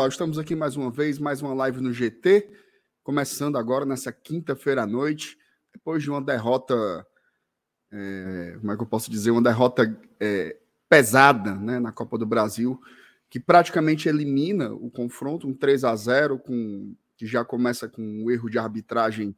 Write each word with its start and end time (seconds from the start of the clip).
pessoal. 0.00 0.08
Estamos 0.08 0.38
aqui 0.38 0.54
mais 0.54 0.76
uma 0.76 0.90
vez, 0.90 1.18
mais 1.18 1.42
uma 1.42 1.52
live 1.52 1.80
no 1.80 1.92
GT, 1.92 2.48
começando 3.02 3.58
agora 3.58 3.84
nessa 3.84 4.10
quinta-feira 4.10 4.84
à 4.84 4.86
noite, 4.86 5.36
depois 5.72 6.02
de 6.02 6.10
uma 6.10 6.22
derrota, 6.22 7.06
é, 7.92 8.56
como 8.58 8.72
é 8.72 8.76
que 8.76 8.82
eu 8.82 8.86
posso 8.86 9.10
dizer, 9.10 9.30
uma 9.30 9.42
derrota 9.42 9.94
é, 10.18 10.56
pesada 10.88 11.54
né, 11.54 11.78
na 11.78 11.92
Copa 11.92 12.16
do 12.16 12.24
Brasil, 12.24 12.80
que 13.28 13.38
praticamente 13.38 14.08
elimina 14.08 14.72
o 14.72 14.90
confronto, 14.90 15.46
um 15.46 15.54
3 15.54 15.84
a 15.84 15.94
0 15.94 16.38
com 16.38 16.94
que 17.16 17.26
já 17.26 17.44
começa 17.44 17.86
com 17.86 18.02
um 18.02 18.30
erro 18.30 18.48
de 18.48 18.58
arbitragem 18.58 19.36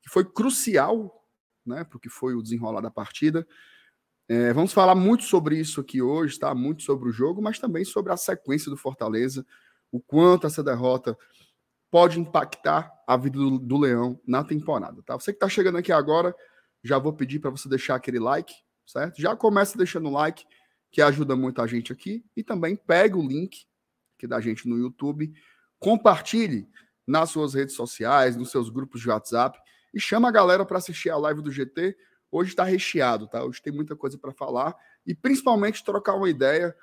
que 0.00 0.08
foi 0.08 0.24
crucial 0.24 1.26
né, 1.66 1.82
para 1.82 1.96
o 1.96 2.00
que 2.00 2.08
foi 2.08 2.34
o 2.34 2.42
desenrolar 2.42 2.82
da 2.82 2.90
partida. 2.90 3.44
É, 4.28 4.52
vamos 4.52 4.72
falar 4.72 4.94
muito 4.94 5.24
sobre 5.24 5.58
isso 5.58 5.80
aqui 5.80 6.00
hoje, 6.00 6.38
tá? 6.38 6.54
Muito 6.54 6.84
sobre 6.84 7.08
o 7.08 7.12
jogo, 7.12 7.42
mas 7.42 7.58
também 7.58 7.84
sobre 7.84 8.12
a 8.12 8.16
sequência 8.16 8.70
do 8.70 8.76
Fortaleza, 8.76 9.44
o 9.94 10.00
quanto 10.00 10.44
essa 10.44 10.60
derrota 10.60 11.16
pode 11.88 12.18
impactar 12.18 12.92
a 13.06 13.16
vida 13.16 13.38
do, 13.38 13.60
do 13.60 13.78
Leão 13.78 14.20
na 14.26 14.42
temporada, 14.42 15.00
tá? 15.04 15.14
Você 15.14 15.32
que 15.32 15.36
está 15.36 15.48
chegando 15.48 15.78
aqui 15.78 15.92
agora, 15.92 16.34
já 16.82 16.98
vou 16.98 17.12
pedir 17.12 17.38
para 17.38 17.50
você 17.50 17.68
deixar 17.68 17.94
aquele 17.94 18.18
like, 18.18 18.52
certo? 18.84 19.22
Já 19.22 19.36
começa 19.36 19.78
deixando 19.78 20.08
o 20.08 20.12
like, 20.12 20.44
que 20.90 21.00
ajuda 21.00 21.36
muito 21.36 21.62
a 21.62 21.66
gente 21.68 21.92
aqui, 21.92 22.24
e 22.36 22.42
também 22.42 22.74
pega 22.74 23.16
o 23.16 23.24
link 23.24 23.66
aqui 24.18 24.26
da 24.26 24.40
gente 24.40 24.68
no 24.68 24.76
YouTube, 24.76 25.32
compartilhe 25.78 26.68
nas 27.06 27.30
suas 27.30 27.54
redes 27.54 27.76
sociais, 27.76 28.34
nos 28.34 28.50
seus 28.50 28.68
grupos 28.68 29.00
de 29.00 29.08
WhatsApp 29.08 29.56
e 29.94 30.00
chama 30.00 30.26
a 30.28 30.32
galera 30.32 30.66
para 30.66 30.78
assistir 30.78 31.10
a 31.10 31.16
live 31.16 31.40
do 31.40 31.52
GT 31.52 31.96
Hoje 32.34 32.50
está 32.50 32.64
recheado, 32.64 33.28
tá? 33.28 33.44
Hoje 33.44 33.62
tem 33.62 33.72
muita 33.72 33.94
coisa 33.94 34.18
para 34.18 34.32
falar 34.32 34.74
e 35.06 35.14
principalmente 35.14 35.84
trocar 35.84 36.16
uma 36.16 36.28
ideia 36.28 36.74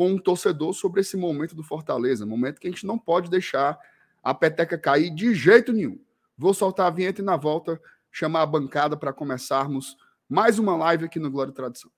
com 0.00 0.12
um 0.12 0.18
torcedor 0.18 0.72
sobre 0.72 1.02
esse 1.02 1.14
momento 1.14 1.54
do 1.54 1.62
Fortaleza, 1.62 2.24
momento 2.24 2.58
que 2.58 2.66
a 2.66 2.70
gente 2.70 2.86
não 2.86 2.98
pode 2.98 3.28
deixar 3.28 3.78
a 4.22 4.32
peteca 4.32 4.78
cair 4.78 5.10
de 5.10 5.34
jeito 5.34 5.74
nenhum. 5.74 6.00
Vou 6.38 6.54
soltar 6.54 6.86
a 6.86 6.90
vinheta 6.90 7.20
e 7.20 7.24
na 7.24 7.36
volta 7.36 7.78
chamar 8.10 8.40
a 8.40 8.46
bancada 8.46 8.96
para 8.96 9.12
começarmos 9.12 9.98
mais 10.26 10.58
uma 10.58 10.74
live 10.74 11.04
aqui 11.04 11.18
no 11.18 11.30
Glória 11.30 11.50
e 11.50 11.54
Tradição. 11.54 11.90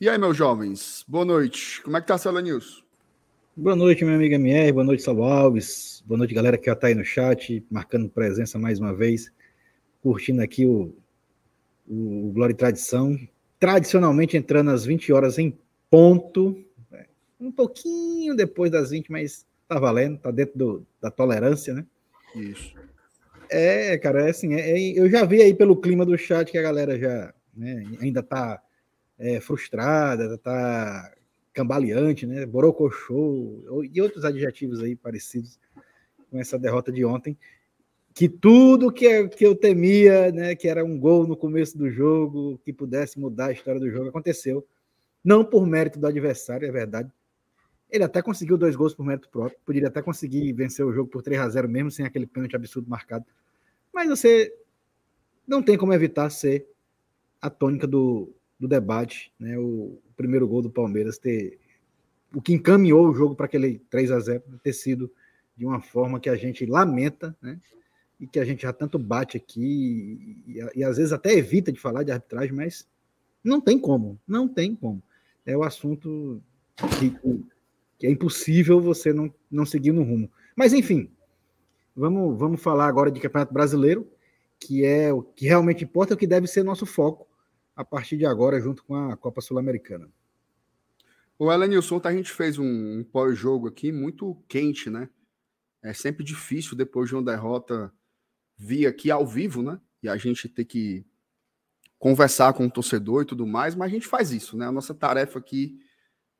E 0.00 0.08
aí, 0.08 0.16
meus 0.16 0.36
jovens, 0.36 1.04
boa 1.08 1.24
noite. 1.24 1.82
Como 1.82 1.96
é 1.96 2.00
que 2.00 2.06
tá 2.06 2.14
a 2.14 2.18
Cela 2.18 2.40
News? 2.40 2.84
Boa 3.56 3.74
noite, 3.74 4.04
meu 4.04 4.14
amigo 4.14 4.32
MR, 4.32 4.70
boa 4.70 4.84
noite, 4.84 5.02
Salvo 5.02 5.24
Alves, 5.24 6.04
boa 6.06 6.16
noite, 6.16 6.32
galera 6.32 6.56
que 6.56 6.66
já 6.66 6.76
tá 6.76 6.86
aí 6.86 6.94
no 6.94 7.04
chat, 7.04 7.66
marcando 7.68 8.08
presença 8.08 8.60
mais 8.60 8.78
uma 8.78 8.94
vez, 8.94 9.32
curtindo 10.00 10.40
aqui 10.40 10.64
o, 10.64 10.94
o, 11.84 12.28
o 12.28 12.32
Glória 12.32 12.52
e 12.52 12.56
Tradição, 12.56 13.18
tradicionalmente 13.58 14.36
entrando 14.36 14.70
às 14.70 14.84
20 14.84 15.12
horas 15.12 15.36
em 15.36 15.58
ponto, 15.90 16.64
né? 16.92 17.06
um 17.40 17.50
pouquinho 17.50 18.36
depois 18.36 18.70
das 18.70 18.90
20, 18.90 19.10
mas 19.10 19.44
tá 19.66 19.80
valendo, 19.80 20.16
tá 20.18 20.30
dentro 20.30 20.56
do, 20.56 20.86
da 21.02 21.10
tolerância, 21.10 21.74
né? 21.74 21.84
Isso. 22.36 22.72
É, 23.50 23.98
cara, 23.98 24.28
é 24.28 24.30
assim, 24.30 24.54
é, 24.54 24.78
é, 24.78 24.92
eu 24.96 25.10
já 25.10 25.24
vi 25.24 25.42
aí 25.42 25.52
pelo 25.52 25.76
clima 25.76 26.06
do 26.06 26.16
chat 26.16 26.52
que 26.52 26.58
a 26.58 26.62
galera 26.62 26.96
já 26.96 27.34
né, 27.52 27.84
ainda 28.00 28.22
tá 28.22 28.62
é, 29.18 29.40
frustrada, 29.40 30.34
está 30.34 31.12
cambaleante, 31.52 32.26
né? 32.26 32.46
Borocochô 32.46 33.82
e 33.92 34.00
outros 34.00 34.24
adjetivos 34.24 34.80
aí 34.80 34.94
parecidos 34.94 35.58
com 36.30 36.38
essa 36.38 36.58
derrota 36.58 36.92
de 36.92 37.04
ontem. 37.04 37.36
Que 38.14 38.28
tudo 38.28 38.92
que, 38.92 39.28
que 39.28 39.44
eu 39.44 39.54
temia, 39.54 40.30
né, 40.32 40.54
que 40.54 40.68
era 40.68 40.84
um 40.84 40.98
gol 40.98 41.26
no 41.26 41.36
começo 41.36 41.76
do 41.76 41.90
jogo, 41.90 42.58
que 42.64 42.72
pudesse 42.72 43.18
mudar 43.18 43.46
a 43.46 43.52
história 43.52 43.80
do 43.80 43.90
jogo, 43.90 44.08
aconteceu. 44.08 44.66
Não 45.24 45.44
por 45.44 45.66
mérito 45.66 45.98
do 45.98 46.06
adversário, 46.06 46.66
é 46.66 46.70
verdade. 46.70 47.12
Ele 47.90 48.04
até 48.04 48.20
conseguiu 48.20 48.58
dois 48.58 48.76
gols 48.76 48.94
por 48.94 49.04
mérito 49.04 49.28
próprio, 49.28 49.58
poderia 49.64 49.88
até 49.88 50.02
conseguir 50.02 50.52
vencer 50.52 50.84
o 50.84 50.92
jogo 50.92 51.08
por 51.10 51.22
3 51.22 51.40
a 51.40 51.48
0 51.48 51.68
mesmo 51.68 51.90
sem 51.90 52.04
aquele 52.04 52.26
pênalti 52.26 52.54
absurdo 52.54 52.88
marcado. 52.88 53.24
Mas 53.92 54.08
você 54.08 54.52
não 55.46 55.62
tem 55.62 55.78
como 55.78 55.92
evitar 55.92 56.28
ser 56.30 56.68
a 57.40 57.48
tônica 57.48 57.86
do, 57.86 58.34
do 58.58 58.66
debate, 58.66 59.32
né? 59.38 59.58
O, 59.58 59.98
primeiro 60.16 60.48
gol 60.48 60.60
do 60.60 60.68
Palmeiras 60.68 61.16
ter 61.16 61.60
o 62.34 62.42
que 62.42 62.52
encaminhou 62.52 63.08
o 63.08 63.14
jogo 63.14 63.36
para 63.36 63.46
aquele 63.46 63.78
3 63.88 64.10
a 64.10 64.18
0 64.18 64.42
ter 64.62 64.72
sido 64.72 65.10
de 65.56 65.64
uma 65.64 65.80
forma 65.80 66.18
que 66.18 66.28
a 66.28 66.34
gente 66.34 66.66
lamenta, 66.66 67.36
né? 67.40 67.58
E 68.18 68.26
que 68.26 68.40
a 68.40 68.44
gente 68.44 68.62
já 68.62 68.72
tanto 68.72 68.98
bate 68.98 69.36
aqui 69.36 70.42
e, 70.46 70.58
e, 70.58 70.80
e 70.80 70.84
às 70.84 70.96
vezes 70.96 71.12
até 71.12 71.32
evita 71.32 71.70
de 71.70 71.78
falar 71.78 72.02
de 72.02 72.10
arbitragem, 72.10 72.52
mas 72.52 72.86
não 73.44 73.60
tem 73.60 73.78
como, 73.78 74.18
não 74.26 74.48
tem 74.48 74.74
como. 74.74 75.00
É 75.46 75.56
o 75.56 75.62
assunto 75.62 76.42
que, 76.98 77.16
que 77.96 78.06
é 78.08 78.10
impossível 78.10 78.80
você 78.80 79.12
não, 79.12 79.32
não 79.48 79.64
seguir 79.64 79.92
no 79.92 80.02
rumo. 80.02 80.28
Mas 80.56 80.72
enfim, 80.72 81.08
vamos, 81.94 82.36
vamos 82.36 82.60
falar 82.60 82.88
agora 82.88 83.10
de 83.10 83.20
Campeonato 83.20 83.54
Brasileiro, 83.54 84.10
que 84.58 84.84
é 84.84 85.12
o 85.12 85.22
que 85.22 85.46
realmente 85.46 85.84
importa, 85.84 86.12
é 86.12 86.16
o 86.16 86.18
que 86.18 86.26
deve 86.26 86.48
ser 86.48 86.64
nosso 86.64 86.84
foco 86.84 87.27
a 87.78 87.84
partir 87.84 88.16
de 88.16 88.26
agora, 88.26 88.60
junto 88.60 88.82
com 88.82 88.96
a 88.96 89.16
Copa 89.16 89.40
Sul-Americana. 89.40 90.10
O 91.38 91.52
Elenilson, 91.52 92.00
a 92.02 92.12
gente 92.12 92.32
fez 92.32 92.58
um, 92.58 92.98
um 92.98 93.04
pós-jogo 93.04 93.68
aqui 93.68 93.92
muito 93.92 94.34
quente, 94.48 94.90
né? 94.90 95.08
É 95.80 95.92
sempre 95.92 96.24
difícil, 96.24 96.76
depois 96.76 97.08
de 97.08 97.14
uma 97.14 97.22
derrota, 97.22 97.92
vir 98.56 98.88
aqui 98.88 99.12
ao 99.12 99.24
vivo, 99.24 99.62
né? 99.62 99.80
E 100.02 100.08
a 100.08 100.16
gente 100.16 100.48
ter 100.48 100.64
que 100.64 101.06
conversar 102.00 102.52
com 102.52 102.66
o 102.66 102.70
torcedor 102.70 103.22
e 103.22 103.26
tudo 103.26 103.46
mais, 103.46 103.76
mas 103.76 103.92
a 103.92 103.94
gente 103.94 104.08
faz 104.08 104.32
isso, 104.32 104.56
né? 104.56 104.66
A 104.66 104.72
nossa 104.72 104.92
tarefa 104.92 105.38
aqui 105.38 105.78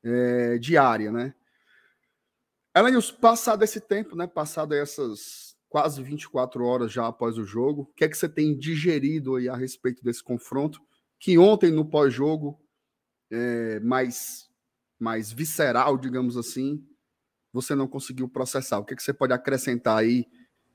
é 0.03 0.57
diária, 0.57 1.09
né? 1.09 1.33
Elenilson, 2.75 3.15
passado 3.15 3.63
esse 3.63 3.79
tempo, 3.79 4.13
né? 4.13 4.27
Passado 4.27 4.75
essas 4.75 5.55
quase 5.69 6.03
24 6.03 6.65
horas 6.65 6.91
já 6.91 7.07
após 7.07 7.37
o 7.37 7.45
jogo, 7.45 7.83
o 7.83 7.93
que 7.95 8.03
é 8.03 8.09
que 8.09 8.17
você 8.17 8.27
tem 8.27 8.57
digerido 8.57 9.37
aí 9.37 9.47
a 9.47 9.55
respeito 9.55 10.03
desse 10.03 10.21
confronto? 10.21 10.81
Que 11.19 11.37
ontem 11.37 11.71
no 11.71 11.85
pós-jogo, 11.85 12.59
é, 13.29 13.79
mais, 13.81 14.49
mais 14.97 15.31
visceral, 15.31 15.97
digamos 15.97 16.37
assim, 16.37 16.83
você 17.51 17.75
não 17.75 17.87
conseguiu 17.87 18.27
processar. 18.29 18.79
O 18.79 18.85
que, 18.85 18.93
é 18.93 18.97
que 18.97 19.03
você 19.03 19.13
pode 19.13 19.33
acrescentar 19.33 19.97
aí 19.97 20.25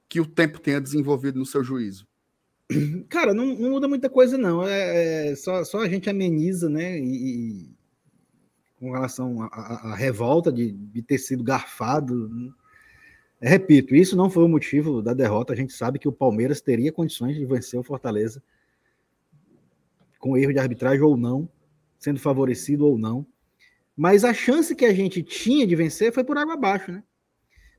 que 0.09 0.21
o 0.21 0.27
tempo 0.27 0.61
tenha 0.61 0.81
desenvolvido 0.81 1.39
no 1.39 1.47
seu 1.47 1.65
juízo? 1.65 2.07
Cara, 3.09 3.33
não, 3.33 3.47
não 3.47 3.71
muda 3.71 3.89
muita 3.89 4.11
coisa, 4.11 4.37
não. 4.37 4.67
É, 4.67 5.31
é, 5.31 5.37
só, 5.37 5.65
só 5.65 5.81
a 5.81 5.89
gente 5.89 6.11
ameniza, 6.11 6.69
né? 6.69 6.99
E, 6.99 7.71
e 7.71 7.75
com 8.77 8.93
relação 8.93 9.43
à 9.43 9.95
revolta 9.95 10.53
de, 10.53 10.73
de, 10.73 11.03
ter 11.03 11.19
sido 11.19 11.43
garfado. 11.43 12.29
Né? 12.29 12.53
repito, 13.41 13.95
isso 13.95 14.15
não 14.15 14.29
foi 14.29 14.45
o 14.45 14.49
motivo 14.49 15.01
da 15.01 15.15
derrota. 15.15 15.53
A 15.53 15.57
gente 15.57 15.73
sabe 15.73 15.99
que 15.99 16.09
o 16.09 16.13
Palmeiras 16.13 16.61
teria 16.61 16.93
condições 16.93 17.35
de 17.35 17.47
vencer 17.47 17.81
o 17.81 17.85
Fortaleza 17.85 18.43
com 20.25 20.39
erro 20.39 20.55
de 20.55 20.59
arbitragem 20.59 21.03
ou 21.03 21.19
não, 21.19 21.47
sendo 21.99 22.19
favorecido 22.19 22.87
ou 22.87 22.97
não. 22.97 23.27
Mas 23.95 24.25
a 24.25 24.33
chance 24.33 24.75
que 24.75 24.87
a 24.87 24.95
gente 24.95 25.23
tinha 25.23 25.67
de 25.67 25.77
vencer 25.77 26.15
foi 26.15 26.25
por 26.25 26.39
água 26.39 26.55
abaixo, 26.55 26.91
né? 26.91 27.03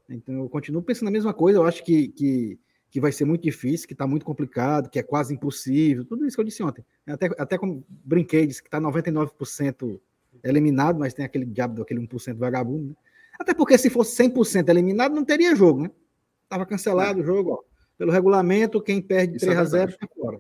Então 0.07 0.35
eu 0.35 0.47
continuo 0.47 0.83
pensando 0.83 1.07
a 1.07 1.11
mesma 1.11 1.33
coisa. 1.33 1.57
Eu 1.57 1.65
acho 1.65 1.83
que, 1.83 2.09
que, 2.09 2.59
que 2.91 3.01
vai 3.01 3.11
ser 3.11 3.25
muito 3.25 3.41
difícil, 3.41 3.87
que 3.87 3.95
está 3.95 4.05
muito 4.05 4.23
complicado, 4.23 4.91
que 4.91 4.99
é 4.99 5.01
quase 5.01 5.33
impossível. 5.33 6.05
Tudo 6.05 6.23
isso 6.23 6.37
que 6.37 6.41
eu 6.41 6.45
disse 6.45 6.61
ontem. 6.61 6.85
Até, 7.07 7.31
até 7.35 7.57
como 7.57 7.83
brinquei, 7.89 8.45
disse 8.45 8.61
que 8.61 8.67
está 8.67 8.79
99% 8.79 9.99
eliminado, 10.43 10.99
mas 10.99 11.15
tem 11.15 11.25
aquele 11.25 11.45
diabo 11.45 11.79
daquele 11.79 12.07
1% 12.07 12.37
vagabundo, 12.37 12.89
né? 12.89 12.95
Até 13.39 13.55
porque 13.55 13.75
se 13.75 13.89
fosse 13.89 14.23
100% 14.23 14.69
eliminado, 14.69 15.15
não 15.15 15.25
teria 15.25 15.55
jogo, 15.55 15.81
né? 15.81 15.91
Tava 16.47 16.63
cancelado 16.63 17.21
é. 17.21 17.23
o 17.23 17.25
jogo, 17.25 17.53
ó. 17.53 17.63
Pelo 17.97 18.11
regulamento, 18.11 18.79
quem 18.79 19.01
perde 19.01 19.37
Isso 19.37 19.47
3 19.47 19.57
é 19.57 19.61
a 19.61 19.65
0 19.65 19.91
fica 19.93 20.07
fora. 20.15 20.39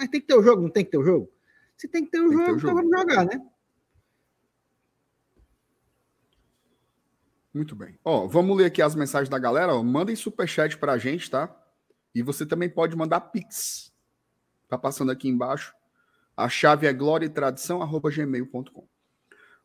Mas 0.00 0.08
tem 0.08 0.18
que 0.18 0.26
ter 0.26 0.34
o 0.34 0.42
jogo, 0.42 0.62
não 0.62 0.70
tem 0.70 0.82
que 0.82 0.90
ter 0.90 0.96
o 0.96 1.04
jogo? 1.04 1.30
Se 1.76 1.86
tem 1.86 2.06
que 2.06 2.10
ter 2.10 2.22
o, 2.22 2.32
jogo, 2.32 2.44
ter 2.46 2.52
o 2.52 2.58
jogo, 2.58 2.80
então 2.80 2.90
vamos 2.90 3.12
jogar, 3.12 3.26
né? 3.26 3.46
Muito 7.52 7.76
bem. 7.76 7.98
Ó, 8.02 8.26
vamos 8.26 8.56
ler 8.56 8.64
aqui 8.64 8.80
as 8.80 8.94
mensagens 8.94 9.28
da 9.28 9.38
galera. 9.38 9.74
Ó. 9.74 9.82
Mandem 9.82 10.16
superchat 10.16 10.78
para 10.78 10.92
a 10.92 10.98
gente, 10.98 11.30
tá? 11.30 11.54
E 12.14 12.22
você 12.22 12.46
também 12.46 12.70
pode 12.70 12.96
mandar 12.96 13.20
pix. 13.20 13.92
Tá 14.70 14.78
passando 14.78 15.12
aqui 15.12 15.28
embaixo. 15.28 15.74
A 16.34 16.48
chave 16.48 16.86
é 16.86 16.94
gloriatradição@gmail.com. 16.94 18.88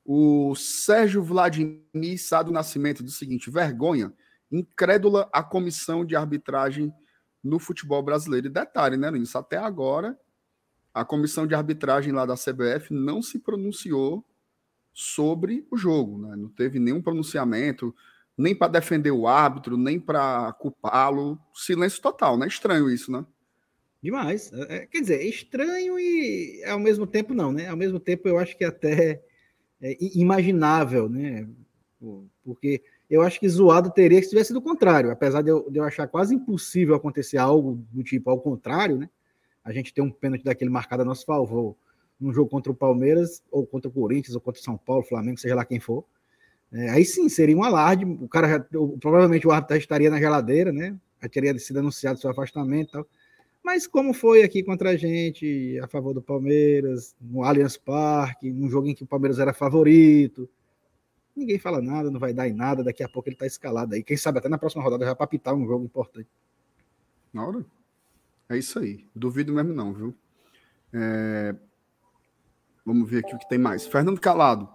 O 0.04 0.54
Sérgio 0.54 1.24
Vladimir 1.24 2.20
Sá 2.20 2.44
do 2.44 2.52
Nascimento 2.52 3.06
diz 3.06 3.14
o 3.14 3.18
seguinte: 3.18 3.50
vergonha, 3.50 4.14
incrédula 4.52 5.30
a 5.32 5.42
comissão 5.42 6.04
de 6.04 6.14
arbitragem 6.14 6.94
no 7.42 7.58
futebol 7.58 8.04
brasileiro. 8.04 8.48
E 8.48 8.50
detalhe, 8.50 8.98
né, 8.98 9.18
Isso 9.18 9.38
até 9.38 9.56
agora 9.56 10.20
a 10.96 11.04
comissão 11.04 11.46
de 11.46 11.54
arbitragem 11.54 12.14
lá 12.14 12.26
da 12.26 12.36
CBF 12.36 12.94
não 12.94 13.22
se 13.22 13.40
pronunciou 13.40 14.26
sobre 14.94 15.68
o 15.70 15.76
jogo, 15.76 16.18
né? 16.18 16.38
Não 16.38 16.48
teve 16.48 16.80
nenhum 16.80 17.02
pronunciamento, 17.02 17.94
nem 18.38 18.56
para 18.56 18.72
defender 18.72 19.12
o 19.12 19.28
árbitro, 19.28 19.76
nem 19.76 20.00
para 20.00 20.54
culpá-lo. 20.54 21.38
Silêncio 21.54 22.02
total, 22.02 22.38
né? 22.38 22.48
Estranho 22.48 22.90
isso, 22.90 23.12
né? 23.12 23.26
Demais. 24.02 24.54
É, 24.54 24.76
é, 24.76 24.86
quer 24.86 25.02
dizer, 25.02 25.20
é 25.20 25.26
estranho 25.26 26.00
e 26.00 26.64
ao 26.64 26.80
mesmo 26.80 27.06
tempo 27.06 27.34
não, 27.34 27.52
né? 27.52 27.68
Ao 27.68 27.76
mesmo 27.76 28.00
tempo 28.00 28.30
eu 28.30 28.40
acho 28.40 28.58
que 28.58 28.64
até 28.64 29.22
é 29.82 29.98
imaginável, 30.18 31.10
né? 31.10 31.46
Porque 32.42 32.82
eu 33.10 33.22
acho 33.22 33.38
que 33.38 33.50
zoado 33.50 33.92
teria 33.92 34.22
que 34.22 34.30
tivesse 34.30 34.48
sido 34.48 34.60
o 34.60 34.62
contrário, 34.62 35.12
apesar 35.12 35.42
de 35.42 35.50
eu, 35.50 35.70
de 35.70 35.78
eu 35.78 35.84
achar 35.84 36.08
quase 36.08 36.34
impossível 36.34 36.96
acontecer 36.96 37.38
algo 37.38 37.86
do 37.92 38.02
tipo 38.02 38.30
ao 38.30 38.40
contrário, 38.40 38.98
né? 38.98 39.10
A 39.66 39.74
gente 39.74 39.94
ter 39.94 40.02
um 40.02 40.12
pênalti 40.12 40.44
daquele 40.44 40.70
marcado 40.70 41.02
a 41.02 41.06
nosso 41.06 41.26
favor 41.26 41.76
num 42.20 42.32
jogo 42.32 42.50
contra 42.50 42.72
o 42.72 42.76
Palmeiras, 42.76 43.44
ou 43.52 43.66
contra 43.66 43.90
o 43.90 43.92
Corinthians, 43.92 44.36
ou 44.36 44.40
contra 44.40 44.62
o 44.62 44.64
São 44.64 44.78
Paulo, 44.78 45.04
Flamengo, 45.04 45.38
seja 45.38 45.56
lá 45.56 45.66
quem 45.66 45.80
for. 45.80 46.06
É, 46.72 46.90
aí 46.90 47.04
sim, 47.04 47.28
seria 47.28 47.58
um 47.58 47.64
alarde. 47.64 48.06
O 48.06 48.28
cara 48.28 48.48
já, 48.48 48.60
provavelmente 49.00 49.48
o 49.48 49.52
árbitro 49.52 49.78
estaria 49.78 50.10
na 50.10 50.20
geladeira, 50.20 50.72
né? 50.72 50.96
Já 51.22 51.28
teria 51.28 51.58
sido 51.60 51.80
anunciado 51.80 52.20
seu 52.20 52.30
afastamento 52.30 52.90
e 52.90 52.92
tal. 52.92 53.08
Mas 53.64 53.88
como 53.88 54.14
foi 54.14 54.44
aqui 54.44 54.62
contra 54.62 54.92
a 54.92 54.96
gente, 54.96 55.80
a 55.80 55.88
favor 55.88 56.14
do 56.14 56.22
Palmeiras, 56.22 57.16
no 57.20 57.44
Allianz 57.44 57.78
Parque, 57.78 58.52
num 58.52 58.70
jogo 58.70 58.88
em 58.88 58.94
que 58.94 59.04
o 59.04 59.08
Palmeiras 59.08 59.40
era 59.40 59.54
favorito, 59.54 60.48
ninguém 61.36 61.58
fala 61.58 61.82
nada, 61.82 62.12
não 62.12 62.20
vai 62.20 62.32
dar 62.32 62.48
em 62.48 62.54
nada, 62.54 62.84
daqui 62.84 63.02
a 63.04 63.10
pouco 63.10 63.28
ele 63.28 63.36
tá 63.36 63.48
escalado 63.48 63.96
aí. 63.96 64.04
Quem 64.04 64.16
sabe 64.16 64.38
até 64.38 64.48
na 64.48 64.58
próxima 64.58 64.84
rodada 64.84 65.04
já 65.04 65.16
para 65.16 65.26
pitar 65.26 65.56
um 65.56 65.66
jogo 65.66 65.84
importante. 65.84 66.30
Na 67.34 67.48
hora? 67.48 67.66
É 68.50 68.58
isso 68.58 68.80
aí. 68.80 69.08
Duvido 69.16 69.54
mesmo 69.54 69.74
não, 69.74 69.94
viu? 69.94 70.16
É... 70.94 71.56
Vamos 72.86 73.10
ver 73.10 73.20
aqui 73.20 73.36
o 73.36 73.40
que 73.40 73.50
tem 73.50 73.58
mais. 73.58 73.86
Fernando 73.88 74.20
Calado. 74.20 74.70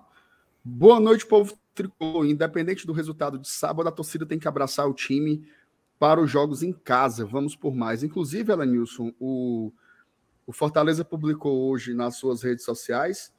Boa 0.64 0.98
noite, 0.98 1.24
povo 1.26 1.56
tricolor. 1.74 2.26
Independente 2.26 2.86
do 2.86 2.92
resultado 2.92 3.38
de 3.38 3.48
sábado, 3.48 3.88
a 3.88 3.92
torcida 3.92 4.26
tem 4.26 4.38
que 4.38 4.48
abraçar 4.48 4.88
o 4.88 4.94
time 4.94 5.46
para 5.98 6.20
os 6.20 6.30
jogos 6.30 6.62
em 6.62 6.72
casa. 6.72 7.24
Vamos 7.24 7.54
por 7.54 7.74
mais. 7.74 8.02
Inclusive, 8.02 8.52
Elenilson, 8.52 9.12
o, 9.20 9.72
o 10.46 10.52
Fortaleza 10.52 11.04
publicou 11.04 11.70
hoje 11.70 11.94
nas 11.94 12.16
suas 12.16 12.42
redes 12.42 12.64
sociais 12.64 13.32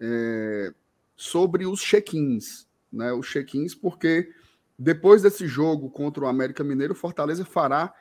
é, 0.00 0.74
sobre 1.14 1.66
os 1.66 1.80
check-ins. 1.80 2.66
Né, 2.92 3.12
os 3.12 3.26
check-ins, 3.26 3.74
porque 3.74 4.32
depois 4.78 5.22
desse 5.22 5.46
jogo 5.46 5.90
contra 5.90 6.24
o 6.24 6.26
América 6.26 6.64
Mineiro, 6.64 6.94
o 6.94 6.96
Fortaleza 6.96 7.44
fará 7.44 7.92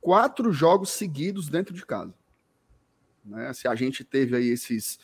quatro 0.00 0.52
jogos 0.52 0.90
seguidos 0.90 1.48
dentro 1.48 1.74
de 1.74 1.84
casa. 1.84 2.14
Né, 3.24 3.52
se 3.52 3.68
a 3.68 3.74
gente 3.74 4.04
teve 4.04 4.36
aí 4.36 4.48
esses 4.48 4.98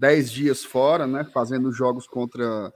dez 0.00 0.32
dias 0.32 0.64
fora, 0.64 1.06
né? 1.06 1.24
Fazendo 1.24 1.70
jogos 1.70 2.06
contra, 2.06 2.72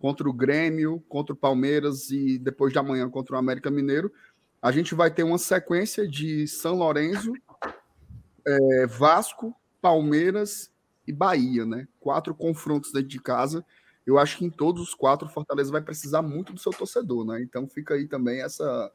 contra 0.00 0.28
o 0.28 0.32
Grêmio, 0.32 1.00
contra 1.08 1.32
o 1.32 1.36
Palmeiras 1.36 2.10
e 2.10 2.36
depois 2.36 2.72
de 2.72 2.80
amanhã 2.80 3.08
contra 3.08 3.36
o 3.36 3.38
América 3.38 3.70
Mineiro. 3.70 4.12
A 4.60 4.72
gente 4.72 4.92
vai 4.92 5.08
ter 5.08 5.22
uma 5.22 5.38
sequência 5.38 6.06
de 6.08 6.48
São 6.48 6.74
Lourenço, 6.74 7.32
é, 8.44 8.86
Vasco, 8.88 9.54
Palmeiras 9.80 10.68
e 11.06 11.12
Bahia, 11.12 11.64
né? 11.64 11.86
Quatro 12.00 12.34
confrontos 12.34 12.92
dentro 12.92 13.08
de 13.08 13.20
casa. 13.20 13.64
Eu 14.04 14.18
acho 14.18 14.38
que 14.38 14.44
em 14.44 14.50
todos 14.50 14.82
os 14.82 14.94
quatro, 14.94 15.28
o 15.28 15.30
Fortaleza 15.30 15.70
vai 15.70 15.80
precisar 15.80 16.22
muito 16.22 16.52
do 16.52 16.58
seu 16.58 16.72
torcedor, 16.72 17.24
né? 17.24 17.40
Então 17.40 17.68
fica 17.68 17.94
aí 17.94 18.08
também 18.08 18.42
essa, 18.42 18.90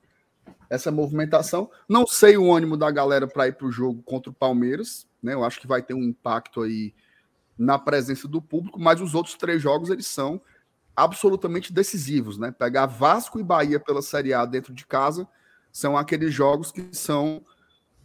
essa 0.70 0.92
movimentação. 0.92 1.70
Não 1.88 2.08
sei 2.08 2.38
o 2.38 2.54
ânimo 2.54 2.76
da 2.76 2.90
galera 2.90 3.28
para 3.28 3.48
ir 3.48 3.54
para 3.54 3.68
o 3.68 3.72
jogo 3.72 4.02
contra 4.04 4.32
o 4.32 4.34
Palmeiras, 4.34 5.08
né? 5.22 5.34
Eu 5.34 5.44
acho 5.44 5.60
que 5.60 5.68
vai 5.68 5.82
ter 5.82 5.94
um 5.94 6.04
impacto 6.04 6.62
aí 6.62 6.94
na 7.58 7.78
presença 7.78 8.28
do 8.28 8.42
público, 8.42 8.80
mas 8.80 9.00
os 9.00 9.14
outros 9.14 9.36
três 9.36 9.62
jogos 9.62 9.90
eles 9.90 10.08
são 10.08 10.42
absolutamente 10.96 11.72
decisivos, 11.72 12.38
né? 12.38 12.52
Pegar 12.52 12.86
Vasco 12.86 13.40
e 13.40 13.44
Bahia 13.44 13.80
pela 13.80 14.02
Série 14.02 14.34
A 14.34 14.46
dentro 14.46 14.74
de 14.74 14.86
casa 14.86 15.28
são 15.72 15.98
aqueles 15.98 16.34
jogos 16.34 16.72
que 16.72 16.88
são 16.92 17.44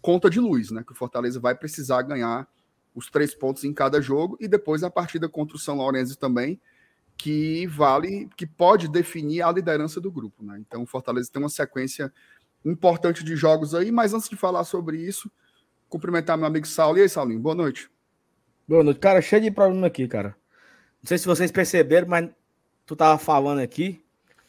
conta 0.00 0.30
de 0.30 0.40
luz, 0.40 0.70
né? 0.70 0.82
Que 0.84 0.92
o 0.92 0.96
Fortaleza 0.96 1.40
vai 1.40 1.54
precisar 1.54 2.02
ganhar 2.02 2.46
os 2.94 3.10
três 3.10 3.34
pontos 3.34 3.64
em 3.64 3.72
cada 3.72 4.00
jogo 4.00 4.36
e 4.40 4.48
depois 4.48 4.82
a 4.82 4.90
partida 4.90 5.28
contra 5.28 5.56
o 5.56 5.60
São 5.60 5.76
Lourenço 5.76 6.18
também, 6.18 6.60
que 7.18 7.66
vale, 7.66 8.30
que 8.36 8.46
pode 8.46 8.88
definir 8.88 9.42
a 9.42 9.50
liderança 9.50 10.00
do 10.00 10.10
grupo, 10.10 10.44
né? 10.44 10.56
Então 10.60 10.84
o 10.84 10.86
Fortaleza 10.86 11.28
tem 11.30 11.42
uma 11.42 11.48
sequência 11.48 12.12
importante 12.64 13.24
de 13.24 13.34
jogos 13.34 13.74
aí, 13.74 13.90
mas 13.90 14.14
antes 14.14 14.28
de 14.28 14.36
falar 14.36 14.62
sobre 14.62 14.98
isso, 14.98 15.30
cumprimentar 15.88 16.38
meu 16.38 16.46
amigo 16.46 16.66
Saulo. 16.66 16.96
E 16.96 17.02
aí, 17.02 17.08
Saulinho, 17.08 17.40
boa 17.40 17.56
noite. 17.56 17.90
Boa 18.68 18.84
noite. 18.84 19.00
Cara, 19.00 19.20
cheio 19.20 19.42
de 19.42 19.50
problema 19.50 19.88
aqui, 19.88 20.06
cara. 20.06 20.36
Não 21.02 21.08
sei 21.08 21.18
se 21.18 21.26
vocês 21.26 21.50
perceberam, 21.50 22.06
mas 22.06 22.30
tu 22.86 22.94
tava 22.94 23.18
falando 23.18 23.58
aqui. 23.58 24.02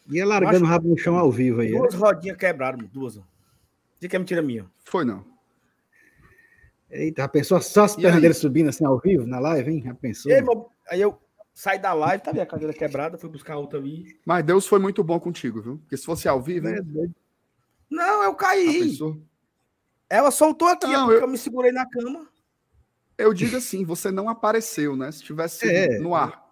Ia 0.07 0.25
largando 0.25 0.65
o 0.65 0.67
rabo 0.67 0.89
no 0.89 0.97
chão 0.97 1.17
ao 1.17 1.31
vivo 1.31 1.61
aí. 1.61 1.71
Duas 1.71 1.93
é? 1.95 1.97
rodinhas 1.97 2.37
quebraram, 2.37 2.79
duas. 2.93 3.19
Diz 3.99 4.09
que 4.09 4.15
é 4.15 4.19
mentira 4.19 4.41
minha. 4.41 4.69
Foi 4.85 5.03
não. 5.03 5.25
Eita, 6.89 7.23
já 7.23 7.27
pensou 7.27 7.61
só 7.61 7.83
as 7.83 7.95
pernas 7.95 8.21
dele 8.21 8.33
subindo 8.33 8.69
assim 8.69 8.85
ao 8.85 8.99
vivo 8.99 9.25
na 9.25 9.39
live, 9.39 9.71
hein? 9.71 9.83
Já 9.85 9.93
pensou? 9.93 10.31
Aí, 10.31 10.43
aí 10.89 11.01
eu 11.01 11.19
saí 11.59 11.77
da 11.77 11.91
live, 11.91 12.23
tá 12.23 12.31
a 12.31 12.45
cadeira 12.45 12.73
quebrada, 12.73 13.17
fui 13.17 13.29
buscar 13.29 13.57
outra 13.57 13.77
ali. 13.77 14.17
Mas 14.25 14.45
Deus 14.45 14.65
foi 14.65 14.79
muito 14.79 15.03
bom 15.03 15.19
contigo, 15.19 15.61
viu? 15.61 15.77
Porque 15.79 15.97
se 15.97 16.05
fosse 16.05 16.25
ao 16.25 16.41
vivo. 16.41 16.69
É, 16.69 16.79
não, 17.89 18.23
eu 18.23 18.33
caí. 18.33 18.97
Ela 20.09 20.31
soltou 20.31 20.69
aqui, 20.69 20.87
não, 20.87 21.11
eu... 21.11 21.19
eu 21.19 21.27
me 21.27 21.37
segurei 21.37 21.73
na 21.73 21.85
cama. 21.85 22.29
Eu 23.17 23.33
digo 23.33 23.57
assim, 23.57 23.83
você 23.83 24.09
não 24.09 24.29
apareceu, 24.29 24.95
né? 24.95 25.11
Se 25.11 25.21
tivesse 25.21 25.69
é, 25.69 25.99
no 25.99 26.15
ar. 26.15 26.48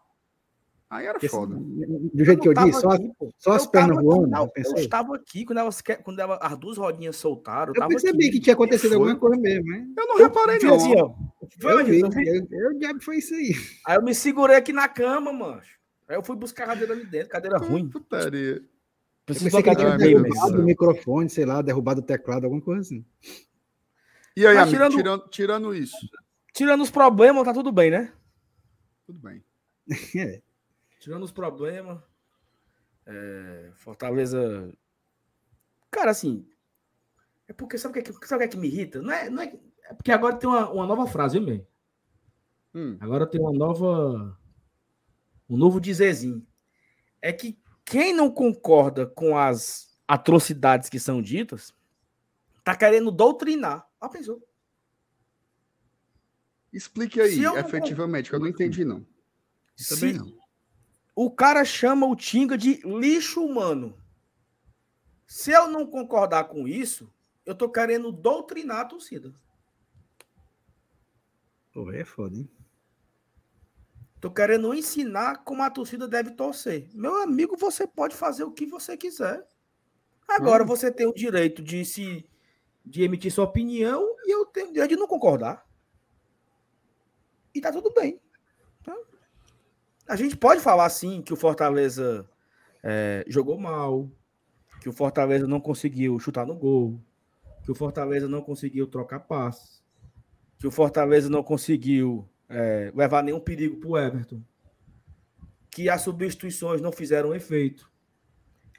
Aí 0.89 1.05
era 1.05 1.19
foda. 1.19 1.55
Do 1.55 2.23
jeito 2.23 2.41
que 2.41 2.47
eu 2.47 2.53
disse, 2.53 2.79
só, 2.79 2.89
aqui, 2.91 3.11
só 3.37 3.51
as 3.51 3.67
pernas 3.67 4.01
voando. 4.01 4.33
Eu, 4.33 4.51
eu, 4.55 4.75
estava 4.75 5.15
aqui 5.15 5.43
quando, 5.43 5.57
elas, 5.57 5.81
quando 5.81 6.19
elas, 6.19 6.39
as 6.41 6.57
duas 6.57 6.77
rodinhas 6.77 7.17
soltaram. 7.17 7.73
Eu, 7.75 7.83
eu 7.83 7.87
percebi 7.89 8.27
aqui. 8.27 8.37
que 8.37 8.39
tinha 8.39 8.53
acontecido 8.53 8.93
alguma 8.93 9.15
coisa 9.17 9.37
mesmo, 9.41 9.73
hein? 9.73 9.93
Eu 9.97 10.07
não 10.07 10.17
reparei, 10.17 10.59
não. 10.59 10.75
Assim, 10.75 10.95
ó, 10.95 11.13
foi 11.59 11.73
eu, 11.73 11.85
vi, 11.85 11.99
eu, 11.99 12.47
eu, 12.49 12.79
diabo 12.79 13.01
foi 13.01 13.17
isso 13.17 13.33
aí. 13.33 13.51
Aí 13.85 13.97
eu 13.97 14.01
me 14.01 14.15
segurei 14.15 14.55
aqui 14.55 14.71
na 14.71 14.87
cama, 14.87 15.33
mancho. 15.33 15.77
Aí 16.07 16.15
eu 16.15 16.23
fui 16.23 16.37
buscar 16.37 16.63
a 16.63 16.67
cadeira 16.67 16.93
ali 16.93 17.05
dentro, 17.05 17.29
cadeira 17.29 17.57
ruim. 17.57 17.89
Putaria. 17.89 18.63
Preciso 19.25 19.61
que 19.61 19.75
tinha 19.75 19.97
derrubado 19.97 20.61
o 20.61 20.63
microfone, 20.63 21.29
sei 21.29 21.45
lá, 21.45 21.61
derrubado 21.61 21.99
o 21.99 22.03
teclado, 22.03 22.45
alguma 22.45 22.61
coisa 22.61 22.79
assim. 22.79 23.05
E 24.37 24.47
aí, 24.47 24.55
amigo, 24.55 24.71
tirando, 24.71 24.95
tirando, 24.95 25.29
tirando 25.29 25.75
isso, 25.75 25.97
Tirando 26.53 26.81
os 26.81 26.89
problemas, 26.89 27.43
tá 27.43 27.53
tudo 27.53 27.73
bem, 27.73 27.91
né? 27.91 28.13
Tudo 29.05 29.19
bem. 29.19 29.43
é. 30.15 30.41
Tirando 30.99 31.23
os 31.23 31.31
problemas. 31.31 31.99
É, 33.05 33.71
Fortaleza. 33.75 34.71
Cara, 35.89 36.11
assim. 36.11 36.47
É 37.47 37.53
porque 37.53 37.77
sabe 37.77 37.99
o 37.99 38.03
que, 38.03 38.11
sabe 38.27 38.35
o 38.35 38.37
que, 38.39 38.43
é 38.43 38.47
que 38.47 38.57
me 38.57 38.67
irrita? 38.67 39.01
Não 39.01 39.11
é, 39.11 39.29
não 39.29 39.41
é, 39.41 39.53
é 39.83 39.93
porque 39.93 40.11
agora 40.11 40.35
tem 40.35 40.49
uma, 40.49 40.69
uma 40.69 40.85
nova 40.85 41.07
frase, 41.07 41.39
viu, 41.39 41.65
hum. 42.73 42.97
Agora 42.99 43.25
tem 43.25 43.39
uma 43.39 43.53
nova. 43.53 44.37
Um 45.49 45.55
novo 45.55 45.79
dizerzinho. 45.79 46.45
É 47.21 47.31
que 47.31 47.57
quem 47.85 48.13
não 48.13 48.29
concorda 48.29 49.07
com 49.07 49.37
as 49.37 49.97
atrocidades 50.05 50.89
que 50.89 50.99
são 50.99 51.21
ditas, 51.21 51.73
tá 52.63 52.75
querendo 52.75 53.11
doutrinar. 53.11 53.87
Ah, 53.99 54.09
pensou? 54.09 54.45
Explique 56.71 57.19
aí, 57.19 57.43
efetivamente, 57.43 58.29
que 58.29 58.35
eu 58.35 58.39
não 58.39 58.47
entendi, 58.47 58.83
não. 58.83 59.05
Também 59.89 60.13
Se... 60.13 60.19
não. 60.19 60.46
O 61.19 61.31
cara 61.31 61.65
chama 61.65 62.05
o 62.05 62.15
Tinga 62.15 62.55
de 62.55 62.75
lixo 62.85 63.43
humano. 63.43 63.97
Se 65.25 65.49
eu 65.49 65.67
não 65.67 65.83
concordar 65.83 66.43
com 66.43 66.67
isso, 66.67 67.11
eu 67.43 67.55
tô 67.55 67.67
querendo 67.71 68.11
doutrinar 68.11 68.81
a 68.81 68.85
torcida. 68.85 69.33
Pô, 71.73 71.91
é 71.91 72.05
foda, 72.05 72.37
hein? 72.37 72.47
Tô 74.21 74.29
querendo 74.29 74.71
ensinar 74.75 75.37
como 75.37 75.63
a 75.63 75.71
torcida 75.71 76.07
deve 76.07 76.29
torcer. 76.29 76.87
Meu 76.93 77.23
amigo, 77.23 77.57
você 77.57 77.87
pode 77.87 78.15
fazer 78.15 78.43
o 78.43 78.51
que 78.51 78.67
você 78.67 78.95
quiser. 78.95 79.43
Agora 80.27 80.63
hum. 80.63 80.67
você 80.67 80.91
tem 80.91 81.07
o 81.07 81.13
direito 81.15 81.63
de 81.63 81.83
se 81.83 82.29
de 82.85 83.01
emitir 83.01 83.31
sua 83.31 83.45
opinião 83.45 84.07
e 84.23 84.31
eu 84.31 84.45
tenho 84.45 84.69
o 84.69 84.71
direito 84.71 84.91
de 84.91 84.97
não 84.97 85.07
concordar 85.07 85.67
e 87.55 87.59
tá 87.59 87.71
tudo 87.71 87.91
bem. 87.91 88.21
A 90.07 90.15
gente 90.15 90.37
pode 90.37 90.61
falar 90.61 90.85
assim 90.85 91.21
que 91.21 91.33
o 91.33 91.35
Fortaleza 91.35 92.27
é, 92.83 93.25
jogou 93.27 93.59
mal, 93.59 94.09
que 94.79 94.87
o 94.87 94.93
Fortaleza 94.93 95.45
não 95.47 95.59
conseguiu 95.59 96.17
chutar 96.19 96.45
no 96.45 96.55
gol, 96.55 97.01
que 97.63 97.71
o 97.71 97.75
Fortaleza 97.75 98.27
não 98.27 98.41
conseguiu 98.41 98.87
trocar 98.87 99.19
passes, 99.19 99.83
que 100.57 100.65
o 100.65 100.71
Fortaleza 100.71 101.29
não 101.29 101.43
conseguiu 101.43 102.27
é, 102.49 102.91
levar 102.95 103.23
nenhum 103.23 103.39
perigo 103.39 103.77
para 103.77 103.89
o 103.89 103.97
Everton, 103.97 104.41
que 105.69 105.89
as 105.89 106.01
substituições 106.01 106.81
não 106.81 106.91
fizeram 106.91 107.35
efeito, 107.35 107.91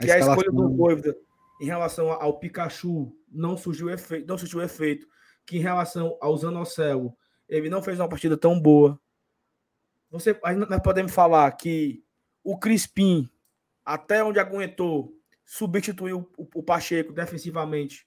que 0.00 0.10
a, 0.10 0.14
a 0.14 0.18
escolha 0.18 0.50
do 0.50 0.74
Voivoda 0.74 1.16
em 1.60 1.66
relação 1.66 2.10
ao 2.10 2.38
Pikachu 2.38 3.12
não 3.30 3.56
surgiu 3.56 3.90
efeito, 3.90 4.26
não 4.26 4.38
surgiu 4.38 4.62
efeito, 4.62 5.06
que 5.44 5.58
em 5.58 5.60
relação 5.60 6.16
ao 6.20 6.36
Zanocelo 6.36 7.14
ele 7.48 7.68
não 7.68 7.82
fez 7.82 7.98
uma 7.98 8.08
partida 8.08 8.36
tão 8.36 8.58
boa. 8.58 8.98
Você, 10.10 10.38
nós 10.68 10.82
podemos 10.82 11.12
falar 11.12 11.50
que 11.52 12.02
o 12.42 12.58
Crispim, 12.58 13.28
até 13.84 14.24
onde 14.24 14.38
aguentou, 14.38 15.14
substituiu 15.44 16.30
o, 16.36 16.48
o 16.54 16.62
Pacheco 16.62 17.12
defensivamente. 17.12 18.06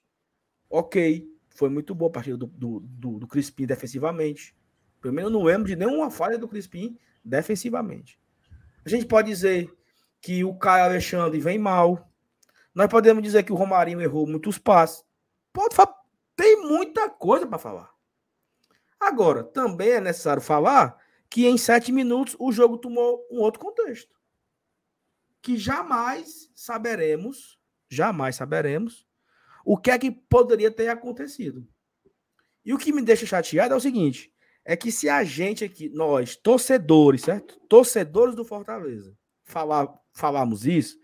Ok, 0.68 1.28
foi 1.50 1.68
muito 1.68 1.94
boa 1.94 2.08
a 2.08 2.12
partida 2.12 2.36
do, 2.36 2.46
do, 2.46 2.80
do, 2.80 3.18
do 3.20 3.26
Crispim 3.26 3.66
defensivamente. 3.66 4.56
Pelo 5.00 5.14
menos 5.14 5.32
não 5.32 5.42
lembro 5.42 5.68
de 5.68 5.76
nenhuma 5.76 6.10
falha 6.10 6.38
do 6.38 6.48
Crispim 6.48 6.98
defensivamente. 7.24 8.18
A 8.84 8.88
gente 8.88 9.06
pode 9.06 9.28
dizer 9.28 9.72
que 10.20 10.44
o 10.44 10.54
Caio 10.54 10.84
Alexandre 10.84 11.40
vem 11.40 11.58
mal. 11.58 12.08
Nós 12.74 12.88
podemos 12.88 13.22
dizer 13.22 13.42
que 13.42 13.52
o 13.52 13.56
Romarinho 13.56 14.00
errou 14.00 14.26
muitos 14.26 14.58
passes. 14.58 15.04
Pode 15.52 15.74
tem 16.36 16.62
muita 16.66 17.10
coisa 17.10 17.46
para 17.46 17.58
falar. 17.58 17.90
Agora, 18.98 19.42
também 19.42 19.90
é 19.90 20.00
necessário 20.00 20.40
falar 20.40 20.96
que 21.32 21.46
em 21.46 21.56
sete 21.56 21.90
minutos 21.90 22.36
o 22.38 22.52
jogo 22.52 22.76
tomou 22.76 23.26
um 23.30 23.38
outro 23.40 23.58
contexto. 23.58 24.14
Que 25.40 25.56
jamais 25.56 26.50
saberemos, 26.54 27.58
jamais 27.88 28.36
saberemos, 28.36 29.08
o 29.64 29.78
que 29.78 29.90
é 29.90 29.98
que 29.98 30.10
poderia 30.10 30.70
ter 30.70 30.88
acontecido. 30.88 31.66
E 32.62 32.74
o 32.74 32.78
que 32.78 32.92
me 32.92 33.00
deixa 33.00 33.24
chateado 33.24 33.72
é 33.72 33.76
o 33.76 33.80
seguinte: 33.80 34.30
é 34.62 34.76
que 34.76 34.92
se 34.92 35.08
a 35.08 35.24
gente 35.24 35.64
aqui, 35.64 35.88
nós, 35.88 36.36
torcedores, 36.36 37.22
certo? 37.22 37.58
Torcedores 37.60 38.34
do 38.34 38.44
Fortaleza, 38.44 39.16
falar, 39.42 39.88
falarmos 40.12 40.66
isso, 40.66 40.98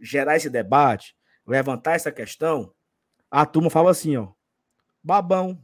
gerar 0.00 0.36
esse 0.36 0.48
debate, 0.48 1.16
levantar 1.44 1.94
essa 1.94 2.12
questão, 2.12 2.72
a 3.28 3.44
turma 3.44 3.68
fala 3.68 3.90
assim, 3.90 4.16
ó, 4.16 4.32
babão, 5.02 5.60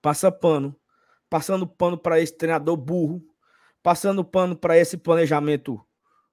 passa 0.00 0.32
pano, 0.32 0.74
passando 1.28 1.66
pano 1.66 1.96
para 1.96 2.20
esse 2.20 2.36
treinador 2.36 2.76
burro, 2.76 3.22
passando 3.82 4.24
pano 4.24 4.56
para 4.56 4.78
esse 4.78 4.96
planejamento 4.96 5.80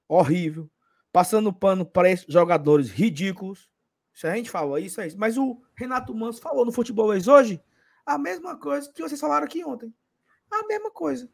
horrível, 0.08 0.70
passando 1.12 1.52
pano 1.52 1.86
para 1.86 2.10
esses 2.10 2.26
jogadores 2.28 2.90
ridículos. 2.90 3.70
Se 4.14 4.28
a 4.28 4.36
gente 4.36 4.50
fala 4.50 4.80
isso, 4.80 5.02
é 5.02 5.08
isso. 5.08 5.18
Mas 5.20 5.38
o 5.38 5.62
Renato 5.76 6.14
Manso 6.14 6.42
falou 6.42 6.66
no 6.66 6.72
Futebol 6.72 7.08
hoje 7.08 7.62
a 8.06 8.18
mesma 8.18 8.56
coisa 8.56 8.92
que 8.92 9.02
vocês 9.02 9.20
falaram 9.20 9.46
aqui 9.46 9.64
ontem. 9.66 9.94
A 10.52 10.66
mesma 10.68 10.92
coisa. 10.92 11.30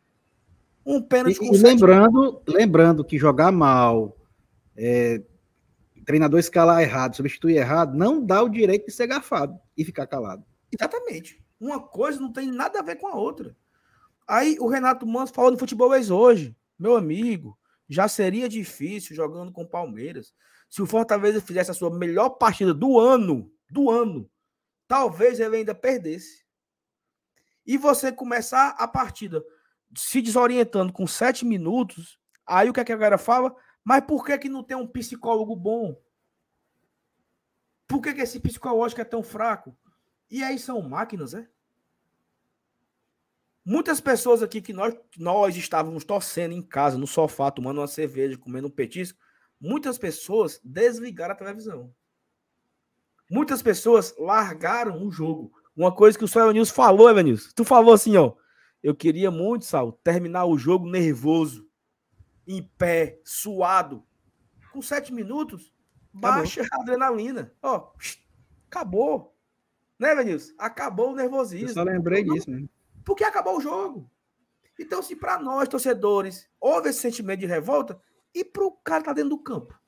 Um 0.85 1.01
pênalti 1.01 1.35
e, 1.35 1.39
com 1.39 1.55
e 1.55 1.57
lembrando, 1.57 2.41
lembrando 2.47 3.05
que 3.05 3.19
jogar 3.19 3.51
mal, 3.51 4.17
é, 4.75 5.21
treinador 6.05 6.39
escalar 6.39 6.81
errado, 6.81 7.15
substituir 7.15 7.57
errado, 7.57 7.95
não 7.95 8.23
dá 8.23 8.41
o 8.41 8.49
direito 8.49 8.87
de 8.87 8.91
ser 8.91 9.07
gafado 9.07 9.59
e 9.77 9.85
ficar 9.85 10.07
calado. 10.07 10.43
Exatamente. 10.71 11.39
Uma 11.61 11.79
coisa 11.79 12.19
não 12.19 12.33
tem 12.33 12.51
nada 12.51 12.79
a 12.79 12.81
ver 12.81 12.95
com 12.95 13.07
a 13.07 13.13
outra. 13.13 13.55
Aí 14.27 14.57
o 14.59 14.67
Renato 14.67 15.05
Manso 15.05 15.31
falou 15.31 15.51
no 15.51 15.59
futebol 15.59 15.91
hoje, 15.91 16.57
meu 16.77 16.95
amigo, 16.95 17.55
já 17.87 18.07
seria 18.07 18.49
difícil 18.49 19.15
jogando 19.15 19.51
com 19.51 19.61
o 19.61 19.69
Palmeiras. 19.69 20.33
Se 20.67 20.81
o 20.81 20.87
Fortaleza 20.87 21.39
fizesse 21.39 21.69
a 21.69 21.75
sua 21.75 21.95
melhor 21.95 22.29
partida 22.31 22.73
do 22.73 22.99
ano, 22.99 23.53
do 23.69 23.91
ano, 23.91 24.27
talvez 24.87 25.39
ele 25.39 25.57
ainda 25.57 25.75
perdesse. 25.75 26.43
E 27.63 27.77
você 27.77 28.11
começar 28.11 28.69
a 28.69 28.87
partida 28.87 29.45
se 29.95 30.19
desorientando 30.19 30.91
com 30.91 31.05
sete 31.05 31.45
minutos, 31.45 32.17
aí 32.43 32.71
o 32.71 32.73
que, 32.73 32.79
é 32.79 32.83
que 32.85 32.91
a 32.91 32.97
galera 32.97 33.19
fala? 33.19 33.55
Mas 33.83 34.03
por 34.05 34.25
que, 34.25 34.35
que 34.39 34.49
não 34.49 34.63
tem 34.63 34.75
um 34.75 34.87
psicólogo 34.87 35.55
bom? 35.55 35.95
Por 37.87 38.01
que, 38.01 38.15
que 38.15 38.21
esse 38.21 38.39
psicológico 38.39 39.01
é 39.01 39.05
tão 39.05 39.21
fraco? 39.21 39.77
E 40.31 40.41
aí 40.41 40.57
são 40.57 40.81
máquinas, 40.81 41.33
é? 41.33 41.45
Muitas 43.63 43.99
pessoas 43.99 44.41
aqui 44.41 44.61
que 44.61 44.71
nós, 44.73 44.95
nós 45.17 45.55
estávamos 45.55 46.05
torcendo 46.05 46.53
em 46.53 46.61
casa, 46.61 46.97
no 46.97 47.05
sofá, 47.05 47.51
tomando 47.51 47.81
uma 47.81 47.87
cerveja, 47.87 48.37
comendo 48.37 48.67
um 48.67 48.71
petisco, 48.71 49.19
muitas 49.59 49.97
pessoas 49.97 50.59
desligaram 50.63 51.33
a 51.33 51.37
televisão. 51.37 51.93
Muitas 53.29 53.61
pessoas 53.61 54.15
largaram 54.17 55.05
o 55.05 55.11
jogo. 55.11 55.53
Uma 55.75 55.93
coisa 55.93 56.17
que 56.17 56.23
o 56.23 56.27
Sr. 56.27 56.39
Evanilson 56.39 56.73
falou, 56.73 57.09
Evanilson. 57.09 57.49
Tu 57.55 57.63
falou 57.63 57.93
assim, 57.93 58.15
ó. 58.17 58.33
Eu 58.81 58.95
queria 58.95 59.29
muito, 59.29 59.65
Sal, 59.65 59.91
terminar 59.91 60.45
o 60.45 60.57
jogo 60.57 60.89
nervoso, 60.89 61.69
em 62.47 62.63
pé, 62.77 63.21
suado. 63.23 64.03
Com 64.73 64.81
sete 64.81 65.13
minutos, 65.13 65.71
baixa 66.11 66.65
a 66.71 66.81
adrenalina. 66.81 67.53
Ó, 67.61 67.91
acabou. 68.67 69.30
Né, 70.01 70.15
Venilson? 70.15 70.55
Acabou 70.57 71.11
o 71.11 71.15
nervosismo. 71.15 71.69
Eu 71.69 71.73
só 71.75 71.83
lembrei 71.83 72.23
disso, 72.23 72.49
né? 72.49 72.67
Porque 73.05 73.23
acabou 73.23 73.57
o 73.57 73.61
jogo. 73.61 74.09
Então, 74.79 74.99
se 75.03 75.15
para 75.15 75.37
nós, 75.37 75.69
torcedores, 75.69 76.49
houve 76.59 76.89
esse 76.89 76.99
sentimento 76.99 77.41
de 77.41 77.45
revolta, 77.45 78.01
e 78.33 78.43
para 78.43 78.65
o 78.65 78.71
cara 78.71 79.03
tá 79.03 79.13
dentro 79.13 79.29
do 79.29 79.43
campo? 79.43 79.79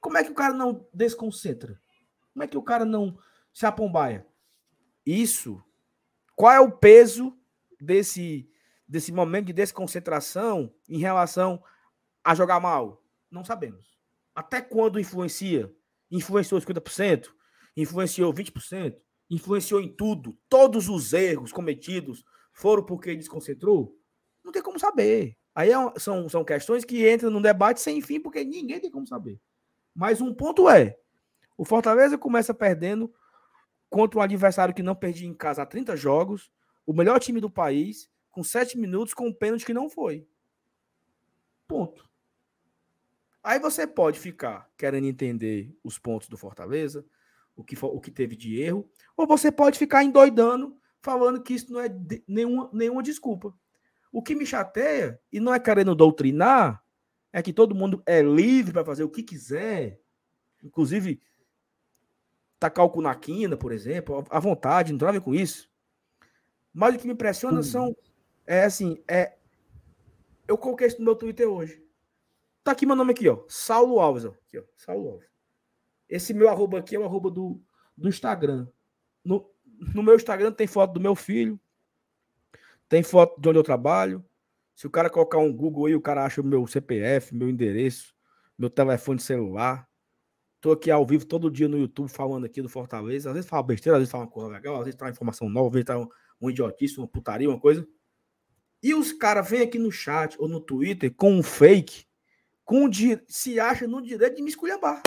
Como 0.00 0.16
é 0.16 0.24
que 0.24 0.30
o 0.30 0.34
cara 0.34 0.54
não 0.54 0.88
desconcentra? 0.94 1.78
Como 2.32 2.42
é 2.42 2.46
que 2.46 2.56
o 2.56 2.62
cara 2.62 2.86
não 2.86 3.18
se 3.52 3.66
apombaia? 3.66 4.26
Isso. 5.04 5.62
Qual 6.34 6.50
é 6.50 6.58
o 6.58 6.72
peso 6.72 7.38
desse, 7.78 8.50
desse 8.88 9.12
momento 9.12 9.48
de 9.48 9.52
desconcentração 9.52 10.72
em 10.88 10.98
relação 10.98 11.62
a 12.24 12.34
jogar 12.34 12.58
mal? 12.58 13.04
Não 13.30 13.44
sabemos. 13.44 13.98
Até 14.34 14.62
quando 14.62 14.98
influencia? 14.98 15.70
Influenciou 16.10 16.58
50%? 16.58 17.28
Influenciou 17.76 18.32
20%? 18.32 18.96
Influenciou 19.30 19.80
em 19.80 19.88
tudo, 19.88 20.36
todos 20.48 20.88
os 20.88 21.12
erros 21.12 21.52
cometidos 21.52 22.24
foram 22.52 22.84
porque 22.84 23.14
desconcentrou? 23.14 23.96
Não 24.44 24.50
tem 24.50 24.60
como 24.60 24.78
saber. 24.78 25.36
Aí 25.54 25.70
é, 25.70 25.98
são, 25.98 26.28
são 26.28 26.44
questões 26.44 26.84
que 26.84 27.10
entram 27.10 27.30
num 27.30 27.40
debate 27.40 27.80
sem 27.80 28.00
fim, 28.00 28.20
porque 28.20 28.44
ninguém 28.44 28.80
tem 28.80 28.90
como 28.90 29.06
saber. 29.06 29.40
Mas 29.94 30.20
um 30.20 30.34
ponto 30.34 30.68
é: 30.68 30.98
o 31.56 31.64
Fortaleza 31.64 32.18
começa 32.18 32.52
perdendo 32.52 33.12
contra 33.88 34.18
um 34.18 34.22
adversário 34.22 34.74
que 34.74 34.82
não 34.82 34.94
perdia 34.94 35.28
em 35.28 35.34
casa 35.34 35.62
há 35.62 35.66
30 35.66 35.96
jogos, 35.96 36.50
o 36.86 36.92
melhor 36.92 37.18
time 37.18 37.40
do 37.40 37.50
país, 37.50 38.10
com 38.30 38.42
7 38.42 38.78
minutos, 38.78 39.14
com 39.14 39.28
um 39.28 39.32
pênalti 39.32 39.66
que 39.66 39.74
não 39.74 39.88
foi. 39.88 40.26
Ponto. 41.66 42.08
Aí 43.42 43.58
você 43.58 43.86
pode 43.86 44.18
ficar 44.18 44.70
querendo 44.76 45.06
entender 45.06 45.74
os 45.82 45.98
pontos 45.98 46.28
do 46.28 46.36
Fortaleza, 46.36 47.04
o 47.56 47.64
que, 47.64 47.76
o 47.80 48.00
que 48.00 48.10
teve 48.10 48.36
de 48.36 48.60
erro, 48.60 48.88
ou 49.16 49.26
você 49.26 49.50
pode 49.52 49.78
ficar 49.78 50.02
endoidando, 50.02 50.76
falando 51.02 51.42
que 51.42 51.54
isso 51.54 51.72
não 51.72 51.80
é 51.80 51.88
de, 51.88 52.22
nenhuma, 52.26 52.70
nenhuma 52.72 53.02
desculpa. 53.02 53.54
O 54.12 54.22
que 54.22 54.34
me 54.34 54.46
chateia, 54.46 55.20
e 55.32 55.38
não 55.38 55.54
é 55.54 55.60
querendo 55.60 55.94
doutrinar, 55.94 56.82
é 57.32 57.42
que 57.42 57.52
todo 57.52 57.74
mundo 57.74 58.02
é 58.06 58.22
livre 58.22 58.72
para 58.72 58.84
fazer 58.84 59.04
o 59.04 59.10
que 59.10 59.22
quiser, 59.22 60.00
inclusive 60.62 61.20
tacar 62.58 62.84
o 62.84 62.90
cu 62.90 63.00
na 63.00 63.14
quina, 63.14 63.56
por 63.56 63.72
exemplo, 63.72 64.24
à 64.28 64.38
vontade, 64.38 64.92
não 64.92 64.98
tem 64.98 65.06
nada 65.06 65.16
a 65.16 65.20
ver 65.20 65.24
com 65.24 65.34
isso. 65.34 65.70
Mas 66.72 66.94
o 66.94 66.98
que 66.98 67.06
me 67.06 67.14
impressiona 67.14 67.58
uhum. 67.58 67.62
são, 67.62 67.96
é 68.46 68.64
assim, 68.64 69.02
é, 69.08 69.36
eu 70.46 70.58
coloquei 70.58 70.86
isso 70.86 70.98
no 70.98 71.04
meu 71.04 71.16
Twitter 71.16 71.48
hoje. 71.48 71.82
Tá 72.62 72.72
aqui 72.72 72.84
meu 72.84 72.96
nome 72.96 73.12
aqui, 73.12 73.28
ó, 73.28 73.42
Saulo 73.48 73.98
Alves, 74.00 74.24
ó, 74.24 74.28
aqui, 74.28 74.58
ó, 74.58 74.62
Saulo 74.76 75.12
Alves. 75.12 75.29
Esse 76.10 76.34
meu 76.34 76.48
arroba 76.48 76.80
aqui 76.80 76.96
é 76.96 76.98
o 76.98 77.04
arroba 77.04 77.30
do, 77.30 77.62
do 77.96 78.08
Instagram. 78.08 78.66
No, 79.24 79.48
no 79.94 80.02
meu 80.02 80.16
Instagram 80.16 80.50
tem 80.50 80.66
foto 80.66 80.92
do 80.92 81.00
meu 81.00 81.14
filho, 81.14 81.58
tem 82.88 83.02
foto 83.02 83.40
de 83.40 83.48
onde 83.48 83.58
eu 83.58 83.62
trabalho. 83.62 84.24
Se 84.74 84.86
o 84.86 84.90
cara 84.90 85.08
colocar 85.08 85.38
um 85.38 85.52
Google 85.52 85.86
aí, 85.86 85.94
o 85.94 86.00
cara 86.00 86.24
acha 86.24 86.40
o 86.40 86.44
meu 86.44 86.66
CPF, 86.66 87.34
meu 87.34 87.48
endereço, 87.48 88.14
meu 88.58 88.68
telefone 88.68 89.20
celular. 89.20 89.88
Tô 90.60 90.72
aqui 90.72 90.90
ao 90.90 91.06
vivo 91.06 91.24
todo 91.24 91.50
dia 91.50 91.68
no 91.68 91.78
YouTube 91.78 92.08
falando 92.08 92.44
aqui 92.44 92.60
do 92.60 92.68
Fortaleza. 92.68 93.30
Às 93.30 93.34
vezes 93.34 93.48
fala 93.48 93.62
besteira, 93.62 93.96
às 93.96 94.00
vezes 94.00 94.10
fala 94.10 94.24
uma 94.24 94.30
coisa 94.30 94.48
legal, 94.48 94.78
às 94.78 94.84
vezes 94.84 95.00
uma 95.00 95.10
informação 95.10 95.48
nova, 95.48 95.68
às 95.68 95.72
vezes 95.72 95.86
tá 95.86 95.98
um, 95.98 96.08
um 96.40 96.50
idiotice, 96.50 96.98
uma 96.98 97.06
putaria, 97.06 97.48
uma 97.48 97.60
coisa. 97.60 97.86
E 98.82 98.94
os 98.94 99.12
caras 99.12 99.48
vêm 99.48 99.62
aqui 99.62 99.78
no 99.78 99.92
chat 99.92 100.36
ou 100.40 100.48
no 100.48 100.60
Twitter 100.60 101.14
com 101.14 101.32
um 101.32 101.42
fake, 101.42 102.06
com 102.64 102.86
um, 102.86 102.90
se 103.28 103.60
acha 103.60 103.86
no 103.86 104.02
direito 104.02 104.36
de 104.36 104.42
me 104.42 104.48
esculhambar. 104.48 105.02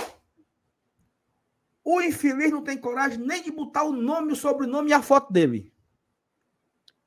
O 1.83 2.01
infeliz 2.01 2.51
não 2.51 2.63
tem 2.63 2.77
coragem 2.77 3.19
nem 3.19 3.43
de 3.43 3.51
botar 3.51 3.83
o 3.83 3.91
nome, 3.91 4.31
o 4.31 4.35
sobrenome 4.35 4.91
e 4.91 4.93
a 4.93 5.01
foto 5.01 5.31
dele. 5.33 5.71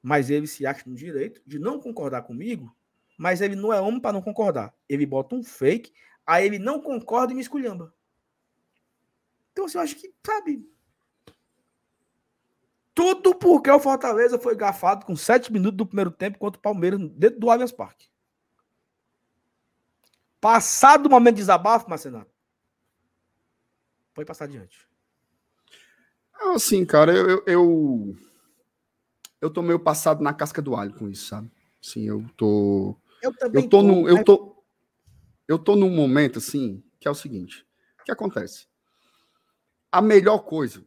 Mas 0.03 0.31
ele 0.31 0.47
se 0.47 0.67
acha 0.67 0.83
no 0.87 0.95
direito 0.95 1.41
de 1.47 1.59
não 1.59 1.81
concordar 1.81 2.23
comigo, 2.23 2.75
mas 3.17 3.41
ele 3.41 3.57
não 3.57 3.73
é 3.73 3.81
homem 3.81 4.01
para 4.01 4.13
não 4.13 4.23
concordar. 4.23 4.75
Ele 4.89 5.07
bota 5.07 5.35
um 5.35 5.43
fake, 5.43 5.93
aí 6.27 6.45
ele 6.45 6.59
não 6.59 6.81
concorda 6.81 7.33
e 7.33 7.37
me 7.37 7.41
esculhamba. 7.41 7.95
Então, 9.53 9.65
assim, 9.65 9.79
eu 9.79 9.83
acho 9.83 9.97
que, 9.97 10.15
sabe. 10.25 10.69
Tudo 12.95 13.35
porque 13.35 13.71
o 13.71 13.81
Fortaleza 13.81 14.39
foi 14.39 14.55
gafado 14.55 15.07
com 15.07 15.17
sete 15.17 15.53
minutos 15.53 15.77
do 15.77 15.87
primeiro 15.87 16.11
tempo 16.11 16.39
contra 16.39 16.59
o 16.59 16.63
Palmeiras 16.63 17.01
dentro 17.13 17.41
do 17.41 17.51
Allianz 17.51 17.73
Parque. 17.73 18.09
Passado 20.41 21.07
o 21.07 21.11
momento 21.11 21.35
de 21.35 21.41
desabafo, 21.41 21.89
Marcenato, 21.89 22.31
Pode 24.17 24.27
passar 24.27 24.47
adiante. 24.47 24.89
Assim, 26.55 26.87
cara, 26.87 27.15
eu, 27.15 27.43
eu, 27.47 28.17
eu 29.43 29.51
tô 29.51 29.61
meio 29.61 29.79
passado 29.79 30.23
na 30.23 30.33
casca 30.33 30.63
do 30.63 30.75
alho 30.75 30.95
com 30.95 31.07
isso, 31.07 31.27
sabe? 31.27 31.53
Sim, 31.83 32.09
eu 32.09 32.25
tô. 32.35 32.97
Eu 33.23 33.37
também 33.37 33.63
eu 33.63 33.69
tô, 33.69 33.81
tô 33.81 33.87
no, 33.87 34.09
eu 34.09 34.25
tô 34.25 34.57
eu 35.47 35.59
tô 35.59 35.77
num 35.77 35.91
momento 35.91 36.39
assim, 36.39 36.83
que 36.99 37.07
é 37.07 37.11
o 37.11 37.15
seguinte: 37.15 37.67
o 38.01 38.05
que 38.05 38.11
acontece? 38.11 38.67
A 39.93 40.01
melhor 40.01 40.39
coisa 40.39 40.83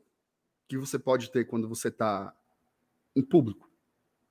que 0.67 0.75
você 0.75 0.97
pode 0.97 1.31
ter 1.31 1.45
quando 1.45 1.69
você 1.69 1.89
está 1.89 2.35
em 3.15 3.21
público, 3.21 3.69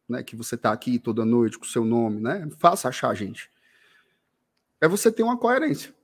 né, 0.09 0.25
que 0.25 0.35
você 0.35 0.57
está 0.57 0.73
aqui 0.73 0.99
toda 0.99 1.25
noite 1.25 1.57
com 1.57 1.65
o 1.65 1.69
seu 1.69 1.85
nome, 1.85 2.21
né, 2.21 2.49
faça 2.59 2.89
achar 2.89 3.11
a 3.11 3.15
gente, 3.15 3.49
é 4.81 4.89
você 4.89 5.11
ter 5.13 5.23
uma 5.23 5.39
coerência. 5.39 5.95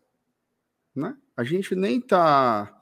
Né? 0.94 1.16
A 1.36 1.42
gente 1.42 1.74
nem 1.74 2.00
tá 2.00 2.73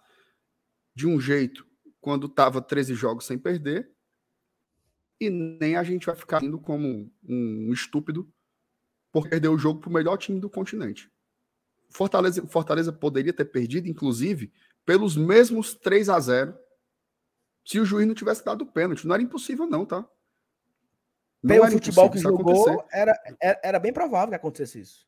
de 0.94 1.06
um 1.06 1.20
jeito 1.20 1.66
quando 2.00 2.28
tava 2.28 2.60
13 2.60 2.94
jogos 2.94 3.26
sem 3.26 3.38
perder, 3.38 3.90
e 5.20 5.30
nem 5.30 5.76
a 5.76 5.84
gente 5.84 6.06
vai 6.06 6.16
ficar 6.16 6.42
indo 6.42 6.58
como 6.58 7.10
um 7.22 7.72
estúpido 7.72 8.28
por 9.12 9.28
perder 9.28 9.48
o 9.48 9.58
jogo 9.58 9.80
para 9.80 9.90
o 9.90 9.92
melhor 9.92 10.16
time 10.16 10.40
do 10.40 10.50
continente. 10.50 11.10
Fortaleza, 11.90 12.44
Fortaleza 12.46 12.92
poderia 12.92 13.32
ter 13.32 13.44
perdido, 13.44 13.88
inclusive, 13.88 14.52
pelos 14.84 15.16
mesmos 15.16 15.74
3 15.74 16.08
a 16.08 16.18
0 16.18 16.58
se 17.64 17.78
o 17.78 17.84
juiz 17.84 18.06
não 18.06 18.14
tivesse 18.14 18.44
dado 18.44 18.62
o 18.62 18.66
pênalti. 18.66 19.06
Não 19.06 19.14
era 19.14 19.22
impossível, 19.22 19.66
não, 19.66 19.86
tá? 19.86 20.04
Não 21.42 21.54
Pelo 21.54 21.70
futebol 21.70 22.10
que 22.10 22.18
jogou, 22.18 22.84
era, 22.90 23.16
era, 23.40 23.60
era, 23.62 23.78
bem 23.78 23.92
provável 23.92 24.30
que 24.30 24.34
acontecesse 24.34 24.80
isso. 24.80 25.06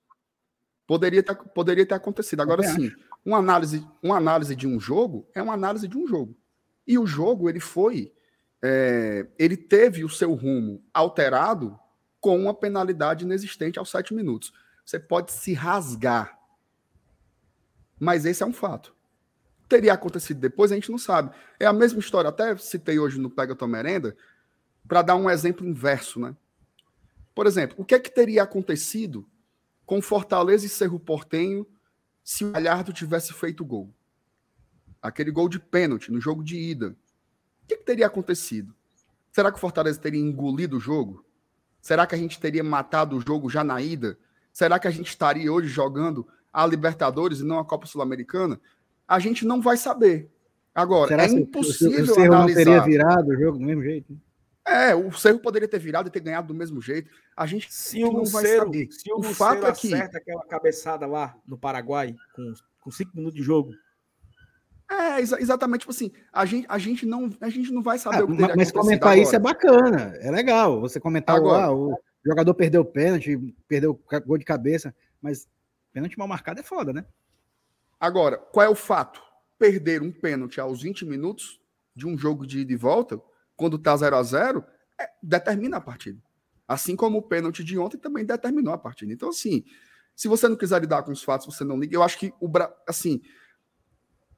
Poderia 0.86 1.22
ter, 1.22 1.34
poderia 1.34 1.86
ter 1.86 1.94
acontecido. 1.94 2.40
Agora 2.40 2.62
sim, 2.62 2.92
uma 3.24 3.38
análise, 3.38 3.86
uma 4.02 4.16
análise 4.16 4.54
de 4.54 4.66
um 4.66 4.78
jogo 4.78 5.26
é 5.34 5.42
uma 5.42 5.54
análise 5.54 5.88
de 5.88 5.96
um 5.96 6.06
jogo. 6.06 6.36
E 6.86 6.98
o 6.98 7.06
jogo, 7.06 7.48
ele 7.48 7.60
foi. 7.60 8.12
É, 8.62 9.26
ele 9.38 9.56
teve 9.56 10.04
o 10.04 10.08
seu 10.08 10.34
rumo 10.34 10.82
alterado 10.92 11.78
com 12.20 12.38
uma 12.38 12.54
penalidade 12.54 13.24
inexistente 13.24 13.78
aos 13.78 13.90
sete 13.90 14.12
minutos. 14.14 14.52
Você 14.84 14.98
pode 14.98 15.32
se 15.32 15.54
rasgar. 15.54 16.38
Mas 17.98 18.26
esse 18.26 18.42
é 18.42 18.46
um 18.46 18.52
fato. 18.52 18.94
Teria 19.68 19.94
acontecido 19.94 20.40
depois, 20.40 20.70
a 20.70 20.74
gente 20.74 20.90
não 20.90 20.98
sabe. 20.98 21.34
É 21.58 21.64
a 21.64 21.72
mesma 21.72 22.00
história, 22.00 22.28
até 22.28 22.54
citei 22.56 22.98
hoje 22.98 23.18
no 23.18 23.30
Pega 23.30 23.54
Tua 23.54 23.68
Merenda, 23.68 24.14
para 24.86 25.00
dar 25.00 25.16
um 25.16 25.30
exemplo 25.30 25.66
inverso, 25.66 26.20
né? 26.20 26.36
Por 27.34 27.46
exemplo, 27.46 27.76
o 27.78 27.84
que 27.84 27.94
é 27.94 27.98
que 27.98 28.10
teria 28.10 28.42
acontecido 28.42 29.26
com 29.86 30.00
Fortaleza 30.02 30.66
e 30.66 30.68
Cerro 30.68 31.00
Portenho 31.00 31.66
se 32.24 32.44
o 32.44 32.50
Galhardo 32.50 32.92
tivesse 32.92 33.34
feito 33.34 33.64
gol? 33.64 33.94
Aquele 35.02 35.30
gol 35.30 35.48
de 35.48 35.60
pênalti 35.60 36.10
no 36.10 36.18
jogo 36.18 36.42
de 36.42 36.56
ida. 36.56 36.96
O 37.62 37.66
que, 37.68 37.76
que 37.76 37.84
teria 37.84 38.06
acontecido? 38.06 38.74
Será 39.30 39.50
que 39.52 39.58
o 39.58 39.60
Fortaleza 39.60 40.00
teria 40.00 40.20
engolido 40.20 40.78
o 40.78 40.80
jogo? 40.80 41.24
Será 41.82 42.06
que 42.06 42.14
a 42.14 42.18
gente 42.18 42.40
teria 42.40 42.64
matado 42.64 43.16
o 43.16 43.20
jogo 43.20 43.50
já 43.50 43.62
na 43.62 43.82
ida? 43.82 44.18
Será 44.50 44.78
que 44.78 44.88
a 44.88 44.90
gente 44.90 45.08
estaria 45.08 45.52
hoje 45.52 45.68
jogando 45.68 46.26
a 46.50 46.66
Libertadores 46.66 47.40
e 47.40 47.44
não 47.44 47.58
a 47.58 47.64
Copa 47.64 47.86
Sul-Americana? 47.86 48.58
A 49.06 49.18
gente 49.18 49.44
não 49.44 49.60
vai 49.60 49.76
saber. 49.76 50.30
Agora, 50.74 51.08
Será 51.08 51.24
é 51.24 51.28
impossível 51.28 52.04
o 52.04 52.14
Cerro 52.14 52.34
analisar. 52.34 52.58
não 52.58 52.64
teria 52.64 52.80
virado 52.82 53.28
o 53.28 53.36
jogo 53.36 53.58
do 53.58 53.64
mesmo 53.64 53.82
jeito? 53.82 54.12
Né? 54.12 54.18
É, 54.66 54.94
o 54.94 55.12
Cerro 55.12 55.38
poderia 55.38 55.68
ter 55.68 55.78
virado 55.78 56.08
e 56.08 56.10
ter 56.10 56.20
ganhado 56.20 56.48
do 56.48 56.54
mesmo 56.54 56.80
jeito. 56.80 57.10
A 57.36 57.46
gente 57.46 57.72
se 57.72 58.02
o 58.02 58.10
não 58.10 58.24
vai 58.24 58.46
saber. 58.46 58.88
Se 58.90 59.12
o, 59.12 59.18
o 59.18 59.22
fato 59.22 59.66
é 59.66 59.72
que 59.72 59.92
acerta 59.92 60.18
aquela 60.18 60.44
cabeçada 60.46 61.06
lá 61.06 61.36
no 61.46 61.58
Paraguai 61.58 62.16
com, 62.34 62.52
com 62.80 62.90
cinco 62.90 63.14
minutos 63.14 63.36
de 63.36 63.42
jogo. 63.42 63.72
É, 64.90 65.20
exa 65.20 65.40
exatamente, 65.40 65.80
tipo 65.80 65.92
assim, 65.92 66.12
a 66.32 66.44
gente, 66.44 66.66
a 66.68 66.78
gente, 66.78 67.06
não, 67.06 67.30
a 67.40 67.48
gente 67.48 67.72
não 67.72 67.82
vai 67.82 67.98
saber 67.98 68.18
ah, 68.18 68.24
o 68.24 68.36
que 68.36 68.56
Mas 68.56 68.70
comentar 68.70 69.12
agora. 69.12 69.22
isso 69.22 69.34
é 69.34 69.38
bacana, 69.38 70.14
é 70.20 70.30
legal. 70.30 70.80
Você 70.80 71.00
comentar 71.00 71.36
agora, 71.36 71.66
ah, 71.66 71.74
o 71.74 71.98
jogador 72.24 72.54
perdeu 72.54 72.82
o 72.82 72.86
pênalti, 72.86 73.36
perdeu 73.66 73.92
o 73.92 74.20
gol 74.26 74.38
de 74.38 74.44
cabeça, 74.44 74.94
mas 75.20 75.48
pênalti 75.92 76.18
mal 76.18 76.28
marcado 76.28 76.60
é 76.60 76.62
foda, 76.62 76.92
né? 76.92 77.04
Agora, 77.98 78.36
qual 78.36 78.64
é 78.64 78.68
o 78.68 78.74
fato? 78.74 79.22
Perder 79.58 80.02
um 80.02 80.12
pênalti 80.12 80.60
aos 80.60 80.82
20 80.82 81.06
minutos 81.06 81.60
de 81.96 82.06
um 82.06 82.16
jogo 82.16 82.46
de 82.46 82.60
ida 82.60 82.72
e 82.72 82.76
volta 82.76 83.20
quando 83.56 83.78
tá 83.78 83.96
0 83.96 84.16
a 84.16 84.22
0 84.22 84.64
é, 85.00 85.08
determina 85.22 85.78
a 85.78 85.80
partida. 85.80 86.20
Assim 86.66 86.96
como 86.96 87.18
o 87.18 87.22
pênalti 87.22 87.62
de 87.62 87.78
ontem 87.78 87.98
também 87.98 88.24
determinou 88.24 88.72
a 88.72 88.78
partida. 88.78 89.12
Então, 89.12 89.28
assim, 89.28 89.64
se 90.16 90.28
você 90.28 90.48
não 90.48 90.56
quiser 90.56 90.80
lidar 90.80 91.02
com 91.02 91.12
os 91.12 91.22
fatos, 91.22 91.46
você 91.46 91.64
não 91.64 91.78
liga. 91.78 91.94
Eu 91.94 92.02
acho 92.02 92.18
que 92.18 92.32
o 92.40 92.50
assim, 92.88 93.20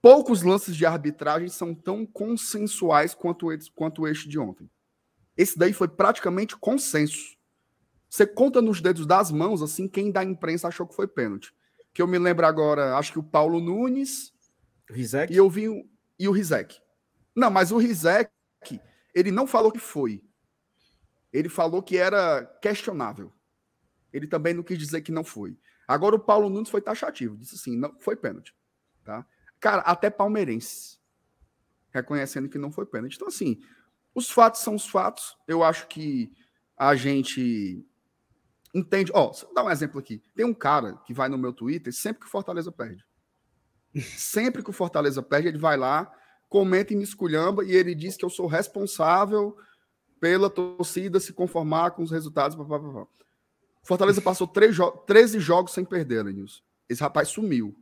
poucos 0.03 0.43
lances 0.43 0.75
de 0.75 0.85
arbitragem 0.85 1.49
são 1.49 1.75
tão 1.75 2.05
consensuais 2.05 3.15
quanto, 3.15 3.49
quanto 3.75 4.07
este 4.09 4.29
de 4.29 4.39
ontem. 4.39 4.69
Esse 5.37 5.59
daí 5.59 5.73
foi 5.73 5.89
praticamente 5.89 6.57
consenso. 6.57 7.37
Você 8.09 8.27
conta 8.27 8.63
nos 8.63 8.81
dedos 8.81 9.07
das 9.07 9.31
mãos, 9.31 9.63
assim, 9.63 9.87
quem 9.87 10.11
da 10.11 10.25
imprensa 10.25 10.69
achou 10.69 10.87
que 10.87 10.95
foi 10.95 11.07
pênalti. 11.07 11.55
Que 11.93 12.01
eu 12.01 12.07
me 12.07 12.19
lembro 12.19 12.47
agora, 12.47 12.97
acho 12.97 13.13
que 13.13 13.19
o 13.19 13.23
Paulo 13.23 13.61
Nunes. 13.61 14.33
Rizek? 14.89 15.33
E 15.33 15.37
eu 15.37 15.51
vi 15.51 15.67
e 16.19 16.29
o 16.29 16.33
Rizek. 16.33 16.81
Não, 17.35 17.51
mas 17.51 17.71
o 17.71 17.77
Rizek 17.77 18.31
ele 19.17 19.31
não 19.31 19.47
falou 19.47 19.73
que 19.73 19.79
foi. 19.79 20.23
Ele 21.33 21.49
falou 21.49 21.83
que 21.83 21.97
era 21.97 22.45
questionável. 22.61 23.33
Ele 24.13 24.27
também 24.27 24.53
não 24.53 24.63
quis 24.63 24.77
dizer 24.77 25.01
que 25.01 25.11
não 25.11 25.25
foi. 25.25 25.59
Agora 25.89 26.15
o 26.15 26.21
Paulo 26.21 26.51
Nunes 26.51 26.69
foi 26.69 26.83
taxativo, 26.83 27.37
disse 27.37 27.55
assim, 27.55 27.79
não 27.79 27.99
foi 27.99 28.15
pênalti, 28.15 28.55
tá? 29.03 29.27
Cara, 29.59 29.81
até 29.83 30.11
palmeirense 30.11 30.99
reconhecendo 31.91 32.49
que 32.49 32.59
não 32.59 32.71
foi 32.71 32.85
pênalti. 32.85 33.15
Então 33.15 33.29
assim, 33.29 33.59
os 34.15 34.31
fatos 34.31 34.61
são 34.61 34.75
os 34.75 34.87
fatos. 34.87 35.35
Eu 35.49 35.65
acho 35.65 35.87
que 35.87 36.31
a 36.77 36.95
gente 36.95 37.83
entende. 38.75 39.11
Ó, 39.15 39.31
oh, 39.31 39.55
dar 39.55 39.65
um 39.65 39.71
exemplo 39.71 39.99
aqui. 39.99 40.23
Tem 40.35 40.45
um 40.45 40.53
cara 40.53 40.97
que 41.07 41.15
vai 41.15 41.31
no 41.31 41.39
meu 41.39 41.55
Twitter 41.55 41.91
sempre 41.91 42.21
que 42.21 42.27
o 42.27 42.31
Fortaleza 42.31 42.71
perde. 42.71 43.03
Sempre 43.95 44.63
que 44.63 44.69
o 44.69 44.75
Fortaleza 44.75 45.23
perde, 45.23 45.49
ele 45.49 45.59
vai 45.59 45.79
lá 45.79 46.13
comenta 46.49 46.93
e 46.93 46.97
me 46.97 47.05
esculhamba 47.05 47.65
e 47.65 47.73
ele 47.73 47.95
diz 47.95 48.17
que 48.17 48.25
eu 48.25 48.31
sou 48.31 48.47
responsável 48.47 49.57
pela 50.21 50.49
torcida 50.49 51.21
se 51.21 51.33
conformar 51.33 51.91
com 51.93 52.03
os 52.03 52.11
resultados. 52.11 52.57
Fortaleza 53.83 54.21
passou 54.21 54.51
jo 54.73 54.91
13 55.07 55.39
jogos 55.39 55.73
sem 55.73 55.85
perder, 55.85 56.25
Lenilson. 56.25 56.61
Esse 56.89 57.03
rapaz 57.03 57.29
sumiu. 57.29 57.77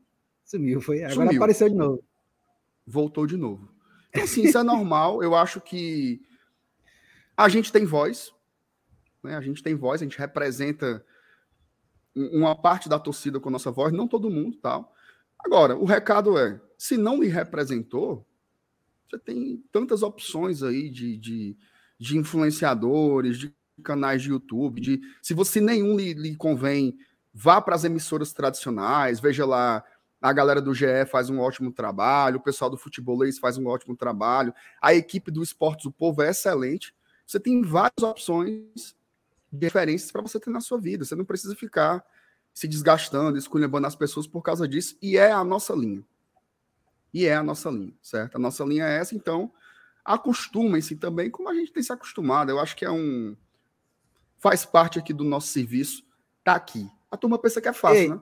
Sumiu, 0.45 0.81
foi. 0.81 1.03
Agora 1.03 1.15
sumiu. 1.15 1.37
apareceu 1.37 1.69
de 1.69 1.75
novo. 1.75 2.05
Voltou 2.87 3.27
de 3.27 3.37
novo. 3.37 3.69
Então, 4.11 4.25
assim, 4.25 4.43
isso 4.43 4.59
é 4.59 4.63
normal. 4.63 5.23
Eu 5.23 5.35
acho 5.35 5.61
que 5.61 6.21
a 7.37 7.49
gente 7.49 7.73
tem 7.73 7.85
voz. 7.85 8.33
Né? 9.23 9.35
A 9.37 9.41
gente 9.41 9.63
tem 9.63 9.75
voz, 9.75 10.01
a 10.01 10.05
gente 10.05 10.19
representa 10.19 11.05
uma 12.15 12.55
parte 12.55 12.89
da 12.89 12.99
torcida 12.99 13.41
com 13.41 13.49
a 13.49 13.53
nossa 13.53 13.71
voz, 13.71 13.93
não 13.93 14.07
todo 14.07 14.31
mundo, 14.31 14.57
tal. 14.59 14.95
Agora, 15.39 15.77
o 15.77 15.85
recado 15.85 16.39
é: 16.39 16.61
se 16.79 16.97
não 16.97 17.21
lhe 17.21 17.29
representou, 17.29 18.27
você 19.15 19.19
tem 19.19 19.63
tantas 19.71 20.03
opções 20.03 20.63
aí 20.63 20.91
de, 20.91 21.17
de, 21.17 21.57
de 21.99 22.19
influenciadores, 22.19 23.39
de 23.39 23.55
canais 23.83 24.23
de 24.23 24.31
YouTube, 24.31 24.81
de 24.81 25.01
se 25.23 25.35
você 25.35 25.61
nenhum 25.61 25.97
lhe, 25.97 26.15
lhe 26.15 26.37
convém, 26.37 26.97
vá 27.33 27.61
para 27.61 27.75
as 27.75 27.85
emissoras 27.85 28.33
tradicionais, 28.33 29.21
veja 29.21 29.45
lá, 29.45 29.85
a 30.21 30.33
galera 30.33 30.61
do 30.61 30.75
GE 30.75 31.07
faz 31.11 31.29
um 31.29 31.41
ótimo 31.41 31.73
trabalho, 31.73 32.39
o 32.39 32.43
pessoal 32.43 32.71
do 32.71 32.77
futebolês 32.77 33.39
faz 33.39 33.59
um 33.59 33.67
ótimo 33.67 33.97
trabalho, 33.97 34.55
a 34.81 34.95
equipe 34.95 35.31
do 35.31 35.43
Esportes 35.43 35.85
do 35.85 35.93
Povo 35.93 36.23
é 36.23 36.31
excelente. 36.31 36.95
Você 37.27 37.41
tem 37.41 37.63
várias 37.63 38.03
opções 38.03 38.97
diferentes 39.53 40.11
para 40.11 40.23
você 40.23 40.39
ter 40.39 40.51
na 40.51 40.61
sua 40.61 40.79
vida. 40.79 41.05
Você 41.05 41.15
não 41.15 41.25
precisa 41.25 41.55
ficar 41.55 42.05
se 42.53 42.69
desgastando, 42.69 43.37
esculhambando 43.37 43.87
as 43.87 43.97
pessoas 43.97 44.27
por 44.27 44.43
causa 44.43 44.69
disso, 44.69 44.97
e 45.03 45.17
é 45.17 45.33
a 45.33 45.43
nossa 45.43 45.75
linha 45.75 46.05
e 47.15 47.27
é 47.27 47.37
a 47.37 47.43
nossa 47.45 47.71
linha, 47.71 47.95
certo? 48.03 48.35
A 48.35 48.39
nossa 48.41 48.65
linha 48.65 48.87
é 48.87 48.99
essa, 48.99 49.15
então 49.15 49.53
acostumem-se 50.05 50.97
também, 50.97 51.31
como 51.31 51.49
a 51.49 51.55
gente 51.55 51.73
tem 51.73 51.83
se 51.83 51.93
acostumado. 51.93 52.51
Eu 52.51 52.59
acho 52.59 52.75
que 52.75 52.85
é 52.85 52.91
um. 52.91 53.37
faz 54.39 54.67
parte 54.67 54.99
aqui 54.99 55.13
do 55.13 55.23
nosso 55.23 55.47
serviço, 55.47 56.05
tá 56.43 56.57
aqui. 56.57 56.91
A 57.09 57.17
turma 57.17 57.39
pensa 57.39 57.61
que 57.61 57.69
é 57.69 57.73
fácil, 57.73 58.01
Ei, 58.01 58.09
né? 58.09 58.21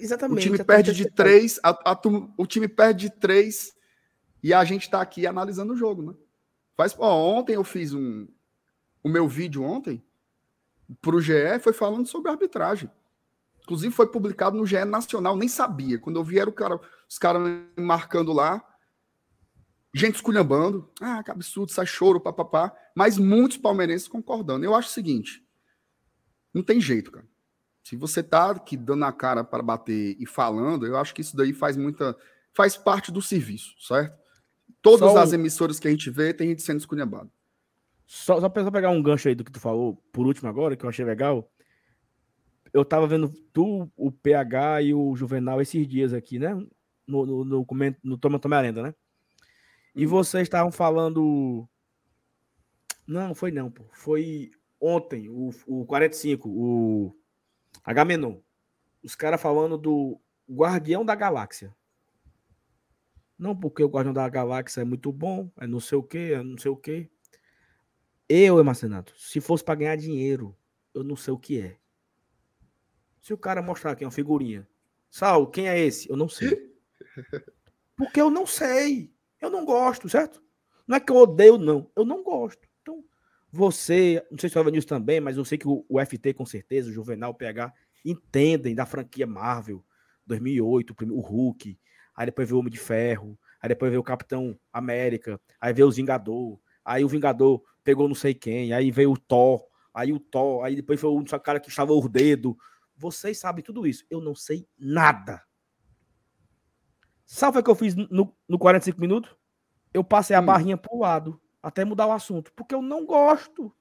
Exatamente. 0.00 0.40
O 0.40 0.42
time 0.42 0.64
perde 0.64 0.92
de 0.92 1.08
três, 1.08 1.60
a, 1.62 1.70
a 1.92 1.94
turma, 1.94 2.34
o 2.36 2.46
time 2.46 2.66
perde 2.66 3.08
de 3.08 3.16
três 3.16 3.72
e 4.42 4.52
a 4.52 4.64
gente 4.64 4.82
está 4.82 5.00
aqui 5.00 5.24
analisando 5.24 5.72
o 5.72 5.76
jogo, 5.76 6.02
né? 6.02 6.14
Faz, 6.76 6.94
ó, 6.98 7.38
ontem 7.38 7.54
eu 7.54 7.62
fiz 7.64 7.94
um. 7.94 8.26
O 9.02 9.08
meu 9.08 9.28
vídeo 9.28 9.62
ontem 9.62 10.04
para 11.00 11.14
o 11.14 11.20
GE 11.20 11.58
foi 11.60 11.72
falando 11.72 12.06
sobre 12.06 12.30
arbitragem. 12.30 12.90
Inclusive 13.68 13.94
foi 13.94 14.06
publicado 14.06 14.56
no 14.56 14.64
GE 14.64 14.82
Nacional, 14.86 15.36
nem 15.36 15.46
sabia. 15.46 15.98
Quando 15.98 16.18
eu 16.18 16.24
vi 16.24 16.38
era 16.38 16.50
cara, 16.50 16.80
os 17.06 17.18
caras 17.18 17.42
marcando 17.78 18.32
lá, 18.32 18.64
gente 19.92 20.14
esculhambando. 20.14 20.90
Ah, 20.98 21.22
que 21.22 21.30
absurdo, 21.30 21.70
sai 21.70 21.84
choro, 21.84 22.18
papapá. 22.18 22.74
Mas 22.96 23.18
muitos 23.18 23.58
palmeirenses 23.58 24.08
concordando. 24.08 24.64
Eu 24.64 24.74
acho 24.74 24.88
o 24.88 24.92
seguinte: 24.92 25.46
não 26.54 26.62
tem 26.62 26.80
jeito, 26.80 27.10
cara. 27.10 27.26
Se 27.84 27.94
você 27.94 28.22
tá 28.22 28.52
aqui 28.52 28.74
dando 28.74 29.04
a 29.04 29.12
cara 29.12 29.44
para 29.44 29.62
bater 29.62 30.16
e 30.18 30.24
falando, 30.24 30.86
eu 30.86 30.96
acho 30.96 31.14
que 31.14 31.20
isso 31.20 31.36
daí 31.36 31.52
faz 31.52 31.76
muita. 31.76 32.16
faz 32.54 32.74
parte 32.74 33.12
do 33.12 33.20
serviço, 33.20 33.74
certo? 33.86 34.16
Todas 34.80 35.12
Só 35.12 35.18
as 35.18 35.34
emissoras 35.34 35.78
que 35.78 35.86
a 35.86 35.90
gente 35.90 36.08
vê, 36.08 36.32
tem 36.32 36.48
gente 36.48 36.62
sendo 36.62 36.78
esculhambado. 36.78 37.30
Só, 38.06 38.40
só 38.40 38.48
para 38.48 38.72
pegar 38.72 38.88
um 38.88 39.02
gancho 39.02 39.28
aí 39.28 39.34
do 39.34 39.44
que 39.44 39.52
tu 39.52 39.60
falou, 39.60 40.02
por 40.10 40.26
último 40.26 40.48
agora, 40.48 40.74
que 40.74 40.86
eu 40.86 40.88
achei 40.88 41.04
legal 41.04 41.52
eu 42.72 42.84
tava 42.84 43.06
vendo 43.06 43.28
tu, 43.52 43.90
o 43.96 44.10
PH 44.10 44.82
e 44.82 44.94
o 44.94 45.14
Juvenal 45.14 45.60
esses 45.60 45.86
dias 45.86 46.12
aqui, 46.12 46.38
né? 46.38 46.54
No, 47.06 47.24
no, 47.24 47.44
no, 47.44 47.66
no, 48.02 48.18
Toma 48.18 48.38
Toma 48.38 48.56
Arenda, 48.56 48.82
né? 48.82 48.94
E 49.94 50.06
hum. 50.06 50.08
vocês 50.08 50.42
estavam 50.42 50.70
falando. 50.70 51.68
Não, 53.06 53.34
foi 53.34 53.50
não, 53.50 53.70
pô. 53.70 53.84
Foi 53.92 54.50
ontem, 54.80 55.28
o, 55.28 55.50
o 55.66 55.86
45, 55.86 56.48
o 56.48 57.16
Agamenon. 57.82 58.38
Os 59.02 59.14
caras 59.14 59.40
falando 59.40 59.78
do 59.78 60.20
Guardião 60.48 61.04
da 61.04 61.14
Galáxia. 61.14 61.74
Não 63.38 63.56
porque 63.56 63.82
o 63.82 63.88
Guardião 63.88 64.12
da 64.12 64.28
Galáxia 64.28 64.80
é 64.80 64.84
muito 64.84 65.12
bom, 65.12 65.50
é 65.58 65.66
não 65.66 65.78
sei 65.78 65.96
o 65.96 66.02
que, 66.02 66.32
é 66.32 66.42
não 66.42 66.58
sei 66.58 66.70
o 66.70 66.76
que. 66.76 67.08
Eu, 68.28 68.58
Emarcenato, 68.58 69.14
se 69.16 69.40
fosse 69.40 69.64
para 69.64 69.76
ganhar 69.76 69.96
dinheiro, 69.96 70.54
eu 70.92 71.02
não 71.02 71.16
sei 71.16 71.32
o 71.32 71.38
que 71.38 71.60
é. 71.60 71.78
Se 73.28 73.34
o 73.34 73.36
cara 73.36 73.60
mostrar 73.60 73.90
aqui 73.90 74.06
uma 74.06 74.10
figurinha, 74.10 74.66
Sal, 75.10 75.48
quem 75.48 75.68
é 75.68 75.78
esse? 75.78 76.08
Eu 76.08 76.16
não 76.16 76.30
sei. 76.30 76.72
Porque 77.94 78.18
eu 78.18 78.30
não 78.30 78.46
sei. 78.46 79.12
Eu 79.38 79.50
não 79.50 79.66
gosto, 79.66 80.08
certo? 80.08 80.42
Não 80.86 80.96
é 80.96 81.00
que 81.00 81.12
eu 81.12 81.16
odeio, 81.16 81.58
não. 81.58 81.90
Eu 81.94 82.06
não 82.06 82.22
gosto. 82.22 82.66
Então, 82.80 83.04
você, 83.52 84.26
não 84.30 84.38
sei 84.38 84.48
se 84.48 84.56
o 84.56 84.60
Evanilson 84.62 84.88
também, 84.88 85.20
mas 85.20 85.36
eu 85.36 85.44
sei 85.44 85.58
que 85.58 85.68
o, 85.68 85.84
o 85.86 86.00
FT, 86.00 86.32
com 86.32 86.46
certeza, 86.46 86.88
o 86.88 86.92
Juvenal, 86.94 87.32
o 87.32 87.34
PH, 87.34 87.70
entendem 88.02 88.74
da 88.74 88.86
franquia 88.86 89.26
Marvel, 89.26 89.84
2008, 90.26 90.96
o 91.10 91.20
Hulk, 91.20 91.78
aí 92.16 92.24
depois 92.24 92.48
vê 92.48 92.54
o 92.54 92.58
Homem 92.60 92.72
de 92.72 92.78
Ferro, 92.78 93.38
aí 93.60 93.68
depois 93.68 93.92
vê 93.92 93.98
o 93.98 94.02
Capitão 94.02 94.58
América, 94.72 95.38
aí 95.60 95.74
vê 95.74 95.84
os 95.84 95.96
Vingador, 95.96 96.58
aí 96.82 97.04
o 97.04 97.08
Vingador 97.08 97.62
pegou 97.84 98.08
não 98.08 98.14
sei 98.14 98.32
quem, 98.32 98.72
aí 98.72 98.90
veio 98.90 99.12
o 99.12 99.18
Thor, 99.18 99.66
aí 99.92 100.14
o 100.14 100.18
Thor, 100.18 100.64
aí 100.64 100.74
depois 100.74 100.98
foi 100.98 101.10
o 101.10 101.24
cara 101.40 101.60
que 101.60 101.68
estava 101.68 101.92
o 101.92 102.08
dedo, 102.08 102.56
vocês 102.98 103.38
sabem 103.38 103.64
tudo 103.64 103.86
isso. 103.86 104.04
Eu 104.10 104.20
não 104.20 104.34
sei 104.34 104.68
nada. 104.76 105.42
Sabe 107.24 107.58
o 107.58 107.62
que 107.62 107.70
eu 107.70 107.74
fiz 107.74 107.94
no, 107.94 108.36
no 108.48 108.58
45 108.58 109.00
minutos? 109.00 109.34
Eu 109.94 110.02
passei 110.02 110.34
a 110.34 110.40
hum. 110.40 110.46
barrinha 110.46 110.76
pro 110.76 110.98
lado, 110.98 111.40
até 111.62 111.84
mudar 111.84 112.06
o 112.06 112.12
assunto, 112.12 112.52
porque 112.54 112.74
eu 112.74 112.82
não 112.82 113.06
gosto. 113.06 113.72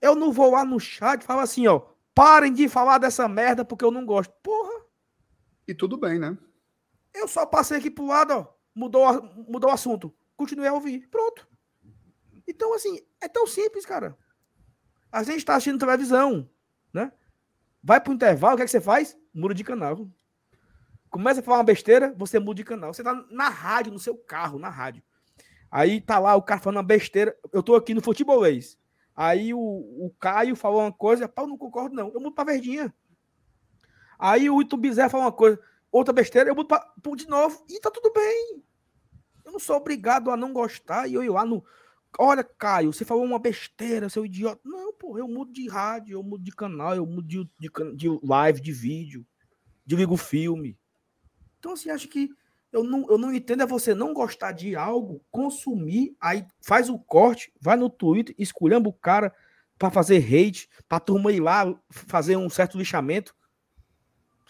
Eu 0.00 0.14
não 0.14 0.32
vou 0.32 0.52
lá 0.52 0.64
no 0.64 0.78
chat 0.78 1.20
e 1.20 1.24
falar 1.24 1.42
assim, 1.42 1.66
ó, 1.66 1.82
parem 2.14 2.52
de 2.52 2.68
falar 2.68 2.98
dessa 2.98 3.28
merda 3.28 3.64
porque 3.64 3.84
eu 3.84 3.90
não 3.90 4.06
gosto. 4.06 4.32
Porra. 4.42 4.86
E 5.66 5.74
tudo 5.74 5.98
bem, 5.98 6.18
né? 6.18 6.38
Eu 7.12 7.26
só 7.26 7.44
passei 7.44 7.78
aqui 7.78 7.90
pro 7.90 8.06
lado, 8.06 8.32
ó, 8.32 8.46
mudou, 8.74 9.22
mudou 9.48 9.70
o 9.70 9.74
assunto. 9.74 10.14
Continuei 10.36 10.68
a 10.68 10.72
ouvir. 10.72 11.08
Pronto. 11.08 11.46
Então, 12.46 12.72
assim, 12.74 13.00
é 13.20 13.28
tão 13.28 13.46
simples, 13.46 13.84
cara. 13.84 14.16
A 15.12 15.22
gente 15.22 15.44
tá 15.44 15.54
assistindo 15.54 15.78
televisão 15.78 16.48
né? 16.92 17.12
Vai 17.82 18.00
pro 18.00 18.12
intervalo, 18.12 18.54
o 18.54 18.56
que, 18.56 18.62
é 18.62 18.66
que 18.66 18.70
você 18.70 18.80
faz? 18.80 19.16
Muda 19.32 19.54
de 19.54 19.64
canal. 19.64 20.06
Começa 21.10 21.40
a 21.40 21.42
falar 21.42 21.58
uma 21.58 21.64
besteira, 21.64 22.14
você 22.16 22.38
muda 22.38 22.56
de 22.56 22.64
canal. 22.64 22.92
Você 22.92 23.02
tá 23.02 23.14
na 23.30 23.48
rádio, 23.48 23.92
no 23.92 23.98
seu 23.98 24.16
carro, 24.16 24.58
na 24.58 24.68
rádio. 24.68 25.02
Aí 25.70 26.00
tá 26.00 26.18
lá 26.18 26.34
o 26.36 26.42
cara 26.42 26.60
falando 26.60 26.76
uma 26.76 26.82
besteira. 26.82 27.36
Eu 27.52 27.62
tô 27.62 27.74
aqui 27.74 27.94
no 27.94 28.02
futebolês. 28.02 28.78
Aí 29.14 29.52
o, 29.52 29.58
o 29.58 30.14
Caio 30.18 30.56
falou 30.56 30.80
uma 30.80 30.92
coisa, 30.92 31.28
pau, 31.28 31.46
não 31.46 31.58
concordo, 31.58 31.94
não. 31.94 32.10
Eu 32.12 32.20
mudo 32.20 32.34
pra 32.34 32.44
verdinha. 32.44 32.94
Aí 34.18 34.50
o 34.50 34.60
Ito 34.60 34.78
falou 35.08 35.26
uma 35.26 35.32
coisa, 35.32 35.58
outra 35.90 36.12
besteira, 36.12 36.50
eu 36.50 36.54
mudo 36.54 36.68
pra, 36.68 36.86
de 37.16 37.28
novo. 37.28 37.64
E 37.68 37.80
tá 37.80 37.90
tudo 37.90 38.12
bem. 38.12 38.62
Eu 39.44 39.52
não 39.52 39.58
sou 39.58 39.76
obrigado 39.76 40.30
a 40.30 40.36
não 40.36 40.52
gostar 40.52 41.08
e 41.08 41.14
eu 41.14 41.24
ir 41.24 41.30
lá 41.30 41.44
no, 41.44 41.64
Olha, 42.18 42.42
Caio, 42.44 42.92
você 42.92 43.04
falou 43.04 43.24
uma 43.24 43.38
besteira, 43.38 44.08
seu 44.08 44.26
idiota. 44.26 44.60
Não, 44.64 44.92
pô, 44.92 45.18
eu 45.18 45.28
mudo 45.28 45.52
de 45.52 45.68
rádio, 45.68 46.14
eu 46.14 46.22
mudo 46.22 46.42
de 46.42 46.50
canal, 46.50 46.94
eu 46.94 47.06
mudo 47.06 47.26
de, 47.26 47.48
de, 47.58 47.70
de 47.96 48.08
live, 48.22 48.60
de 48.60 48.72
vídeo, 48.72 49.26
desligo 49.86 50.16
filme. 50.16 50.78
Então, 51.58 51.72
assim, 51.72 51.90
acho 51.90 52.08
que 52.08 52.30
eu 52.72 52.84
não, 52.84 53.06
eu 53.10 53.18
não 53.18 53.34
entendo 53.34 53.62
é 53.62 53.66
você 53.66 53.94
não 53.94 54.14
gostar 54.14 54.52
de 54.52 54.76
algo, 54.76 55.24
consumir, 55.30 56.16
aí 56.20 56.46
faz 56.60 56.88
o 56.88 56.98
corte, 56.98 57.52
vai 57.60 57.76
no 57.76 57.90
Twitter, 57.90 58.34
escolhendo 58.38 58.88
o 58.88 58.92
cara 58.92 59.34
para 59.78 59.90
fazer 59.90 60.18
hate, 60.18 60.68
pra 60.88 61.00
turma 61.00 61.32
ir 61.32 61.40
lá 61.40 61.74
fazer 61.90 62.36
um 62.36 62.50
certo 62.50 62.78
lixamento. 62.78 63.34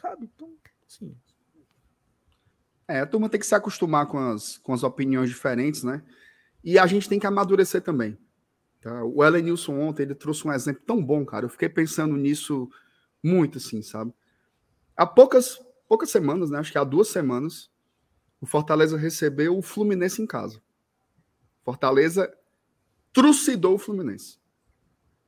Sabe? 0.00 0.28
Então, 0.34 0.52
assim. 0.86 1.16
É, 2.88 3.00
a 3.00 3.06
turma 3.06 3.28
tem 3.28 3.38
que 3.38 3.46
se 3.46 3.54
acostumar 3.54 4.06
com 4.06 4.18
as, 4.18 4.58
com 4.58 4.72
as 4.72 4.82
opiniões 4.82 5.30
diferentes, 5.30 5.84
né? 5.84 6.02
E 6.62 6.78
a 6.78 6.86
gente 6.86 7.08
tem 7.08 7.18
que 7.18 7.26
amadurecer 7.26 7.82
também. 7.82 8.18
Tá? 8.80 9.04
O 9.04 9.24
Elenilson 9.24 9.78
ontem 9.78 10.02
ele 10.02 10.14
trouxe 10.14 10.46
um 10.46 10.52
exemplo 10.52 10.82
tão 10.86 11.04
bom, 11.04 11.24
cara. 11.24 11.44
Eu 11.44 11.50
fiquei 11.50 11.68
pensando 11.68 12.16
nisso 12.16 12.70
muito, 13.22 13.58
assim, 13.58 13.82
sabe? 13.82 14.12
Há 14.96 15.06
poucas, 15.06 15.60
poucas 15.88 16.10
semanas, 16.10 16.50
né? 16.50 16.58
Acho 16.58 16.72
que 16.72 16.78
há 16.78 16.84
duas 16.84 17.08
semanas, 17.08 17.70
o 18.40 18.46
Fortaleza 18.46 18.96
recebeu 18.96 19.56
o 19.56 19.62
Fluminense 19.62 20.22
em 20.22 20.26
casa. 20.26 20.62
Fortaleza 21.62 22.32
trucidou 23.12 23.74
o 23.74 23.78
Fluminense. 23.78 24.38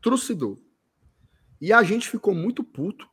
Trucidou. 0.01 0.59
E 1.61 1.73
a 1.73 1.83
gente 1.83 2.09
ficou 2.09 2.35
muito 2.35 2.65
puto 2.65 3.09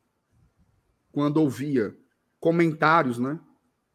quando 1.11 1.37
ouvia 1.37 1.95
comentários, 2.39 3.19
né? 3.19 3.39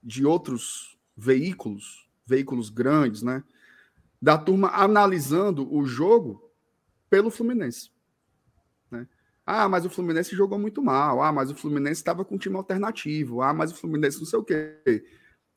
De 0.03 0.27
outros 0.27 0.99
veículos, 1.17 2.09
veículos 2.27 2.69
grandes, 2.69 3.23
né? 3.23 3.43
Da 4.25 4.39
turma 4.39 4.71
analisando 4.71 5.71
o 5.71 5.85
jogo 5.85 6.51
pelo 7.11 7.31
Fluminense. 7.31 7.91
Né? 8.91 9.07
Ah, 9.45 9.69
mas 9.69 9.85
o 9.85 9.91
Fluminense 9.91 10.35
jogou 10.35 10.59
muito 10.59 10.81
mal. 10.81 11.23
Ah, 11.23 11.31
mas 11.31 11.51
o 11.51 11.55
Fluminense 11.55 12.01
estava 12.01 12.25
com 12.25 12.37
um 12.37 12.39
time 12.39 12.57
alternativo. 12.57 13.43
Ah, 13.43 13.53
mas 13.53 13.71
o 13.71 13.75
Fluminense 13.75 14.19
não 14.19 14.25
sei 14.25 14.39
o 14.39 14.43
quê. 14.43 15.05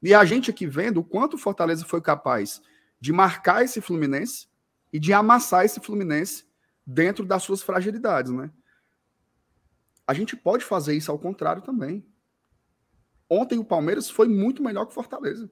E 0.04 0.14
a 0.14 0.26
gente 0.26 0.52
aqui 0.52 0.68
vendo 0.68 1.00
o 1.00 1.04
quanto 1.04 1.36
o 1.36 1.38
Fortaleza 1.38 1.86
foi 1.86 2.02
capaz 2.02 2.62
de 3.00 3.14
marcar 3.14 3.64
esse 3.64 3.80
Fluminense 3.80 4.50
e 4.92 5.00
de 5.00 5.14
amassar 5.14 5.64
esse 5.64 5.80
Fluminense 5.80 6.44
dentro 6.86 7.26
das 7.26 7.44
suas 7.44 7.62
fragilidades, 7.64 8.34
né? 8.34 8.52
A 10.06 10.14
gente 10.14 10.36
pode 10.36 10.66
fazer 10.66 10.94
isso 10.94 11.10
ao 11.10 11.18
contrário 11.18 11.62
também. 11.62 12.06
Ontem 13.30 13.60
o 13.60 13.64
Palmeiras 13.64 14.10
foi 14.10 14.28
muito 14.28 14.62
melhor 14.62 14.84
que 14.84 14.92
o 14.92 14.96
Fortaleza. 14.96 15.50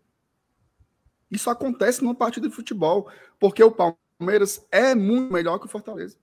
Isso 1.29 1.49
acontece 1.49 2.01
numa 2.01 2.15
partida 2.15 2.47
de 2.47 2.55
futebol, 2.55 3.09
porque 3.39 3.63
o 3.63 3.71
Palmeiras 3.71 4.65
é 4.71 4.93
muito 4.93 5.33
melhor 5.33 5.59
que 5.59 5.65
o 5.65 5.69
Fortaleza. 5.69 6.17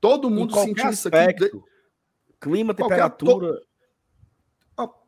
Todo 0.00 0.30
mundo 0.30 0.54
sentiu 0.54 0.90
isso 0.90 1.08
aqui. 1.08 1.50
Clima, 2.40 2.74
temperatura. 2.74 3.54
To... 3.54 3.70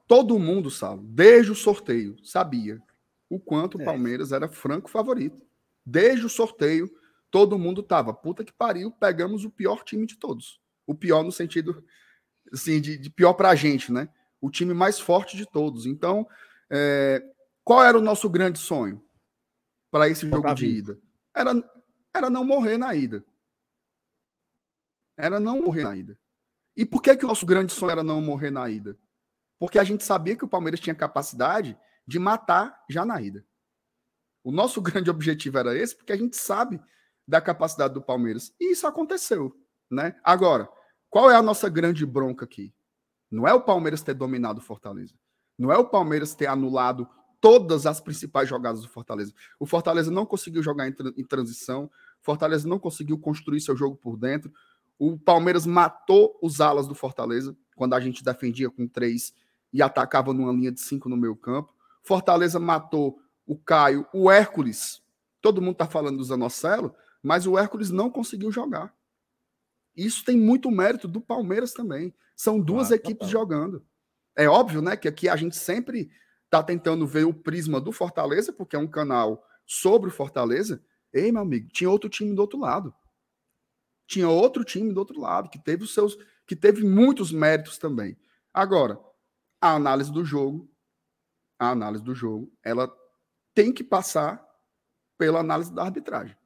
Todo 0.06 0.38
mundo 0.38 0.70
sabe, 0.70 1.02
desde 1.06 1.52
o 1.52 1.54
sorteio, 1.54 2.16
sabia 2.22 2.82
o 3.30 3.40
quanto 3.40 3.78
o 3.78 3.80
é. 3.80 3.84
Palmeiras 3.86 4.30
era 4.30 4.46
franco 4.46 4.90
favorito. 4.90 5.42
Desde 5.86 6.26
o 6.26 6.28
sorteio, 6.28 6.90
todo 7.30 7.58
mundo 7.58 7.82
tava, 7.82 8.12
puta 8.12 8.44
que 8.44 8.52
pariu, 8.52 8.90
pegamos 8.90 9.46
o 9.46 9.50
pior 9.50 9.82
time 9.82 10.04
de 10.04 10.18
todos. 10.18 10.60
O 10.86 10.94
pior 10.94 11.22
no 11.22 11.32
sentido, 11.32 11.82
assim, 12.52 12.78
de, 12.78 12.98
de 12.98 13.08
pior 13.08 13.32
pra 13.32 13.54
gente, 13.54 13.90
né? 13.90 14.06
O 14.38 14.50
time 14.50 14.74
mais 14.74 15.00
forte 15.00 15.34
de 15.34 15.46
todos. 15.46 15.86
Então, 15.86 16.28
é, 16.68 17.22
qual 17.64 17.82
era 17.82 17.96
o 17.96 18.02
nosso 18.02 18.28
grande 18.28 18.58
sonho 18.58 19.02
para 19.90 20.08
esse 20.08 20.28
jogo 20.28 20.52
de 20.54 20.66
ida? 20.66 20.98
Era, 21.34 21.52
era 22.14 22.30
não 22.30 22.44
morrer 22.44 22.76
na 22.76 22.94
ida. 22.94 23.24
Era 25.16 25.38
não 25.38 25.62
morrer 25.62 25.84
na 25.84 25.96
ida. 25.96 26.18
E 26.76 26.84
por 26.84 27.02
que, 27.02 27.16
que 27.16 27.24
o 27.24 27.28
nosso 27.28 27.46
grande 27.46 27.72
sonho 27.72 27.92
era 27.92 28.02
não 28.02 28.20
morrer 28.20 28.50
na 28.50 28.68
ida? 28.68 28.98
Porque 29.58 29.78
a 29.78 29.84
gente 29.84 30.02
sabia 30.02 30.36
que 30.36 30.44
o 30.44 30.48
Palmeiras 30.48 30.80
tinha 30.80 30.94
capacidade 30.94 31.78
de 32.06 32.18
matar 32.18 32.82
já 32.88 33.04
na 33.04 33.20
ida. 33.20 33.44
O 34.42 34.50
nosso 34.50 34.80
grande 34.82 35.10
objetivo 35.10 35.58
era 35.58 35.76
esse, 35.76 35.94
porque 35.96 36.12
a 36.12 36.16
gente 36.16 36.36
sabe 36.36 36.80
da 37.26 37.40
capacidade 37.40 37.94
do 37.94 38.02
Palmeiras. 38.02 38.52
E 38.58 38.72
isso 38.72 38.86
aconteceu, 38.86 39.56
né? 39.90 40.18
Agora, 40.24 40.68
qual 41.08 41.30
é 41.30 41.36
a 41.36 41.42
nossa 41.42 41.68
grande 41.68 42.04
bronca 42.04 42.44
aqui? 42.44 42.74
Não 43.30 43.46
é 43.46 43.54
o 43.54 43.62
Palmeiras 43.62 44.02
ter 44.02 44.14
dominado 44.14 44.58
o 44.58 44.64
Fortaleza. 44.64 45.14
Não 45.58 45.70
é 45.70 45.78
o 45.78 45.88
Palmeiras 45.88 46.34
ter 46.34 46.46
anulado 46.46 47.08
todas 47.42 47.86
as 47.86 48.00
principais 48.00 48.48
jogadas 48.48 48.82
do 48.82 48.88
Fortaleza. 48.88 49.34
O 49.58 49.66
Fortaleza 49.66 50.12
não 50.12 50.24
conseguiu 50.24 50.62
jogar 50.62 50.88
em, 50.88 50.94
em 51.16 51.24
transição, 51.24 51.90
Fortaleza 52.20 52.68
não 52.68 52.78
conseguiu 52.78 53.18
construir 53.18 53.60
seu 53.60 53.76
jogo 53.76 53.96
por 53.96 54.16
dentro. 54.16 54.52
O 54.96 55.18
Palmeiras 55.18 55.66
matou 55.66 56.38
os 56.40 56.60
alas 56.60 56.86
do 56.86 56.94
Fortaleza 56.94 57.56
quando 57.74 57.94
a 57.94 58.00
gente 58.00 58.22
defendia 58.22 58.70
com 58.70 58.86
três 58.86 59.34
e 59.72 59.82
atacava 59.82 60.32
numa 60.32 60.52
linha 60.52 60.70
de 60.70 60.80
cinco 60.80 61.08
no 61.08 61.16
meio 61.16 61.34
campo. 61.34 61.74
Fortaleza 62.00 62.60
matou 62.60 63.20
o 63.44 63.58
Caio, 63.58 64.06
o 64.14 64.30
Hércules. 64.30 65.02
Todo 65.40 65.60
mundo 65.60 65.72
está 65.72 65.88
falando 65.88 66.18
do 66.18 66.24
Zanocelo, 66.24 66.94
mas 67.20 67.44
o 67.44 67.58
Hércules 67.58 67.90
não 67.90 68.08
conseguiu 68.08 68.52
jogar. 68.52 68.94
Isso 69.96 70.24
tem 70.24 70.38
muito 70.38 70.70
mérito 70.70 71.08
do 71.08 71.20
Palmeiras 71.20 71.72
também. 71.72 72.14
São 72.36 72.60
duas 72.60 72.92
ah, 72.92 72.94
equipes 72.94 73.26
tá 73.26 73.32
jogando. 73.32 73.84
É 74.36 74.48
óbvio, 74.48 74.80
né, 74.80 74.96
que 74.96 75.08
aqui 75.08 75.28
a 75.28 75.34
gente 75.34 75.56
sempre 75.56 76.08
está 76.52 76.62
tentando 76.62 77.06
ver 77.06 77.24
o 77.24 77.32
prisma 77.32 77.80
do 77.80 77.90
Fortaleza, 77.90 78.52
porque 78.52 78.76
é 78.76 78.78
um 78.78 78.86
canal 78.86 79.42
sobre 79.64 80.10
o 80.10 80.12
Fortaleza. 80.12 80.84
Ei, 81.10 81.32
meu 81.32 81.40
amigo, 81.40 81.68
tinha 81.72 81.88
outro 81.88 82.10
time 82.10 82.34
do 82.34 82.42
outro 82.42 82.58
lado. 82.58 82.94
tinha 84.06 84.28
outro 84.28 84.62
time 84.62 84.92
do 84.92 84.98
outro 84.98 85.18
lado 85.18 85.48
que 85.48 85.58
teve 85.58 85.84
os 85.84 85.94
seus, 85.94 86.18
que 86.46 86.54
teve 86.54 86.84
muitos 86.84 87.32
méritos 87.32 87.78
também. 87.78 88.14
Agora, 88.52 89.00
a 89.58 89.74
análise 89.74 90.12
do 90.12 90.22
jogo, 90.22 90.70
a 91.58 91.70
análise 91.70 92.04
do 92.04 92.14
jogo, 92.14 92.52
ela 92.62 92.94
tem 93.54 93.72
que 93.72 93.82
passar 93.82 94.46
pela 95.16 95.40
análise 95.40 95.72
da 95.72 95.84
arbitragem. 95.84 96.36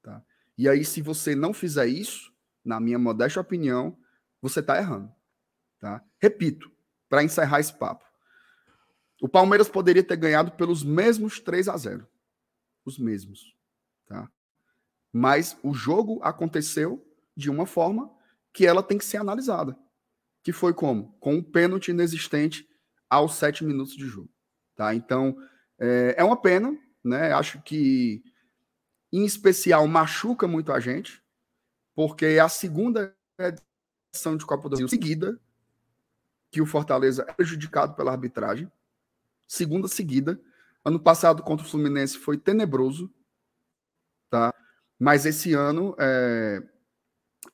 Tá? 0.00 0.24
E 0.56 0.66
aí, 0.66 0.82
se 0.82 1.02
você 1.02 1.34
não 1.34 1.52
fizer 1.52 1.86
isso, 1.86 2.32
na 2.64 2.80
minha 2.80 2.98
modesta 2.98 3.40
opinião, 3.40 3.98
você 4.40 4.60
está 4.60 4.78
errando. 4.78 5.12
Tá? 5.78 6.02
Repito, 6.18 6.72
para 7.10 7.22
encerrar 7.22 7.60
esse 7.60 7.76
papo. 7.76 8.09
O 9.20 9.28
Palmeiras 9.28 9.68
poderia 9.68 10.02
ter 10.02 10.16
ganhado 10.16 10.52
pelos 10.52 10.82
mesmos 10.82 11.40
3 11.40 11.68
a 11.68 11.76
0. 11.76 12.06
Os 12.84 12.98
mesmos. 12.98 13.54
Tá? 14.06 14.30
Mas 15.12 15.56
o 15.62 15.74
jogo 15.74 16.20
aconteceu 16.22 17.04
de 17.36 17.50
uma 17.50 17.66
forma 17.66 18.10
que 18.52 18.66
ela 18.66 18.82
tem 18.82 18.98
que 18.98 19.04
ser 19.04 19.18
analisada. 19.18 19.76
Que 20.42 20.52
foi 20.52 20.72
como? 20.72 21.12
Com 21.20 21.34
um 21.34 21.42
pênalti 21.42 21.88
inexistente 21.88 22.68
aos 23.08 23.34
sete 23.34 23.64
minutos 23.64 23.94
de 23.94 24.06
jogo. 24.06 24.30
Tá? 24.74 24.94
Então, 24.94 25.36
é, 25.78 26.14
é 26.18 26.24
uma 26.24 26.40
pena, 26.40 26.76
né? 27.04 27.32
Acho 27.32 27.60
que, 27.62 28.22
em 29.12 29.24
especial, 29.24 29.86
machuca 29.86 30.46
muito 30.46 30.72
a 30.72 30.80
gente, 30.80 31.22
porque 31.94 32.24
é 32.24 32.40
a 32.40 32.48
segunda 32.48 33.14
edição 33.38 34.36
de 34.36 34.46
Copa 34.46 34.62
do 34.64 34.70
Brasil 34.70 34.88
seguida 34.88 35.38
que 36.50 36.60
o 36.60 36.66
Fortaleza 36.66 37.24
é 37.28 37.32
prejudicado 37.32 37.94
pela 37.94 38.10
arbitragem. 38.10 38.70
Segunda 39.50 39.88
seguida. 39.88 40.40
Ano 40.84 41.00
passado 41.00 41.42
contra 41.42 41.66
o 41.66 41.68
Fluminense 41.68 42.16
foi 42.16 42.38
tenebroso, 42.38 43.12
tá? 44.30 44.54
Mas 44.96 45.26
esse 45.26 45.52
ano 45.54 45.92
é, 45.98 46.62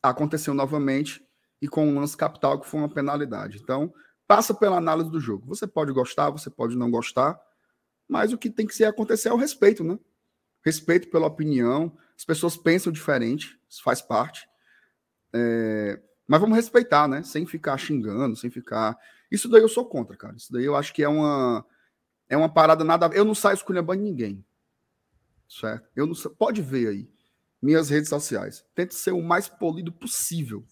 aconteceu 0.02 0.52
novamente 0.52 1.26
e 1.60 1.66
com 1.66 1.88
um 1.88 1.98
lance 1.98 2.14
capital 2.14 2.60
que 2.60 2.68
foi 2.68 2.80
uma 2.80 2.88
penalidade. 2.90 3.58
Então, 3.62 3.94
passa 4.26 4.52
pela 4.52 4.76
análise 4.76 5.10
do 5.10 5.18
jogo. 5.18 5.46
Você 5.46 5.66
pode 5.66 5.90
gostar, 5.90 6.28
você 6.28 6.50
pode 6.50 6.76
não 6.76 6.90
gostar, 6.90 7.40
mas 8.06 8.30
o 8.30 8.36
que 8.36 8.50
tem 8.50 8.66
que 8.66 8.74
ser 8.74 8.84
acontecer 8.84 9.30
é 9.30 9.32
o 9.32 9.38
respeito, 9.38 9.82
né? 9.82 9.98
Respeito 10.62 11.08
pela 11.08 11.28
opinião. 11.28 11.96
As 12.14 12.26
pessoas 12.26 12.58
pensam 12.58 12.92
diferente, 12.92 13.58
isso 13.70 13.82
faz 13.82 14.02
parte. 14.02 14.46
É, 15.32 15.98
mas 16.28 16.42
vamos 16.42 16.56
respeitar, 16.56 17.08
né? 17.08 17.22
Sem 17.22 17.46
ficar 17.46 17.78
xingando, 17.78 18.36
sem 18.36 18.50
ficar. 18.50 18.98
Isso 19.30 19.48
daí 19.48 19.62
eu 19.62 19.68
sou 19.68 19.86
contra, 19.86 20.14
cara. 20.14 20.36
Isso 20.36 20.52
daí 20.52 20.66
eu 20.66 20.76
acho 20.76 20.92
que 20.92 21.02
é 21.02 21.08
uma 21.08 21.64
é 22.28 22.36
uma 22.36 22.48
parada 22.48 22.84
nada. 22.84 23.06
Eu 23.14 23.24
não 23.24 23.34
saio 23.34 23.54
esculhambando 23.54 24.02
ninguém, 24.02 24.44
certo? 25.48 25.88
Eu 25.94 26.06
não 26.06 26.14
pode 26.36 26.62
ver 26.62 26.88
aí 26.88 27.10
minhas 27.60 27.88
redes 27.88 28.08
sociais. 28.08 28.64
Tente 28.74 28.94
ser 28.94 29.12
o 29.12 29.22
mais 29.22 29.48
polido 29.48 29.92
possível. 29.92 30.64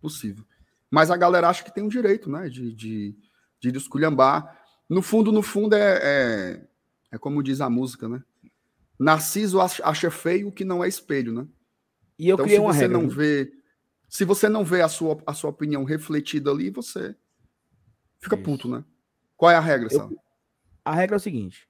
Possível. 0.00 0.44
Mas 0.90 1.10
a 1.10 1.16
galera 1.16 1.48
acha 1.48 1.62
que 1.62 1.72
tem 1.72 1.84
o 1.84 1.86
um 1.86 1.90
direito, 1.90 2.30
né? 2.30 2.48
De, 2.48 2.74
de, 2.74 3.16
de 3.60 3.76
esculhambar. 3.76 4.58
No 4.88 5.02
fundo, 5.02 5.30
no 5.30 5.42
fundo, 5.42 5.74
é, 5.74 6.00
é, 6.02 6.68
é 7.12 7.18
como 7.18 7.42
diz 7.42 7.60
a 7.60 7.70
música, 7.70 8.08
né? 8.08 8.22
Narciso 8.98 9.60
acha 9.60 10.10
feio 10.10 10.48
o 10.48 10.52
que 10.52 10.64
não 10.64 10.84
é 10.84 10.88
espelho, 10.88 11.32
né? 11.32 11.46
E 12.18 12.28
eu 12.28 12.34
então, 12.34 12.44
criei 12.44 12.58
se 12.58 12.64
uma 12.64 12.74
você 12.74 12.80
regra, 12.80 12.98
não 12.98 13.08
vê, 13.08 13.52
se 14.08 14.24
você 14.26 14.48
não 14.48 14.62
vê 14.62 14.82
a 14.82 14.88
sua, 14.88 15.22
a 15.26 15.32
sua 15.32 15.48
opinião 15.48 15.84
refletida 15.84 16.50
ali, 16.50 16.68
você 16.68 17.16
fica 18.18 18.36
Isso. 18.36 18.44
puto, 18.44 18.68
né? 18.68 18.84
Qual 19.36 19.50
é 19.50 19.54
a 19.54 19.60
regra, 19.60 19.88
eu, 19.90 20.20
A 20.84 20.94
regra 20.94 21.16
é 21.16 21.18
o 21.18 21.20
seguinte: 21.20 21.68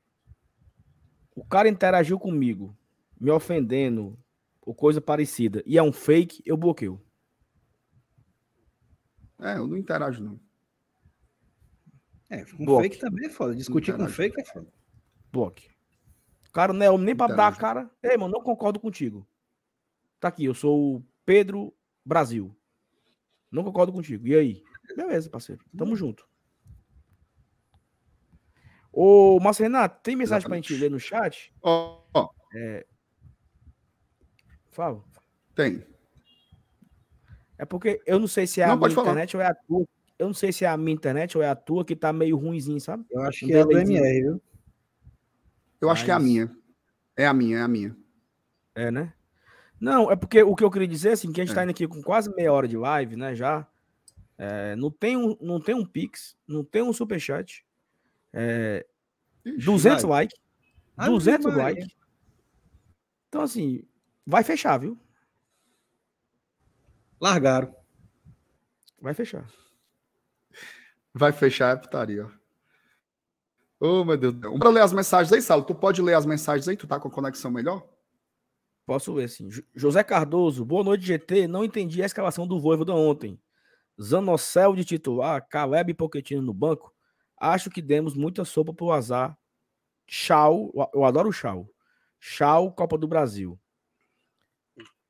o 1.35 1.45
cara 1.45 1.69
interagiu 1.69 2.19
comigo 2.19 2.77
me 3.21 3.31
ofendendo 3.31 4.19
ou 4.63 4.75
coisa 4.75 5.01
parecida 5.01 5.63
e 5.67 5.77
é 5.77 5.83
um 5.83 5.93
fake, 5.93 6.43
eu 6.45 6.57
bloqueio. 6.57 7.01
É, 9.39 9.57
eu 9.57 9.67
não 9.67 9.77
interajo, 9.77 10.23
não. 10.23 10.41
É, 12.29 12.45
com 12.45 12.65
Bloque. 12.65 12.89
fake 12.89 13.01
também 13.01 13.27
é 13.27 13.31
foda. 13.31 13.55
Discutir 13.55 13.97
com 13.97 14.07
fake 14.07 14.41
é 14.41 14.45
foda. 14.45 14.73
Bloque. 15.33 15.69
Cara, 16.53 16.73
não 16.73 16.85
é 16.85 16.99
nem 16.99 17.17
pra 17.17 17.27
dar 17.27 17.49
a 17.49 17.57
cara. 17.57 17.91
Ei, 18.03 18.17
mano, 18.17 18.35
não 18.35 18.43
concordo 18.43 18.79
contigo. 18.79 19.27
Tá 20.21 20.29
aqui, 20.29 20.45
eu 20.45 20.55
sou 20.55 20.97
o 20.97 21.05
Pedro 21.25 21.75
Brasil. 22.05 22.55
Não 23.51 23.65
concordo 23.65 23.93
contigo. 23.93 24.27
E 24.29 24.35
aí? 24.35 24.63
Beleza, 24.97 25.31
parceiro. 25.31 25.65
Tamo 25.77 25.93
hum. 25.93 25.97
junto. 25.97 26.29
Ô, 28.93 29.39
Márcio 29.41 29.63
Renato, 29.63 30.01
tem 30.03 30.17
mensagem 30.17 30.41
Exatamente. 30.41 30.67
pra 30.67 30.75
gente 30.75 30.83
ler 30.83 30.91
no 30.91 30.99
chat? 30.99 31.53
Ó. 31.63 32.01
Oh, 32.15 32.21
oh. 32.21 32.29
É, 32.57 32.85
Fala. 34.71 35.03
Tem. 35.55 35.85
É 37.59 37.65
porque 37.65 38.01
eu 38.07 38.19
não 38.19 38.27
sei 38.27 38.47
se 38.47 38.61
é 38.61 38.67
não, 38.67 38.75
a 38.75 38.77
minha 38.77 38.91
internet 38.91 39.37
ou 39.37 39.43
é 39.43 39.47
a 39.47 39.55
tua. 39.55 39.87
Eu 40.19 40.27
não 40.27 40.35
sei 40.35 40.53
se 40.53 40.65
é 40.65 40.69
a 40.69 40.77
minha 40.77 40.95
internet 40.95 41.37
ou 41.37 41.43
é 41.43 41.49
a 41.49 41.55
tua 41.55 41.85
que 41.85 41.97
tá 41.97 42.13
meio 42.13 42.37
ruimzinho, 42.37 42.81
sabe? 42.81 43.05
Eu 43.11 43.21
acho 43.23 43.47
que 43.47 43.53
é 43.53 43.61
a 43.61 43.65
do 43.65 43.79
MR, 43.79 44.23
viu? 44.23 44.43
Eu 45.81 45.89
Mas... 45.89 45.99
acho 45.99 46.05
que 46.05 46.11
é 46.11 46.15
a 46.15 46.19
minha. 46.19 46.51
É 47.17 47.27
a 47.27 47.35
minha, 47.35 47.59
é 47.59 47.63
a 47.63 47.69
minha. 47.69 47.97
É, 48.75 48.91
né? 48.91 49.13
Não, 49.79 50.11
é 50.11 50.17
porque 50.17 50.43
o 50.43 50.55
que 50.55 50.63
eu 50.63 50.71
queria 50.71 50.89
dizer, 50.89 51.11
assim, 51.11 51.33
que 51.33 51.41
a 51.41 51.45
gente 51.45 51.53
é. 51.53 51.55
tá 51.55 51.63
indo 51.63 51.71
aqui 51.71 51.87
com 51.87 52.03
quase 52.03 52.33
meia 52.35 52.53
hora 52.53 52.69
de 52.69 52.77
live, 52.77 53.17
né, 53.17 53.35
já. 53.35 53.67
É, 54.39 54.77
não, 54.77 54.91
tem 54.91 55.17
um, 55.17 55.37
não 55.41 55.61
tem 55.61 55.75
um 55.75 55.85
Pix, 55.85 56.37
não 56.47 56.63
tem 56.65 56.83
um 56.83 56.93
Superchat. 56.93 57.65
É, 58.33 58.87
Ixi, 59.45 59.65
200 59.65 60.05
likes. 60.05 60.39
200 60.97 61.57
likes. 61.57 61.89
Então, 63.29 63.43
assim, 63.43 63.83
Vai 64.31 64.45
fechar, 64.45 64.79
viu? 64.79 64.97
Largaram. 67.21 67.75
Vai 69.03 69.13
fechar. 69.13 69.45
Vai 71.13 71.33
fechar 71.33 71.73
a 71.73 71.77
putaria, 71.77 72.27
ó. 72.27 72.31
Oh, 73.81 74.05
meu 74.05 74.17
Deus 74.17 74.35
do 74.35 74.41
céu. 74.41 74.59
Para 74.59 74.71
ler 74.71 74.83
as 74.83 74.93
mensagens 74.93 75.33
aí, 75.33 75.43
Saulo, 75.43 75.65
tu 75.65 75.75
pode 75.75 76.01
ler 76.01 76.15
as 76.15 76.25
mensagens 76.25 76.69
aí? 76.69 76.77
Tu 76.77 76.87
tá 76.87 77.01
com 77.01 77.09
a 77.09 77.11
conexão 77.11 77.51
melhor? 77.51 77.85
Posso 78.87 79.13
ler, 79.13 79.29
sim. 79.29 79.49
José 79.75 80.05
Cardoso, 80.05 80.65
boa 80.65 80.85
noite, 80.85 81.05
GT. 81.05 81.49
Não 81.49 81.65
entendi 81.65 82.05
a 82.05 82.07
escalação 82.07 82.47
do 82.47 82.61
Voivoda 82.61 82.95
ontem. 82.95 83.41
Zanocel 84.01 84.77
de 84.77 84.85
titular, 84.85 85.45
Caleb 85.49 85.91
e 85.91 85.95
Poquetino 85.95 86.43
no 86.43 86.55
banco. 86.55 86.95
Acho 87.41 87.71
que 87.71 87.81
demos 87.81 88.15
muita 88.15 88.45
sopa 88.45 88.75
pro 88.75 88.93
azar. 88.93 89.37
Chau, 90.07 90.71
eu 90.93 91.05
adoro 91.05 91.31
o 91.31 91.33
Chau. 91.33 91.67
Chau, 92.19 92.71
Copa 92.71 92.99
do 92.99 93.09
Brasil. 93.09 93.59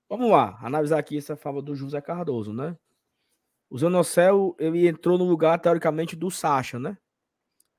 Vamos 0.09 0.31
lá, 0.31 0.57
analisar 0.63 0.99
aqui 0.99 1.19
essa 1.19 1.37
fala 1.37 1.61
do 1.61 1.75
José 1.75 2.01
Cardoso, 2.01 2.53
né? 2.53 2.77
O 3.69 3.79
Zanocel, 3.79 4.57
ele 4.59 4.87
entrou 4.87 5.19
no 5.19 5.25
lugar, 5.25 5.59
teoricamente, 5.59 6.15
do 6.15 6.31
Sacha, 6.31 6.79
né? 6.79 6.97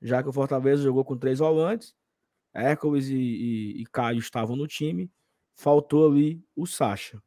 Já 0.01 0.21
que 0.21 0.29
o 0.29 0.33
Fortaleza 0.33 0.83
jogou 0.83 1.05
com 1.05 1.17
três 1.17 1.39
volantes, 1.39 1.95
Hércules 2.53 3.07
e, 3.07 3.15
e, 3.15 3.81
e 3.81 3.85
Caio 3.85 4.19
estavam 4.19 4.55
no 4.55 4.67
time, 4.67 5.11
faltou 5.55 6.09
ali 6.09 6.43
o 6.55 6.65
Sacha. 6.65 7.21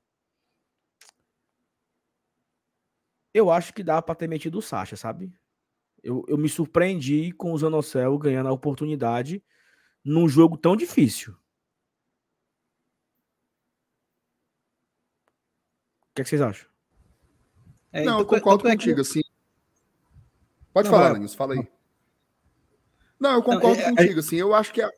Eu 3.33 3.51
acho 3.51 3.73
que 3.73 3.83
dá 3.83 4.01
para 4.01 4.15
ter 4.15 4.29
metido 4.29 4.59
o 4.59 4.63
Sacha, 4.63 4.97
sabe? 4.97 5.33
Eu, 6.05 6.25
eu 6.29 6.39
me 6.39 6.49
surpreendi 6.49 7.33
com 7.33 7.53
o 7.53 7.59
Zanocel 7.59 8.17
ganhando 8.19 8.49
a 8.49 8.53
oportunidade 8.53 9.43
num 10.05 10.29
jogo 10.29 10.57
tão 10.57 10.77
difícil. 10.77 11.35
que, 16.15 16.23
é 16.23 16.25
que 16.25 16.31
vocês 16.31 16.41
acham? 16.41 16.69
É, 17.93 18.05
não, 18.05 18.19
eu 18.19 18.25
então, 18.25 18.39
concordo 18.39 18.65
contigo, 18.65 19.01
assim. 19.01 19.21
Pode 20.73 20.89
não, 20.89 20.97
falar, 20.97 21.13
Linus, 21.13 21.35
fala 21.35 21.55
aí. 21.55 21.69
Não, 23.19 23.33
eu 23.33 23.43
concordo 23.43 23.81
não, 23.81 23.89
é, 23.89 23.91
contigo, 23.91 24.21
assim. 24.21 24.37
Eu 24.37 24.55
acho 24.55 24.73
que 24.73 24.81
a, 24.81 24.91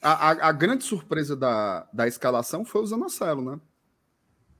a, 0.00 0.48
a, 0.48 0.52
grande 0.52 0.84
surpresa 0.84 1.36
da, 1.36 1.88
da 1.92 2.06
escalação 2.06 2.64
foi 2.64 2.82
o 2.82 2.86
Zanocelo, 2.86 3.42
né? 3.42 3.60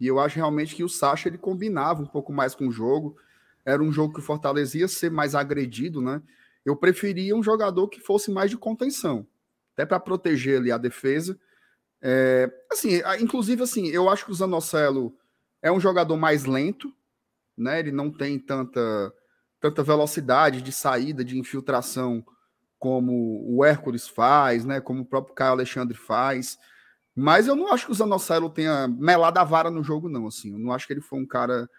E 0.01 0.07
eu 0.07 0.19
acho 0.19 0.37
realmente 0.37 0.75
que 0.75 0.85
o 0.85 0.89
Sacha 0.89 1.29
ele 1.29 1.39
combinava 1.39 2.03
um 2.03 2.07
pouco 2.07 2.33
mais 2.33 2.55
com 2.55 2.67
o 2.67 2.73
jogo. 2.73 3.17
Era 3.65 3.83
um 3.83 3.93
jogo 3.93 4.15
que 4.15 4.21
o 4.21 4.23
Fortaleza 4.23 4.79
ia 4.79 4.89
ser 4.89 5.11
mais 5.11 5.35
agredido, 5.35 6.01
né? 6.01 6.23
Eu 6.65 6.77
preferia 6.77 7.37
um 7.37 7.43
jogador 7.43 7.89
que 7.89 8.01
fosse 8.01 8.31
mais 8.31 8.51
de 8.51 8.57
contenção, 8.57 9.27
até 9.73 9.85
para 9.85 10.01
proteger 10.01 10.59
ali 10.59 10.71
a 10.71 10.79
defesa. 10.79 11.39
É, 12.01 12.51
assim, 12.71 13.01
inclusive 13.21 13.63
assim, 13.63 13.89
eu 13.89 14.09
acho 14.09 14.25
que 14.25 14.31
o 14.31 14.35
Zanocelo 14.35 15.17
é 15.61 15.71
um 15.71 15.79
jogador 15.79 16.17
mais 16.17 16.45
lento, 16.45 16.93
né? 17.57 17.79
Ele 17.79 17.93
não 17.93 18.11
tem 18.11 18.39
tanta, 18.39 19.13
tanta 19.61 19.83
velocidade 19.83 20.61
de 20.61 20.73
saída, 20.73 21.25
de 21.25 21.39
infiltração 21.39 22.25
como 22.79 23.45
o 23.47 23.65
Hércules 23.65 24.09
faz, 24.09 24.65
né? 24.65 24.81
Como 24.81 25.03
o 25.03 25.07
próprio 25.07 25.37
Caio 25.37 25.53
Alexandre 25.53 25.97
faz. 25.97 26.59
Mas 27.15 27.47
eu 27.47 27.55
não 27.55 27.73
acho 27.73 27.87
que 27.87 27.93
o 27.93 27.95
Zanocelo 27.95 28.51
tenha 28.51 28.89
melado 28.89 29.39
a 29.39 29.45
vara 29.45 29.71
no 29.71 29.85
jogo, 29.85 30.09
não. 30.09 30.27
Assim, 30.27 30.51
eu 30.51 30.59
não 30.59 30.73
acho 30.73 30.89
que 30.89 30.93
ele 30.93 31.01
foi 31.01 31.21
um 31.21 31.27
cara, 31.27 31.71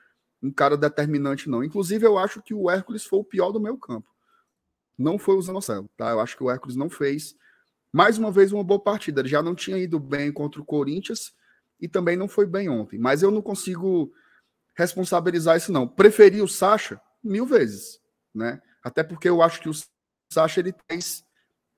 um 0.43 0.51
cara 0.51 0.75
determinante, 0.75 1.49
não. 1.49 1.63
Inclusive, 1.63 2.05
eu 2.05 2.17
acho 2.17 2.41
que 2.41 2.53
o 2.53 2.69
Hércules 2.69 3.05
foi 3.05 3.19
o 3.19 3.23
pior 3.23 3.51
do 3.51 3.61
meu 3.61 3.77
campo. 3.77 4.07
Não 4.97 5.17
foi 5.17 5.35
o 5.37 5.41
Zanocelo, 5.41 5.89
tá? 5.95 6.11
Eu 6.11 6.19
acho 6.19 6.35
que 6.35 6.43
o 6.43 6.51
Hércules 6.51 6.75
não 6.75 6.89
fez 6.89 7.35
mais 7.93 8.17
uma 8.17 8.29
vez 8.29 8.51
uma 8.51 8.63
boa 8.63 8.79
partida. 8.79 9.21
Ele 9.21 9.29
já 9.29 9.41
não 9.41 9.55
tinha 9.55 9.77
ido 9.77 9.99
bem 9.99 10.31
contra 10.33 10.61
o 10.61 10.65
Corinthians 10.65 11.33
e 11.79 11.87
também 11.87 12.17
não 12.17 12.27
foi 12.27 12.45
bem 12.45 12.69
ontem. 12.69 12.99
Mas 12.99 13.23
eu 13.23 13.31
não 13.31 13.41
consigo 13.41 14.11
responsabilizar 14.75 15.55
isso, 15.55 15.71
não. 15.71 15.87
Preferi 15.87 16.41
o 16.41 16.47
Sacha 16.47 16.99
mil 17.23 17.45
vezes, 17.45 17.99
né? 18.35 18.61
Até 18.83 19.01
porque 19.01 19.29
eu 19.29 19.41
acho 19.41 19.61
que 19.61 19.69
o 19.69 19.73
Sacha 20.29 20.59
ele 20.59 20.73
tá 20.73 20.83
mais 20.89 21.23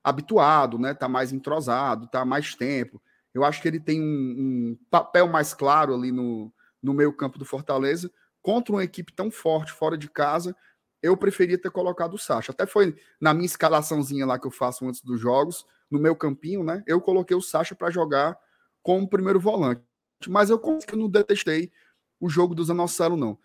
habituado, 0.02 0.76
né? 0.76 0.92
Tá 0.92 1.08
mais 1.08 1.32
entrosado, 1.32 2.08
tá 2.08 2.24
mais 2.24 2.54
tempo. 2.56 3.00
Eu 3.32 3.44
acho 3.44 3.62
que 3.62 3.68
ele 3.68 3.78
tem 3.78 4.00
um, 4.00 4.04
um 4.04 4.78
papel 4.90 5.28
mais 5.28 5.54
claro 5.54 5.94
ali 5.94 6.10
no, 6.10 6.52
no 6.82 6.92
meio 6.92 7.12
campo 7.12 7.38
do 7.38 7.44
Fortaleza 7.44 8.10
contra 8.46 8.72
uma 8.72 8.84
equipe 8.84 9.12
tão 9.12 9.28
forte 9.28 9.72
fora 9.72 9.98
de 9.98 10.08
casa. 10.08 10.54
Eu 11.02 11.16
preferia 11.16 11.60
ter 11.60 11.68
colocado 11.68 12.14
o 12.14 12.18
Sacha. 12.18 12.52
Até 12.52 12.64
foi 12.64 12.94
na 13.20 13.34
minha 13.34 13.44
escalaçãozinha 13.44 14.24
lá 14.24 14.38
que 14.38 14.46
eu 14.46 14.52
faço 14.52 14.86
antes 14.86 15.02
dos 15.02 15.20
jogos, 15.20 15.66
no 15.90 15.98
meu 15.98 16.14
campinho, 16.14 16.62
né? 16.62 16.80
Eu 16.86 17.00
coloquei 17.00 17.36
o 17.36 17.42
Sacha 17.42 17.74
para 17.74 17.90
jogar 17.90 18.38
como 18.84 19.08
primeiro 19.08 19.40
volante. 19.40 19.82
Mas 20.28 20.48
eu 20.48 20.62
não 20.92 21.10
detestei 21.10 21.72
o 22.20 22.28
jogo 22.28 22.54
do 22.54 22.62
Zanocelo, 22.62 23.16
não. 23.16 23.36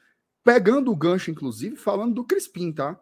Pegando 0.43 0.91
o 0.91 0.95
gancho, 0.95 1.31
inclusive, 1.31 1.75
falando 1.77 2.13
do 2.13 2.23
Crispim, 2.23 2.71
tá? 2.71 2.99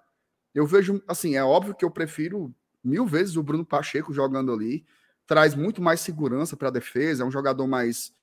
Eu 0.55 0.65
vejo, 0.65 1.03
assim, 1.05 1.35
é 1.35 1.43
óbvio 1.43 1.75
que 1.75 1.83
eu 1.83 1.91
prefiro 1.91 2.55
mil 2.81 3.05
vezes 3.05 3.35
o 3.35 3.43
Bruno 3.43 3.65
Pacheco 3.65 4.13
jogando 4.13 4.53
ali. 4.53 4.85
Traz 5.27 5.53
muito 5.53 5.81
mais 5.81 5.99
segurança 5.99 6.55
para 6.55 6.69
a 6.69 6.71
defesa, 6.71 7.23
é 7.23 7.25
um 7.25 7.31
jogador 7.31 7.67
mais, 7.67 8.13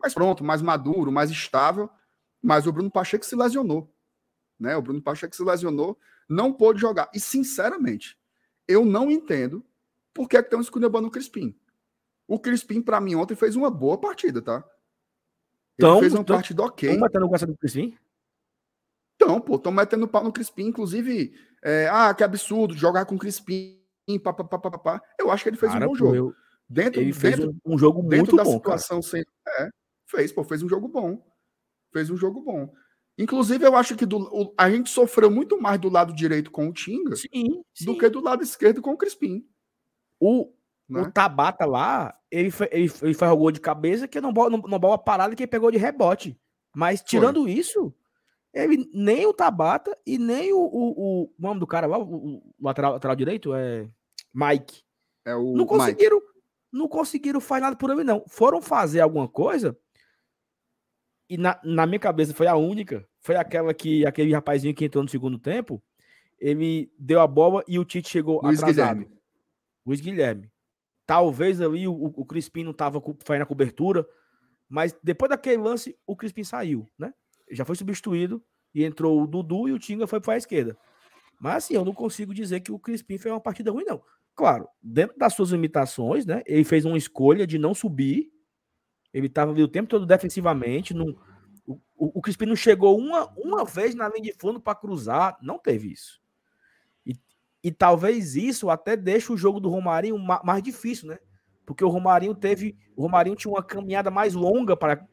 mais 0.00 0.14
pronto, 0.14 0.42
mais 0.42 0.62
maduro, 0.62 1.12
mais 1.12 1.30
estável. 1.30 1.90
Mas 2.42 2.66
o 2.66 2.72
Bruno 2.72 2.90
Pacheco 2.90 3.24
se 3.24 3.36
lesionou. 3.36 3.92
Né? 4.58 4.76
O 4.76 4.82
Bruno 4.82 5.02
Pacheco 5.02 5.34
se 5.34 5.42
lesionou, 5.42 5.98
não 6.28 6.52
pôde 6.52 6.80
jogar. 6.80 7.10
E, 7.14 7.20
sinceramente, 7.20 8.18
eu 8.66 8.84
não 8.84 9.10
entendo 9.10 9.64
por 10.12 10.28
que, 10.28 10.36
é 10.36 10.42
que 10.42 10.46
estão 10.46 10.60
escolhendo 10.60 10.98
o 11.06 11.10
Crispim. 11.10 11.58
O 12.26 12.38
Crispim, 12.38 12.82
para 12.82 13.00
mim, 13.00 13.14
ontem 13.14 13.34
fez 13.34 13.56
uma 13.56 13.70
boa 13.70 13.98
partida, 13.98 14.42
tá? 14.42 14.56
Ele 15.78 15.88
então, 15.88 16.00
fez 16.00 16.12
uma 16.12 16.24
partida 16.24 16.62
ok. 16.62 16.88
Estão 16.90 17.00
batendo 17.00 17.28
com 17.28 17.34
essa 17.34 17.46
do 17.46 17.56
Crispim? 17.56 17.96
Então, 19.16 19.40
pô, 19.40 19.56
estão 19.56 19.72
metendo 19.72 20.06
pau 20.06 20.22
no 20.22 20.32
Crispim, 20.32 20.66
inclusive, 20.66 21.32
é, 21.62 21.88
ah, 21.90 22.12
que 22.14 22.22
absurdo, 22.22 22.76
jogar 22.76 23.04
com 23.04 23.14
o 23.14 23.18
Crispim, 23.18 23.80
pá, 24.22 24.32
pá, 24.32 24.44
pá, 24.44 24.58
pá, 24.58 24.78
pá. 24.78 25.02
Eu 25.18 25.30
acho 25.30 25.42
que 25.42 25.50
ele 25.50 25.56
fez 25.56 25.72
cara, 25.72 25.84
um 25.84 25.88
bom 25.88 25.94
jogo. 25.94 26.14
Eu... 26.14 26.34
Dentro, 26.68 27.00
ele 27.00 27.12
fez 27.12 27.36
dentro, 27.36 27.56
um, 27.64 27.78
jogo 27.78 28.02
dentro 28.02 28.16
muito 28.16 28.36
da 28.36 28.44
bom, 28.44 28.52
situação 28.52 29.00
sem. 29.00 29.24
É, 29.60 29.70
fez, 30.06 30.30
pô, 30.30 30.44
fez 30.44 30.62
um 30.62 30.68
jogo 30.68 30.86
bom. 30.86 31.24
Fez 31.92 32.10
um 32.10 32.16
jogo 32.16 32.40
bom. 32.40 32.72
Inclusive, 33.18 33.66
eu 33.66 33.74
acho 33.74 33.96
que 33.96 34.06
do, 34.06 34.18
o, 34.18 34.54
a 34.56 34.70
gente 34.70 34.90
sofreu 34.90 35.28
muito 35.28 35.60
mais 35.60 35.80
do 35.80 35.88
lado 35.88 36.14
direito 36.14 36.52
com 36.52 36.68
o 36.68 36.72
Tinga 36.72 37.16
sim, 37.16 37.64
sim. 37.74 37.84
do 37.84 37.98
que 37.98 38.08
do 38.08 38.22
lado 38.22 38.44
esquerdo 38.44 38.80
com 38.80 38.92
o 38.92 38.96
Crispim. 38.96 39.44
O, 40.20 40.52
né? 40.88 41.02
o 41.02 41.10
Tabata 41.10 41.66
lá, 41.66 42.16
ele, 42.30 42.52
ele, 42.70 42.92
ele 43.02 43.14
faz 43.14 43.32
o 43.32 43.36
gol 43.36 43.50
de 43.50 43.60
cabeça 43.60 44.06
que 44.06 44.20
não 44.20 44.32
bola, 44.32 44.50
não, 44.50 44.58
não 44.58 44.78
bola 44.78 44.96
parada 44.96 45.34
que 45.34 45.42
ele 45.42 45.50
pegou 45.50 45.70
de 45.70 45.78
rebote. 45.78 46.38
Mas 46.76 47.02
tirando 47.02 47.42
foi. 47.42 47.50
isso, 47.50 47.92
ele, 48.54 48.88
nem 48.94 49.26
o 49.26 49.34
Tabata 49.34 49.98
e 50.06 50.16
nem 50.16 50.52
o, 50.52 50.60
o, 50.60 51.22
o 51.24 51.34
nome 51.36 51.58
do 51.58 51.66
cara 51.66 51.88
lá, 51.88 51.98
o, 51.98 52.36
o 52.36 52.54
lateral, 52.60 52.92
lateral, 52.92 53.16
direito, 53.16 53.52
é 53.52 53.88
Mike. 54.32 54.84
É 55.24 55.34
o 55.34 55.56
não 55.56 55.66
conseguiram, 55.66 56.18
Mike. 56.18 56.32
não 56.72 56.86
conseguiram 56.86 57.40
fazer 57.40 57.62
nada 57.62 57.74
por 57.74 57.90
ele, 57.90 58.04
não. 58.04 58.24
Foram 58.28 58.62
fazer 58.62 59.00
alguma 59.00 59.26
coisa 59.26 59.76
e 61.28 61.36
na, 61.36 61.60
na 61.62 61.86
minha 61.86 61.98
cabeça 61.98 62.32
foi 62.32 62.46
a 62.46 62.56
única. 62.56 63.06
Foi 63.20 63.36
aquela 63.36 63.74
que 63.74 64.06
aquele 64.06 64.32
rapazinho 64.32 64.74
que 64.74 64.84
entrou 64.84 65.02
no 65.02 65.10
segundo 65.10 65.38
tempo, 65.38 65.82
ele 66.38 66.90
deu 66.98 67.20
a 67.20 67.26
bola 67.26 67.62
e 67.68 67.78
o 67.78 67.84
Tite 67.84 68.08
chegou 68.08 68.40
Luiz 68.42 68.62
atrasado. 68.62 68.98
Guilherme. 68.98 69.18
Luiz 69.84 70.00
Guilherme. 70.00 70.50
Talvez 71.06 71.60
ali 71.60 71.86
o, 71.86 71.92
o 71.92 72.24
Crispim 72.24 72.64
não 72.64 72.70
estava 72.70 73.02
fazendo 73.24 73.42
a 73.42 73.46
cobertura, 73.46 74.06
mas 74.68 74.96
depois 75.02 75.30
daquele 75.30 75.62
lance, 75.62 75.96
o 76.06 76.14
Crispim 76.14 76.44
saiu, 76.44 76.86
né? 76.98 77.12
Já 77.50 77.64
foi 77.64 77.76
substituído 77.76 78.42
e 78.74 78.84
entrou 78.84 79.22
o 79.22 79.26
Dudu 79.26 79.68
e 79.68 79.72
o 79.72 79.78
Tinga 79.78 80.06
foi 80.06 80.20
para 80.20 80.34
a 80.34 80.36
esquerda. 80.36 80.76
Mas 81.40 81.64
assim, 81.64 81.74
eu 81.74 81.84
não 81.84 81.94
consigo 81.94 82.34
dizer 82.34 82.60
que 82.60 82.72
o 82.72 82.78
Crispim 82.78 83.16
fez 83.16 83.32
uma 83.32 83.40
partida 83.40 83.70
ruim, 83.70 83.84
não. 83.84 84.02
Claro, 84.34 84.68
dentro 84.82 85.18
das 85.18 85.34
suas 85.34 85.50
limitações, 85.50 86.26
né? 86.26 86.42
Ele 86.46 86.64
fez 86.64 86.84
uma 86.84 86.98
escolha 86.98 87.46
de 87.46 87.58
não 87.58 87.74
subir 87.74 88.30
ele 89.12 89.26
estava 89.26 89.52
o 89.52 89.68
tempo 89.68 89.88
todo 89.88 90.06
defensivamente. 90.06 90.94
Não, 90.94 91.16
o, 91.66 92.18
o, 92.18 92.20
Crispim 92.20 92.46
não 92.46 92.56
chegou 92.56 92.98
uma, 92.98 93.26
uma 93.36 93.64
vez 93.64 93.94
na 93.94 94.08
linha 94.08 94.22
de 94.22 94.32
fundo 94.32 94.60
para 94.60 94.74
cruzar. 94.74 95.36
Não 95.42 95.58
teve 95.58 95.92
isso. 95.92 96.20
E, 97.06 97.14
e 97.62 97.72
talvez 97.72 98.36
isso 98.36 98.70
até 98.70 98.96
deixe 98.96 99.32
o 99.32 99.36
jogo 99.36 99.60
do 99.60 99.68
Romarinho 99.68 100.18
mais, 100.18 100.42
mais 100.44 100.62
difícil, 100.62 101.08
né? 101.08 101.18
Porque 101.64 101.84
o 101.84 101.88
Romarinho 101.88 102.34
teve. 102.34 102.76
O 102.96 103.02
Romarinho 103.02 103.36
tinha 103.36 103.52
uma 103.52 103.62
caminhada 103.62 104.10
mais 104.10 104.34
longa 104.34 104.76
para, 104.76 105.06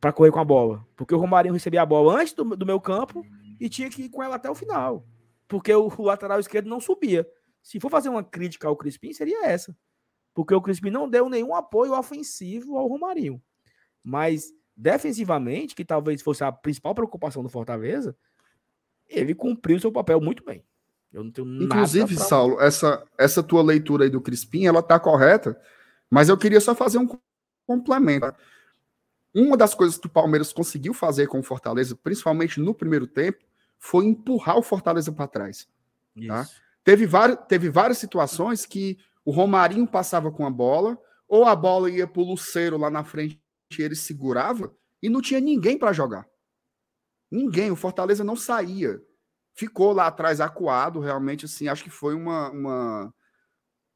para 0.00 0.12
correr 0.12 0.30
com 0.30 0.40
a 0.40 0.44
bola. 0.44 0.86
Porque 0.96 1.14
o 1.14 1.18
Romarinho 1.18 1.54
recebia 1.54 1.82
a 1.82 1.86
bola 1.86 2.20
antes 2.20 2.32
do, 2.32 2.44
do 2.56 2.66
meu 2.66 2.80
campo 2.80 3.24
e 3.60 3.68
tinha 3.68 3.90
que 3.90 4.02
ir 4.02 4.08
com 4.08 4.22
ela 4.22 4.36
até 4.36 4.50
o 4.50 4.54
final. 4.54 5.06
Porque 5.46 5.72
o, 5.72 5.90
o 5.96 6.02
lateral 6.02 6.40
esquerdo 6.40 6.68
não 6.68 6.80
subia. 6.80 7.26
Se 7.62 7.80
for 7.80 7.90
fazer 7.90 8.08
uma 8.08 8.22
crítica 8.22 8.68
ao 8.68 8.76
Crispim, 8.76 9.12
seria 9.12 9.46
essa 9.46 9.76
porque 10.38 10.54
o 10.54 10.62
Crispim 10.62 10.90
não 10.90 11.10
deu 11.10 11.28
nenhum 11.28 11.52
apoio 11.52 11.98
ofensivo 11.98 12.78
ao 12.78 12.86
Romarinho. 12.86 13.42
Mas 14.04 14.52
defensivamente, 14.76 15.74
que 15.74 15.84
talvez 15.84 16.22
fosse 16.22 16.44
a 16.44 16.52
principal 16.52 16.94
preocupação 16.94 17.42
do 17.42 17.48
Fortaleza, 17.48 18.16
ele 19.08 19.34
cumpriu 19.34 19.80
seu 19.80 19.90
papel 19.90 20.20
muito 20.20 20.44
bem. 20.44 20.64
Eu 21.12 21.24
não 21.24 21.32
tenho 21.32 21.64
Inclusive, 21.64 22.14
pra... 22.14 22.24
Saulo, 22.24 22.60
essa, 22.60 23.04
essa 23.18 23.42
tua 23.42 23.64
leitura 23.64 24.04
aí 24.04 24.10
do 24.10 24.20
Crispim, 24.20 24.64
ela 24.64 24.80
tá 24.80 25.00
correta, 25.00 25.60
mas 26.08 26.28
eu 26.28 26.38
queria 26.38 26.60
só 26.60 26.72
fazer 26.72 26.98
um 26.98 27.08
complemento. 27.66 28.32
Uma 29.34 29.56
das 29.56 29.74
coisas 29.74 29.98
que 29.98 30.06
o 30.06 30.10
Palmeiras 30.10 30.52
conseguiu 30.52 30.94
fazer 30.94 31.26
com 31.26 31.40
o 31.40 31.42
Fortaleza, 31.42 31.96
principalmente 31.96 32.60
no 32.60 32.72
primeiro 32.72 33.08
tempo, 33.08 33.44
foi 33.76 34.04
empurrar 34.04 34.56
o 34.56 34.62
Fortaleza 34.62 35.10
para 35.10 35.26
trás. 35.26 35.68
Tá? 36.28 36.46
Teve, 36.84 37.06
várias, 37.06 37.38
teve 37.48 37.68
várias 37.68 37.98
situações 37.98 38.64
que 38.64 38.98
o 39.28 39.30
Romarinho 39.30 39.86
passava 39.86 40.32
com 40.32 40.46
a 40.46 40.50
bola, 40.50 40.98
ou 41.28 41.44
a 41.44 41.54
bola 41.54 41.90
ia 41.90 42.06
para 42.06 42.22
o 42.22 42.24
Luceiro 42.24 42.78
lá 42.78 42.88
na 42.88 43.04
frente 43.04 43.38
e 43.78 43.82
ele 43.82 43.94
segurava, 43.94 44.74
e 45.02 45.10
não 45.10 45.20
tinha 45.20 45.38
ninguém 45.38 45.76
para 45.76 45.92
jogar. 45.92 46.26
Ninguém, 47.30 47.70
o 47.70 47.76
Fortaleza 47.76 48.24
não 48.24 48.34
saía. 48.34 48.98
Ficou 49.54 49.92
lá 49.92 50.06
atrás 50.06 50.40
acuado, 50.40 50.98
realmente, 50.98 51.44
assim, 51.44 51.68
acho 51.68 51.84
que 51.84 51.90
foi 51.90 52.14
uma. 52.14 52.50
uma... 52.52 53.14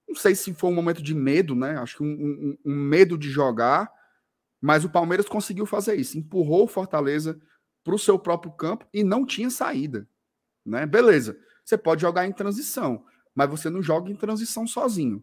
Não 0.06 0.14
sei 0.14 0.34
se 0.34 0.52
foi 0.52 0.68
um 0.68 0.74
momento 0.74 1.02
de 1.02 1.14
medo, 1.14 1.54
né? 1.54 1.78
Acho 1.78 1.96
que 1.96 2.02
um, 2.02 2.12
um, 2.12 2.58
um 2.66 2.74
medo 2.74 3.16
de 3.16 3.30
jogar, 3.30 3.90
mas 4.60 4.84
o 4.84 4.90
Palmeiras 4.90 5.30
conseguiu 5.30 5.64
fazer 5.64 5.94
isso, 5.94 6.18
empurrou 6.18 6.64
o 6.64 6.68
Fortaleza 6.68 7.40
para 7.82 7.94
o 7.94 7.98
seu 7.98 8.18
próprio 8.18 8.52
campo 8.52 8.86
e 8.92 9.02
não 9.02 9.24
tinha 9.24 9.48
saída. 9.48 10.06
Né? 10.62 10.84
Beleza, 10.84 11.38
você 11.64 11.78
pode 11.78 12.02
jogar 12.02 12.26
em 12.26 12.32
transição 12.32 13.02
mas 13.34 13.50
você 13.50 13.70
não 13.70 13.82
joga 13.82 14.10
em 14.10 14.16
transição 14.16 14.66
sozinho. 14.66 15.22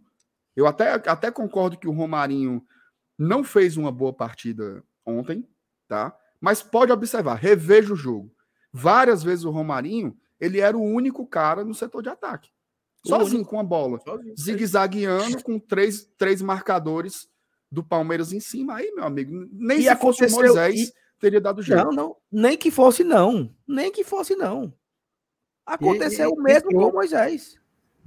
Eu 0.56 0.68
até, 0.68 0.94
até 0.94 1.32
concordo 1.32 1.78
que 1.78 1.88
o 1.88 1.92
Romarinho 1.92 2.66
não 3.18 3.44
fez 3.44 3.78
uma 3.78 3.92
boa 3.92 4.14
partida 4.14 4.84
ontem, 5.06 5.48
tá? 5.88 6.18
Mas 6.40 6.62
pode 6.62 6.92
observar, 6.92 7.36
reveja 7.36 7.94
o 7.94 7.98
jogo. 7.98 8.34
Várias 8.72 9.24
vezes 9.24 9.46
o 9.46 9.52
Romarinho, 9.52 10.18
ele 10.40 10.60
era 10.60 10.78
o 10.78 10.84
único 10.84 11.26
cara 11.26 11.64
no 11.64 11.74
setor 11.74 12.02
de 12.02 12.10
ataque. 12.10 12.50
Sozinho 13.06 13.46
com 13.46 13.60
a 13.60 13.64
bola. 13.64 14.00
Zigue-zagueando 14.38 15.44
com 15.44 15.58
três, 15.60 16.04
três 16.18 16.42
marcadores 16.42 17.30
do 17.72 17.84
Palmeiras 17.84 18.34
em 18.34 18.40
cima. 18.40 18.76
Aí, 18.76 18.92
meu 18.92 19.06
amigo, 19.06 19.48
nem 19.52 19.80
e 19.80 19.84
se 19.84 19.96
fosse 19.96 20.26
o 20.26 20.32
Moisés, 20.32 20.90
e... 20.90 20.94
teria 21.20 21.40
dado 21.40 21.62
jeito. 21.62 21.84
Não, 21.84 21.92
não. 21.92 22.16
Nem 22.32 22.58
que 22.58 22.72
fosse, 22.72 23.04
não. 23.04 23.54
Nem 23.68 23.92
que 23.92 24.04
fosse, 24.04 24.36
não. 24.36 24.74
Aconteceu 25.66 26.32
o 26.32 26.42
mesmo 26.42 26.72
com 26.72 26.90
o 26.90 26.94
Moisés. 26.94 27.59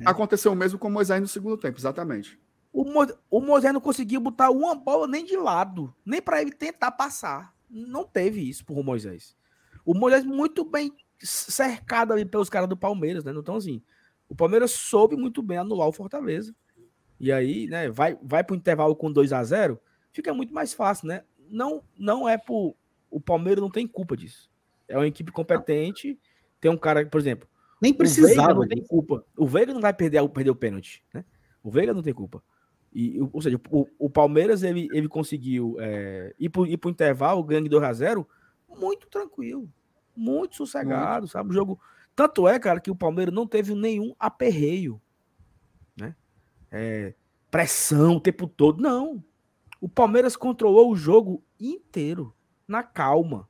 É. 0.05 0.11
Aconteceu 0.11 0.53
o 0.53 0.57
mesmo 0.57 0.78
com 0.78 0.88
o 0.88 0.90
Moisés 0.90 1.20
no 1.20 1.28
segundo 1.28 1.57
tempo, 1.57 1.78
exatamente. 1.78 2.38
O, 2.72 2.84
Mo, 2.84 3.07
o 3.30 3.40
Moisés 3.40 3.72
não 3.72 3.80
conseguiu 3.80 4.20
botar 4.20 4.50
uma 4.50 4.74
bola 4.74 5.07
nem 5.07 5.24
de 5.24 5.36
lado, 5.36 5.94
nem 6.05 6.22
para 6.22 6.40
ele 6.40 6.53
tentar 6.53 6.90
passar. 6.92 7.55
Não 7.68 8.05
teve 8.05 8.48
isso 8.48 8.64
por 8.64 8.82
Moisés. 8.82 9.36
O 9.84 9.94
Moisés 9.94 10.24
muito 10.24 10.64
bem 10.64 10.92
cercado 11.18 12.12
ali 12.12 12.24
pelos 12.24 12.48
caras 12.48 12.68
do 12.68 12.76
Palmeiras, 12.76 13.24
né? 13.24 13.32
Então, 13.32 13.57
assim, 13.57 13.82
o 14.28 14.34
Palmeiras 14.34 14.72
soube 14.72 15.16
muito 15.16 15.42
bem 15.42 15.59
anular 15.59 15.88
o 15.88 15.92
Fortaleza. 15.92 16.55
E 17.20 17.30
aí, 17.30 17.66
né, 17.68 17.88
vai, 17.88 18.18
vai 18.22 18.42
pro 18.42 18.57
intervalo 18.57 18.96
com 18.96 19.12
2 19.12 19.32
a 19.32 19.44
0 19.44 19.80
fica 20.12 20.32
muito 20.34 20.53
mais 20.53 20.72
fácil, 20.74 21.09
né? 21.09 21.24
Não, 21.48 21.82
não 21.98 22.28
é 22.28 22.36
por. 22.36 22.74
O 23.11 23.20
Palmeiras 23.20 23.61
não 23.61 23.70
tem 23.70 23.86
culpa 23.86 24.16
disso. 24.16 24.50
É 24.88 24.96
uma 24.96 25.07
equipe 25.07 25.30
competente. 25.30 26.18
Tem 26.61 26.70
um 26.70 26.76
cara, 26.76 27.05
por 27.07 27.20
exemplo, 27.20 27.48
nem 27.83 27.93
precisava. 27.93 28.33
O 28.33 28.37
Veiga 28.37 28.55
não 28.55 28.68
tem 28.68 28.87
culpa. 28.87 29.26
O 29.37 29.47
Veiga 29.47 29.74
não 29.74 29.80
vai 29.80 29.93
perder, 29.93 30.28
perder 30.28 30.51
o 30.51 30.57
pênalti, 30.57 31.05
né? 31.12 31.24
O 31.64 31.70
Veiga 31.70 31.93
não 31.93 32.01
tem 32.01 32.14
culpa. 32.14 32.41
E, 32.95 33.18
ou 33.33 33.43
seja, 33.43 33.61
o, 33.70 33.89
o 33.99 34.09
Palmeiras 34.09 34.62
ele, 34.62 34.89
ele 34.93 35.09
conseguiu 35.09 35.76
é, 35.80 36.33
ir 36.39 36.49
para 36.49 36.61
o 36.61 36.91
intervalo, 36.91 37.43
ganhando 37.43 37.68
2 37.68 37.83
a 37.83 37.93
0 37.93 38.28
muito 38.68 39.09
tranquilo, 39.09 39.68
muito 40.14 40.57
sossegado, 40.57 41.22
muito. 41.22 41.33
sabe? 41.33 41.51
O 41.51 41.53
jogo. 41.53 41.80
Tanto 42.14 42.47
é, 42.47 42.59
cara, 42.59 42.80
que 42.80 42.91
o 42.91 42.97
Palmeiras 42.97 43.35
não 43.35 43.47
teve 43.47 43.74
nenhum 43.74 44.14
aperreio, 44.18 45.01
né? 45.97 46.14
É, 46.70 47.14
pressão 47.51 48.16
o 48.16 48.20
tempo 48.20 48.47
todo, 48.47 48.80
não. 48.80 49.24
O 49.80 49.89
Palmeiras 49.89 50.37
controlou 50.37 50.93
o 50.93 50.97
jogo 50.97 51.43
inteiro, 51.59 52.33
na 52.68 52.83
calma. 52.85 53.49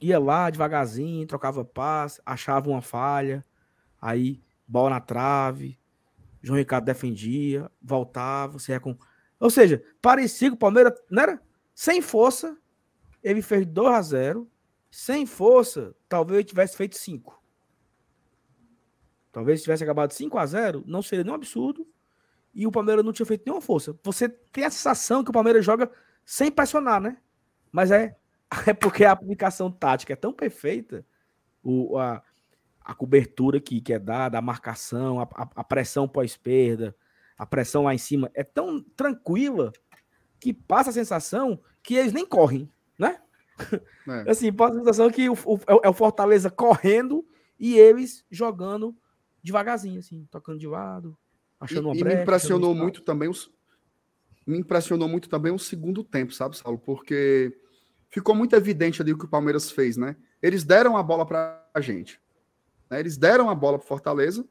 Ia 0.00 0.18
lá 0.18 0.50
devagarzinho, 0.50 1.26
trocava 1.26 1.64
paz, 1.64 2.20
achava 2.24 2.68
uma 2.68 2.82
falha, 2.82 3.44
aí 4.00 4.42
bola 4.66 4.90
na 4.90 5.00
trave, 5.00 5.78
João 6.42 6.58
Ricardo 6.58 6.84
defendia, 6.84 7.70
voltava, 7.80 8.58
ia 8.68 8.78
com. 8.78 8.96
Ou 9.40 9.50
seja, 9.50 9.82
parecia 10.00 10.48
que 10.48 10.54
o 10.54 10.58
Palmeiras 10.58 10.92
não 11.10 11.22
era 11.22 11.42
sem 11.74 12.00
força, 12.00 12.56
ele 13.22 13.42
fez 13.42 13.66
2 13.66 13.94
a 13.94 14.02
0 14.02 14.50
sem 14.90 15.26
força, 15.26 15.94
talvez 16.08 16.38
ele 16.38 16.48
tivesse 16.48 16.76
feito 16.76 16.96
5. 16.96 17.42
Talvez 19.32 19.62
tivesse 19.62 19.84
acabado 19.84 20.12
5 20.12 20.38
a 20.38 20.46
0 20.46 20.84
não 20.86 21.02
seria 21.02 21.22
nenhum 21.22 21.34
absurdo. 21.34 21.86
E 22.54 22.66
o 22.66 22.72
Palmeiras 22.72 23.04
não 23.04 23.12
tinha 23.12 23.26
feito 23.26 23.42
nenhuma 23.44 23.60
força. 23.60 23.94
Você 24.02 24.28
tem 24.28 24.64
a 24.64 24.70
sensação 24.70 25.22
que 25.22 25.28
o 25.28 25.32
Palmeiras 25.32 25.62
joga 25.62 25.90
sem 26.24 26.50
pressionar, 26.50 26.98
né? 27.00 27.18
Mas 27.70 27.90
é, 27.90 28.16
é 28.66 28.72
porque 28.72 29.04
a 29.04 29.12
aplicação 29.12 29.70
tática 29.70 30.12
é 30.12 30.16
tão 30.16 30.32
perfeita, 30.32 31.04
o, 31.62 31.98
a, 31.98 32.22
a 32.80 32.94
cobertura 32.94 33.60
que, 33.60 33.80
que 33.80 33.92
é 33.92 33.98
dada, 33.98 34.38
a 34.38 34.42
marcação, 34.42 35.20
a, 35.20 35.24
a, 35.34 35.48
a 35.56 35.64
pressão 35.64 36.06
pós-perda, 36.06 36.94
a 37.36 37.44
pressão 37.44 37.84
lá 37.84 37.94
em 37.94 37.98
cima 37.98 38.30
é 38.34 38.44
tão 38.44 38.82
tranquila 38.96 39.72
que 40.40 40.52
passa 40.52 40.90
a 40.90 40.92
sensação 40.92 41.60
que 41.82 41.94
eles 41.94 42.12
nem 42.12 42.24
correm, 42.24 42.70
né? 42.98 43.20
É. 44.08 44.30
Assim, 44.30 44.52
passa 44.52 44.76
a 44.76 44.78
sensação 44.78 45.10
que 45.10 45.28
o, 45.28 45.34
o, 45.44 45.58
é 45.82 45.88
o 45.88 45.92
Fortaleza 45.92 46.50
correndo 46.50 47.26
e 47.58 47.76
eles 47.76 48.24
jogando 48.30 48.96
devagarzinho, 49.42 50.00
assim, 50.00 50.26
tocando 50.30 50.58
de 50.58 50.66
lado, 50.66 51.16
achando 51.58 51.82
e, 51.82 51.86
uma 51.86 51.94
brecha. 51.94 52.10
E 52.10 52.16
me 52.16 52.22
impressionou 52.22 52.74
muito 52.74 53.00
também 53.02 53.28
os, 53.28 53.50
me 54.46 54.58
impressionou 54.58 55.08
muito 55.08 55.28
também 55.28 55.52
o 55.52 55.58
segundo 55.58 56.04
tempo, 56.04 56.32
sabe, 56.32 56.56
Saulo? 56.56 56.78
Porque 56.78 57.56
ficou 58.08 58.34
muito 58.34 58.54
evidente 58.54 59.02
ali 59.02 59.12
o 59.12 59.18
que 59.18 59.24
o 59.24 59.28
Palmeiras 59.28 59.70
fez, 59.70 59.96
né? 59.96 60.16
Eles 60.42 60.64
deram 60.64 60.96
a 60.96 61.02
bola 61.02 61.26
para 61.26 61.64
a 61.74 61.80
gente. 61.80 62.20
Né? 62.90 63.00
Eles 63.00 63.16
deram 63.16 63.50
a 63.50 63.54
bola 63.54 63.78
para 63.78 63.88
Fortaleza 63.88 64.44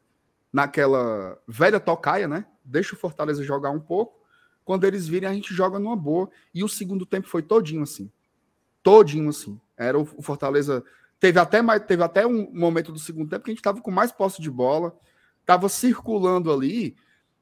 naquela 0.51 1.37
velha 1.47 1.79
tocaia, 1.79 2.27
né? 2.27 2.45
Deixa 2.63 2.95
o 2.95 2.99
Fortaleza 2.99 3.43
jogar 3.43 3.71
um 3.71 3.79
pouco. 3.79 4.23
Quando 4.63 4.85
eles 4.85 5.07
virem, 5.07 5.29
a 5.29 5.33
gente 5.33 5.53
joga 5.53 5.77
numa 5.77 5.95
boa. 5.95 6.29
E 6.53 6.63
o 6.63 6.69
segundo 6.69 7.05
tempo 7.05 7.27
foi 7.27 7.41
todinho 7.41 7.83
assim. 7.83 8.11
Todinho 8.81 9.29
assim. 9.29 9.59
Era 9.77 9.99
o 9.99 10.05
Fortaleza 10.05 10.83
Teve 11.19 11.39
até, 11.39 11.61
mais, 11.61 11.83
teve 11.85 12.03
até 12.03 12.27
um 12.27 12.51
momento 12.53 12.91
do 12.91 12.99
segundo 12.99 13.29
tempo 13.29 13.45
que 13.45 13.51
a 13.51 13.53
gente 13.53 13.59
estava 13.59 13.81
com 13.81 13.91
mais 13.91 14.11
posse 14.11 14.41
de 14.41 14.51
bola, 14.51 14.95
estava 15.41 15.69
circulando 15.69 16.51
ali, 16.51 16.95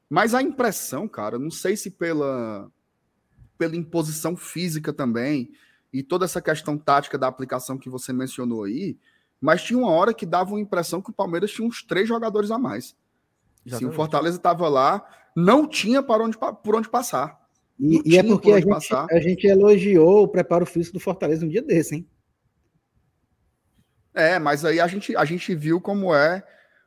mas 0.08 0.34
a 0.34 0.40
impressão, 0.40 1.08
cara, 1.08 1.38
não 1.38 1.50
sei 1.50 1.76
se 1.76 1.90
pela, 1.90 2.70
pela 3.58 3.76
imposição 3.76 4.36
física 4.36 4.92
também, 4.92 5.50
e 5.94 6.02
toda 6.02 6.24
essa 6.24 6.42
questão 6.42 6.76
tática 6.76 7.16
da 7.16 7.28
aplicação 7.28 7.78
que 7.78 7.88
você 7.88 8.12
mencionou 8.12 8.64
aí, 8.64 8.98
mas 9.40 9.62
tinha 9.62 9.78
uma 9.78 9.92
hora 9.92 10.12
que 10.12 10.26
dava 10.26 10.50
uma 10.50 10.60
impressão 10.60 11.00
que 11.00 11.10
o 11.10 11.14
Palmeiras 11.14 11.52
tinha 11.52 11.68
uns 11.68 11.84
três 11.84 12.08
jogadores 12.08 12.50
a 12.50 12.58
mais. 12.58 12.96
Se 13.64 13.86
o 13.86 13.92
Fortaleza 13.92 14.36
estava 14.36 14.68
lá, 14.68 15.06
não 15.36 15.68
tinha 15.68 16.02
para 16.02 16.24
onde, 16.24 16.36
por 16.36 16.74
onde 16.74 16.88
passar. 16.88 17.40
E, 17.78 18.02
e 18.04 18.18
é 18.18 18.24
porque 18.24 18.50
a 18.50 18.60
gente, 18.60 18.92
a 18.92 19.20
gente 19.20 19.46
elogiou 19.46 20.24
o 20.24 20.28
preparo 20.28 20.66
físico 20.66 20.98
do 20.98 21.00
Fortaleza 21.00 21.46
um 21.46 21.48
dia 21.48 21.62
desse, 21.62 21.94
hein? 21.94 22.08
É, 24.12 24.38
mas 24.40 24.64
aí 24.64 24.80
a 24.80 24.88
gente, 24.88 25.16
a 25.16 25.24
gente 25.24 25.54
viu 25.54 25.80
como 25.80 26.12
é 26.12 26.42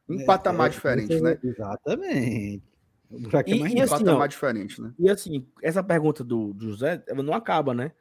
um 0.08 0.20
é, 0.20 0.26
patamar 0.26 0.68
é, 0.68 0.70
diferente, 0.72 1.20
né? 1.22 1.40
Exatamente. 1.42 2.62
E, 3.10 3.16
é 3.16 3.44
e, 3.48 3.62
um 3.62 3.84
assim, 3.84 3.88
patamar 3.88 4.24
ó, 4.24 4.28
diferente, 4.28 4.82
né? 4.82 4.94
E 5.00 5.10
assim, 5.10 5.48
essa 5.64 5.82
pergunta 5.82 6.26
do, 6.26 6.54
do 6.54 6.72
José 6.72 7.02
não 7.16 7.34
acaba, 7.34 7.74
né? 7.74 7.94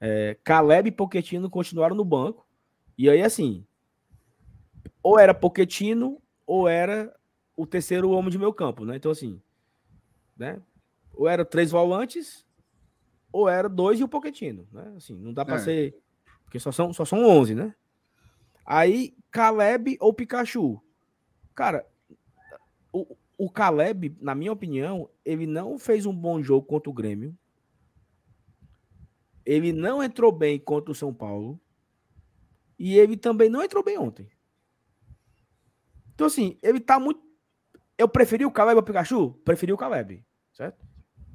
É, 0.00 0.36
Caleb 0.44 0.88
e 0.88 0.92
Poquetino 0.92 1.48
continuaram 1.48 1.96
no 1.96 2.04
banco. 2.04 2.46
E 2.98 3.08
aí, 3.10 3.22
assim, 3.22 3.66
ou 5.02 5.18
era 5.18 5.34
Poquetino 5.34 6.20
ou 6.46 6.68
era 6.68 7.14
o 7.56 7.66
terceiro 7.66 8.10
homem 8.10 8.30
de 8.30 8.38
meu 8.38 8.52
campo, 8.52 8.84
né? 8.84 8.96
Então, 8.96 9.10
assim, 9.10 9.40
né? 10.36 10.62
Ou 11.14 11.28
era 11.28 11.44
três 11.44 11.70
volantes, 11.70 12.46
ou 13.32 13.48
era 13.48 13.68
dois 13.68 13.98
e 13.98 14.04
o 14.04 14.08
Poquetino, 14.08 14.68
né? 14.72 14.92
Assim, 14.96 15.14
não 15.14 15.32
dá 15.32 15.44
para 15.44 15.56
é. 15.56 15.60
ser. 15.60 15.98
Porque 16.44 16.60
só 16.60 16.70
são, 16.70 16.92
só 16.92 17.04
são 17.04 17.24
11, 17.24 17.54
né? 17.54 17.74
Aí, 18.64 19.16
Caleb 19.30 19.96
ou 20.00 20.12
Pikachu? 20.12 20.80
Cara, 21.54 21.86
o, 22.92 23.16
o 23.38 23.50
Caleb, 23.50 24.16
na 24.20 24.34
minha 24.34 24.52
opinião, 24.52 25.08
ele 25.24 25.46
não 25.46 25.78
fez 25.78 26.06
um 26.06 26.14
bom 26.14 26.42
jogo 26.42 26.66
contra 26.66 26.90
o 26.90 26.94
Grêmio. 26.94 27.36
Ele 29.46 29.72
não 29.72 30.02
entrou 30.02 30.32
bem 30.32 30.58
contra 30.58 30.90
o 30.90 30.94
São 30.94 31.14
Paulo. 31.14 31.58
E 32.78 32.98
ele 32.98 33.16
também 33.16 33.48
não 33.48 33.62
entrou 33.62 33.82
bem 33.82 33.96
ontem. 33.96 34.28
Então, 36.14 36.26
assim, 36.26 36.58
ele 36.62 36.80
tá 36.80 36.98
muito. 36.98 37.24
Eu 37.96 38.08
preferi 38.08 38.44
o 38.44 38.50
Caleb 38.50 38.76
ou 38.76 38.82
o 38.82 38.84
Pikachu? 38.84 39.32
Preferi 39.44 39.72
o 39.72 39.76
Caleb, 39.76 40.22
certo? 40.52 40.84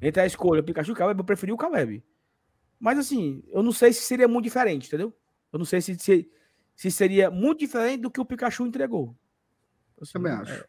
Entre 0.00 0.20
a 0.20 0.26
escolha 0.26 0.62
Pikachu 0.62 0.92
e 0.92 0.94
Caleb, 0.94 1.20
eu 1.20 1.24
preferi 1.24 1.50
o 1.50 1.56
Caleb. 1.56 2.04
Mas, 2.78 2.98
assim, 2.98 3.42
eu 3.48 3.62
não 3.62 3.72
sei 3.72 3.92
se 3.92 4.02
seria 4.02 4.28
muito 4.28 4.44
diferente, 4.44 4.86
entendeu? 4.86 5.16
Eu 5.52 5.58
não 5.58 5.66
sei 5.66 5.80
se, 5.80 5.96
se, 5.98 6.30
se 6.74 6.90
seria 6.90 7.30
muito 7.30 7.60
diferente 7.60 8.02
do 8.02 8.10
que 8.10 8.20
o 8.20 8.24
Pikachu 8.24 8.66
entregou. 8.66 9.16
Assim, 10.00 10.12
Também 10.12 10.32
acho. 10.32 10.52
É, 10.52 10.64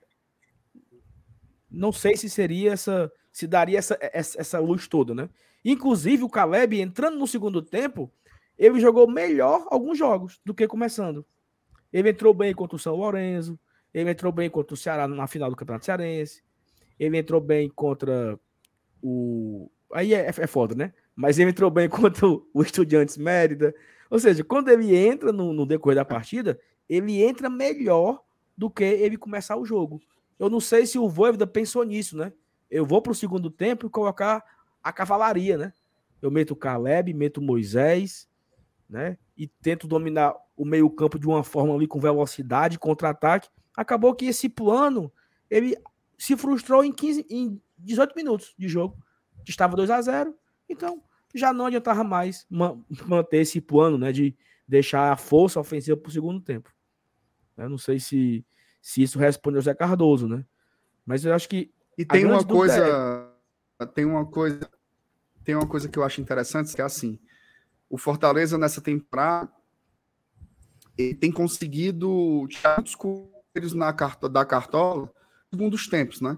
não 1.74 1.92
sei 1.92 2.16
se 2.16 2.30
seria 2.30 2.74
essa, 2.74 3.12
se 3.32 3.48
daria 3.48 3.80
essa, 3.80 3.98
essa, 4.00 4.40
essa, 4.40 4.60
luz 4.60 4.88
toda, 4.88 5.16
né? 5.16 5.28
Inclusive 5.64 6.24
o 6.24 6.30
Caleb 6.30 6.80
entrando 6.80 7.18
no 7.18 7.28
segundo 7.28 7.62
tempo, 7.62 8.12
ele 8.58 8.80
jogou 8.80 9.10
melhor 9.10 9.68
alguns 9.70 9.98
jogos 9.98 10.40
do 10.46 10.54
que 10.54 10.68
começando. 10.68 11.26
Ele 11.92 12.10
entrou 12.10 12.34
bem 12.34 12.54
contra 12.54 12.76
o 12.76 12.80
São 12.80 12.96
Lourenço, 12.96 13.60
ele 13.94 14.10
entrou 14.10 14.32
bem 14.32 14.50
contra 14.50 14.74
o 14.74 14.78
Ceará 14.78 15.08
na 15.08 15.28
final 15.28 15.50
do 15.50 15.56
Campeonato 15.56 15.86
Cearense, 15.86 16.44
ele 17.00 17.18
entrou 17.18 17.40
bem 17.40 17.70
contra 17.70 18.40
o 19.02 19.70
aí 19.94 20.14
é, 20.14 20.28
é 20.28 20.48
foda, 20.48 20.74
né? 20.76 20.94
Mas 21.16 21.38
ele 21.38 21.52
entrou 21.52 21.70
bem 21.70 21.88
contra 21.90 22.28
o 22.28 22.62
Estudiantes 22.62 23.18
Mérida. 23.18 23.74
Ou 24.10 24.20
seja, 24.20 24.44
quando 24.44 24.70
ele 24.70 24.96
entra 24.96 25.32
no, 25.32 25.54
no 25.54 25.66
decorrer 25.66 25.96
da 25.96 26.06
partida, 26.06 26.60
ele 26.90 27.22
entra 27.22 27.50
melhor 27.50 28.22
do 28.58 28.70
que 28.70 28.84
ele 28.84 29.18
começar 29.18 29.56
o 29.56 29.66
jogo. 29.66 30.02
Eu 30.38 30.50
não 30.50 30.60
sei 30.60 30.86
se 30.86 30.98
o 30.98 31.08
Voivoda 31.08 31.48
pensou 31.48 31.84
nisso, 31.84 32.18
né? 32.18 32.34
Eu 32.70 32.86
vou 32.86 33.02
para 33.02 33.12
o 33.12 33.16
segundo 33.16 33.50
tempo 33.50 33.86
e 33.86 33.90
colocar 33.90 34.44
a 34.84 34.92
cavalaria, 34.92 35.58
né? 35.58 35.74
Eu 36.22 36.30
meto 36.30 36.52
o 36.52 36.56
Caleb, 36.56 37.14
meto 37.14 37.38
o 37.38 37.44
Moisés, 37.44 38.28
né? 38.90 39.18
E 39.36 39.48
tento 39.48 39.88
dominar 39.88 40.36
o 40.56 40.66
meio-campo 40.66 41.18
de 41.18 41.28
uma 41.28 41.44
forma 41.44 41.74
ali 41.74 41.88
com 41.88 42.00
velocidade, 42.00 42.78
contra-ataque. 42.78 43.50
Acabou 43.76 44.14
que 44.14 44.26
esse 44.26 44.50
plano 44.50 45.12
ele 45.50 45.76
se 46.18 46.36
frustrou 46.38 46.84
em 46.84 46.92
15 46.92 47.26
em 47.30 47.62
18 47.78 48.16
minutos 48.16 48.54
de 48.58 48.68
jogo. 48.68 48.98
Estava 49.48 49.76
2 49.76 49.90
a 49.90 50.02
0. 50.02 50.36
Então, 50.70 51.02
já 51.34 51.52
não 51.52 51.66
adiantava 51.66 52.04
mais 52.04 52.46
manter 52.50 53.38
esse 53.38 53.60
plano, 53.60 53.98
né, 53.98 54.12
de 54.12 54.36
deixar 54.68 55.12
a 55.12 55.18
força 55.18 55.60
ofensiva 55.60 55.98
para 55.98 56.10
o 56.10 56.12
segundo 56.12 56.40
tempo. 56.40 56.72
Eu 57.58 57.70
não 57.70 57.78
sei 57.78 58.00
se, 58.00 58.46
se 58.82 59.02
isso 59.02 59.20
responde 59.20 59.58
ao 59.58 59.62
Zé 59.62 59.74
Cardoso, 59.74 60.28
né? 60.28 60.46
Mas 61.06 61.26
eu 61.26 61.34
acho 61.34 61.50
que 61.50 61.72
e 61.98 62.06
tem 62.06 62.26
uma 62.26 62.44
coisa, 62.44 62.88
é... 62.88 63.23
tem 63.94 64.06
uma 64.06 64.26
coisa, 64.26 64.70
tem 65.44 65.56
uma 65.56 65.68
coisa 65.68 65.90
que 65.90 65.98
eu 65.98 66.04
acho 66.04 66.22
interessante 66.22 66.74
que 66.74 66.82
é 66.82 66.86
assim, 66.86 67.20
o 67.90 67.98
Fortaleza 67.98 68.58
nessa 68.58 68.82
temporada 68.82 69.52
ele 70.98 71.16
tem 71.16 71.32
conseguido 71.32 72.46
tirar 72.48 72.78
muitos 72.78 72.96
coelhos 72.96 73.74
na 73.74 73.92
carta 73.92 74.30
da 74.30 74.46
cartola 74.46 75.12
segundo 75.54 75.76
os 75.76 75.88
tempos, 75.88 76.20
né? 76.20 76.36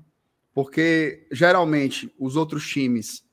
Porque 0.54 1.26
geralmente 1.32 2.14
os 2.20 2.36
outros 2.36 2.68
times 2.68 3.24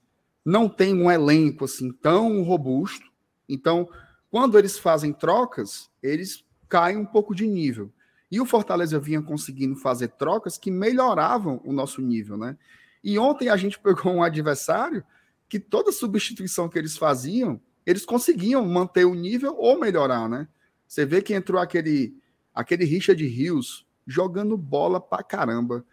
não 0.44 0.68
tem 0.68 0.94
um 0.94 1.10
elenco 1.10 1.64
assim 1.64 1.92
tão 1.92 2.42
robusto. 2.42 3.06
Então, 3.48 3.88
quando 4.30 4.58
eles 4.58 4.78
fazem 4.78 5.12
trocas, 5.12 5.90
eles 6.02 6.44
caem 6.68 6.96
um 6.96 7.04
pouco 7.04 7.34
de 7.34 7.46
nível. 7.46 7.92
E 8.30 8.40
o 8.40 8.46
Fortaleza 8.46 8.98
vinha 8.98 9.20
conseguindo 9.20 9.76
fazer 9.76 10.08
trocas 10.08 10.56
que 10.56 10.70
melhoravam 10.70 11.60
o 11.64 11.72
nosso 11.72 12.00
nível, 12.00 12.36
né? 12.36 12.56
E 13.02 13.18
ontem 13.18 13.48
a 13.48 13.56
gente 13.56 13.78
pegou 13.78 14.12
um 14.12 14.22
adversário 14.22 15.04
que 15.48 15.58
toda 15.58 15.92
substituição 15.92 16.68
que 16.68 16.78
eles 16.78 16.96
faziam, 16.96 17.60
eles 17.84 18.04
conseguiam 18.04 18.64
manter 18.64 19.04
o 19.04 19.14
nível 19.14 19.56
ou 19.58 19.78
melhorar, 19.78 20.28
né? 20.28 20.48
Você 20.86 21.04
vê 21.04 21.20
que 21.20 21.34
entrou 21.34 21.60
aquele 21.60 22.16
aquele 22.54 22.84
Richard 22.84 23.24
Rios 23.26 23.86
jogando 24.06 24.56
bola 24.56 25.00
pra 25.00 25.22
caramba. 25.22 25.84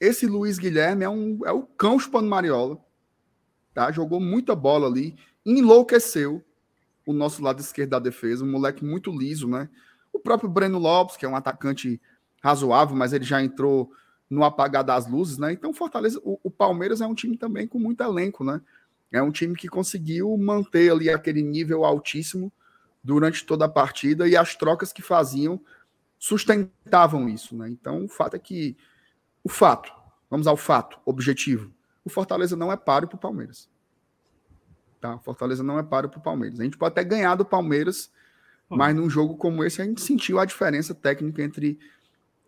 Esse 0.00 0.26
Luiz 0.26 0.58
Guilherme 0.58 1.04
é 1.04 1.08
um 1.08 1.38
é 1.44 1.52
o 1.52 1.62
cão 1.62 1.98
chupando 1.98 2.28
mariola 2.28 2.80
tá? 3.74 3.90
Jogou 3.90 4.20
muita 4.20 4.54
bola 4.54 4.86
ali, 4.86 5.16
enlouqueceu 5.44 6.44
o 7.06 7.12
nosso 7.12 7.42
lado 7.42 7.60
esquerdo 7.60 7.90
da 7.90 7.98
defesa, 7.98 8.44
um 8.44 8.50
moleque 8.50 8.84
muito 8.84 9.10
liso, 9.10 9.48
né? 9.48 9.68
O 10.12 10.18
próprio 10.18 10.48
Breno 10.48 10.78
Lopes, 10.78 11.16
que 11.16 11.24
é 11.24 11.28
um 11.28 11.36
atacante 11.36 12.00
razoável, 12.42 12.94
mas 12.94 13.12
ele 13.12 13.24
já 13.24 13.42
entrou 13.42 13.90
no 14.32 14.44
apagar 14.44 14.82
das 14.82 15.06
luzes, 15.06 15.36
né? 15.36 15.52
Então, 15.52 15.74
Fortaleza, 15.74 16.18
o, 16.24 16.40
o, 16.42 16.50
Palmeiras 16.50 17.02
é 17.02 17.06
um 17.06 17.14
time 17.14 17.36
também 17.36 17.68
com 17.68 17.78
muito 17.78 18.02
elenco, 18.02 18.42
né? 18.42 18.62
É 19.12 19.22
um 19.22 19.30
time 19.30 19.54
que 19.54 19.68
conseguiu 19.68 20.34
manter 20.38 20.90
ali 20.90 21.10
aquele 21.10 21.42
nível 21.42 21.84
altíssimo 21.84 22.50
durante 23.04 23.44
toda 23.44 23.66
a 23.66 23.68
partida 23.68 24.26
e 24.26 24.34
as 24.34 24.56
trocas 24.56 24.90
que 24.90 25.02
faziam 25.02 25.60
sustentavam 26.18 27.28
isso, 27.28 27.54
né? 27.54 27.68
Então, 27.68 28.06
o 28.06 28.08
fato 28.08 28.34
é 28.34 28.38
que 28.38 28.74
o 29.44 29.50
fato, 29.50 29.92
vamos 30.30 30.46
ao 30.46 30.56
fato 30.56 30.98
objetivo, 31.04 31.70
o 32.02 32.08
Fortaleza 32.08 32.56
não 32.56 32.72
é 32.72 32.76
páreo 32.76 33.08
para 33.08 33.16
o 33.16 33.20
Palmeiras. 33.20 33.68
Tá? 34.98 35.16
O 35.16 35.20
Fortaleza 35.20 35.62
não 35.62 35.78
é 35.78 35.82
páreo 35.82 36.08
para 36.08 36.20
o 36.20 36.22
Palmeiras. 36.22 36.58
A 36.58 36.64
gente 36.64 36.78
pode 36.78 36.92
até 36.92 37.04
ganhar 37.04 37.34
do 37.34 37.44
Palmeiras, 37.44 38.10
mas 38.66 38.96
num 38.96 39.10
jogo 39.10 39.36
como 39.36 39.62
esse 39.62 39.82
a 39.82 39.84
gente 39.84 40.00
sentiu 40.00 40.38
a 40.38 40.46
diferença 40.46 40.94
técnica 40.94 41.42
entre, 41.42 41.78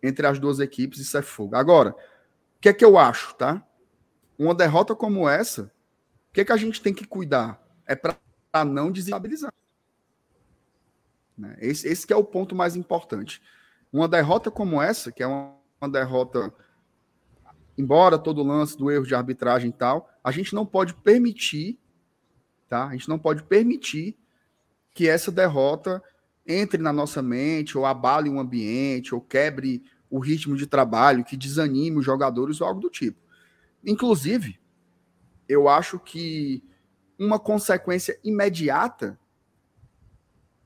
entre 0.01 0.27
as 0.27 0.39
duas 0.39 0.59
equipes, 0.59 0.99
isso 0.99 1.17
é 1.17 1.21
fogo. 1.21 1.55
Agora, 1.55 1.91
o 1.91 2.61
que 2.61 2.69
é 2.69 2.73
que 2.73 2.85
eu 2.85 2.97
acho, 2.97 3.35
tá? 3.35 3.65
Uma 4.37 4.53
derrota 4.53 4.95
como 4.95 5.27
essa, 5.27 5.71
o 6.29 6.33
que 6.33 6.41
é 6.41 6.45
que 6.45 6.51
a 6.51 6.57
gente 6.57 6.81
tem 6.81 6.93
que 6.93 7.05
cuidar? 7.05 7.61
É 7.85 7.95
para 7.95 8.17
não 8.65 8.91
desestabilizar. 8.91 9.53
Né? 11.37 11.55
Esse, 11.59 11.87
esse 11.87 12.11
é 12.11 12.15
o 12.15 12.23
ponto 12.23 12.55
mais 12.55 12.75
importante. 12.75 13.41
Uma 13.91 14.07
derrota 14.07 14.51
como 14.51 14.81
essa, 14.81 15.11
que 15.11 15.23
é 15.23 15.27
uma, 15.27 15.55
uma 15.79 15.89
derrota, 15.89 16.53
embora 17.77 18.17
todo 18.17 18.41
o 18.41 18.47
lance 18.47 18.77
do 18.77 18.91
erro 18.91 19.05
de 19.05 19.15
arbitragem 19.15 19.69
e 19.69 19.73
tal, 19.73 20.09
a 20.23 20.31
gente 20.31 20.53
não 20.53 20.65
pode 20.65 20.93
permitir, 20.93 21.79
tá? 22.67 22.87
A 22.87 22.91
gente 22.91 23.09
não 23.09 23.19
pode 23.19 23.43
permitir 23.43 24.17
que 24.93 25.07
essa 25.07 25.31
derrota 25.31 26.01
entre 26.45 26.81
na 26.81 26.93
nossa 26.93 27.21
mente, 27.21 27.77
ou 27.77 27.85
abale 27.85 28.29
um 28.29 28.39
ambiente, 28.39 29.15
ou 29.15 29.21
quebre 29.21 29.83
o 30.09 30.19
ritmo 30.19 30.55
de 30.55 30.67
trabalho, 30.67 31.23
que 31.23 31.35
desanime 31.35 31.97
os 31.97 32.05
jogadores 32.05 32.61
ou 32.61 32.67
algo 32.67 32.79
do 32.79 32.89
tipo. 32.89 33.19
Inclusive, 33.83 34.59
eu 35.47 35.67
acho 35.67 35.99
que 35.99 36.63
uma 37.17 37.39
consequência 37.39 38.19
imediata 38.23 39.19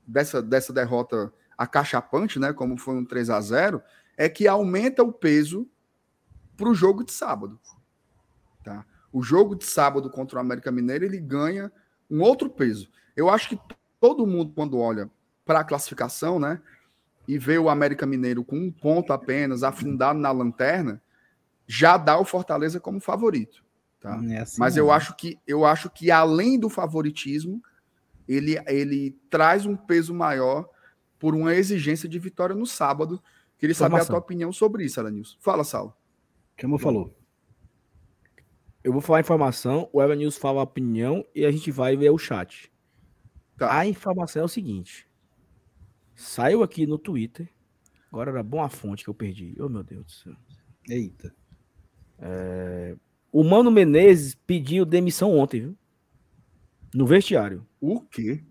dessa, 0.06 0.42
dessa 0.42 0.74
derrota 0.74 1.32
acachapante, 1.58 2.40
né, 2.40 2.54
como 2.54 2.78
foi 2.78 2.96
um 2.96 3.06
3 3.06 3.30
a 3.30 3.42
0 3.42 3.82
é 4.18 4.28
que 4.28 4.48
aumenta 4.48 5.04
o 5.04 5.14
peso 5.14 5.70
para 6.58 6.70
o 6.70 6.74
jogo 6.74 7.04
de 7.04 7.12
sábado. 7.12 7.60
Tá? 8.64 8.86
O 9.12 9.22
jogo 9.22 9.56
de 9.56 9.66
sábado 9.66 10.10
contra 10.10 10.38
o 10.38 10.42
América 10.42 10.72
Mineiro 10.72 11.06
ele 11.06 11.20
ganha 11.20 11.72
um 12.10 12.22
outro 12.22 12.50
peso. 12.50 12.90
Eu 13.16 13.30
acho 13.30 13.50
que 13.50 13.60
todo 14.00 14.28
mundo, 14.28 14.54
quando 14.54 14.78
olha 14.78 15.10
para 15.50 15.62
a 15.62 15.64
classificação, 15.64 16.40
né, 16.40 16.62
e 17.28 17.40
vê 17.40 17.58
o 17.58 17.72
América 17.72 18.06
Mineiro 18.06 18.44
com 18.44 18.56
um 18.56 18.72
ponto 18.72 19.12
apenas, 19.12 19.64
afundado 19.64 20.20
na 20.20 20.32
lanterna, 20.32 21.02
já 21.66 21.98
dá 21.98 22.20
o 22.20 22.24
Fortaleza 22.24 22.80
como 22.80 23.00
favorito. 23.00 23.66
Tá? 24.00 24.22
É 24.30 24.42
assim 24.42 24.60
Mas 24.60 24.78
eu 24.78 24.92
acho 24.92 25.16
que 25.16 25.40
eu 25.48 25.66
acho 25.66 25.90
que 25.90 26.12
além 26.12 26.60
do 26.60 26.70
favoritismo, 26.70 27.64
ele, 28.28 28.62
ele 28.68 29.20
traz 29.28 29.66
um 29.66 29.76
peso 29.76 30.14
maior 30.14 30.70
por 31.18 31.34
uma 31.34 31.56
exigência 31.56 32.08
de 32.08 32.20
vitória 32.20 32.56
no 32.56 32.68
sábado. 32.68 33.20
Queria 33.58 33.74
saber 33.74 34.02
a 34.02 34.06
tua 34.06 34.20
opinião 34.20 34.54
sobre 34.54 34.86
isso, 34.86 35.00
Elenilson. 35.00 35.36
Fala, 35.40 35.64
Saulo. 35.64 35.96
Como 36.62 36.78
falou. 36.78 37.12
Eu 38.84 38.94
vou 38.94 39.02
falar 39.02 39.18
a 39.18 39.22
informação, 39.22 39.90
o 39.92 40.00
Evanils 40.00 40.38
fala 40.38 40.60
a 40.60 40.64
opinião 40.64 41.26
e 41.34 41.44
a 41.44 41.52
gente 41.52 41.72
vai 41.72 41.98
ver 41.98 42.12
o 42.12 42.20
chat. 42.20 42.72
Tá. 43.58 43.80
A 43.80 43.88
informação 43.88 44.44
é 44.44 44.46
o 44.46 44.48
seguinte. 44.48 45.09
Saiu 46.20 46.62
aqui 46.64 46.86
no 46.86 46.98
Twitter. 46.98 47.50
Agora 48.12 48.30
era 48.30 48.44
bom 48.44 48.62
a 48.62 48.68
fonte 48.68 49.06
que 49.06 49.10
eu 49.10 49.14
perdi. 49.14 49.56
Oh, 49.58 49.70
meu 49.70 49.84
Deus 49.84 50.06
do 50.06 50.12
céu. 50.12 50.36
Eita. 50.90 51.34
É... 52.18 52.98
O 53.32 53.42
Mano 53.42 53.72
Menezes 53.72 54.36
pediu 54.36 54.86
demissão 54.86 55.38
ontem, 55.38 55.62
viu? 55.62 55.78
No 56.94 57.08
vestiário. 57.08 57.66
O 57.80 58.02
quê? 58.02 58.44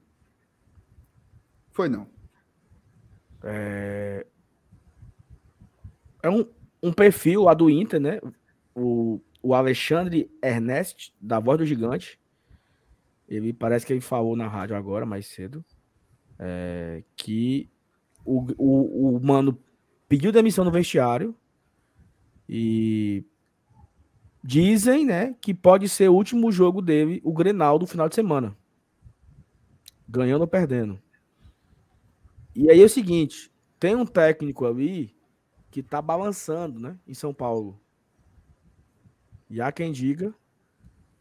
Foi 1.71 1.91
não. 1.91 2.09
É, 3.43 4.27
é 6.23 6.31
um, 6.31 6.49
um 6.83 6.93
perfil 6.93 7.43
lá 7.43 7.53
do 7.53 7.69
Inter, 7.69 8.01
né? 8.01 8.19
O, 8.75 9.21
o 9.43 9.53
Alexandre 9.53 10.31
Ernest, 10.43 11.15
da 11.21 11.39
Voz 11.39 11.59
do 11.59 11.67
Gigante. 11.67 12.19
Ele 13.29 13.53
parece 13.53 13.85
que 13.85 13.93
ele 13.93 14.01
falou 14.01 14.35
na 14.35 14.49
rádio 14.49 14.75
agora, 14.75 15.05
mais 15.05 15.27
cedo, 15.27 15.63
é, 16.39 17.03
que 17.17 17.69
o, 18.25 18.47
o, 18.57 19.17
o 19.17 19.21
mano 19.21 19.59
pediu 20.09 20.33
demissão 20.33 20.65
no 20.65 20.71
vestiário 20.71 21.35
e 22.49 23.25
dizem, 24.43 25.05
né, 25.05 25.35
que 25.41 25.53
pode 25.53 25.89
ser 25.89 26.09
o 26.09 26.15
último 26.15 26.51
jogo 26.51 26.81
dele, 26.81 27.21
o 27.25 27.33
Grenal 27.33 27.79
do 27.79 27.87
final 27.87 28.09
de 28.09 28.15
semana. 28.15 28.57
Ganhando 30.09 30.43
ou 30.43 30.49
perdendo. 30.49 30.99
E 32.55 32.71
aí 32.71 32.81
é 32.81 32.85
o 32.85 32.89
seguinte, 32.89 33.53
tem 33.79 33.95
um 33.95 34.07
técnico 34.07 34.67
ali 34.67 35.15
que 35.71 35.83
tá 35.83 36.01
balançando, 36.01 36.81
né, 36.81 36.99
em 37.07 37.15
São 37.15 37.35
Paulo. 37.35 37.79
E 39.51 39.61
há 39.61 39.71
quem 39.71 39.93
diga 39.93 40.35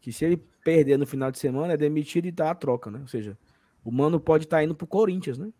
que 0.00 0.12
se 0.12 0.24
ele 0.24 0.36
perder 0.64 0.98
no 0.98 1.06
final 1.06 1.30
de 1.30 1.38
semana 1.38 1.74
é 1.74 1.76
demitido 1.76 2.26
e 2.26 2.32
dá 2.32 2.50
a 2.50 2.54
troca, 2.54 2.90
né? 2.90 3.00
Ou 3.00 3.08
seja, 3.08 3.38
o 3.88 3.90
Mano 3.90 4.20
pode 4.20 4.44
estar 4.44 4.58
tá 4.58 4.62
indo 4.62 4.74
pro 4.74 4.86
Corinthians, 4.86 5.38
né? 5.38 5.50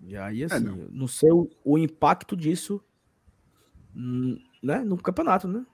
E 0.00 0.16
aí, 0.16 0.42
é, 0.42 0.46
assim, 0.46 0.56
é, 0.56 0.58
não. 0.58 0.76
não 0.90 1.06
sei 1.06 1.30
o, 1.30 1.48
o, 1.64 1.78
impacto 1.78 2.36
disso 2.36 2.82
hum, 3.94 4.42
né, 4.60 4.80
no 4.80 4.96
campeonato, 5.00 5.46
né? 5.46 5.64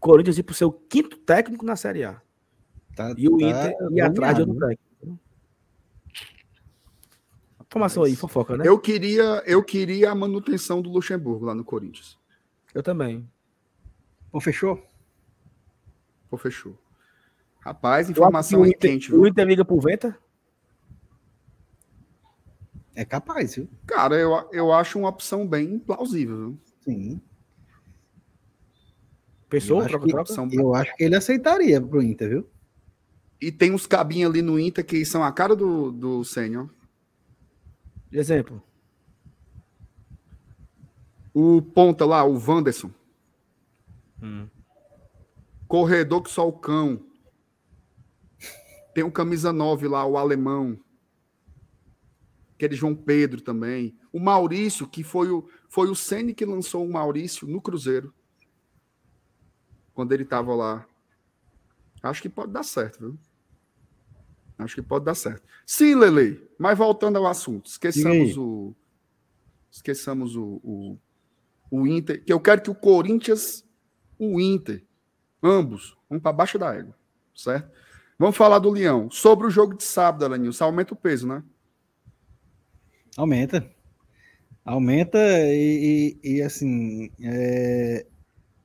Corinthians 0.00 0.38
ir 0.38 0.42
pro 0.42 0.56
seu 0.56 0.72
quinto 0.72 1.16
técnico 1.18 1.64
na 1.64 1.76
Série 1.76 2.02
A. 2.02 2.20
Tá, 2.96 3.14
e 3.16 3.28
o 3.28 3.38
tá 3.38 3.44
Inter 3.44 3.92
ir 3.92 4.00
atrás 4.00 4.34
de 4.34 4.40
outro 4.40 4.58
né? 4.58 4.74
técnico. 4.74 5.20
Informação 7.60 8.02
aí, 8.02 8.16
fofoca, 8.16 8.56
né? 8.56 8.66
Eu 8.66 8.76
queria, 8.76 9.40
eu 9.46 9.62
queria 9.62 10.10
a 10.10 10.16
manutenção 10.16 10.82
do 10.82 10.90
Luxemburgo 10.90 11.44
lá 11.44 11.54
no 11.54 11.62
Corinthians. 11.62 12.18
Eu 12.74 12.82
também. 12.82 13.30
Pô, 14.32 14.40
fechou? 14.40 14.84
Pô, 16.28 16.36
fechou. 16.36 16.76
Rapaz, 17.66 18.08
informação 18.08 18.62
aí 18.62 18.72
quente. 18.72 19.12
O 19.12 19.26
Inter 19.26 19.44
liga 19.44 19.64
pro 19.64 19.80
Venta? 19.80 20.16
É 22.94 23.04
capaz, 23.04 23.56
viu? 23.56 23.68
Cara, 23.84 24.14
eu, 24.14 24.48
eu 24.52 24.72
acho 24.72 24.96
uma 25.00 25.08
opção 25.08 25.44
bem 25.44 25.76
plausível. 25.76 26.36
Viu? 26.36 26.58
Sim. 26.84 27.20
Pessoa, 29.48 29.82
eu, 29.82 29.88
troca, 29.88 30.06
troca? 30.06 30.54
eu 30.54 30.74
acho 30.76 30.94
que 30.94 31.02
ele 31.02 31.16
aceitaria 31.16 31.80
pro 31.80 32.00
Inter, 32.00 32.28
viu? 32.28 32.48
E 33.40 33.50
tem 33.50 33.72
uns 33.72 33.84
cabinhos 33.84 34.30
ali 34.30 34.42
no 34.42 34.60
Inter 34.60 34.86
que 34.86 35.04
são 35.04 35.24
a 35.24 35.32
cara 35.32 35.56
do, 35.56 35.90
do 35.90 36.22
Sênior. 36.22 36.70
Exemplo. 38.12 38.62
O 41.34 41.60
ponta 41.60 42.04
lá, 42.04 42.22
o 42.22 42.38
Wanderson. 42.38 42.92
Hum. 44.22 44.46
Corredor 45.66 46.22
que 46.22 46.30
só 46.30 46.46
o 46.46 46.52
cão. 46.52 47.05
Tem 48.96 49.04
um 49.04 49.10
camisa 49.10 49.52
9 49.52 49.88
lá, 49.88 50.06
o 50.06 50.16
alemão. 50.16 50.80
Aquele 52.54 52.74
João 52.74 52.96
Pedro 52.96 53.42
também. 53.42 53.94
O 54.10 54.18
Maurício, 54.18 54.88
que 54.88 55.04
foi 55.04 55.30
o, 55.30 55.46
foi 55.68 55.90
o 55.90 55.94
Sene 55.94 56.32
que 56.32 56.46
lançou 56.46 56.82
o 56.82 56.90
Maurício 56.90 57.46
no 57.46 57.60
Cruzeiro. 57.60 58.14
Quando 59.92 60.12
ele 60.12 60.22
estava 60.22 60.54
lá. 60.54 60.86
Acho 62.02 62.22
que 62.22 62.30
pode 62.30 62.52
dar 62.52 62.62
certo, 62.62 63.00
viu? 63.00 63.18
Acho 64.56 64.74
que 64.76 64.80
pode 64.80 65.04
dar 65.04 65.14
certo. 65.14 65.46
Sim, 65.66 65.94
Lele, 65.94 66.48
mas 66.58 66.78
voltando 66.78 67.18
ao 67.18 67.26
assunto, 67.26 67.66
esqueçamos 67.66 68.38
o. 68.38 68.74
Esqueçamos 69.70 70.36
o, 70.36 70.58
o, 70.64 70.98
o 71.70 71.86
Inter, 71.86 72.24
que 72.24 72.32
eu 72.32 72.40
quero 72.40 72.62
que 72.62 72.70
o 72.70 72.74
Corinthians, 72.74 73.62
o 74.18 74.40
Inter, 74.40 74.82
ambos, 75.42 75.98
vão 76.08 76.18
para 76.18 76.32
baixo 76.32 76.58
da 76.58 76.74
égua, 76.74 76.96
certo? 77.34 77.84
Vamos 78.18 78.36
falar 78.36 78.58
do 78.58 78.70
Leão. 78.70 79.10
Sobre 79.10 79.46
o 79.46 79.50
jogo 79.50 79.74
de 79.74 79.84
sábado, 79.84 80.24
Alanilson, 80.24 80.64
aumenta 80.64 80.94
o 80.94 80.96
peso, 80.96 81.26
né? 81.26 81.42
Aumenta. 83.16 83.68
Aumenta 84.64 85.18
e, 85.18 86.18
e, 86.22 86.36
e 86.36 86.42
assim, 86.42 87.10
é, 87.22 88.06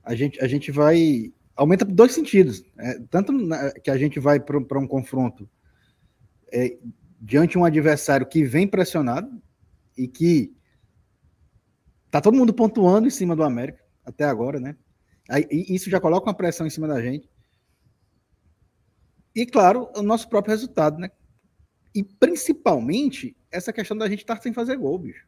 a, 0.03 0.15
gente, 0.15 0.41
a 0.43 0.47
gente 0.47 0.71
vai. 0.71 1.31
Aumenta 1.55 1.85
por 1.85 1.93
dois 1.93 2.13
sentidos. 2.13 2.63
É, 2.77 2.99
tanto 3.09 3.31
na, 3.31 3.71
que 3.71 3.91
a 3.91 3.97
gente 3.97 4.19
vai 4.19 4.39
para 4.39 4.79
um 4.79 4.87
confronto 4.87 5.49
é, 6.51 6.77
diante 7.19 7.51
de 7.51 7.57
um 7.57 7.65
adversário 7.65 8.25
que 8.25 8.43
vem 8.43 8.67
pressionado 8.67 9.29
e 9.97 10.07
que 10.07 10.53
tá 12.09 12.19
todo 12.19 12.37
mundo 12.37 12.53
pontuando 12.53 13.07
em 13.07 13.11
cima 13.11 13.35
do 13.35 13.43
América 13.43 13.83
até 14.03 14.23
agora, 14.25 14.59
né? 14.59 14.75
Aí, 15.29 15.45
isso 15.49 15.89
já 15.89 15.99
coloca 15.99 16.27
uma 16.27 16.33
pressão 16.33 16.65
em 16.65 16.69
cima 16.71 16.87
da 16.87 17.01
gente. 17.01 17.29
E 19.35 19.45
claro, 19.45 19.89
o 19.95 20.01
nosso 20.01 20.27
próprio 20.29 20.51
resultado, 20.51 20.99
né? 20.99 21.09
E 21.93 22.03
principalmente 22.03 23.35
essa 23.51 23.73
questão 23.73 23.97
da 23.97 24.07
gente 24.07 24.19
estar 24.19 24.37
tá 24.37 24.41
sem 24.41 24.53
fazer 24.53 24.77
gol, 24.77 24.97
bicho. 24.97 25.25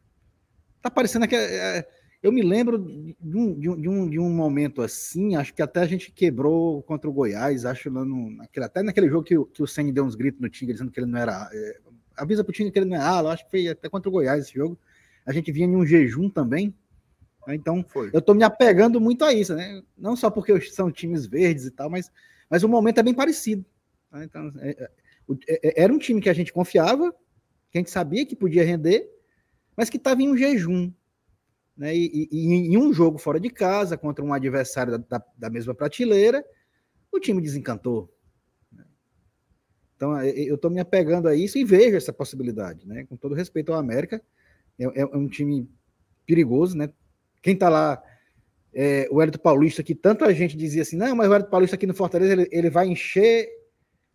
Tá 0.81 0.89
parecendo 0.89 1.27
que, 1.27 1.35
é, 1.35 1.87
Eu 2.21 2.31
me 2.31 2.41
lembro 2.41 2.77
de 2.77 3.37
um, 3.37 3.59
de, 3.59 3.69
um, 3.89 4.09
de 4.09 4.19
um, 4.19 4.29
momento 4.29 4.81
assim, 4.81 5.35
acho 5.35 5.53
que 5.53 5.61
até 5.61 5.81
a 5.81 5.85
gente 5.85 6.11
quebrou 6.11 6.81
contra 6.83 7.09
o 7.09 7.13
Goiás, 7.13 7.65
acho, 7.65 7.89
no, 7.89 8.31
naquele, 8.31 8.65
até 8.65 8.83
naquele 8.83 9.09
jogo 9.09 9.23
que, 9.23 9.35
que 9.53 9.63
o 9.63 9.67
Senni 9.67 9.91
deu 9.91 10.05
uns 10.05 10.15
gritos 10.15 10.41
no 10.41 10.49
Tinga, 10.49 10.73
dizendo 10.73 10.91
que 10.91 10.99
ele 10.99 11.07
não 11.07 11.19
era. 11.19 11.49
É, 11.53 11.79
avisa 12.15 12.43
pro 12.43 12.53
Tinga 12.53 12.71
que 12.71 12.79
ele 12.79 12.89
não 12.89 12.95
é 12.95 12.99
ala, 12.99 13.33
acho 13.33 13.45
que 13.45 13.51
foi 13.51 13.67
até 13.67 13.89
contra 13.89 14.09
o 14.09 14.11
Goiás 14.11 14.45
esse 14.45 14.53
jogo. 14.53 14.79
A 15.25 15.31
gente 15.31 15.51
vinha 15.51 15.67
em 15.67 15.75
um 15.75 15.85
jejum 15.85 16.29
também. 16.29 16.73
Né? 17.47 17.55
Então, 17.55 17.83
foi. 17.87 18.09
eu 18.13 18.21
tô 18.21 18.33
me 18.33 18.43
apegando 18.43 18.99
muito 19.01 19.23
a 19.25 19.33
isso, 19.33 19.53
né? 19.53 19.81
Não 19.97 20.15
só 20.15 20.29
porque 20.29 20.59
são 20.61 20.91
times 20.91 21.25
verdes 21.25 21.65
e 21.65 21.71
tal, 21.71 21.89
mas, 21.89 22.11
mas 22.49 22.63
o 22.63 22.69
momento 22.69 22.99
é 22.99 23.03
bem 23.03 23.13
parecido. 23.13 23.65
Né? 24.13 24.23
Então, 24.23 24.53
é, 24.59 24.69
é, 24.69 24.89
é, 25.47 25.83
era 25.83 25.91
um 25.91 25.97
time 25.97 26.21
que 26.21 26.29
a 26.29 26.33
gente 26.33 26.53
confiava, 26.53 27.11
que 27.71 27.77
a 27.77 27.81
gente 27.81 27.91
sabia 27.91 28.25
que 28.25 28.35
podia 28.35 28.63
render, 28.63 29.09
mas 29.75 29.89
que 29.89 29.97
estava 29.97 30.21
em 30.21 30.29
um 30.29 30.37
jejum 30.37 30.93
né? 31.75 31.95
E, 31.95 32.29
em 32.31 32.77
um 32.77 32.93
jogo 32.93 33.17
fora 33.17 33.39
de 33.39 33.49
casa, 33.49 33.97
contra 33.97 34.23
um 34.23 34.33
adversário 34.33 34.97
da, 34.97 35.17
da, 35.17 35.25
da 35.37 35.49
mesma 35.49 35.73
prateleira, 35.73 36.45
o 37.11 37.19
time 37.19 37.41
desencantou. 37.41 38.13
Né? 38.71 38.85
Então, 39.95 40.17
é, 40.17 40.29
eu 40.29 40.55
estou 40.55 40.69
me 40.69 40.79
apegando 40.79 41.27
a 41.27 41.35
isso 41.35 41.57
e 41.57 41.65
vejo 41.65 41.97
essa 41.97 42.13
possibilidade, 42.13 42.87
né? 42.87 43.05
Com 43.05 43.17
todo 43.17 43.35
respeito 43.35 43.73
ao 43.73 43.79
América, 43.79 44.21
é, 44.77 44.85
é, 44.85 45.01
é 45.01 45.17
um 45.17 45.27
time 45.27 45.67
perigoso, 46.25 46.77
né? 46.77 46.89
Quem 47.41 47.55
está 47.55 47.69
lá, 47.69 48.01
é, 48.73 49.07
o 49.11 49.21
Hélito 49.21 49.39
Paulista, 49.39 49.83
que 49.83 49.95
tanta 49.95 50.33
gente 50.33 50.55
dizia 50.55 50.83
assim, 50.83 50.95
não, 50.95 51.15
mas 51.15 51.27
o 51.27 51.33
Hélito 51.33 51.49
Paulista 51.49 51.75
aqui 51.75 51.87
no 51.87 51.93
Fortaleza, 51.93 52.33
ele, 52.33 52.47
ele 52.51 52.69
vai 52.69 52.87
encher 52.87 53.49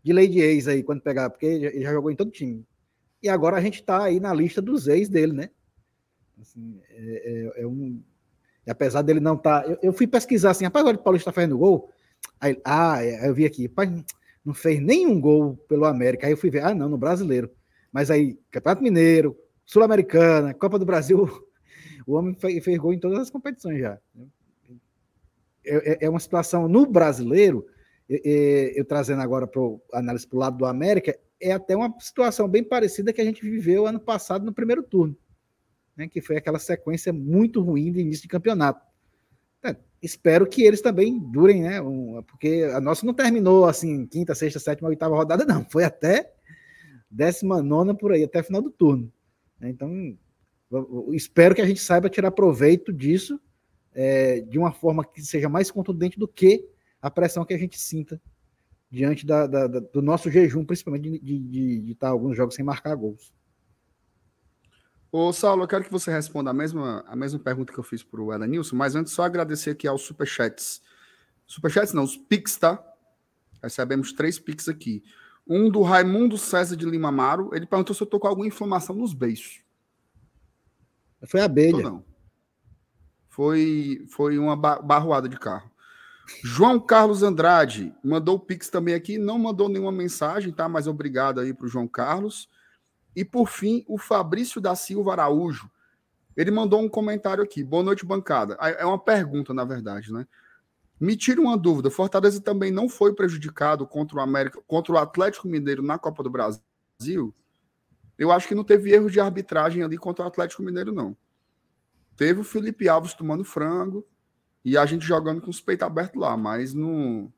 de 0.03 0.13
lei 0.13 0.29
de 0.29 0.41
ex 0.41 0.69
aí 0.69 0.83
quando 0.83 1.03
pegar, 1.03 1.31
porque 1.31 1.47
ele 1.47 1.83
já 1.83 1.93
jogou 1.93 2.11
em 2.11 2.17
todo 2.17 2.31
time. 2.31 2.65
E 3.23 3.29
agora 3.29 3.57
a 3.57 3.61
gente 3.61 3.81
está 3.81 4.05
aí 4.05 4.21
na 4.21 4.33
lista 4.33 4.63
dos 4.63 4.87
ex 4.87 5.09
dele, 5.09 5.33
né? 5.33 5.51
Assim, 6.41 6.81
é, 6.91 7.53
é, 7.57 7.63
é 7.63 7.67
um. 7.67 8.01
E 8.67 8.71
apesar 8.71 9.03
dele 9.03 9.21
não 9.21 9.35
estar. 9.35 9.63
Tá, 9.63 9.69
eu, 9.69 9.79
eu, 9.83 9.93
fui 9.93 10.07
pesquisar 10.07 10.51
assim, 10.51 10.65
rapaz, 10.65 10.87
o 10.87 10.99
Paulista 10.99 11.31
está 11.31 11.41
fazendo 11.41 11.59
gol. 11.59 11.91
Aí, 12.41 12.61
ah, 12.65 13.05
é, 13.05 13.29
eu 13.29 13.35
vi 13.35 13.45
aqui, 13.45 13.67
rapaz, 13.67 13.91
não 14.45 14.55
fez 14.55 14.81
nenhum 14.81 15.21
gol 15.21 15.57
pelo 15.69 15.85
América. 15.85 16.27
Aí 16.27 16.33
eu 16.33 16.37
fui 16.37 16.51
ver, 16.51 16.63
ah, 16.63 16.75
não, 16.75 16.89
no 16.89 16.97
brasileiro. 16.97 17.51
Mas 17.93 18.11
aí, 18.11 18.39
Campeonato 18.51 18.83
Mineiro, 18.83 19.37
Sul-Americana, 19.65 20.55
Copa 20.55 20.79
do 20.79 20.87
Brasil, 20.87 21.29
o 22.07 22.15
homem 22.15 22.35
fez, 22.35 22.65
fez, 22.65 22.79
gol 22.79 22.93
em 22.93 23.01
todas 23.01 23.19
as 23.19 23.31
competições 23.31 23.81
já. 23.81 23.99
É, 25.67 26.07
é 26.07 26.11
uma 26.11 26.21
situação 26.21 26.69
no 26.69 26.87
brasileiro, 26.87 27.67
eu 28.09 28.85
trazendo 28.85 29.21
agora 29.23 29.47
para 29.47 29.61
análise 29.93 30.27
para 30.27 30.37
o 30.37 30.41
lado 30.41 30.57
do 30.57 30.67
América, 30.67 31.19
é 31.41 31.53
até 31.53 31.77
uma 31.77 31.95
situação 32.01 32.49
bem 32.49 32.65
parecida 32.65 33.13
que 33.13 33.21
a 33.21 33.25
gente 33.25 33.43
viveu 33.43 33.87
ano 33.87 34.01
passado 34.01 34.45
no 34.45 34.53
primeiro 34.53 34.83
turno 34.83 35.17
né, 35.99 36.07
que 36.07 36.21
foi 36.21 36.37
aquela 36.37 36.61
sequência 36.61 37.13
muito 37.13 37.61
ruim 37.61 37.91
de 37.91 38.01
início 38.01 38.23
de 38.23 38.29
campeonato. 38.29 38.81
É, 39.65 39.75
espero 40.01 40.47
que 40.47 40.63
eles 40.63 40.81
também 40.81 41.19
durem, 41.19 41.63
né? 41.63 41.83
Um, 41.83 42.23
porque 42.23 42.71
a 42.73 42.81
nossa 42.81 43.05
não 43.05 43.13
terminou 43.13 43.67
assim, 43.67 44.07
quinta, 44.07 44.33
sexta, 44.33 44.61
sétima, 44.61 44.89
oitava 44.89 45.17
rodada, 45.17 45.45
não. 45.45 45.65
Foi 45.69 45.83
até 45.83 46.33
décima 47.11 47.61
nona 47.61 47.93
por 47.95 48.13
aí, 48.13 48.23
até 48.23 48.45
final 48.45 48.63
do 48.63 48.71
turno. 48.71 49.13
Né, 49.59 49.71
então, 49.71 50.17
espero 51.13 51.53
que 51.53 51.61
a 51.61 51.67
gente 51.67 51.81
saiba 51.81 52.09
tirar 52.09 52.31
proveito 52.31 52.93
disso 52.93 53.41
é, 53.93 54.41
de 54.41 54.57
uma 54.57 54.71
forma 54.71 55.05
que 55.05 55.21
seja 55.21 55.49
mais 55.49 55.69
contundente 55.69 56.17
do 56.17 56.29
que 56.29 56.65
a 57.01 57.11
pressão 57.11 57.45
que 57.45 57.55
a 57.55 57.59
gente 57.59 57.79
sinta 57.79 58.21
diante 58.91 59.27
da, 59.27 59.47
da, 59.47 59.67
da, 59.67 59.81
do 59.81 60.01
nosso 60.01 60.31
jejum, 60.31 60.65
principalmente 60.65 61.03
de, 61.03 61.19
de, 61.19 61.39
de, 61.39 61.81
de 61.83 61.93
estar 61.93 62.09
alguns 62.09 62.37
jogos 62.37 62.55
sem 62.55 62.65
marcar 62.65 62.95
gols. 62.95 63.33
Ô, 65.11 65.33
Saulo, 65.33 65.63
eu 65.63 65.69
quero 65.69 65.85
que 65.85 65.91
você 65.91 66.11
responda 66.11 66.51
a 66.51 66.55
mesma, 66.55 67.03
a 67.07 67.17
mesma 67.17 67.39
pergunta 67.39 67.73
que 67.73 67.79
eu 67.79 67.85
fiz 67.85 68.03
para 68.03 68.21
o 68.21 68.33
Elenilson, 68.33 68.77
mas 68.77 68.95
antes 68.95 69.13
só 69.13 69.23
agradecer 69.23 69.71
aqui 69.71 69.87
aos 69.87 70.03
superchats. 70.03 70.83
Superchats 71.47 71.95
não, 71.95 72.05
os 72.05 72.17
Pix, 72.17 72.57
tá? 72.59 72.83
Recebemos 73.63 74.13
três 74.13 74.39
Pix 74.39 74.69
aqui. 74.69 75.03
Um 75.47 75.71
do 75.71 75.81
Raimundo 75.81 76.37
César 76.37 76.77
de 76.77 76.85
Lima 76.85 77.09
Amaro, 77.09 77.51
ele 77.55 77.65
perguntou 77.65 77.95
se 77.95 78.03
eu 78.03 78.07
tô 78.07 78.21
com 78.21 78.29
alguma 78.29 78.47
inflamação 78.47 78.95
nos 78.95 79.15
beiços. 79.15 79.63
Foi 81.27 81.41
a 81.41 81.47
abelha. 81.47 81.83
não. 81.83 82.05
Foi, 83.29 84.05
foi 84.11 84.39
uma 84.39 84.57
barroada 84.57 85.29
de 85.29 85.39
carro. 85.39 85.71
João 86.43 86.79
Carlos 86.79 87.23
Andrade 87.23 87.95
mandou 88.05 88.37
o 88.37 88.41
Pix 88.41 88.69
também 88.69 88.95
aqui, 88.95 89.19
não 89.19 89.39
mandou 89.39 89.69
nenhuma 89.69 89.93
mensagem, 89.93 90.53
tá? 90.53 90.69
Mas 90.69 90.87
obrigado 90.87 91.41
aí 91.41 91.55
para 91.55 91.67
o 91.67 91.69
João 91.69 91.89
Carlos. 91.89 92.49
E 93.17 93.25
por 93.25 93.49
fim, 93.49 93.85
o 93.89 93.99
Fabrício 93.99 94.61
da 94.61 94.75
Silva 94.77 95.13
Araújo. 95.13 95.71
Ele 96.37 96.51
mandou 96.51 96.81
um 96.81 96.89
comentário 96.89 97.43
aqui. 97.43 97.65
Boa 97.65 97.83
noite, 97.83 98.07
bancada. 98.07 98.55
É 98.55 98.85
uma 98.85 98.99
pergunta, 98.99 99.53
na 99.53 99.65
verdade, 99.65 100.13
né? 100.13 100.27
Me 101.01 101.17
tira 101.17 101.41
uma 101.41 101.57
dúvida. 101.57 101.91
Fortaleza 101.91 102.41
também 102.41 102.71
não 102.71 102.89
foi 102.89 103.15
prejudicado 103.15 103.87
contra 103.87 104.19
o 104.19 104.21
América, 104.21 104.61
contra 104.67 104.93
o 104.93 104.99
Atlético 104.99 105.49
Mineiro 105.49 105.83
na 105.83 105.99
Copa 105.99 106.23
do 106.23 106.31
Brasil? 106.31 107.35
Eu 108.17 108.31
acho 108.31 108.47
que 108.47 108.55
não 108.55 108.65
teve 108.65 108.93
erro 108.93 109.11
de 109.11 109.19
arbitragem 109.19 109.83
ali 109.83 109.97
contra 109.97 110.25
o 110.25 110.29
Atlético 110.29 110.63
Mineiro, 110.63 110.93
não. 110.93 111.17
Teve 112.17 112.41
o 112.41 112.45
Felipe 112.45 112.89
Alves 112.89 113.15
tomando 113.15 113.45
frango 113.45 114.05
e 114.69 114.77
a 114.77 114.85
gente 114.85 115.07
jogando 115.07 115.41
com 115.41 115.51
os 115.51 115.61
peitos 115.61 115.87
abertos 115.87 116.21
lá, 116.21 116.37
mas 116.37 116.75
no 116.75 117.33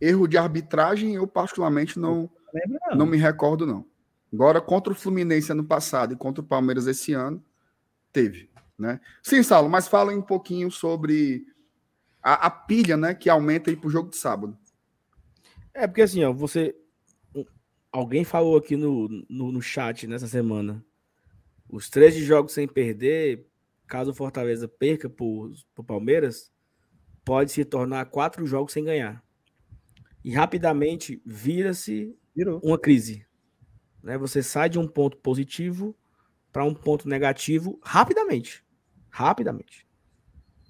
erro 0.00 0.26
de 0.26 0.38
arbitragem 0.38 1.14
eu 1.14 1.26
particularmente 1.26 1.98
não, 1.98 2.30
não, 2.66 2.98
não 2.98 3.06
me 3.06 3.18
recordo, 3.18 3.66
não. 3.66 3.84
Agora, 4.32 4.60
contra 4.60 4.92
o 4.92 4.96
Fluminense 4.96 5.52
ano 5.52 5.64
passado 5.64 6.14
e 6.14 6.16
contra 6.16 6.40
o 6.42 6.46
Palmeiras 6.46 6.86
esse 6.86 7.12
ano, 7.12 7.44
teve. 8.12 8.48
Né? 8.78 8.98
Sim, 9.22 9.42
Saulo, 9.42 9.68
mas 9.68 9.88
fala 9.88 10.14
um 10.14 10.22
pouquinho 10.22 10.70
sobre 10.70 11.44
a, 12.22 12.46
a 12.46 12.50
pilha 12.50 12.96
né, 12.96 13.12
que 13.12 13.28
aumenta 13.28 13.70
aí 13.70 13.76
para 13.76 13.88
o 13.88 13.90
jogo 13.90 14.08
de 14.08 14.16
sábado. 14.16 14.56
É, 15.74 15.86
porque 15.86 16.02
assim, 16.02 16.24
ó, 16.24 16.32
você. 16.32 16.74
Alguém 17.92 18.24
falou 18.24 18.56
aqui 18.56 18.76
no, 18.76 19.08
no, 19.28 19.50
no 19.50 19.60
chat 19.60 20.06
nessa 20.06 20.28
semana. 20.28 20.82
Os 21.68 21.90
13 21.90 22.22
jogos 22.22 22.52
sem 22.52 22.66
perder, 22.66 23.49
caso 23.90 24.12
o 24.12 24.14
Fortaleza 24.14 24.68
perca 24.68 25.10
por, 25.10 25.52
por 25.74 25.84
Palmeiras, 25.84 26.50
pode 27.24 27.50
se 27.50 27.64
tornar 27.64 28.06
quatro 28.06 28.46
jogos 28.46 28.72
sem 28.72 28.84
ganhar. 28.84 29.22
E 30.24 30.32
rapidamente 30.32 31.20
vira-se 31.26 32.16
uma 32.62 32.78
crise. 32.78 33.26
Né? 34.00 34.16
Você 34.16 34.44
sai 34.44 34.70
de 34.70 34.78
um 34.78 34.86
ponto 34.86 35.16
positivo 35.16 35.94
para 36.52 36.64
um 36.64 36.72
ponto 36.72 37.08
negativo 37.08 37.80
rapidamente. 37.82 38.64
Rapidamente. 39.10 39.86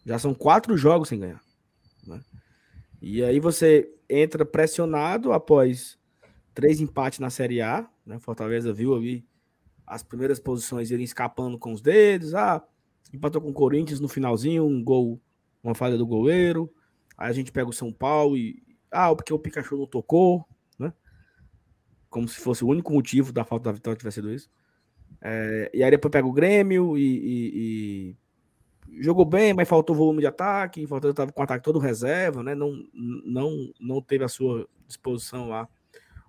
Já 0.07 0.19
são 0.19 0.33
quatro 0.33 0.75
jogos 0.77 1.11
sem 1.11 1.21
ganhar. 1.21 1.43
Né? 2.07 2.21
E 3.03 3.23
aí 3.23 3.39
você 3.39 3.93
entra 4.09 4.47
pressionado 4.47 5.31
após 5.31 5.99
três 6.55 6.81
empates 6.81 7.19
na 7.19 7.29
Série 7.29 7.61
A. 7.61 7.87
Né? 8.07 8.19
Fortaleza 8.19 8.73
viu 8.73 8.95
ali 8.95 9.29
as 9.87 10.03
primeiras 10.03 10.41
posições 10.41 10.91
irem 10.91 11.05
escapando 11.05 11.59
com 11.59 11.73
os 11.73 11.83
dedos. 11.83 12.35
Ah, 12.35 12.65
empatou 13.13 13.41
com 13.41 13.51
o 13.51 13.55
Corinthians 13.55 14.01
no 14.01 14.09
finalzinho, 14.09 14.65
um 14.67 14.83
gol, 14.83 15.21
uma 15.63 15.75
falha 15.75 15.97
do 15.97 16.07
goleiro. 16.07 16.73
Aí 17.17 17.31
a 17.31 17.33
gente 17.33 17.53
pega 17.53 17.69
o 17.69 17.73
São 17.73 17.93
Paulo 17.93 18.37
e. 18.37 18.63
Ah, 18.91 19.15
porque 19.15 19.33
o 19.33 19.39
Pikachu 19.39 19.77
não 19.77 19.87
tocou 19.87 20.47
como 22.11 22.29
se 22.29 22.41
fosse 22.41 22.65
o 22.65 22.69
único 22.69 22.93
motivo 22.93 23.33
da 23.33 23.45
falta 23.45 23.67
da 23.67 23.73
vitória 23.73 23.97
tivesse 23.97 24.17
sido 24.17 24.33
isso. 24.33 24.51
É, 25.23 25.71
e 25.73 25.83
aí 25.83 25.91
depois 25.91 26.11
pega 26.11 26.27
o 26.27 26.33
Grêmio 26.33 26.99
e, 26.99 27.03
e, 27.03 28.17
e, 28.89 29.03
jogou 29.03 29.25
bem, 29.25 29.55
mas 29.55 29.69
faltou 29.69 29.95
volume 29.95 30.21
de 30.21 30.27
ataque, 30.27 30.87
faltou 30.87 31.11
estava 31.11 31.31
com 31.31 31.41
o 31.41 31.45
ataque 31.45 31.65
todo 31.65 31.79
reserva, 31.79 32.43
né? 32.43 32.55
Não, 32.55 32.73
não, 32.93 33.73
não 33.81 34.03
teve 34.03 34.25
a 34.25 34.29
sua 34.29 34.69
disposição 34.87 35.49
lá 35.49 35.69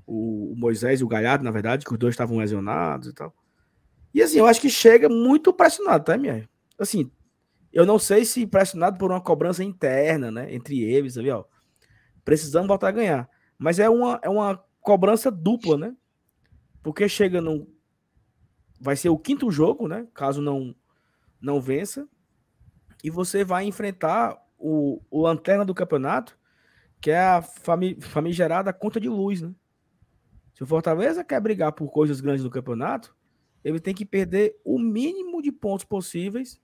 o, 0.05 0.53
o 0.53 0.55
Moisés 0.55 1.01
e 1.01 1.03
o 1.03 1.07
Galhardo, 1.07 1.43
na 1.43 1.51
verdade, 1.51 1.84
que 1.84 1.91
os 1.91 1.97
dois 1.97 2.13
estavam 2.13 2.38
lesionados 2.38 3.07
e 3.07 3.13
tal. 3.13 3.34
E 4.13 4.21
assim, 4.21 4.38
eu 4.38 4.45
acho 4.45 4.61
que 4.61 4.69
chega 4.69 5.09
muito 5.09 5.51
pressionado, 5.51 6.03
tá, 6.03 6.17
minha? 6.17 6.47
Assim, 6.82 7.11
eu 7.71 7.86
não 7.86 7.99
sei 7.99 8.25
se 8.25 8.45
pressionado 8.47 8.97
por 8.97 9.11
uma 9.11 9.21
cobrança 9.21 9.63
interna, 9.63 10.32
né, 10.32 10.53
entre 10.53 10.82
eles, 10.82 11.17
ali, 11.17 11.29
ó. 11.29 11.45
Precisamos 12.25 12.67
voltar 12.67 12.89
a 12.89 12.91
ganhar. 12.91 13.29
Mas 13.57 13.79
é 13.79 13.89
uma, 13.89 14.19
é 14.23 14.29
uma 14.29 14.57
cobrança 14.82 15.29
dupla, 15.29 15.77
né? 15.77 15.95
Porque 16.84 17.07
chega 17.07 17.39
no. 17.39 17.67
Vai 18.79 18.95
ser 18.95 19.09
o 19.09 19.17
quinto 19.17 19.51
jogo, 19.51 19.88
né? 19.88 20.07
Caso 20.13 20.41
não, 20.41 20.75
não 21.39 21.61
vença. 21.61 22.07
E 23.03 23.09
você 23.09 23.43
vai 23.43 23.65
enfrentar 23.65 24.38
o, 24.57 25.01
o 25.09 25.21
lanterna 25.21 25.63
do 25.63 25.73
campeonato, 25.73 26.38
que 26.99 27.11
é 27.11 27.19
a 27.19 27.41
fami, 27.41 27.99
famigerada 28.01 28.73
conta 28.73 28.99
de 28.99 29.09
luz, 29.09 29.41
né? 29.41 29.53
Se 30.53 30.63
o 30.63 30.67
Fortaleza 30.67 31.23
quer 31.23 31.39
brigar 31.39 31.71
por 31.71 31.89
coisas 31.91 32.21
grandes 32.21 32.43
no 32.43 32.49
campeonato, 32.49 33.15
ele 33.63 33.79
tem 33.79 33.93
que 33.93 34.05
perder 34.05 34.59
o 34.63 34.77
mínimo 34.77 35.41
de 35.41 35.51
pontos 35.51 35.86
possíveis 35.86 36.59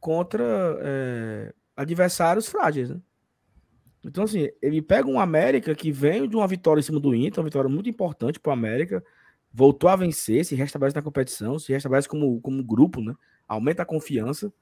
contra 0.00 0.44
é, 0.80 1.54
adversários 1.76 2.46
frágeis, 2.48 2.90
né? 2.90 3.00
Então, 4.04 4.24
assim, 4.24 4.48
ele 4.62 4.80
pega 4.80 5.08
um 5.08 5.18
América 5.18 5.74
que 5.74 5.90
vem 5.90 6.28
de 6.28 6.36
uma 6.36 6.46
vitória 6.46 6.80
em 6.80 6.82
cima 6.82 7.00
do 7.00 7.14
Inter, 7.14 7.40
uma 7.40 7.48
vitória 7.48 7.68
muito 7.68 7.90
importante 7.90 8.38
para 8.38 8.50
o 8.50 8.52
América, 8.52 9.04
voltou 9.52 9.90
a 9.90 9.96
vencer, 9.96 10.44
se 10.44 10.54
restabelece 10.54 10.96
na 10.96 11.02
competição, 11.02 11.58
se 11.58 11.72
restabelece 11.72 12.08
como, 12.08 12.40
como 12.40 12.62
grupo, 12.62 13.00
né? 13.00 13.14
Aumenta 13.46 13.82
a 13.82 13.86
confiança. 13.86 14.52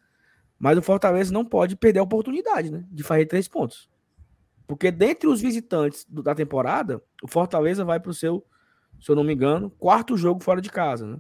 Mas 0.59 0.79
o 0.79 0.83
Fortaleza 0.83 1.33
não 1.33 1.45
pode 1.45 1.77
perder 1.77 2.01
a 2.01 2.03
oportunidade, 2.03 2.71
né? 2.71 2.85
De 2.91 3.03
fazer 3.03 3.27
três 3.27 3.47
pontos. 3.47 3.91
Porque 4.67 4.91
dentre 4.91 5.29
os 5.29 5.41
visitantes 5.41 6.07
da 6.09 6.35
temporada, 6.35 7.01
o 7.23 7.29
Fortaleza 7.29 7.85
vai 7.85 8.01
para 8.01 8.11
o 8.11 8.15
seu, 8.15 8.45
se 9.01 9.11
eu 9.11 9.15
não 9.15 9.23
me 9.23 9.35
engano, 9.35 9.71
quarto 9.71 10.17
jogo 10.17 10.43
fora 10.43 10.61
de 10.61 10.71
casa, 10.71 11.07
né? 11.07 11.19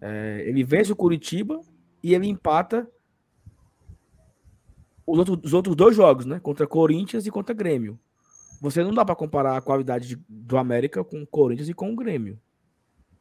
É, 0.00 0.44
ele 0.46 0.62
vence 0.62 0.92
o 0.92 0.96
Curitiba 0.96 1.60
e 2.02 2.14
ele 2.14 2.26
empata 2.26 2.88
os 5.06 5.18
outros, 5.18 5.38
os 5.42 5.54
outros 5.54 5.74
dois 5.74 5.96
jogos, 5.96 6.26
né? 6.26 6.38
Contra 6.40 6.66
Corinthians 6.66 7.26
e 7.26 7.30
contra 7.30 7.54
Grêmio. 7.54 7.98
Você 8.60 8.82
não 8.82 8.92
dá 8.92 9.04
para 9.04 9.14
comparar 9.14 9.56
a 9.56 9.60
qualidade 9.60 10.08
de, 10.08 10.16
do 10.28 10.58
América 10.58 11.02
com 11.04 11.22
o 11.22 11.26
Corinthians 11.26 11.68
e 11.68 11.74
com 11.74 11.92
o 11.92 11.96
Grêmio. 11.96 12.38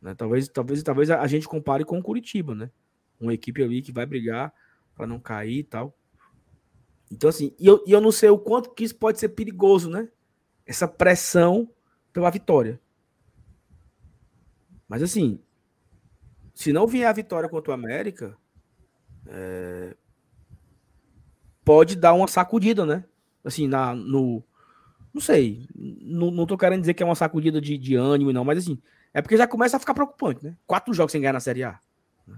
Né? 0.01 0.13
Talvez, 0.15 0.47
talvez, 0.49 0.83
talvez 0.83 1.09
a 1.09 1.27
gente 1.27 1.47
compare 1.47 1.85
com 1.85 1.97
o 1.97 2.03
Curitiba, 2.03 2.53
né? 2.55 2.71
Uma 3.19 3.33
equipe 3.33 3.63
ali 3.63 3.81
que 3.81 3.91
vai 3.91 4.05
brigar 4.05 4.53
para 4.95 5.07
não 5.07 5.19
cair 5.19 5.59
e 5.59 5.63
tal. 5.63 5.95
Então, 7.11 7.29
assim, 7.29 7.55
e 7.59 7.65
eu, 7.65 7.83
e 7.87 7.91
eu 7.91 8.01
não 8.01 8.11
sei 8.11 8.29
o 8.29 8.37
quanto 8.37 8.73
que 8.73 8.83
isso 8.83 8.95
pode 8.95 9.19
ser 9.19 9.29
perigoso, 9.29 9.89
né? 9.89 10.09
Essa 10.65 10.87
pressão 10.87 11.69
pela 12.11 12.29
vitória. 12.29 12.79
Mas, 14.87 15.01
assim, 15.01 15.39
se 16.53 16.73
não 16.73 16.87
vier 16.87 17.07
a 17.07 17.13
vitória 17.13 17.47
contra 17.47 17.71
o 17.71 17.73
América, 17.73 18.37
é, 19.29 19.95
pode 21.63 21.95
dar 21.95 22.13
uma 22.13 22.27
sacudida, 22.27 22.85
né? 22.85 23.03
Assim, 23.43 23.67
na, 23.67 23.93
no. 23.93 24.43
Não 25.13 25.21
sei. 25.21 25.67
Não, 25.75 26.31
não 26.31 26.45
tô 26.45 26.57
querendo 26.57 26.81
dizer 26.81 26.93
que 26.93 27.03
é 27.03 27.05
uma 27.05 27.15
sacudida 27.15 27.59
de, 27.59 27.77
de 27.77 27.95
ânimo, 27.95 28.31
não, 28.31 28.43
mas 28.43 28.59
assim, 28.59 28.79
é 29.13 29.21
porque 29.21 29.37
já 29.37 29.47
começa 29.47 29.77
a 29.77 29.79
ficar 29.79 29.93
preocupante, 29.93 30.45
né? 30.45 30.55
Quatro 30.65 30.93
jogos 30.93 31.11
sem 31.11 31.21
ganhar 31.21 31.33
na 31.33 31.39
Série 31.39 31.63
A. 31.63 31.79
Né? 32.25 32.37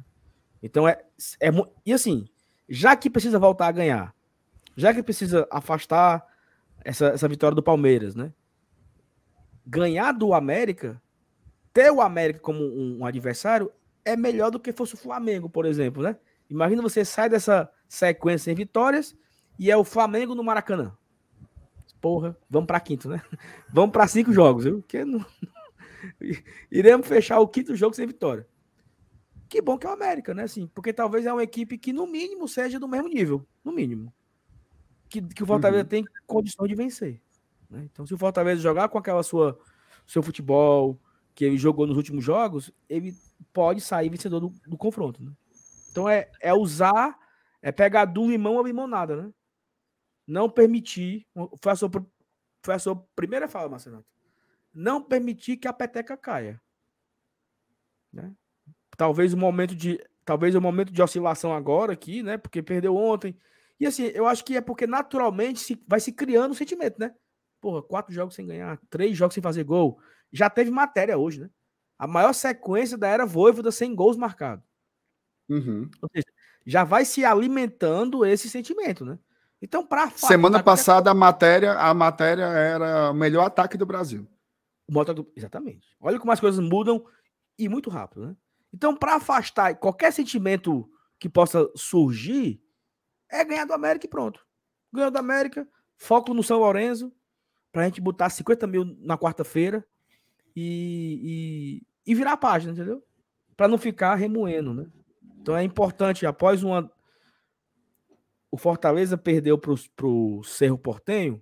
Então 0.64 0.88
é, 0.88 1.02
é. 1.42 1.50
E 1.86 1.94
assim, 1.94 2.26
já 2.68 2.96
que 2.96 3.10
precisa 3.10 3.38
voltar 3.38 3.68
a 3.68 3.72
ganhar, 3.72 4.16
já 4.76 4.94
que 4.94 5.04
precisa 5.04 5.48
afastar 5.52 6.26
essa, 6.84 7.08
essa 7.08 7.28
vitória 7.28 7.56
do 7.56 7.64
Palmeiras, 7.64 8.16
né? 8.16 8.34
Ganhar 9.66 10.14
do 10.14 10.34
América, 10.34 11.02
ter 11.74 11.92
o 11.92 12.02
América 12.02 12.40
como 12.40 12.64
um, 12.64 13.00
um 13.00 13.06
adversário, 13.06 13.72
é 14.04 14.16
melhor 14.16 14.50
do 14.50 14.60
que 14.60 14.72
fosse 14.72 14.96
o 14.96 14.98
Flamengo, 14.98 15.50
por 15.50 15.66
exemplo, 15.66 16.02
né? 16.02 16.16
Imagina 16.50 16.82
você 16.82 17.06
sai 17.06 17.30
dessa 17.30 17.72
sequência 17.88 18.45
sem 18.45 18.56
vitórias 18.56 19.16
e 19.58 19.70
é 19.70 19.78
o 19.78 19.84
Flamengo 19.84 20.34
no 20.34 20.43
Maracanã. 20.43 20.95
Porra, 22.02 22.38
vamos 22.50 22.68
para 22.68 22.80
quinto, 22.80 23.10
né? 23.10 23.22
Vamos 23.74 23.91
para 23.91 24.08
cinco 24.08 24.32
jogos, 24.32 24.64
viu? 24.64 24.82
Que 24.84 25.04
não... 25.04 25.26
Iremos 26.72 27.06
fechar 27.06 27.39
o 27.41 27.47
quinto 27.47 27.76
jogo 27.76 27.93
sem 27.93 28.08
vitória. 28.08 28.47
Que 29.50 29.62
bom 29.62 29.78
que 29.78 29.86
é 29.86 29.89
o 29.89 29.93
América, 29.93 30.34
né? 30.34 30.43
Assim, 30.43 30.68
porque 30.68 30.93
talvez 30.93 31.26
é 31.26 31.34
uma 31.34 31.43
equipe 31.43 31.78
que, 31.78 31.91
no 31.91 32.08
mínimo, 32.08 32.47
seja 32.47 32.80
do 32.80 32.88
mesmo 32.88 33.10
nível. 33.10 33.45
No 33.66 33.74
mínimo. 33.74 34.14
Que, 35.10 35.22
que 35.22 35.43
o 35.43 35.45
Fortaleza 35.45 35.84
uhum. 35.84 35.89
tem 35.89 36.06
condição 36.26 36.66
de 36.66 36.76
vencer. 36.76 37.22
Né? 37.70 37.89
Então, 37.91 38.06
se 38.06 38.14
o 38.14 38.18
Fortaleza 38.18 38.62
jogar 38.62 38.88
com 38.88 38.97
aquela 38.97 39.24
sua 39.24 39.60
seu 40.08 40.24
futebol 40.24 41.00
que 41.36 41.45
ele 41.45 41.58
jogou 41.58 41.86
nos 41.86 41.97
últimos 41.97 42.24
jogos, 42.24 42.72
ele 42.88 43.14
pode 43.54 43.82
sair 43.82 44.10
vencedor 44.10 44.39
do, 44.39 44.54
do 44.68 44.78
confronto. 44.78 45.24
Né? 45.24 45.32
Então 45.92 46.08
é, 46.08 46.30
é 46.42 46.54
usar, 46.54 47.18
é 47.62 47.72
pegar 47.72 48.06
do 48.06 48.30
limão 48.30 48.60
a 48.60 48.64
limonada, 48.64 49.16
né? 49.16 49.34
Não 50.28 50.50
permitir. 50.50 51.26
Foi 51.62 51.72
a 51.72 51.76
sua, 51.76 51.90
foi 52.64 52.76
a 52.76 52.80
sua 52.80 52.96
primeira 53.16 53.48
fala, 53.48 53.70
Marcelo. 53.70 54.06
Não 54.74 55.02
permitir 55.02 55.58
que 55.58 55.68
a 55.68 55.74
peteca 55.74 56.16
caia. 56.16 56.62
Né? 58.14 58.32
Talvez 58.96 59.34
o 59.34 59.38
momento 59.38 59.76
de. 59.76 60.00
Talvez 60.24 60.54
o 60.54 60.62
momento 60.62 60.94
de 60.94 61.02
oscilação 61.02 61.52
agora 61.54 61.94
aqui, 61.94 62.22
né? 62.22 62.38
Porque 62.38 62.62
perdeu 62.62 62.96
ontem. 62.96 63.36
E 63.80 63.88
assim, 63.88 64.04
eu 64.14 64.28
acho 64.28 64.46
que 64.46 64.56
é 64.56 64.62
porque 64.62 64.86
naturalmente 64.86 65.60
se, 65.60 65.84
vai 65.88 66.00
se 66.00 66.12
criando 66.12 66.52
um 66.52 66.56
sentimento, 66.56 67.00
né? 67.00 67.16
Porra, 67.60 67.82
quatro 67.82 68.14
jogos 68.14 68.36
sem 68.36 68.46
ganhar, 68.46 68.80
três 68.90 69.18
jogos 69.18 69.34
sem 69.34 69.42
fazer 69.42 69.64
gol. 69.64 70.00
Já 70.32 70.50
teve 70.50 70.70
matéria 70.70 71.18
hoje, 71.18 71.42
né? 71.42 71.50
A 71.98 72.06
maior 72.06 72.34
sequência 72.34 72.98
da 72.98 73.08
era 73.08 73.26
Voivoda 73.26 73.72
sem 73.72 73.96
gols 73.96 74.16
marcados. 74.16 74.68
Uhum. 75.50 75.89
Ou 76.02 76.10
seja, 76.14 76.28
já 76.66 76.84
vai 76.84 77.06
se 77.06 77.26
alimentando 77.26 78.26
esse 78.26 78.50
sentimento, 78.50 79.04
né? 79.04 79.18
Então, 79.62 79.86
para 79.86 80.10
semana 80.12 80.64
passada 80.64 81.12
a 81.12 81.14
matéria, 81.14 81.74
a 81.74 81.93
matéria 81.93 82.45
era 82.45 83.12
o 83.12 83.14
melhor 83.14 83.45
ataque 83.45 83.78
do 83.78 83.86
Brasil. 83.86 84.28
Exatamente. 85.36 85.88
Olha 86.00 86.20
como 86.20 86.32
as 86.32 86.39
coisas 86.39 86.60
mudam 86.60 87.04
e 87.58 87.68
muito 87.68 87.89
rápido, 87.89 88.28
né? 88.28 88.36
Então, 88.74 88.95
para 88.95 89.16
afastar 89.16 89.76
qualquer 89.76 90.14
sentimento 90.14 90.89
que 91.20 91.28
possa 91.28 91.70
surgir, 91.76 92.62
é 93.30 93.43
ganhar 93.43 93.66
do 93.66 93.74
América 93.74 94.06
e 94.06 94.10
pronto. 94.10 94.45
Ganhou 94.93 95.12
do 95.12 95.18
América, 95.18 95.68
foco 95.97 96.34
no 96.34 96.43
São 96.43 96.60
Lourenço, 96.60 97.12
para 97.72 97.84
a 97.84 97.86
gente 97.86 98.02
botar 98.02 98.30
50 98.30 98.66
mil 98.66 98.86
na 99.00 99.18
quarta-feira 99.18 99.86
e, 100.56 101.82
e, 102.06 102.12
e, 102.12 102.16
virar 102.16 102.34
a 102.34 102.38
página, 102.38 102.72
entendeu? 102.72 103.04
Para 103.56 103.68
não 103.68 103.78
ficar 103.78 104.16
remoendo, 104.16 104.74
né? 104.74 104.88
Então 105.40 105.56
é 105.56 105.64
importante, 105.64 106.26
após 106.26 106.64
uma. 106.64 106.92
O 108.52 108.58
Fortaleza 108.58 109.18
perdeu 109.18 109.58
para 109.58 110.06
o 110.06 110.44
Cerro 110.44 110.78
Portenho. 110.78 111.42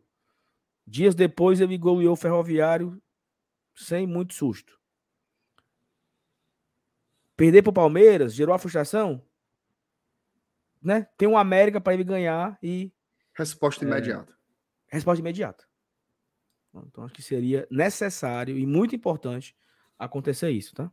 Dias 0.86 1.16
depois 1.16 1.60
ele 1.60 1.78
goleou 1.78 2.14
o 2.14 2.18
Ferroviário 2.18 3.02
sem 3.76 4.06
muito 4.06 4.34
susto. 4.34 4.80
Perder 7.36 7.62
para 7.62 7.70
o 7.70 7.74
Palmeiras 7.74 8.34
gerou 8.34 8.54
a 8.54 8.60
frustração? 8.60 9.24
Né? 10.82 11.08
Tem 11.18 11.28
um 11.28 11.38
América 11.38 11.80
para 11.80 11.94
ele 11.94 12.04
ganhar 12.04 12.58
e. 12.62 12.92
Resposta 13.34 13.86
é, 13.86 13.88
imediata. 13.88 14.36
Resposta 14.88 15.22
imediata. 15.22 15.66
Então 16.88 17.04
acho 17.04 17.14
que 17.14 17.22
seria 17.22 17.68
necessário 17.72 18.58
e 18.58 18.66
muito 18.66 18.96
importante 18.96 19.56
acontecer 19.98 20.50
isso, 20.52 20.76
tá? 20.76 20.92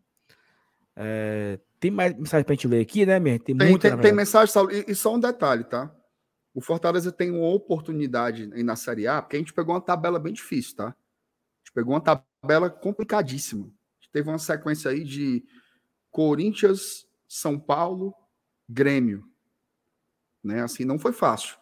É, 0.96 1.58
tem 1.84 1.90
mais 1.90 2.16
mensagem 2.16 2.44
para 2.46 2.54
a 2.54 2.56
gente 2.56 2.66
ler 2.66 2.80
aqui, 2.80 3.04
né, 3.04 3.20
Mer? 3.20 3.38
Tem, 3.40 3.54
tem, 3.54 3.68
muita, 3.68 3.90
tem, 3.90 4.00
tem 4.00 4.12
mensagem, 4.12 4.50
Saulo, 4.50 4.72
e, 4.72 4.86
e, 4.88 4.94
só 4.94 5.14
um 5.14 5.20
detalhe, 5.20 5.64
tá? 5.64 5.94
O 6.54 6.60
Fortaleza 6.62 7.12
tem 7.12 7.30
uma 7.30 7.48
oportunidade 7.48 8.50
aí 8.54 8.62
na 8.62 8.74
Série 8.74 9.06
A, 9.06 9.20
porque 9.20 9.36
a 9.36 9.38
gente 9.38 9.52
pegou 9.52 9.74
uma 9.74 9.82
tabela 9.82 10.18
bem 10.18 10.32
difícil, 10.32 10.76
tá? 10.76 10.86
A 10.86 11.58
gente 11.58 11.74
pegou 11.74 11.92
uma 11.92 12.00
tabela 12.00 12.70
complicadíssima. 12.70 13.66
A 13.66 14.00
gente 14.00 14.12
teve 14.12 14.30
uma 14.30 14.38
sequência 14.38 14.90
aí 14.90 15.04
de 15.04 15.44
Corinthians, 16.10 17.06
São 17.28 17.60
Paulo, 17.60 18.14
Grêmio. 18.66 19.22
Né? 20.42 20.62
Assim, 20.62 20.86
não 20.86 20.98
foi 20.98 21.12
fácil. 21.12 21.54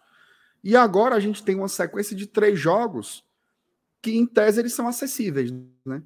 E 0.62 0.76
agora 0.76 1.16
a 1.16 1.20
gente 1.20 1.42
tem 1.42 1.56
uma 1.56 1.68
sequência 1.68 2.14
de 2.14 2.28
três 2.28 2.60
jogos 2.60 3.24
que, 4.00 4.16
em 4.16 4.24
tese, 4.24 4.60
eles 4.60 4.72
são 4.72 4.86
acessíveis, 4.86 5.50
né? 5.84 6.00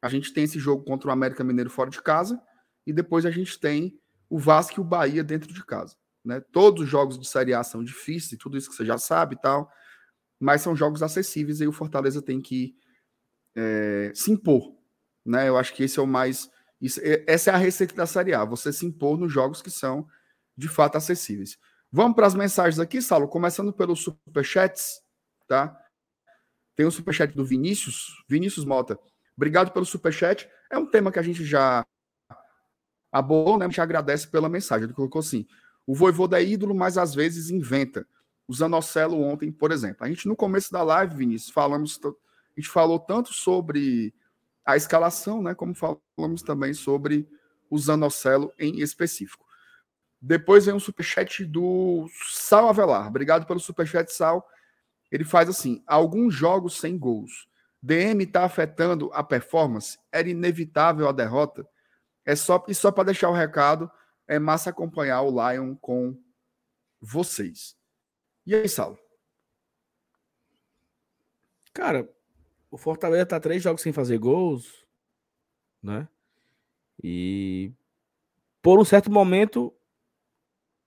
A 0.00 0.08
gente 0.08 0.32
tem 0.32 0.44
esse 0.44 0.58
jogo 0.58 0.84
contra 0.84 1.10
o 1.10 1.12
América 1.12 1.44
Mineiro 1.44 1.68
fora 1.68 1.90
de 1.90 2.00
casa 2.00 2.42
e 2.86 2.92
depois 2.92 3.24
a 3.26 3.30
gente 3.30 3.58
tem 3.58 3.98
o 4.28 4.38
Vasco 4.38 4.78
e 4.78 4.80
o 4.80 4.84
Bahia 4.84 5.22
dentro 5.22 5.52
de 5.52 5.64
casa. 5.64 5.94
Né? 6.24 6.40
Todos 6.40 6.84
os 6.84 6.88
jogos 6.88 7.18
de 7.18 7.26
Série 7.26 7.52
A 7.52 7.62
são 7.62 7.82
difíceis, 7.82 8.40
tudo 8.40 8.56
isso 8.56 8.70
que 8.70 8.76
você 8.76 8.84
já 8.84 8.98
sabe 8.98 9.34
e 9.34 9.38
tal, 9.38 9.70
mas 10.40 10.62
são 10.62 10.74
jogos 10.74 11.02
acessíveis 11.02 11.60
e 11.60 11.66
o 11.66 11.72
Fortaleza 11.72 12.22
tem 12.22 12.40
que 12.40 12.74
é, 13.56 14.12
se 14.14 14.30
impor. 14.30 14.76
Né? 15.24 15.48
Eu 15.48 15.56
acho 15.56 15.74
que 15.74 15.84
esse 15.84 15.98
é 15.98 16.02
o 16.02 16.06
mais. 16.06 16.50
Isso, 16.80 17.00
é, 17.02 17.24
essa 17.26 17.50
é 17.50 17.54
a 17.54 17.58
receita 17.58 17.94
da 17.94 18.06
Série 18.06 18.34
A, 18.34 18.44
você 18.44 18.72
se 18.72 18.86
impor 18.86 19.18
nos 19.18 19.32
jogos 19.32 19.60
que 19.62 19.70
são 19.70 20.06
de 20.56 20.68
fato 20.68 20.96
acessíveis. 20.96 21.58
Vamos 21.90 22.16
para 22.16 22.26
as 22.26 22.34
mensagens 22.34 22.78
aqui, 22.78 23.02
Saulo, 23.02 23.28
começando 23.28 23.72
pelos 23.72 24.02
superchats, 24.02 25.02
tá? 25.46 25.78
Tem 26.74 26.86
o 26.86 26.90
superchat 26.90 27.34
do 27.34 27.44
Vinícius, 27.44 28.24
Vinícius 28.28 28.64
Mota. 28.64 28.98
Obrigado 29.36 29.72
pelo 29.72 29.84
superchat. 29.84 30.48
É 30.70 30.78
um 30.78 30.86
tema 30.86 31.12
que 31.12 31.18
a 31.18 31.22
gente 31.22 31.44
já 31.44 31.84
abordou, 33.12 33.58
né? 33.58 33.66
A 33.66 33.68
gente 33.68 33.80
agradece 33.80 34.26
pela 34.26 34.48
mensagem. 34.48 34.84
Ele 34.84 34.94
colocou 34.94 35.20
assim: 35.20 35.46
o 35.86 35.94
Voivoda 35.94 36.40
é 36.40 36.44
ídolo, 36.44 36.74
mas 36.74 36.96
às 36.96 37.14
vezes 37.14 37.50
inventa. 37.50 38.06
O 38.48 38.54
Zanocelo 38.54 39.20
ontem, 39.20 39.52
por 39.52 39.70
exemplo. 39.70 40.04
A 40.04 40.08
gente, 40.08 40.26
no 40.26 40.34
começo 40.34 40.72
da 40.72 40.82
live, 40.82 41.14
Vinícius, 41.14 41.52
falamos, 41.52 42.00
a 42.04 42.60
gente 42.60 42.68
falou 42.68 42.98
tanto 42.98 43.32
sobre 43.32 44.12
a 44.64 44.76
escalação, 44.76 45.42
né? 45.42 45.54
Como 45.54 45.74
falamos 45.74 46.42
também 46.42 46.72
sobre 46.72 47.28
o 47.70 47.78
Zanocelo 47.78 48.52
em 48.58 48.80
específico. 48.80 49.44
Depois 50.20 50.66
vem 50.66 50.74
um 50.74 50.80
superchat 50.80 51.44
do 51.44 52.08
Sal 52.30 52.68
Avelar. 52.68 53.08
Obrigado 53.08 53.46
pelo 53.46 53.60
superchat, 53.60 54.12
Sal. 54.12 54.46
Ele 55.10 55.24
faz 55.24 55.48
assim: 55.48 55.82
alguns 55.86 56.34
jogos 56.34 56.78
sem 56.78 56.98
gols. 56.98 57.48
DM 57.82 58.22
está 58.22 58.44
afetando 58.44 59.10
a 59.12 59.24
performance? 59.24 59.98
Era 60.12 60.30
inevitável 60.30 61.08
a 61.08 61.12
derrota? 61.12 61.66
É 62.24 62.36
só, 62.36 62.64
e 62.68 62.74
só 62.74 62.92
para 62.92 63.04
deixar 63.04 63.28
o 63.28 63.34
recado, 63.34 63.90
é 64.26 64.38
massa 64.38 64.70
acompanhar 64.70 65.22
o 65.22 65.30
Lion 65.30 65.74
com 65.76 66.16
vocês. 67.00 67.76
E 68.46 68.54
aí, 68.54 68.68
Saulo? 68.68 68.98
Cara, 71.72 72.08
o 72.70 72.76
Fortaleza 72.76 73.26
tá 73.26 73.40
três 73.40 73.62
jogos 73.62 73.82
sem 73.82 73.92
fazer 73.92 74.18
gols, 74.18 74.86
né? 75.82 76.08
E 77.02 77.72
por 78.60 78.78
um 78.78 78.84
certo 78.84 79.10
momento, 79.10 79.74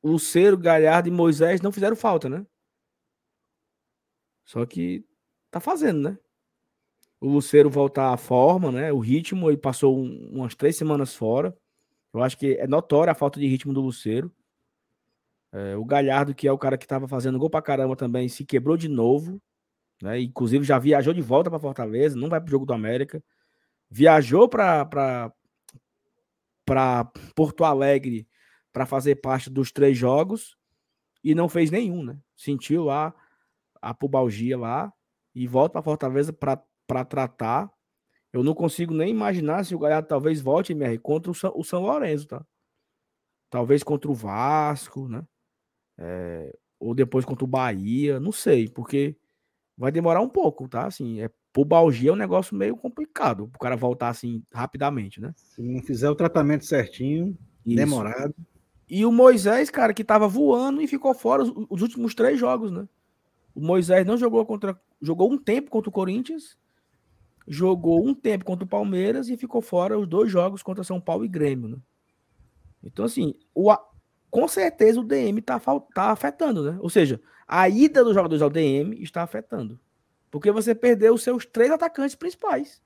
Luceiro, 0.04 0.58
Galhardo 0.58 1.10
e 1.10 1.12
Moisés 1.12 1.62
não 1.62 1.72
fizeram 1.72 1.96
falta, 1.96 2.30
né? 2.30 2.46
Só 4.46 4.66
que 4.66 5.04
tá 5.50 5.60
fazendo, 5.60 6.10
né? 6.10 6.18
O 7.26 7.30
Luceiro 7.30 7.72
voltar 7.72 8.14
à 8.14 8.18
forma, 8.18 8.72
né? 8.72 8.94
O 8.94 9.00
ritmo, 9.00 9.50
ele 9.50 9.58
passou 9.58 9.98
um, 9.98 10.30
umas 10.32 10.54
três 10.54 10.76
semanas 10.76 11.16
fora. 11.16 11.58
Eu 12.14 12.22
acho 12.22 12.38
que 12.38 12.54
é 12.54 12.68
notória 12.68 13.12
a 13.12 13.16
falta 13.16 13.40
de 13.40 13.48
ritmo 13.48 13.74
do 13.74 13.82
Luceiro. 13.82 14.32
É, 15.52 15.76
o 15.76 15.84
Galhardo, 15.84 16.36
que 16.36 16.48
é 16.48 16.52
o 16.52 16.58
cara 16.58 16.78
que 16.78 16.86
tava 16.86 17.08
fazendo 17.08 17.40
gol 17.40 17.50
pra 17.50 17.64
caramba 17.64 17.96
também, 17.96 18.30
se 18.30 18.46
quebrou 18.46 18.78
de 18.78 18.88
novo. 18.88 19.42
Né? 20.04 20.22
Inclusive 20.22 20.64
já 20.64 20.78
viajou 20.78 21.16
de 21.16 21.22
volta 21.24 21.50
para 21.50 21.58
Fortaleza, 21.60 22.16
não 22.16 22.30
vai 22.30 22.40
pro 22.40 22.52
jogo 22.52 22.64
do 22.64 22.74
América. 22.74 23.24
Viajou 23.90 24.48
para 24.48 25.34
Porto 27.34 27.64
Alegre 27.64 28.28
para 28.72 28.86
fazer 28.86 29.16
parte 29.16 29.50
dos 29.50 29.72
três 29.72 29.98
jogos 29.98 30.56
e 31.24 31.34
não 31.34 31.50
fez 31.50 31.72
nenhum, 31.72 32.04
né? 32.04 32.20
Sentiu 32.38 32.84
lá 32.84 33.16
a 33.82 33.96
pubalgia 33.96 34.56
lá 34.56 34.94
e 35.34 35.48
volta 35.48 35.74
para 35.74 35.82
Fortaleza 35.82 36.32
para 36.32 36.64
tratar. 37.06 37.72
Eu 38.32 38.44
não 38.44 38.54
consigo 38.54 38.94
nem 38.94 39.10
imaginar 39.10 39.64
se 39.64 39.74
o 39.74 39.80
Galhardo 39.80 40.08
talvez 40.08 40.42
volte, 40.42 40.74
MR, 40.74 40.98
contra 41.00 41.32
o 41.32 41.34
São, 41.34 41.54
o 41.56 41.64
São 41.64 41.82
Lourenço, 41.82 42.28
tá? 42.28 42.46
Talvez 43.50 43.82
contra 43.82 44.12
o 44.12 44.14
Vasco, 44.14 45.08
né? 45.08 45.26
É, 45.98 46.54
ou 46.80 46.94
depois 46.94 47.24
contra 47.26 47.46
o 47.46 47.48
Bahia, 47.48 48.20
não 48.20 48.32
sei, 48.32 48.68
porque 48.68 49.16
vai 49.78 49.92
demorar 49.92 50.22
um 50.22 50.30
pouco, 50.30 50.68
tá? 50.68 50.86
Assim, 50.86 51.22
é 51.22 51.30
pubalgia 51.56 52.10
é 52.10 52.14
um 52.14 52.18
negócio 52.18 52.54
meio 52.54 52.76
complicado, 52.76 53.46
o 53.46 53.60
cara 53.60 53.78
voltar 53.78 54.10
assim 54.10 54.44
rapidamente, 54.54 55.22
né? 55.22 55.34
Se 55.38 55.62
não 55.62 55.82
fizer 55.82 56.10
o 56.10 56.16
tratamento 56.16 56.66
certinho, 56.66 57.38
Isso. 57.66 57.78
demorado. 57.78 58.36
E 58.90 59.06
o 59.06 59.12
Moisés, 59.12 59.70
cara, 59.70 59.94
que 59.94 60.04
tava 60.04 60.28
voando 60.28 60.82
e 60.82 60.88
ficou 60.88 61.14
fora 61.14 61.44
os, 61.44 61.54
os, 61.70 61.82
últimos 61.82 62.14
três 62.14 62.38
jogos, 62.38 62.72
né? 62.72 62.86
O 63.56 63.62
Moisés 63.62 64.06
não 64.06 64.18
jogou 64.18 64.46
contra. 64.46 64.80
Jogou 65.02 65.32
um 65.32 65.38
tempo 65.38 65.72
contra 65.72 65.90
o 65.90 65.94
Corinthians, 65.94 66.58
jogou 67.48 68.06
um 68.06 68.14
tempo 68.14 68.46
contra 68.46 68.66
o 68.66 68.68
Palmeiras 68.68 69.30
e 69.30 69.38
ficou 69.38 69.62
fora 69.62 69.98
os 69.98 70.08
dois 70.08 70.32
jogos 70.32 70.64
contra 70.64 70.84
São 70.84 71.00
Paulo 71.00 71.26
e 71.26 71.28
Grêmio, 71.28 71.70
né? 71.70 71.78
Então, 72.84 73.06
assim, 73.06 73.34
o, 73.54 73.76
com 74.30 74.48
certeza 74.48 75.00
o 75.00 75.04
DM 75.04 75.42
tá, 75.42 75.60
tá 75.94 76.12
afetando, 76.12 76.72
né? 76.72 76.78
Ou 76.82 76.90
seja, 76.90 77.20
a 77.48 77.68
ida 77.70 78.04
dos 78.04 78.14
jogadores 78.14 78.42
ao 78.42 78.50
DM 78.50 79.02
está 79.02 79.24
afetando. 79.24 79.80
Porque 80.30 80.52
você 80.52 80.76
perdeu 80.76 81.14
os 81.14 81.24
seus 81.24 81.46
três 81.46 81.72
atacantes 81.72 82.16
principais. 82.16 82.82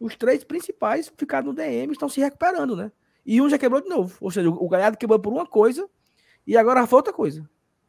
Os 0.00 0.16
três 0.16 0.44
principais 0.44 1.10
ficaram 1.16 1.46
no 1.48 1.54
DM 1.54 1.92
estão 1.92 2.08
se 2.08 2.20
recuperando, 2.20 2.76
né? 2.76 2.92
E 3.24 3.40
um 3.40 3.48
já 3.48 3.56
quebrou 3.56 3.80
de 3.80 3.88
novo. 3.88 4.16
Ou 4.20 4.30
seja, 4.30 4.50
o 4.50 4.68
Galhardo 4.68 4.98
quebrou 4.98 5.18
por 5.18 5.32
uma 5.32 5.46
coisa 5.46 5.88
e 6.46 6.56
agora 6.56 6.86
foi 6.86 6.98
outra 6.98 7.12
coisa. 7.12 7.48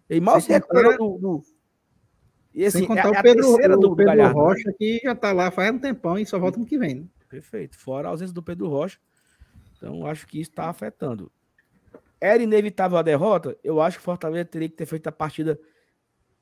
Ele 0.10 0.22
mal 0.22 0.40
se 0.40 0.52
recuperou 0.52 0.98
do, 0.98 1.18
do... 1.18 1.44
E 2.56 2.66
assim, 2.66 2.80
Sem 2.80 2.88
contar 2.88 3.14
é, 3.14 3.20
o 3.20 3.22
Pedro, 3.22 3.54
o 3.54 3.78
do 3.78 3.96
Pedro 3.96 4.06
Galhardo, 4.06 4.40
Rocha, 4.40 4.70
né? 4.70 4.76
que 4.78 5.02
já 5.04 5.14
tá 5.14 5.34
lá 5.34 5.52
faz 5.52 5.72
um 5.74 5.78
tempão 5.78 6.18
e 6.18 6.26
só 6.26 6.40
volta 6.40 6.58
no 6.58 6.66
que 6.66 6.78
vem. 6.78 6.96
Né? 6.96 7.06
Perfeito. 7.30 7.78
Fora 7.78 8.08
a 8.08 8.12
ausência 8.12 8.34
do 8.34 8.42
Pedro 8.42 8.70
Rocha. 8.70 8.98
Então, 9.76 10.08
acho 10.08 10.26
que 10.26 10.40
isso 10.40 10.50
está 10.50 10.70
afetando. 10.70 11.30
Era 12.20 12.42
inevitável 12.42 12.98
a 12.98 13.02
derrota? 13.02 13.58
Eu 13.62 13.82
acho 13.82 13.98
que 13.98 14.02
o 14.02 14.06
Fortaleza 14.06 14.46
teria 14.46 14.70
que 14.70 14.76
ter 14.76 14.86
feito 14.86 15.06
a 15.08 15.12
partida 15.12 15.60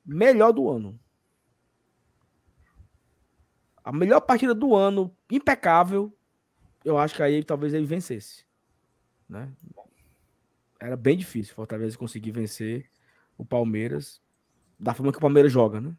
melhor 0.06 0.52
do 0.52 0.70
ano. 0.70 0.98
A 3.82 3.92
melhor 3.92 4.20
partida 4.20 4.54
do 4.54 4.74
ano, 4.74 5.14
impecável. 5.30 6.16
Eu 6.84 6.96
acho 6.96 7.16
que 7.16 7.22
aí 7.22 7.42
talvez 7.42 7.74
ele 7.74 7.86
vencesse 7.86 8.44
né? 9.28 9.52
Era 10.80 10.96
bem 10.96 11.16
difícil 11.16 11.54
Fortaleza 11.54 11.96
conseguir 11.96 12.30
vencer 12.30 12.90
o 13.38 13.44
Palmeiras 13.44 14.22
da 14.78 14.94
forma 14.94 15.12
que 15.12 15.18
o 15.18 15.20
Palmeiras 15.20 15.52
joga, 15.52 15.80
né? 15.80 15.94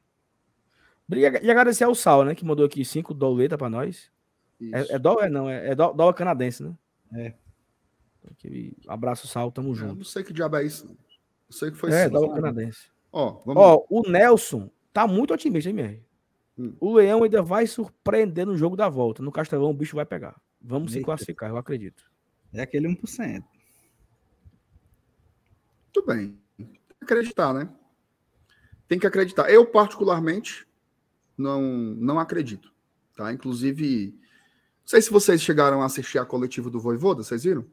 E 1.09 1.25
agradecer 1.25 1.83
ao 1.83 1.93
Sal, 1.93 2.25
né? 2.25 2.33
Que 2.33 2.45
mandou 2.45 2.65
aqui 2.65 2.83
cinco 2.83 3.13
doleta 3.13 3.57
para 3.57 3.69
nós. 3.69 4.11
É, 4.61 4.95
é 4.95 4.99
dólar? 4.99 5.29
Não, 5.29 5.49
é, 5.49 5.69
é 5.69 5.75
dólar 5.75 6.13
canadense, 6.13 6.63
né? 6.63 6.75
É. 7.13 7.33
Aquele 8.31 8.75
abraço, 8.87 9.27
Sal, 9.27 9.51
tamo 9.51 9.75
junto. 9.75 9.91
Eu 9.91 9.95
não 9.97 10.03
sei 10.03 10.23
que 10.23 10.33
diabo 10.33 10.55
é 10.57 10.63
isso. 10.63 10.87
Não 10.87 10.95
sei 11.51 11.69
que 11.69 11.77
foi 11.77 11.91
É, 11.91 12.09
dólar 12.09 12.33
canadense. 12.33 12.89
Ó, 13.11 13.41
vamos 13.45 13.61
Ó, 13.61 13.85
o 13.89 14.09
Nelson 14.09 14.69
tá 14.91 15.05
muito 15.07 15.33
otimista, 15.33 15.69
hein, 15.69 15.77
MR? 15.77 16.03
Hum. 16.57 16.75
O 16.79 16.93
Leão 16.93 17.23
ainda 17.23 17.41
vai 17.41 17.67
surpreender 17.67 18.45
no 18.45 18.57
jogo 18.57 18.75
da 18.75 18.89
volta. 18.89 19.21
No 19.21 19.31
Castelão 19.31 19.69
o 19.69 19.73
bicho 19.73 19.95
vai 19.95 20.05
pegar. 20.05 20.35
Vamos 20.61 20.91
Eita. 20.91 20.99
se 20.99 21.05
classificar, 21.05 21.49
eu 21.49 21.57
acredito. 21.57 22.03
É 22.53 22.61
aquele 22.61 22.87
1%. 22.87 23.43
Tudo 25.93 26.07
bem. 26.07 26.37
Tem 26.57 26.67
que 26.67 27.03
acreditar, 27.03 27.53
né? 27.53 27.69
Tem 28.87 28.99
que 28.99 29.07
acreditar. 29.07 29.49
Eu, 29.49 29.65
particularmente, 29.65 30.67
não, 31.37 31.61
não 31.61 32.19
acredito. 32.19 32.71
Tá? 33.15 33.31
Inclusive, 33.31 34.13
não 34.81 34.87
sei 34.87 35.01
se 35.01 35.09
vocês 35.09 35.41
chegaram 35.41 35.81
a 35.81 35.85
assistir 35.85 36.19
a 36.19 36.25
coletiva 36.25 36.69
do 36.69 36.79
Voivoda, 36.79 37.23
vocês 37.23 37.43
viram? 37.43 37.65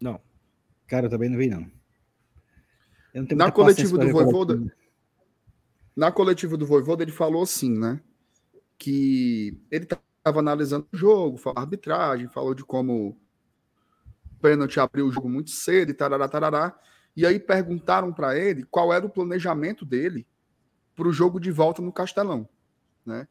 Não. 0.00 0.20
Cara, 0.86 1.06
eu 1.06 1.10
também 1.10 1.28
não 1.28 1.38
vi, 1.38 1.48
não. 1.48 1.70
na 3.36 3.50
coletiva 3.50 3.98
do 3.98 4.10
Voivoda, 4.10 4.76
na 5.94 6.12
coletiva 6.12 6.56
do 6.56 6.66
Voivoda, 6.66 7.02
ele 7.02 7.12
falou 7.12 7.42
assim, 7.42 7.76
né? 7.76 8.00
Que 8.78 9.60
ele 9.70 9.84
estava 9.84 10.38
analisando 10.38 10.86
o 10.92 10.96
jogo, 10.96 11.36
falou 11.36 11.58
arbitragem, 11.58 12.28
falou 12.28 12.54
de 12.54 12.64
como 12.64 13.20
pênalti 14.40 14.78
abriu 14.78 15.06
o 15.06 15.12
jogo 15.12 15.28
muito 15.28 15.50
cedo 15.50 15.90
e 15.90 15.94
tarará, 15.94 16.28
tarará. 16.28 16.78
E 17.16 17.26
aí 17.26 17.38
perguntaram 17.40 18.12
para 18.12 18.38
ele 18.38 18.64
qual 18.70 18.92
era 18.92 19.04
o 19.04 19.10
planejamento 19.10 19.84
dele 19.84 20.26
para 20.98 21.08
o 21.08 21.12
jogo 21.12 21.38
de 21.38 21.50
volta 21.50 21.80
no 21.80 21.92
Castelão. 21.92 22.48
Né? 23.06 23.26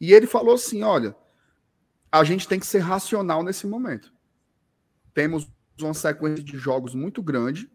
E 0.00 0.12
ele 0.12 0.26
falou 0.26 0.54
assim: 0.54 0.82
olha, 0.82 1.16
a 2.10 2.24
gente 2.24 2.46
tem 2.46 2.60
que 2.60 2.66
ser 2.66 2.80
racional 2.80 3.42
nesse 3.42 3.66
momento. 3.66 4.12
Temos 5.14 5.48
uma 5.80 5.94
sequência 5.94 6.44
de 6.44 6.58
jogos 6.58 6.94
muito 6.94 7.22
grande. 7.22 7.70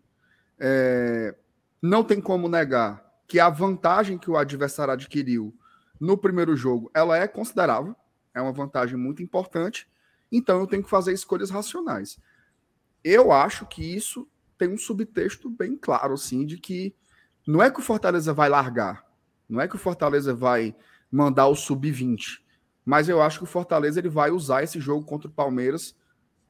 É, 0.60 1.36
não 1.82 2.04
tem 2.04 2.20
como 2.20 2.50
negar 2.50 3.04
que 3.28 3.40
a 3.40 3.50
vantagem 3.50 4.18
que 4.18 4.30
o 4.30 4.38
adversário 4.38 4.94
adquiriu 4.94 5.56
no 6.00 6.18
primeiro 6.18 6.56
jogo 6.56 6.92
ela 6.94 7.18
é 7.18 7.28
considerável, 7.28 7.96
é 8.34 8.42
uma 8.42 8.52
vantagem 8.52 8.98
muito 8.98 9.24
importante. 9.24 9.88
Então 10.32 10.60
eu 10.60 10.68
tenho 10.68 10.84
que 10.84 10.90
fazer 10.90 11.14
escolhas 11.14 11.50
racionais 11.50 12.20
eu 13.04 13.32
acho 13.32 13.66
que 13.66 13.84
isso 13.84 14.28
tem 14.58 14.70
um 14.70 14.78
subtexto 14.78 15.50
bem 15.50 15.78
claro, 15.78 16.14
assim, 16.14 16.46
de 16.46 16.58
que 16.58 16.94
não 17.48 17.62
é 17.62 17.72
que 17.72 17.80
o 17.80 17.84
Fortaleza 17.84 18.34
vai 18.34 18.50
largar, 18.50 19.06
não 19.50 19.60
é 19.60 19.68
que 19.68 19.76
o 19.76 19.80
Fortaleza 19.80 20.34
vai 20.34 20.76
mandar 21.12 21.48
o 21.48 21.56
sub-20, 21.56 22.40
mas 22.86 23.10
eu 23.10 23.22
acho 23.22 23.40
que 23.40 23.44
o 23.44 23.48
Fortaleza 23.48 24.00
ele 24.00 24.10
vai 24.10 24.30
usar 24.30 24.64
esse 24.64 24.80
jogo 24.80 25.06
contra 25.06 25.28
o 25.28 25.34
Palmeiras 25.34 25.96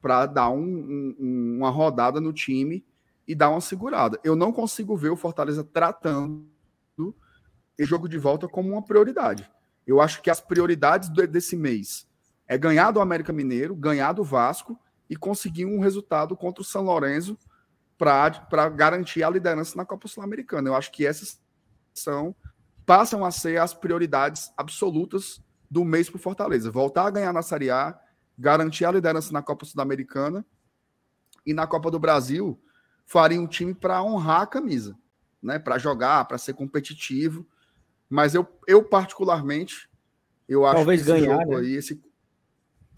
para 0.00 0.26
dar 0.26 0.50
um, 0.50 1.14
um, 1.18 1.56
uma 1.58 1.70
rodada 1.70 2.20
no 2.20 2.32
time 2.32 2.84
e 3.26 3.34
dar 3.34 3.50
uma 3.50 3.60
segurada. 3.60 4.18
Eu 4.24 4.34
não 4.34 4.52
consigo 4.52 4.96
ver 4.96 5.10
o 5.10 5.16
Fortaleza 5.16 5.64
tratando 5.64 6.46
o 6.98 7.14
jogo 7.78 8.08
de 8.08 8.18
volta 8.18 8.46
como 8.48 8.70
uma 8.70 8.82
prioridade. 8.82 9.50
Eu 9.86 10.00
acho 10.00 10.22
que 10.22 10.30
as 10.30 10.40
prioridades 10.40 11.08
desse 11.08 11.56
mês 11.56 12.06
é 12.46 12.58
ganhar 12.58 12.90
do 12.90 13.00
América 13.00 13.32
Mineiro, 13.32 13.74
ganhar 13.74 14.12
do 14.12 14.24
Vasco 14.24 14.78
e 15.08 15.16
conseguir 15.16 15.64
um 15.64 15.80
resultado 15.80 16.36
contra 16.36 16.62
o 16.62 16.64
São 16.64 16.82
Lourenço 16.82 17.38
para 17.96 18.68
garantir 18.68 19.22
a 19.22 19.30
liderança 19.30 19.76
na 19.76 19.84
Copa 19.84 20.08
Sul-Americana. 20.08 20.68
Eu 20.68 20.74
acho 20.74 20.90
que 20.90 21.06
essas 21.06 21.40
são 21.94 22.34
passam 22.90 23.24
a 23.24 23.30
ser 23.30 23.60
as 23.60 23.72
prioridades 23.72 24.52
absolutas 24.56 25.40
do 25.70 25.84
mês 25.84 26.10
para 26.10 26.16
o 26.16 26.20
Fortaleza. 26.20 26.72
Voltar 26.72 27.06
a 27.06 27.10
ganhar 27.10 27.32
na 27.32 27.40
Série 27.40 27.70
A, 27.70 27.96
garantir 28.36 28.84
a 28.84 28.90
liderança 28.90 29.32
na 29.32 29.40
Copa 29.40 29.64
Sul-Americana 29.64 30.44
e 31.46 31.54
na 31.54 31.68
Copa 31.68 31.88
do 31.88 32.00
Brasil 32.00 32.60
faria 33.06 33.40
um 33.40 33.46
time 33.46 33.72
para 33.72 34.02
honrar 34.02 34.40
a 34.40 34.46
camisa, 34.46 34.98
né? 35.40 35.56
Para 35.56 35.78
jogar, 35.78 36.24
para 36.24 36.36
ser 36.36 36.54
competitivo. 36.54 37.46
Mas 38.08 38.34
eu, 38.34 38.44
eu 38.66 38.82
particularmente, 38.82 39.88
eu 40.48 40.66
acho 40.66 40.78
Talvez 40.78 41.04
que 41.04 41.12
esse 41.12 41.20
ganhar, 41.20 41.42
jogo 41.42 41.50
né? 41.52 41.60
aí, 41.60 41.74
esse 41.74 42.02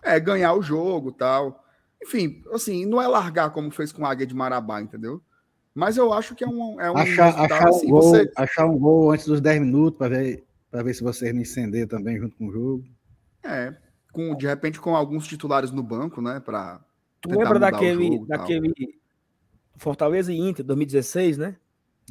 é 0.02 0.18
ganhar 0.18 0.54
o 0.54 0.62
jogo, 0.62 1.12
tal. 1.12 1.66
Enfim, 2.02 2.42
assim, 2.50 2.86
não 2.86 2.98
é 2.98 3.06
largar 3.06 3.50
como 3.50 3.70
fez 3.70 3.92
com 3.92 4.06
a 4.06 4.10
Águia 4.10 4.26
de 4.26 4.34
Marabá, 4.34 4.80
entendeu? 4.80 5.22
Mas 5.74 5.96
eu 5.96 6.12
acho 6.12 6.34
que 6.34 6.44
é 6.44 6.46
um. 6.46 6.80
É 6.80 6.90
um 6.90 6.96
achar, 6.96 7.38
achar, 7.38 7.68
assim, 7.68 7.86
um 7.86 7.90
gol, 7.90 8.02
você... 8.02 8.32
achar 8.36 8.66
um 8.66 8.78
gol 8.78 9.10
antes 9.12 9.26
dos 9.26 9.40
10 9.40 9.60
minutos 9.62 9.98
para 9.98 10.08
ver, 10.08 10.44
ver 10.72 10.94
se 10.94 11.02
você 11.02 11.32
não 11.32 11.40
incender 11.40 11.88
também 11.88 12.18
junto 12.18 12.36
com 12.36 12.48
o 12.48 12.52
jogo. 12.52 12.84
É, 13.42 13.74
com, 14.12 14.36
de 14.36 14.46
repente 14.46 14.80
com 14.80 14.94
alguns 14.94 15.26
titulares 15.26 15.70
no 15.70 15.82
banco, 15.82 16.20
né? 16.20 16.40
Pra 16.40 16.80
tu 17.20 17.30
lembra 17.30 17.58
daquele, 17.58 18.24
daquele 18.26 19.00
Fortaleza 19.76 20.32
e 20.32 20.38
Inter 20.38 20.64
2016, 20.64 21.38
né? 21.38 21.56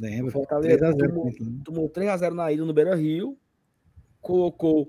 Lembro. 0.00 0.32
Fortaleza 0.32 0.94
3 0.94 1.12
tomou, 1.12 1.32
tomou 1.64 1.88
3x0 1.88 2.32
na 2.32 2.50
ida 2.50 2.64
no 2.64 2.72
Beira 2.72 2.96
Rio, 2.96 3.38
colocou 4.20 4.88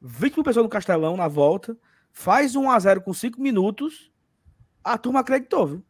20 0.00 0.36
mil 0.36 0.44
pessoas 0.44 0.64
no 0.64 0.70
Castelão 0.70 1.16
na 1.16 1.28
volta, 1.28 1.76
faz 2.12 2.54
1x0 2.54 3.00
com 3.00 3.12
5 3.12 3.40
minutos 3.40 4.10
a 4.88 4.96
turma 4.96 5.20
acreditou, 5.20 5.66
viu? 5.66 5.84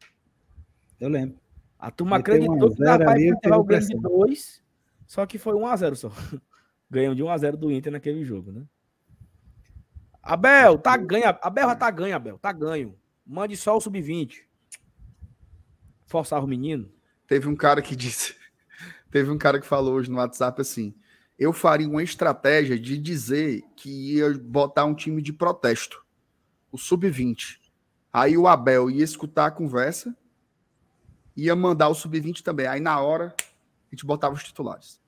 Eu 1.01 1.09
lembro. 1.09 1.39
A 1.79 1.91
turma 1.91 2.17
acreditou 2.17 2.71
que 2.71 2.83
dava 2.83 3.05
para 3.05 3.21
enterrar 3.21 3.61
o 3.61 3.65
Grêmio 3.65 3.87
de 3.87 3.97
2, 3.97 4.63
só 5.07 5.25
que 5.25 5.39
foi 5.39 5.55
1x0 5.55 5.95
só. 5.95 6.11
Ganham 6.91 7.15
de 7.15 7.23
1x0 7.23 7.57
do 7.57 7.71
Inter 7.71 7.93
naquele 7.93 8.25
jogo, 8.25 8.51
né? 8.51 8.65
Abel, 10.23 10.79
tá 10.79 10.97
ganho. 10.97 11.25
Abel 11.41 11.69
já 11.69 11.75
tá 11.75 11.91
ganho, 11.91 12.17
Abel. 12.17 12.39
Tá 12.39 12.53
ganho. 12.53 12.99
Mande 13.27 13.57
só 13.57 13.77
o 13.77 13.81
sub-20. 13.81 14.43
Forçar 16.07 16.43
o 16.43 16.47
menino. 16.47 16.91
Teve 17.27 17.49
um 17.49 17.57
cara 17.57 17.81
que 17.81 17.95
disse. 17.95 18.35
Teve 19.11 19.31
um 19.31 19.39
cara 19.39 19.61
que 19.61 19.67
falou 19.67 19.95
hoje 19.95 20.11
no 20.11 20.17
WhatsApp 20.17 20.61
assim: 20.61 20.95
eu 21.39 21.53
faria 21.53 21.89
uma 21.89 22.03
estratégia 22.03 22.79
de 22.79 22.99
dizer 22.99 23.63
que 23.77 24.17
ia 24.17 24.37
botar 24.37 24.85
um 24.85 24.95
time 24.95 25.23
de 25.23 25.33
protesto, 25.33 26.05
o 26.73 26.77
sub-20. 26.77 27.59
Aí 28.13 28.37
o 28.37 28.49
Abel 28.49 28.91
ia 28.91 29.05
escutar 29.05 29.47
a 29.47 29.51
conversa, 29.51 30.17
ia 31.45 31.55
mandar 31.55 31.89
o 31.89 31.95
sub-20 31.95 32.43
também. 32.43 32.67
Aí 32.67 32.81
na 32.81 33.01
hora 33.01 33.35
a 33.39 33.95
gente 33.95 34.05
botava 34.05 34.35
os 34.35 34.43
titulares. 34.43 35.01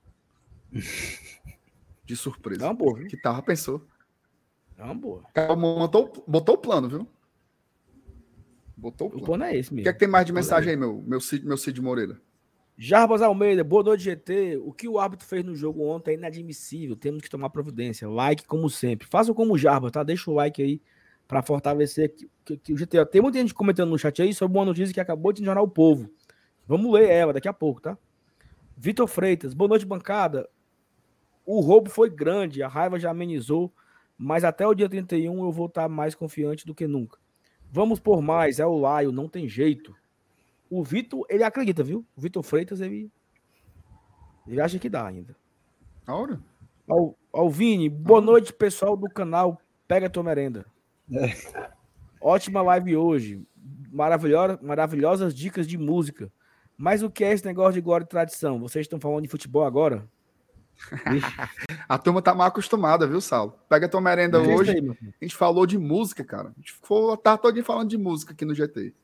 De 2.04 2.16
surpresa. 2.16 2.66
Não, 2.66 2.74
boa, 2.74 3.04
que 3.04 3.16
tava, 3.16 3.42
pensou. 3.42 3.86
Não, 4.76 4.96
boa. 4.96 5.22
Botou, 5.56 6.24
botou 6.26 6.54
o 6.54 6.58
plano, 6.58 6.88
viu? 6.88 7.08
Botou 8.76 9.08
o 9.08 9.10
plano. 9.10 9.22
O 9.22 9.26
plano 9.26 9.44
é 9.44 9.56
esse 9.56 9.72
mesmo. 9.72 9.82
O 9.82 9.84
que 9.84 9.88
é 9.90 9.92
que 9.92 9.98
tem 9.98 10.08
mais 10.08 10.26
de 10.26 10.32
mensagem 10.32 10.70
é 10.70 10.72
aí, 10.72 10.76
meu, 10.76 11.02
meu, 11.06 11.20
Cid, 11.20 11.44
meu 11.44 11.56
Cid 11.56 11.80
Moreira? 11.80 12.20
Jarbas 12.76 13.20
Almeida, 13.20 13.62
boa 13.62 13.82
noite, 13.82 14.04
GT. 14.04 14.56
O 14.64 14.72
que 14.72 14.88
o 14.88 14.98
árbitro 14.98 15.26
fez 15.26 15.44
no 15.44 15.54
jogo 15.54 15.84
ontem 15.84 16.12
é 16.12 16.14
inadmissível. 16.14 16.96
Temos 16.96 17.22
que 17.22 17.28
tomar 17.28 17.50
providência. 17.50 18.08
Like, 18.08 18.46
como 18.46 18.70
sempre. 18.70 19.06
Façam 19.06 19.34
como 19.34 19.52
o 19.52 19.58
Jarbas, 19.58 19.92
tá? 19.92 20.02
Deixa 20.02 20.30
o 20.30 20.34
like 20.34 20.62
aí 20.62 20.80
para 21.28 21.42
fortalecer 21.42 22.12
que, 22.14 22.28
que, 22.44 22.56
que, 22.56 22.72
o 22.72 22.76
GT. 22.76 23.04
Tem 23.06 23.20
muita 23.20 23.38
gente 23.38 23.54
comentando 23.54 23.90
no 23.90 23.98
chat 23.98 24.20
aí 24.22 24.32
sobre 24.32 24.58
uma 24.58 24.64
notícia 24.64 24.92
que 24.92 25.00
acabou 25.00 25.32
de 25.32 25.44
jornal 25.44 25.64
O 25.64 25.68
Povo. 25.68 26.10
Vamos 26.70 26.92
ler 26.92 27.10
ela 27.10 27.32
daqui 27.32 27.48
a 27.48 27.52
pouco, 27.52 27.80
tá? 27.80 27.98
Vitor 28.76 29.08
Freitas, 29.08 29.52
boa 29.52 29.70
noite, 29.70 29.84
bancada. 29.84 30.48
O 31.44 31.58
roubo 31.58 31.90
foi 31.90 32.08
grande, 32.08 32.62
a 32.62 32.68
raiva 32.68 32.96
já 32.96 33.10
amenizou, 33.10 33.72
mas 34.16 34.44
até 34.44 34.64
o 34.64 34.72
dia 34.72 34.88
31 34.88 35.42
eu 35.42 35.50
vou 35.50 35.66
estar 35.66 35.88
mais 35.88 36.14
confiante 36.14 36.64
do 36.64 36.72
que 36.72 36.86
nunca. 36.86 37.18
Vamos 37.72 37.98
por 37.98 38.22
mais, 38.22 38.60
é 38.60 38.66
o 38.66 38.78
Laio, 38.78 39.10
não 39.10 39.28
tem 39.28 39.48
jeito. 39.48 39.96
O 40.70 40.84
Vitor, 40.84 41.26
ele 41.28 41.42
acredita, 41.42 41.82
viu? 41.82 42.06
O 42.16 42.20
Vitor 42.20 42.44
Freitas, 42.44 42.80
ele, 42.80 43.10
ele 44.46 44.60
acha 44.60 44.78
que 44.78 44.88
dá 44.88 45.04
ainda. 45.04 45.34
A 46.06 46.14
hora? 46.14 46.40
Ao, 46.88 47.18
ao 47.32 47.50
Vini, 47.50 47.88
boa 47.88 48.20
noite, 48.20 48.52
pessoal 48.52 48.96
do 48.96 49.10
canal 49.10 49.60
Pega 49.88 50.08
Tua 50.08 50.22
Merenda. 50.22 50.64
É. 51.12 51.32
Ótima 52.20 52.62
live 52.62 52.96
hoje. 52.96 53.44
Maravilhosa, 53.90 54.56
maravilhosas 54.62 55.34
dicas 55.34 55.66
de 55.66 55.76
música. 55.76 56.30
Mas 56.80 57.02
o 57.02 57.10
que 57.10 57.22
é 57.22 57.30
esse 57.30 57.44
negócio 57.44 57.74
de 57.74 57.82
glória 57.82 58.04
e 58.04 58.08
tradição? 58.08 58.58
Vocês 58.58 58.84
estão 58.84 58.98
falando 58.98 59.24
de 59.24 59.28
futebol 59.28 59.66
agora? 59.66 60.08
a 61.86 61.98
turma 61.98 62.22
tá 62.22 62.34
mal 62.34 62.46
acostumada, 62.46 63.06
viu, 63.06 63.20
Saulo? 63.20 63.54
Pega 63.68 63.86
tua 63.86 64.00
merenda 64.00 64.38
é 64.38 64.56
hoje. 64.56 64.70
Aí, 64.70 64.90
a 65.20 65.24
gente 65.24 65.36
falou 65.36 65.66
de 65.66 65.76
música, 65.76 66.24
cara. 66.24 66.48
A 66.48 66.52
gente 66.58 66.72
ficou 66.72 67.12
a 67.12 67.18
tarde 67.18 67.42
toda 67.42 67.62
falando 67.62 67.90
de 67.90 67.98
música 67.98 68.32
aqui 68.32 68.46
no 68.46 68.54
GT. 68.54 68.94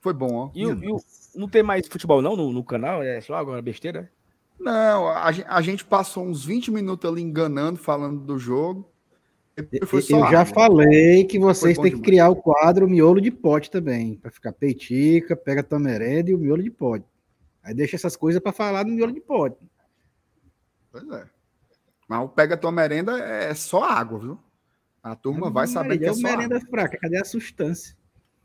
Foi 0.00 0.12
bom, 0.12 0.34
ó. 0.34 0.50
E, 0.52 0.64
e 0.64 1.38
não 1.38 1.48
tem 1.48 1.62
mais 1.62 1.86
futebol, 1.86 2.20
não, 2.20 2.34
no, 2.34 2.52
no, 2.52 2.64
canal? 2.64 3.04
É 3.04 3.20
só 3.20 3.36
agora 3.36 3.62
besteira? 3.62 4.10
Não, 4.58 5.06
a, 5.06 5.26
a, 5.46 5.62
gente 5.62 5.84
passou 5.84 6.24
uns 6.26 6.44
20 6.44 6.72
minutos 6.72 7.08
ali 7.08 7.22
enganando, 7.22 7.78
falando 7.78 8.18
do 8.18 8.36
jogo. 8.36 8.90
Eu 9.56 10.28
já 10.28 10.44
falei 10.44 11.22
que 11.22 11.38
vocês 11.38 11.76
têm 11.76 11.84
que 11.84 11.90
demais. 11.90 12.04
criar 12.04 12.30
o 12.30 12.36
quadro 12.36 12.88
miolo 12.88 13.20
de 13.20 13.30
pote 13.30 13.70
também, 13.70 14.16
para 14.16 14.32
ficar 14.32 14.52
peitica, 14.52 15.36
pega 15.36 15.62
tua 15.62 15.78
merenda 15.78 16.28
e 16.28 16.34
o 16.34 16.38
miolo 16.38 16.64
de 16.64 16.70
pote. 16.70 17.11
Aí 17.62 17.74
deixa 17.74 17.96
essas 17.96 18.16
coisas 18.16 18.42
para 18.42 18.52
falar 18.52 18.84
no 18.84 18.92
miolo 18.92 19.12
de 19.12 19.20
pote. 19.20 19.56
Pois 20.90 21.08
é. 21.10 21.26
Mas 22.08 22.20
o 22.20 22.28
pega 22.28 22.56
tua 22.56 22.72
merenda 22.72 23.18
é 23.18 23.54
só 23.54 23.84
água, 23.84 24.18
viu? 24.18 24.38
A 25.02 25.16
turma 25.16 25.50
vai 25.50 25.66
saber 25.66 25.98
que 25.98 26.04
é, 26.04 26.08
é 26.08 26.14
só 26.14 26.22
merenda 26.22 26.56
água. 26.56 26.68
fraca, 26.68 26.98
cadê 26.98 27.18
a 27.18 27.24
substância? 27.24 27.96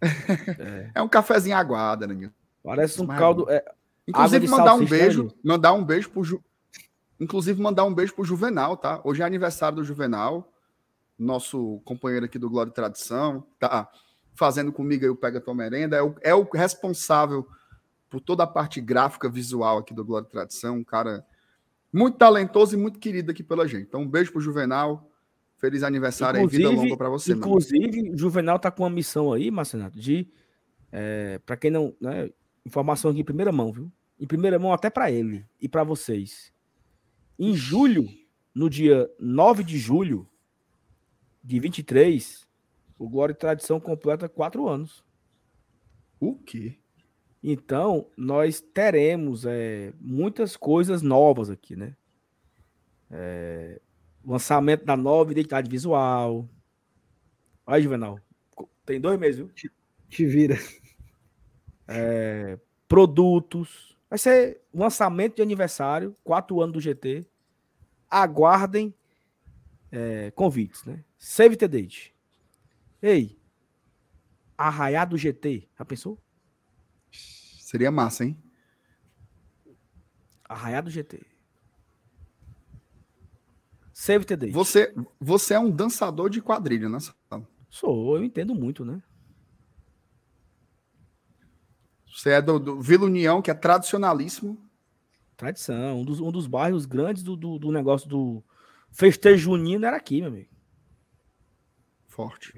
é. 0.01 0.91
é 0.95 1.01
um 1.01 1.07
cafezinho 1.07 1.57
aguado, 1.57 2.07
né? 2.07 2.32
Parece 2.63 3.01
um 3.01 3.07
caldo. 3.07 3.49
É, 3.49 3.63
Inclusive, 4.07 4.47
mandar 4.47 4.74
um 4.76 4.86
beijo, 4.86 5.24
né, 5.24 5.32
mandar 5.43 5.74
um 5.74 5.84
beijo 5.84 6.09
pro 6.09 6.24
Ju... 6.24 6.41
Inclusive, 7.20 7.61
mandar 7.61 7.84
um 7.84 7.93
beijo 7.93 8.13
pro 8.13 8.24
Juvenal, 8.24 8.78
tá? 8.78 9.01
Hoje 9.03 9.22
é 9.22 9.26
aniversário 9.26 9.78
do 9.78 9.84
Juvenal, 9.84 10.53
nosso 11.18 11.82
companheiro 11.84 12.26
aqui 12.26 12.39
do 12.39 12.49
Glória 12.49 12.70
e 12.70 12.74
Tradição, 12.74 13.45
tá 13.59 13.89
fazendo 14.34 14.72
comigo 14.72 15.03
aí 15.03 15.09
o 15.09 15.15
Pega 15.15 15.41
Tua 15.41 15.55
Merenda, 15.55 15.97
é 15.97 16.01
o, 16.01 16.15
é 16.22 16.34
o 16.34 16.43
responsável 16.43 17.45
por 18.10 18.22
toda 18.22 18.43
a 18.43 18.47
parte 18.47 18.80
gráfica 18.80 19.30
visual 19.30 19.80
aqui 19.80 19.93
do 19.93 20.05
Glória 20.05 20.28
e 20.28 20.32
Tradição, 20.32 20.78
um 20.78 20.84
cara 20.84 21.26
muito 21.91 22.18
talentoso 22.18 22.76
e 22.76 22.78
muito 22.78 22.99
querido 22.99 23.32
aqui 23.32 23.43
pela 23.43 23.68
gente. 23.68 23.84
Então, 23.84 24.01
um 24.01 24.08
beijo 24.08 24.32
pro 24.32 24.41
Juvenal. 24.41 25.10
Feliz 25.58 25.82
aniversário 25.82 26.39
inclusive, 26.39 26.64
e 26.64 26.68
vida 26.68 26.82
longa 26.82 26.97
para 26.97 27.10
você, 27.10 27.34
Inclusive, 27.34 28.12
o 28.12 28.18
Juvenal 28.18 28.60
tá 28.60 28.70
com 28.70 28.84
uma 28.84 28.91
missão 28.91 29.34
aí, 29.34 29.49
Marcenato, 29.49 29.99
de. 29.99 30.30
É, 30.91 31.39
para 31.39 31.58
quem 31.58 31.72
não. 31.72 31.95
Né, 31.99 32.30
informação 32.64 33.10
aqui 33.10 33.22
em 33.22 33.26
primeira 33.26 33.51
mão, 33.51 33.72
viu? 33.72 33.91
Em 34.20 34.28
primeira 34.28 34.60
mão 34.60 34.72
até 34.72 34.89
para 34.89 35.12
ele 35.12 35.43
e 35.60 35.68
para 35.68 35.84
vocês. 35.84 36.53
Em 37.39 37.55
julho, 37.55 38.08
no 38.53 38.70
dia 38.70 39.10
9 39.20 39.64
de 39.64 39.80
julho 39.80 40.30
de 41.43 41.60
23, 41.60 42.47
o 42.99 43.10
Glória 43.10 43.34
e 43.34 43.36
Tradição 43.36 43.80
completa 43.80 44.30
quatro 44.30 44.68
anos. 44.68 45.03
O 46.20 46.36
quê? 46.36 46.78
Então, 47.43 48.09
nós 48.17 48.59
teremos 48.59 49.45
é, 49.45 49.93
muitas 49.99 50.57
coisas 50.57 51.01
novas 51.01 51.49
aqui, 51.49 51.75
né? 51.75 51.95
É, 53.09 53.79
lançamento 54.25 54.83
da 54.83 54.97
nova 54.97 55.31
identidade 55.31 55.69
visual. 55.69 56.49
Olha, 57.65 57.81
Juvenal, 57.81 58.19
tem 58.85 58.99
dois 58.99 59.19
meses, 59.19 59.38
viu? 59.38 59.49
Te, 59.49 59.71
te 60.09 60.25
vira. 60.25 60.57
É, 61.88 62.59
produtos. 62.85 63.97
Vai 64.09 64.19
ser 64.19 64.61
lançamento 64.73 65.38
de 65.38 65.41
aniversário, 65.41 66.15
quatro 66.23 66.61
anos 66.61 66.73
do 66.73 66.81
GT. 66.81 67.25
Aguardem 68.09 68.93
é, 69.91 70.31
convites, 70.31 70.83
né? 70.83 71.03
Save 71.17 71.55
the 71.55 71.67
date. 71.67 72.13
Ei, 73.01 73.38
Arraiado 74.57 75.11
do 75.11 75.17
GT, 75.19 75.69
já 75.77 75.85
pensou? 75.85 76.17
Seria 77.68 77.91
massa, 77.91 78.24
hein? 78.24 78.41
Arraiado 80.47 80.89
GT. 80.89 81.22
Save 83.91 84.24
the 84.24 84.38
date. 84.38 84.53
Você, 84.53 84.95
você 85.20 85.53
é 85.53 85.59
um 85.59 85.70
dançador 85.70 86.30
de 86.30 86.41
quadrilha, 86.41 86.88
né? 86.88 86.97
Sou, 87.70 88.15
eu 88.15 88.24
entendo 88.24 88.55
muito, 88.55 88.86
né? 88.86 89.03
Você 92.09 92.30
é 92.30 92.41
do, 92.41 92.57
do 92.57 92.80
Vila 92.80 93.03
União, 93.03 93.41
que 93.41 93.51
é 93.51 93.53
tradicionalíssimo. 93.53 94.57
Tradição. 95.36 95.99
Um 95.99 96.05
dos, 96.05 96.22
um 96.22 96.32
dos 96.32 96.47
bairros 96.47 96.86
grandes 96.86 97.22
do, 97.22 97.36
do, 97.36 97.59
do 97.59 97.70
negócio 97.70 98.07
do 98.07 98.41
festejo 98.91 99.43
junino 99.43 99.86
era 99.86 99.97
aqui, 99.97 100.22
meu 100.22 100.30
amigo. 100.30 100.49
Forte. 102.05 102.53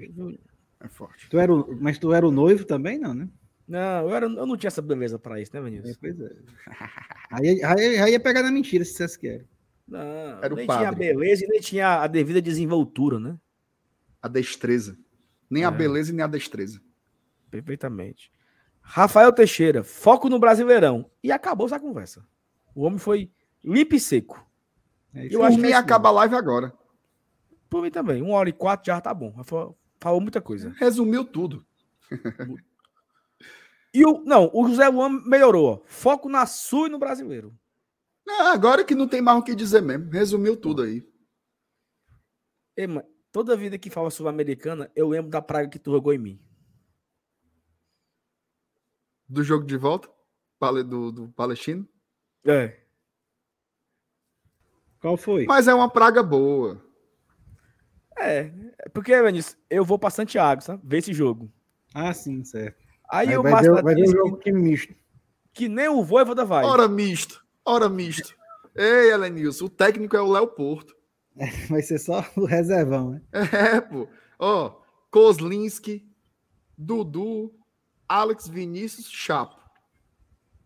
É 0.78 0.88
forte. 0.88 1.28
Tu 1.28 1.36
era 1.36 1.52
o, 1.52 1.76
mas 1.82 1.98
tu 1.98 2.12
era 2.12 2.24
o 2.24 2.30
noivo 2.30 2.64
também, 2.64 2.96
não, 2.96 3.12
né? 3.12 3.28
Não, 3.70 4.08
eu, 4.08 4.16
era, 4.16 4.26
eu 4.26 4.46
não 4.46 4.56
tinha 4.56 4.66
essa 4.66 4.82
beleza 4.82 5.16
para 5.16 5.40
isso, 5.40 5.52
né, 5.54 5.60
Vinícius? 5.60 5.94
É, 5.94 5.98
pois 6.00 6.20
é. 6.20 6.34
aí, 7.30 7.62
aí, 7.62 7.98
aí, 8.00 8.10
ia 8.10 8.18
pegar 8.18 8.42
na 8.42 8.50
mentira, 8.50 8.84
se 8.84 8.94
vocês 8.94 9.16
querem. 9.16 9.46
Não, 9.86 10.00
era 10.42 10.52
nem 10.56 10.66
tinha 10.66 10.88
a 10.88 10.92
beleza 10.92 11.44
e 11.44 11.48
nem 11.48 11.60
tinha 11.60 12.02
a 12.02 12.06
devida 12.08 12.42
desenvoltura, 12.42 13.20
né? 13.20 13.38
A 14.20 14.26
destreza. 14.26 14.98
Nem 15.48 15.62
é. 15.62 15.66
a 15.66 15.70
beleza 15.70 16.10
e 16.10 16.14
nem 16.16 16.24
a 16.24 16.26
destreza. 16.26 16.82
Perfeitamente. 17.48 18.32
Rafael 18.80 19.32
Teixeira, 19.32 19.84
foco 19.84 20.28
no 20.28 20.40
Brasileirão. 20.40 21.08
E 21.22 21.30
acabou 21.30 21.68
essa 21.68 21.78
conversa. 21.78 22.26
O 22.74 22.82
homem 22.82 22.98
foi 22.98 23.30
limpo 23.62 23.94
e 23.94 24.00
seco. 24.00 24.44
É 25.14 25.28
eu 25.30 25.44
acho 25.44 25.60
que 25.60 25.66
é 25.66 25.74
acaba 25.74 26.08
a 26.08 26.12
live 26.12 26.34
agora. 26.34 26.72
Por 27.68 27.82
mim 27.82 27.90
também. 27.90 28.20
Uma 28.20 28.34
hora 28.34 28.48
e 28.48 28.52
quatro 28.52 28.86
já 28.86 29.00
tá 29.00 29.14
bom. 29.14 29.32
Falou 30.00 30.20
muita 30.20 30.40
coisa. 30.40 30.74
Resumiu 30.76 31.24
tudo. 31.24 31.64
E 33.92 34.04
o, 34.04 34.22
não, 34.24 34.50
o 34.54 34.68
José 34.68 34.88
Luan 34.88 35.20
melhorou. 35.26 35.82
Foco 35.86 36.28
na 36.28 36.46
Sul 36.46 36.86
e 36.86 36.90
no 36.90 36.98
brasileiro. 36.98 37.56
agora 38.28 38.84
que 38.84 38.94
não 38.94 39.08
tem 39.08 39.20
mais 39.20 39.38
o 39.38 39.42
que 39.42 39.54
dizer 39.54 39.82
mesmo. 39.82 40.10
Resumiu 40.10 40.56
tudo 40.56 40.82
aí. 40.82 41.06
Ei, 42.76 42.86
mano, 42.86 43.06
toda 43.32 43.56
vida 43.56 43.78
que 43.78 43.90
fala 43.90 44.10
sul-americana, 44.10 44.90
eu 44.94 45.08
lembro 45.08 45.30
da 45.30 45.42
praga 45.42 45.68
que 45.68 45.78
tu 45.78 45.90
jogou 45.90 46.12
em 46.12 46.18
mim. 46.18 46.40
Do 49.28 49.42
jogo 49.42 49.64
de 49.64 49.76
volta? 49.76 50.08
Do, 50.86 51.10
do 51.10 51.28
Palestino? 51.30 51.88
É. 52.46 52.80
Qual 55.00 55.16
foi? 55.16 55.46
Mas 55.46 55.66
é 55.66 55.74
uma 55.74 55.90
praga 55.90 56.22
boa. 56.22 56.84
É, 58.18 58.50
porque, 58.92 59.20
Vinícius, 59.22 59.56
eu 59.70 59.84
vou 59.84 59.98
pra 59.98 60.10
Santiago, 60.10 60.60
sabe? 60.62 60.82
Ver 60.84 60.98
esse 60.98 61.14
jogo. 61.14 61.50
Ah, 61.94 62.12
sim, 62.12 62.44
certo. 62.44 62.89
Aí, 63.10 63.28
Aí 63.28 63.38
o 63.38 63.42
Márcio 63.42 63.82
vai 63.82 63.94
ver 63.94 64.08
o 64.08 64.12
jogo 64.12 64.36
que 64.36 64.52
misto. 64.52 64.94
Que 65.52 65.68
nem 65.68 65.88
o 65.88 66.04
Voivoda 66.04 66.44
vai. 66.44 66.64
Hora 66.64 66.88
misto, 66.88 67.44
hora 67.64 67.88
misto. 67.88 68.34
Ei, 68.74 69.10
Elenilson, 69.10 69.64
o 69.64 69.68
técnico 69.68 70.16
é 70.16 70.20
o 70.20 70.30
Léo 70.30 70.46
Porto. 70.46 70.96
Vai 71.68 71.82
ser 71.82 71.98
só 71.98 72.24
o 72.36 72.44
reservão, 72.44 73.10
né? 73.10 73.22
É, 73.76 73.80
pô. 73.80 74.08
Ó, 74.38 74.80
Kozlinski, 75.10 76.08
Dudu, 76.78 77.52
Alex 78.08 78.48
Vinícius, 78.48 79.10
Chapo, 79.10 79.60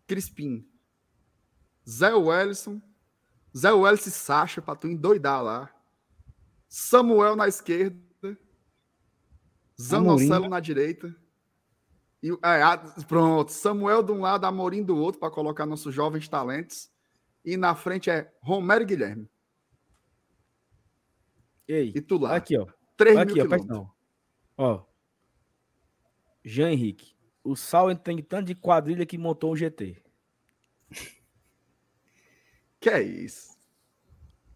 Crispim, 0.07 0.67
Zé 1.87 2.13
Wellison, 2.13 2.81
Zé 3.55 3.71
Wellison 3.71 4.09
e 4.09 4.11
Sacha, 4.11 4.61
pra 4.61 4.75
tu 4.75 4.87
endoidar 4.87 5.43
lá. 5.43 5.69
Samuel 6.67 7.35
na 7.35 7.47
esquerda, 7.47 7.97
Zanocelo 9.79 10.47
na 10.47 10.59
direita. 10.59 11.15
E, 12.25 12.31
é, 12.43 12.63
a- 12.63 12.77
pronto, 13.07 13.51
Samuel 13.51 14.01
de 14.01 14.11
um 14.11 14.21
lado, 14.21 14.45
Amorim 14.45 14.81
do 14.83 14.97
outro, 14.97 15.19
para 15.19 15.29
colocar 15.29 15.65
nossos 15.65 15.93
jovens 15.93 16.27
talentos. 16.27 16.89
E 17.43 17.55
na 17.55 17.75
frente 17.75 18.09
é 18.09 18.33
Romero 18.41 18.81
e 18.81 18.85
Guilherme. 18.87 19.29
Ei, 21.67 21.91
E 21.95 22.01
tu 22.01 22.17
lá. 22.17 22.35
aqui, 22.35 22.57
ó. 22.57 22.65
3 22.97 23.15
Aqui, 23.17 23.33
mil 23.33 23.43
ó, 23.43 23.47
quilômetros. 23.47 23.87
Ó. 24.57 24.85
Jean 26.43 26.71
Henrique. 26.71 27.15
O 27.43 27.55
Sauer 27.55 27.95
tem 27.97 28.23
tanto 28.23 28.47
de 28.47 28.55
quadrilha 28.55 29.05
que 29.05 29.17
montou 29.19 29.51
um 29.53 29.55
GT. 29.55 30.01
Que 32.79 32.89
é 32.89 33.01
isso? 33.03 33.55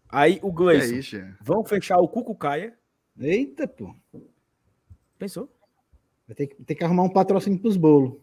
Aí 0.08 0.40
o 0.42 0.48
é 0.48 0.52
Gleison. 0.52 0.94
isso, 0.96 1.10
Jean? 1.10 1.36
Vão 1.40 1.64
fechar 1.64 1.98
o 1.98 2.08
Cucucaia. 2.08 2.76
Eita, 3.16 3.68
pô. 3.68 3.94
Pensou? 5.18 5.48
Vai 6.30 6.36
ter 6.36 6.46
que, 6.46 6.62
ter 6.62 6.74
que 6.76 6.84
arrumar 6.84 7.02
um 7.02 7.08
patrocínio 7.08 7.58
pros 7.58 7.76
bolos. 7.76 8.14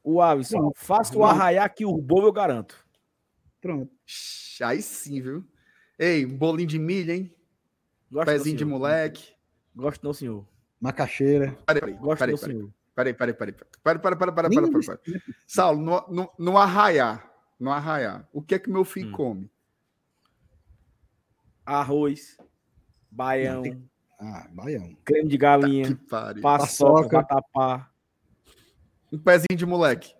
O 0.00 0.22
Alisson. 0.22 0.70
Faça 0.76 1.18
o 1.18 1.24
arraiar 1.24 1.74
que 1.74 1.84
o 1.84 1.96
bolo 1.98 2.28
eu 2.28 2.32
garanto. 2.32 2.86
Pronto. 3.60 3.90
Aí 4.62 4.80
sim, 4.80 5.20
viu? 5.20 5.44
Ei, 5.98 6.24
um 6.24 6.36
bolinho 6.38 6.68
de 6.68 6.78
milho, 6.78 7.12
hein? 7.12 7.34
Gosto 8.08 8.26
Pezinho 8.26 8.56
de 8.56 8.64
moleque. 8.64 9.32
Gosto 9.74 10.04
não, 10.04 10.12
senhor. 10.12 10.46
Macaxeira. 10.80 11.58
Peraí, 11.66 11.80
peraí, 11.80 11.94
Gosto 11.96 12.18
peraí, 12.20 12.32
não, 12.34 12.38
peraí, 12.40 12.54
senhor. 12.56 12.70
peraí, 12.94 13.12
peraí, 13.14 13.34
peraí, 13.34 13.52
peraí, 13.54 13.98
peraí, 13.98 14.16
peraí, 14.16 14.32
peraí, 14.34 14.54
peraí, 14.54 14.86
peraí. 14.86 15.22
Saulo, 15.44 15.80
no, 15.80 16.06
no, 16.14 16.32
no 16.38 16.56
arraiar, 16.58 17.28
no 17.58 17.72
arraiar, 17.72 18.28
o 18.32 18.40
que 18.40 18.54
é 18.54 18.58
que 18.60 18.70
meu 18.70 18.84
filho 18.84 19.08
Hum. 19.08 19.12
come? 19.12 19.50
Arroz. 21.66 22.36
Baião. 23.10 23.56
Não, 23.56 23.62
tem- 23.62 23.90
Ah, 24.24 24.46
baião. 24.52 24.94
Creme 25.04 25.24
de 25.24 25.30
Que 25.30 25.38
galinha. 25.38 25.98
pariu. 26.08 26.42
paçoca. 26.42 27.16
Vatapá. 27.18 27.90
Um 29.12 29.18
pezinho 29.18 29.56
de 29.56 29.66
moleque. 29.66 30.14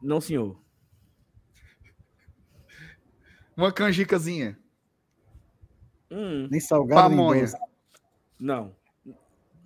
Não, 0.00 0.20
senhor. 0.20 0.56
Uma 3.56 3.72
canjicazinha. 3.72 4.58
Hum, 6.10 6.48
Nem 6.50 6.60
salgado, 6.60 7.08
nem 7.08 7.18
Pamonha. 7.18 7.40
doce. 7.42 7.56
não. 8.38 8.74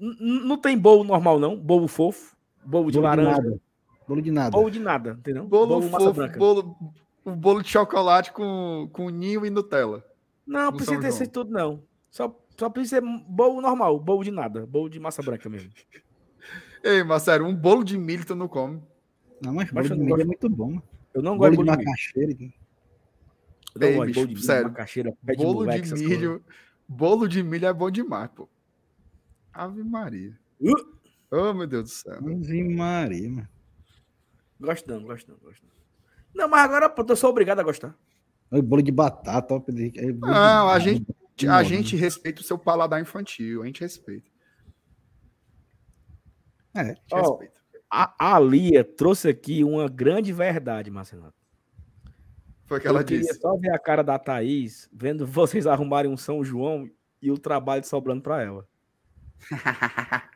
N- 0.00 0.44
Não 0.44 0.58
tem 0.58 0.76
bolo 0.76 1.04
normal, 1.04 1.38
não. 1.38 1.56
Bolo 1.56 1.86
fofo. 1.86 2.36
Bolo 2.64 2.90
de 2.90 2.98
Bolo 2.98 3.10
de 3.16 3.22
laranja. 3.22 3.42
nada. 3.42 3.60
Bolo 4.08 4.22
de 4.22 4.30
nada. 4.30 4.50
Bolo 4.50 4.70
de 4.70 4.80
nada, 4.80 5.10
entendeu? 5.18 5.46
Bolo, 5.46 5.80
massa 5.82 5.98
fofo, 6.06 6.12
branca. 6.14 6.38
bolo, 6.38 6.76
um 7.24 7.36
bolo 7.36 7.62
de 7.62 7.68
chocolate 7.68 8.32
com, 8.32 8.88
com 8.92 9.08
ninho 9.10 9.46
e 9.46 9.50
Nutella. 9.50 10.04
Não, 10.46 10.72
precisa 10.72 11.00
ter 11.00 11.08
isso 11.08 11.26
tudo, 11.30 11.50
não. 11.50 11.82
Só, 12.10 12.34
só 12.56 12.68
precisa 12.70 12.96
ser 13.00 13.02
bolo 13.28 13.60
normal, 13.60 13.98
bolo 13.98 14.22
de 14.24 14.30
nada. 14.30 14.66
Bolo 14.66 14.88
de 14.88 14.98
massa 15.00 15.22
branca 15.22 15.48
mesmo. 15.48 15.70
Ei, 16.82 17.02
Marcelo, 17.02 17.46
um 17.46 17.54
bolo 17.54 17.82
de 17.84 17.96
milho 17.98 18.24
tu 18.24 18.34
não 18.34 18.46
come. 18.48 18.82
Não, 19.42 19.52
mas 19.54 19.70
Mas 19.72 19.88
bolo 19.88 19.94
de 20.00 20.00
não 20.00 20.04
milho 20.16 20.22
é 20.22 20.24
muito 20.24 20.48
bom. 20.48 20.68
mano. 20.70 20.82
Eu 21.14 21.22
não 21.22 21.36
Bolo 21.38 21.50
gosto 21.50 21.50
de 21.50 21.56
bolo 21.56 21.70
de 21.70 21.76
milho. 21.78 21.90
macaxeira. 21.90 22.32
Eu 23.74 23.80
não 23.80 23.86
Ei, 23.88 23.94
gosto 23.96 24.06
de 24.06 24.06
bicho, 24.06 24.14
bolo 24.20 24.26
de 24.28 24.34
milho, 24.34 24.44
sério. 24.46 24.68
macaxeira, 24.68 25.12
bolo 25.36 25.54
moleque, 25.54 25.88
de 25.88 25.94
milho. 26.06 26.44
Bolo 26.88 27.28
de 27.28 27.42
milho 27.42 27.66
é 27.66 27.72
bom 27.72 27.90
demais, 27.90 28.30
pô. 28.34 28.48
Ave 29.52 29.82
Maria. 29.82 30.38
Uh! 30.60 30.94
Oh, 31.30 31.52
meu 31.54 31.66
Deus 31.66 31.84
do 31.84 31.88
céu. 31.90 32.14
Ave 32.18 32.64
Maria, 32.74 33.28
mano. 33.30 33.48
coisas. 34.60 34.82
Gosto 34.82 34.88
não, 34.90 35.02
gosto 35.02 35.30
não, 35.30 35.38
gosto 35.38 35.62
não. 35.64 35.74
Não, 36.34 36.48
mas 36.48 36.64
agora 36.64 36.88
pô, 36.90 37.04
eu 37.08 37.16
sou 37.16 37.30
obrigado 37.30 37.60
a 37.60 37.62
gostar. 37.62 37.96
O 38.50 38.60
bolo 38.62 38.82
de 38.82 38.92
batata. 38.92 39.54
ó. 39.54 39.62
Aí, 39.68 40.12
bolo 40.12 40.32
de- 40.32 40.38
Não, 40.38 40.68
a 40.68 40.78
gente, 40.78 41.06
a 41.42 41.46
Não, 41.46 41.64
gente 41.64 41.96
respeita 41.96 42.40
o 42.40 42.44
seu 42.44 42.58
paladar 42.58 43.00
infantil. 43.00 43.62
A 43.62 43.66
gente 43.66 43.80
respeita. 43.80 44.30
É. 46.74 46.80
A 46.80 46.84
gente 46.84 47.00
Ó, 47.12 47.20
respeita. 47.30 47.54
A, 47.90 48.34
a 48.36 48.40
Lia 48.40 48.82
trouxe 48.84 49.28
aqui 49.28 49.62
uma 49.62 49.88
grande 49.88 50.32
verdade, 50.32 50.90
Marcelo. 50.90 51.32
Foi 52.66 52.78
o 52.78 52.80
que 52.80 52.88
ela 52.88 53.00
eu 53.00 53.04
queria 53.04 53.20
disse. 53.20 53.40
só 53.40 53.56
ver 53.56 53.70
a 53.70 53.78
cara 53.78 54.02
da 54.02 54.18
Thaís 54.18 54.88
vendo 54.92 55.26
vocês 55.26 55.66
arrumarem 55.68 56.10
um 56.10 56.16
São 56.16 56.44
João 56.44 56.88
e 57.20 57.30
o 57.30 57.38
trabalho 57.38 57.84
sobrando 57.84 58.22
para 58.22 58.42
ela. 58.42 58.68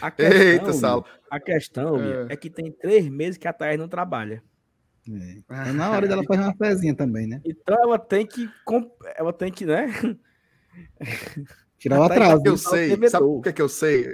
A 0.00 0.10
questão, 0.10 0.40
Eita, 0.40 0.72
Salo. 0.72 1.04
A 1.30 1.40
questão, 1.40 1.96
É. 2.00 2.32
é 2.32 2.36
que 2.36 2.48
tem 2.48 2.70
três 2.70 3.08
meses 3.08 3.36
que 3.36 3.48
a 3.48 3.52
Thaís 3.52 3.78
não 3.78 3.88
trabalha. 3.88 4.42
É. 5.08 5.40
Tá 5.46 5.72
na 5.72 5.90
hora 5.90 6.08
dela 6.08 6.24
fazer 6.24 6.42
uma 6.42 6.54
fezinha 6.56 6.94
também, 6.94 7.26
né? 7.26 7.40
Então 7.44 7.76
ela 7.82 7.98
tem 7.98 8.26
que. 8.26 8.50
comp- 8.64 8.92
Ela 9.16 9.32
tem 9.32 9.52
que, 9.52 9.64
né? 9.64 9.86
Tirar 11.78 12.00
o 12.00 12.02
aí, 12.04 12.10
atraso. 12.12 12.42
Eu 12.44 12.50
Não, 12.52 12.56
sei. 12.58 13.08
Sabe 13.08 13.24
o 13.24 13.40
que 13.40 13.48
é 13.48 13.52
que 13.52 13.62
eu 13.62 13.68
sei? 13.68 14.04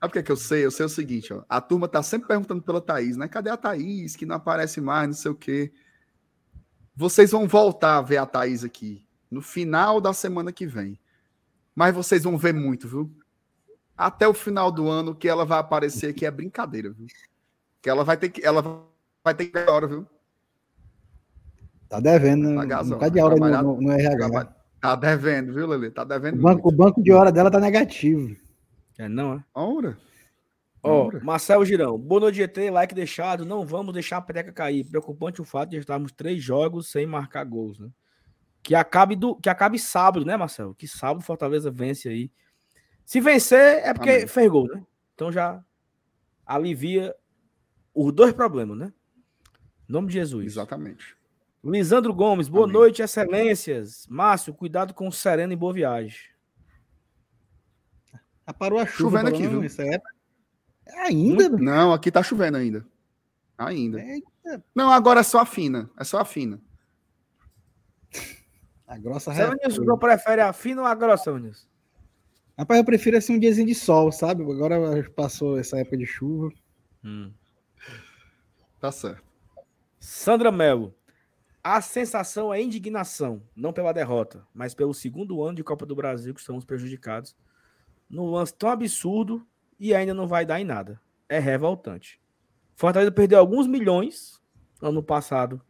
Sabe 0.00 0.10
o 0.10 0.10
que 0.10 0.18
é 0.18 0.22
que 0.22 0.32
eu 0.32 0.36
sei? 0.36 0.64
Eu 0.64 0.70
sei 0.70 0.86
o 0.86 0.88
seguinte, 0.88 1.32
ó. 1.32 1.42
A 1.48 1.60
turma 1.60 1.88
tá 1.88 2.02
sempre 2.02 2.28
perguntando 2.28 2.62
pela 2.62 2.80
Thaís, 2.80 3.16
né? 3.16 3.26
Cadê 3.28 3.50
a 3.50 3.56
Thaís? 3.56 4.14
Que 4.14 4.26
não 4.26 4.36
aparece 4.36 4.80
mais, 4.80 5.06
não 5.08 5.14
sei 5.14 5.30
o 5.30 5.34
quê. 5.34 5.72
Vocês 6.94 7.30
vão 7.30 7.46
voltar 7.48 7.96
a 7.96 8.02
ver 8.02 8.18
a 8.18 8.26
Thaís 8.26 8.64
aqui 8.64 9.06
no 9.30 9.40
final 9.42 10.00
da 10.00 10.12
semana 10.12 10.52
que 10.52 10.66
vem. 10.66 10.98
Mas 11.74 11.94
vocês 11.94 12.24
vão 12.24 12.36
ver 12.36 12.52
muito, 12.52 12.88
viu? 12.88 13.10
Até 13.96 14.26
o 14.28 14.34
final 14.34 14.70
do 14.70 14.88
ano 14.88 15.14
que 15.14 15.28
ela 15.28 15.44
vai 15.44 15.58
aparecer 15.58 16.10
aqui 16.10 16.24
é 16.26 16.30
brincadeira, 16.30 16.90
viu? 16.90 17.06
Que 17.80 17.88
ela 17.90 18.04
vai 18.04 18.16
ter 18.16 18.28
que 18.28 18.44
ela 18.44 18.87
vai 19.28 19.34
ter 19.34 19.46
que 19.46 19.58
hora, 19.70 19.86
viu? 19.86 20.06
Tá 21.88 22.00
devendo. 22.00 22.54
Tá 22.54 22.64
Um 22.64 22.68
gasão, 22.68 22.96
bocado 22.98 23.14
de 23.14 23.20
hora 23.20 23.34
no, 23.34 23.40
trabalhado. 23.40 23.68
no, 23.68 23.80
no 23.80 23.92
RH. 23.92 24.16
Traba- 24.30 24.56
Tá 24.80 24.94
devendo, 24.94 25.52
viu, 25.52 25.66
Lele? 25.66 25.90
Tá 25.90 26.04
devendo. 26.04 26.38
O 26.38 26.42
banco, 26.42 26.68
o 26.68 26.72
banco 26.72 27.02
de 27.02 27.10
hora 27.12 27.32
dela 27.32 27.50
tá 27.50 27.58
negativo. 27.58 28.36
É, 28.96 29.08
não, 29.08 29.34
é? 29.34 29.44
Ora. 29.52 29.98
Ó, 30.82 31.06
Ora. 31.06 31.20
Marcelo 31.24 31.64
Girão, 31.64 31.98
boa 31.98 32.20
noite, 32.20 32.36
GT, 32.36 32.70
like 32.70 32.94
deixado. 32.94 33.44
Não 33.44 33.66
vamos 33.66 33.92
deixar 33.92 34.18
a 34.18 34.20
peteca 34.22 34.52
cair. 34.52 34.84
Preocupante 34.84 35.42
o 35.42 35.44
fato 35.44 35.70
de 35.70 35.78
estarmos 35.78 36.12
três 36.12 36.40
jogos 36.42 36.88
sem 36.88 37.06
marcar 37.06 37.44
gols, 37.44 37.78
né? 37.80 37.88
Que 38.62 38.76
acabe, 38.76 39.16
do, 39.16 39.34
que 39.34 39.48
acabe 39.48 39.78
sábado, 39.80 40.24
né, 40.24 40.36
Marcelo? 40.36 40.74
Que 40.76 40.86
sábado 40.86 41.24
Fortaleza 41.24 41.70
vence 41.72 42.08
aí. 42.08 42.30
Se 43.04 43.20
vencer, 43.20 43.80
é 43.84 43.92
porque 43.92 44.10
Amém. 44.10 44.26
fez 44.28 44.48
gol, 44.48 44.68
né? 44.68 44.80
Então 45.14 45.32
já 45.32 45.60
alivia 46.46 47.12
os 47.92 48.12
dois 48.12 48.32
problemas, 48.32 48.78
né? 48.78 48.92
Em 49.88 49.92
nome 49.92 50.08
de 50.08 50.14
Jesus. 50.14 50.44
Exatamente. 50.44 51.16
Lisandro 51.64 52.12
Gomes, 52.14 52.48
boa 52.48 52.64
Amém. 52.64 52.74
noite, 52.74 53.02
excelências. 53.02 54.06
Márcio, 54.08 54.54
cuidado 54.54 54.94
com 54.94 55.08
o 55.08 55.12
sereno 55.12 55.52
e 55.52 55.56
boa 55.56 55.72
viagem. 55.72 56.18
Ah, 58.46 58.54
parou 58.54 58.78
a 58.78 58.86
chuva. 58.86 59.18
Chovendo 59.18 59.28
aqui, 59.36 59.46
viu? 59.46 59.64
Isso 59.64 59.82
é... 59.82 60.00
Ainda? 61.04 61.50
mano? 61.50 61.62
Não, 61.62 61.92
aqui 61.92 62.10
tá 62.10 62.22
chovendo 62.22 62.56
ainda. 62.56 62.86
Ainda. 63.58 64.00
Eita, 64.00 64.64
Não, 64.74 64.90
agora 64.90 65.20
é 65.20 65.22
só 65.22 65.40
a 65.40 65.46
fina. 65.46 65.90
É 65.98 66.04
só 66.04 66.18
a 66.20 66.24
fina. 66.24 66.60
a 68.86 68.96
grossa 68.96 69.34
Seu 69.34 69.50
ré- 69.50 69.56
Nilson, 69.62 69.82
não 69.84 69.98
prefere 69.98 70.40
a 70.40 70.52
fina 70.52 70.80
ou 70.82 70.86
a 70.86 70.94
grossa, 70.94 71.36
Nilson? 71.38 71.66
Rapaz, 72.56 72.78
eu 72.78 72.84
prefiro 72.84 73.16
assim 73.18 73.36
um 73.36 73.38
diazinho 73.38 73.66
de 73.66 73.74
sol, 73.74 74.10
sabe? 74.10 74.42
Agora 74.42 75.02
passou 75.10 75.58
essa 75.58 75.78
época 75.78 75.96
de 75.98 76.06
chuva. 76.06 76.50
Tá 78.80 78.90
certo. 78.90 79.27
Sandra 80.10 80.50
Melo. 80.50 80.94
A 81.62 81.82
sensação 81.82 82.52
é 82.52 82.62
indignação, 82.62 83.42
não 83.54 83.74
pela 83.74 83.92
derrota, 83.92 84.42
mas 84.54 84.74
pelo 84.74 84.94
segundo 84.94 85.44
ano 85.44 85.56
de 85.56 85.62
Copa 85.62 85.84
do 85.84 85.94
Brasil 85.94 86.32
que 86.32 86.40
estamos 86.40 86.64
prejudicados. 86.64 87.36
Num 88.08 88.30
lance 88.30 88.54
tão 88.54 88.70
absurdo 88.70 89.46
e 89.78 89.94
ainda 89.94 90.14
não 90.14 90.26
vai 90.26 90.46
dar 90.46 90.58
em 90.58 90.64
nada. 90.64 90.98
É 91.28 91.38
revoltante. 91.38 92.18
Fortaleza 92.74 93.12
perdeu 93.12 93.38
alguns 93.38 93.66
milhões 93.66 94.40
ano 94.80 95.02
passado, 95.02 95.60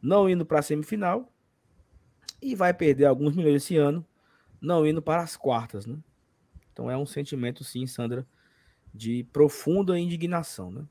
não 0.00 0.30
indo 0.30 0.46
para 0.46 0.60
a 0.60 0.62
semifinal, 0.62 1.32
e 2.40 2.54
vai 2.54 2.72
perder 2.72 3.06
alguns 3.06 3.34
milhões 3.34 3.64
esse 3.64 3.76
ano, 3.76 4.06
não 4.60 4.86
indo 4.86 5.02
para 5.02 5.22
as 5.22 5.36
quartas, 5.36 5.86
né? 5.86 5.98
Então 6.72 6.88
é 6.88 6.96
um 6.96 7.04
sentimento, 7.04 7.64
sim, 7.64 7.84
Sandra, 7.88 8.24
de 8.94 9.24
profunda 9.32 9.98
indignação, 9.98 10.70
né? 10.70 10.86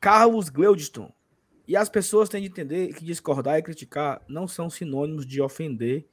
Carlos 0.00 0.48
Gleudiston. 0.48 1.16
E 1.68 1.76
as 1.76 1.90
pessoas 1.90 2.30
têm 2.30 2.40
de 2.40 2.48
entender 2.48 2.94
que 2.94 3.04
discordar 3.04 3.58
e 3.58 3.62
criticar 3.62 4.22
não 4.26 4.48
são 4.48 4.70
sinônimos 4.70 5.26
de 5.26 5.42
ofender 5.42 6.06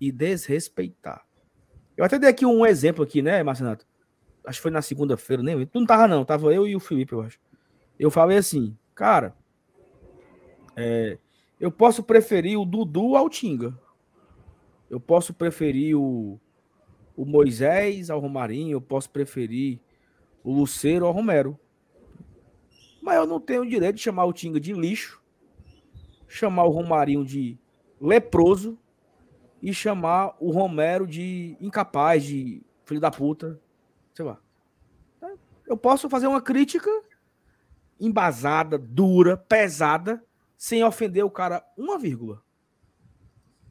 e 0.00 0.10
desrespeitar. 0.10 1.24
Eu 1.94 2.04
até 2.04 2.18
dei 2.18 2.30
aqui 2.30 2.46
um 2.46 2.64
exemplo 2.64 3.04
aqui, 3.04 3.20
né, 3.20 3.42
Marcenato? 3.42 3.86
Acho 4.44 4.58
que 4.58 4.62
foi 4.62 4.70
na 4.70 4.80
segunda-feira, 4.80 5.42
nem 5.42 5.66
Tu 5.66 5.78
não 5.78 5.86
tava 5.86 6.08
não, 6.08 6.24
tava 6.24 6.52
eu 6.52 6.66
e 6.66 6.74
o 6.74 6.80
Felipe, 6.80 7.12
eu 7.12 7.20
acho. 7.20 7.38
Eu 7.98 8.10
falei 8.10 8.38
assim, 8.38 8.76
cara, 8.94 9.36
É, 10.74 11.18
eu 11.60 11.70
posso 11.70 12.02
preferir 12.02 12.58
o 12.58 12.64
Dudu 12.64 13.14
ao 13.14 13.28
Tinga. 13.28 13.78
Eu 14.90 14.98
posso 14.98 15.32
preferir 15.34 15.94
o, 15.94 16.40
o 17.14 17.24
Moisés 17.24 18.10
ao 18.10 18.18
Romarinho. 18.18 18.76
Eu 18.76 18.80
posso 18.80 19.10
preferir 19.10 19.78
o 20.42 20.52
Luceiro 20.52 21.06
ao 21.06 21.12
Romero. 21.12 21.58
Mas 23.02 23.16
eu 23.16 23.26
não 23.26 23.40
tenho 23.40 23.62
o 23.62 23.68
direito 23.68 23.96
de 23.96 24.02
chamar 24.02 24.24
o 24.26 24.32
Tinga 24.32 24.60
de 24.60 24.72
lixo, 24.72 25.20
chamar 26.28 26.64
o 26.64 26.70
Romarinho 26.70 27.24
de 27.24 27.58
leproso 28.00 28.78
e 29.60 29.74
chamar 29.74 30.36
o 30.38 30.52
Romero 30.52 31.04
de 31.04 31.56
incapaz, 31.60 32.22
de 32.22 32.62
filho 32.84 33.00
da 33.00 33.10
puta, 33.10 33.60
sei 34.14 34.24
lá. 34.24 34.40
Eu 35.66 35.76
posso 35.76 36.08
fazer 36.08 36.28
uma 36.28 36.40
crítica 36.40 36.90
embasada, 37.98 38.78
dura, 38.78 39.36
pesada, 39.36 40.24
sem 40.56 40.84
ofender 40.84 41.24
o 41.24 41.30
cara 41.30 41.64
uma 41.76 41.98
vírgula. 41.98 42.42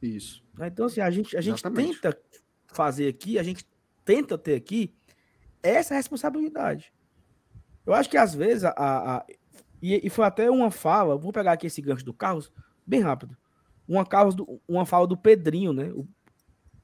Isso. 0.02 0.44
Então, 0.60 0.86
assim, 0.86 1.00
a 1.00 1.10
gente, 1.10 1.36
a 1.36 1.40
gente 1.40 1.62
tenta 1.62 2.18
fazer 2.66 3.08
aqui, 3.08 3.38
a 3.38 3.42
gente 3.42 3.66
tenta 4.04 4.36
ter 4.36 4.56
aqui 4.56 4.94
essa 5.62 5.94
responsabilidade. 5.94 6.92
Eu 7.84 7.94
acho 7.94 8.08
que 8.08 8.16
às 8.16 8.34
vezes 8.34 8.64
a, 8.64 8.72
a 8.76 9.26
e, 9.82 10.06
e, 10.06 10.08
foi 10.08 10.24
até 10.24 10.48
uma 10.48 10.70
fala, 10.70 11.16
vou 11.16 11.32
pegar 11.32 11.52
aqui 11.52 11.66
esse 11.66 11.82
gancho 11.82 12.04
do 12.04 12.14
Carlos, 12.14 12.52
bem 12.86 13.00
rápido. 13.00 13.36
Uma, 13.86 14.06
Carlos 14.06 14.34
do, 14.34 14.60
uma 14.68 14.86
fala 14.86 15.08
do 15.08 15.16
Pedrinho, 15.16 15.72
né? 15.72 15.90
O, 15.92 16.06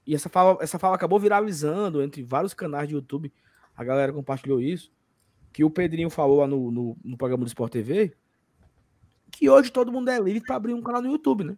e 0.05 0.15
essa 0.15 0.29
fala, 0.29 0.59
essa 0.61 0.79
fala 0.79 0.97
acabou 0.97 1.21
viralizando 1.21 2.03
entre 2.03 2.23
vários 2.25 2.55
canais 2.55 2.89
de 2.89 2.95
YouTube. 2.95 3.33
A 3.77 3.85
galera 3.85 4.13
compartilhou 4.13 4.61
isso. 4.61 4.91
Que 5.53 5.63
o 5.63 5.71
Pedrinho 5.71 6.11
falou 6.11 6.41
lá 6.41 6.47
no, 6.47 6.71
no, 6.73 6.97
no 7.05 7.17
programa 7.17 7.45
do 7.45 7.49
Sport 7.49 7.73
TV. 7.73 8.17
Que 9.31 9.49
hoje 9.49 9.71
todo 9.71 9.93
mundo 9.93 10.11
é 10.11 10.19
livre 10.19 10.41
para 10.41 10.57
abrir 10.57 10.75
um 10.75 10.83
canal 10.83 11.03
no 11.03 11.13
YouTube, 11.13 11.45
né? 11.45 11.57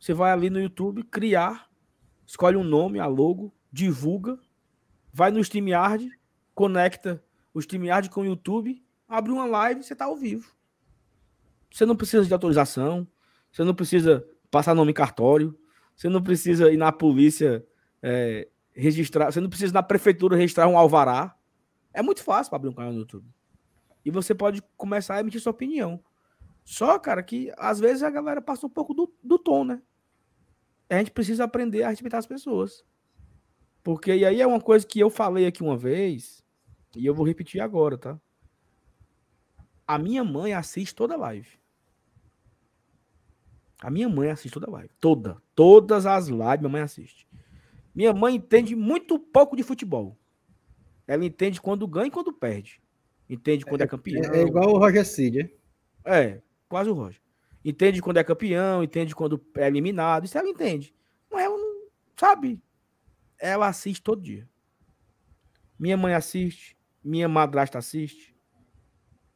Você 0.00 0.12
vai 0.12 0.32
ali 0.32 0.50
no 0.50 0.60
YouTube, 0.60 1.02
criar, 1.04 1.68
escolhe 2.26 2.56
um 2.56 2.64
nome, 2.64 2.98
a 2.98 3.06
logo, 3.06 3.52
divulga, 3.70 4.38
vai 5.12 5.30
no 5.30 5.40
StreamYard, 5.40 6.08
conecta 6.54 7.22
o 7.58 7.60
StreamYard 7.60 8.08
com 8.08 8.22
o 8.22 8.24
YouTube, 8.24 8.82
abre 9.08 9.32
uma 9.32 9.44
live, 9.44 9.82
você 9.82 9.92
está 9.92 10.04
ao 10.04 10.16
vivo. 10.16 10.52
Você 11.70 11.84
não 11.84 11.96
precisa 11.96 12.24
de 12.24 12.32
autorização, 12.32 13.06
você 13.50 13.64
não 13.64 13.74
precisa 13.74 14.24
passar 14.50 14.74
nome 14.74 14.92
cartório, 14.92 15.58
você 15.94 16.08
não 16.08 16.22
precisa 16.22 16.70
ir 16.70 16.76
na 16.76 16.92
polícia 16.92 17.66
é, 18.02 18.48
registrar, 18.72 19.32
você 19.32 19.40
não 19.40 19.48
precisa 19.48 19.72
ir 19.72 19.74
na 19.74 19.82
prefeitura 19.82 20.36
registrar 20.36 20.68
um 20.68 20.78
alvará. 20.78 21.36
É 21.92 22.00
muito 22.00 22.22
fácil 22.22 22.50
para 22.50 22.56
abrir 22.58 22.68
um 22.68 22.74
canal 22.74 22.92
no 22.92 23.00
YouTube. 23.00 23.28
E 24.04 24.10
você 24.10 24.34
pode 24.34 24.62
começar 24.76 25.16
a 25.16 25.20
emitir 25.20 25.40
sua 25.40 25.50
opinião. 25.50 26.02
Só, 26.64 26.98
cara, 26.98 27.22
que 27.22 27.52
às 27.56 27.80
vezes 27.80 28.02
a 28.02 28.10
galera 28.10 28.40
passa 28.40 28.66
um 28.66 28.70
pouco 28.70 28.94
do, 28.94 29.12
do 29.22 29.38
tom, 29.38 29.64
né? 29.64 29.82
A 30.88 30.98
gente 30.98 31.10
precisa 31.10 31.44
aprender 31.44 31.82
a 31.82 31.90
respeitar 31.90 32.18
as 32.18 32.26
pessoas. 32.26 32.84
Porque 33.82 34.14
e 34.14 34.24
aí 34.24 34.40
é 34.40 34.46
uma 34.46 34.60
coisa 34.60 34.86
que 34.86 35.00
eu 35.00 35.10
falei 35.10 35.46
aqui 35.46 35.62
uma 35.62 35.76
vez, 35.76 36.44
e 36.96 37.04
eu 37.04 37.14
vou 37.14 37.26
repetir 37.26 37.60
agora, 37.60 37.96
tá? 37.98 38.20
A 39.86 39.98
minha 39.98 40.22
mãe 40.22 40.52
assiste 40.52 40.94
toda 40.94 41.14
a 41.14 41.16
live. 41.16 41.48
A 43.80 43.90
minha 43.90 44.08
mãe 44.08 44.30
assiste 44.30 44.52
toda 44.52 44.66
a 44.66 44.70
live. 44.70 44.90
Toda. 45.00 45.40
Todas 45.54 46.04
as 46.04 46.28
lives 46.28 46.60
minha 46.60 46.68
mãe 46.68 46.82
assiste. 46.82 47.26
Minha 47.94 48.12
mãe 48.12 48.36
entende 48.36 48.76
muito 48.76 49.18
pouco 49.18 49.56
de 49.56 49.62
futebol. 49.62 50.16
Ela 51.06 51.24
entende 51.24 51.60
quando 51.60 51.86
ganha 51.86 52.08
e 52.08 52.10
quando 52.10 52.32
perde. 52.32 52.80
Entende 53.28 53.64
quando 53.64 53.80
é, 53.80 53.84
é 53.84 53.86
campeão. 53.86 54.22
É, 54.32 54.38
é, 54.38 54.42
igual 54.42 54.70
o 54.70 54.78
Roger 54.78 55.04
Cid, 55.04 55.50
é? 56.04 56.40
quase 56.68 56.88
o 56.90 56.94
Roger. 56.94 57.20
Entende 57.64 58.00
quando 58.00 58.16
é 58.16 58.24
campeão, 58.24 58.82
entende 58.82 59.14
quando 59.14 59.44
é 59.56 59.66
eliminado. 59.66 60.24
Isso 60.24 60.38
ela 60.38 60.48
entende. 60.48 60.94
Mas 61.30 61.44
ela 61.44 61.56
não 61.58 61.88
sabe. 62.16 62.62
Ela 63.38 63.68
assiste 63.68 64.02
todo 64.02 64.22
dia. 64.22 64.48
Minha 65.78 65.96
mãe 65.96 66.14
assiste. 66.14 66.77
Minha 67.02 67.28
madrasta 67.28 67.78
assiste. 67.78 68.34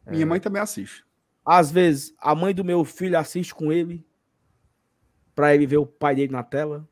Minha 0.07 0.23
é. 0.23 0.27
mãe 0.27 0.41
também 0.41 0.61
assiste. 0.61 1.05
Às 1.45 1.71
vezes, 1.71 2.15
a 2.19 2.35
mãe 2.35 2.55
do 2.55 2.65
meu 2.65 2.85
filho 2.85 3.19
assiste 3.19 3.55
com 3.55 3.73
ele, 3.73 4.07
para 5.35 5.55
ele 5.55 5.67
ver 5.67 5.79
o 5.79 5.87
pai 5.87 6.15
dele 6.15 6.33
na 6.33 6.43
tela. 6.43 6.89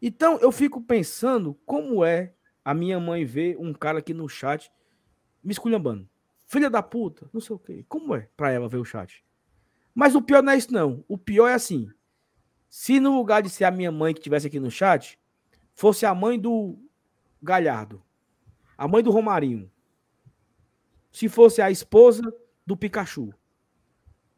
Então, 0.00 0.38
eu 0.38 0.52
fico 0.52 0.80
pensando 0.80 1.54
como 1.66 2.04
é 2.04 2.34
a 2.64 2.72
minha 2.72 2.98
mãe 2.98 3.24
ver 3.24 3.56
um 3.58 3.72
cara 3.72 3.98
aqui 3.98 4.14
no 4.14 4.28
chat 4.28 4.70
me 5.42 5.52
esculhambando. 5.52 6.08
Filha 6.46 6.70
da 6.70 6.82
puta, 6.82 7.28
não 7.32 7.40
sei 7.40 7.56
o 7.56 7.58
quê. 7.58 7.84
Como 7.88 8.14
é 8.14 8.28
para 8.36 8.50
ela 8.50 8.68
ver 8.68 8.78
o 8.78 8.84
chat? 8.84 9.24
Mas 9.94 10.14
o 10.14 10.22
pior 10.22 10.42
não 10.42 10.52
é 10.52 10.56
isso, 10.56 10.72
não. 10.72 11.04
O 11.08 11.16
pior 11.16 11.48
é 11.48 11.54
assim. 11.54 11.90
Se 12.68 13.00
no 13.00 13.16
lugar 13.16 13.42
de 13.42 13.50
ser 13.50 13.64
a 13.64 13.70
minha 13.70 13.90
mãe 13.90 14.12
que 14.12 14.20
estivesse 14.20 14.46
aqui 14.46 14.60
no 14.60 14.70
chat, 14.70 15.18
fosse 15.74 16.04
a 16.04 16.14
mãe 16.14 16.38
do 16.38 16.78
Galhardo, 17.42 18.02
a 18.76 18.86
mãe 18.86 19.02
do 19.02 19.10
Romarinho, 19.10 19.70
se 21.10 21.28
fosse 21.28 21.62
a 21.62 21.70
esposa 21.70 22.22
do 22.66 22.76
Pikachu, 22.76 23.32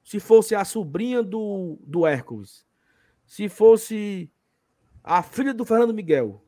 se 0.05 0.21
fosse 0.21 0.55
a 0.55 0.65
sobrinha 0.65 1.23
do, 1.23 1.79
do 1.83 2.07
Hércules, 2.07 2.67
se 3.27 3.49
fosse 3.49 4.31
a 5.03 5.23
filha 5.23 5.53
do 5.53 5.65
Fernando 5.65 5.93
Miguel, 5.93 6.45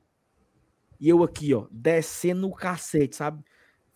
e 1.00 1.08
eu 1.08 1.22
aqui, 1.22 1.54
ó, 1.54 1.66
descendo 1.70 2.46
o 2.48 2.54
cacete, 2.54 3.16
sabe? 3.16 3.42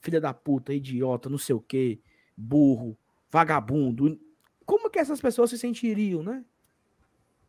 Filha 0.00 0.20
da 0.20 0.32
puta, 0.32 0.72
idiota, 0.72 1.28
não 1.28 1.38
sei 1.38 1.54
o 1.54 1.60
quê, 1.60 2.00
burro, 2.36 2.96
vagabundo. 3.30 4.18
Como 4.64 4.88
que 4.88 4.98
essas 4.98 5.20
pessoas 5.20 5.50
se 5.50 5.58
sentiriam, 5.58 6.22
né? 6.22 6.44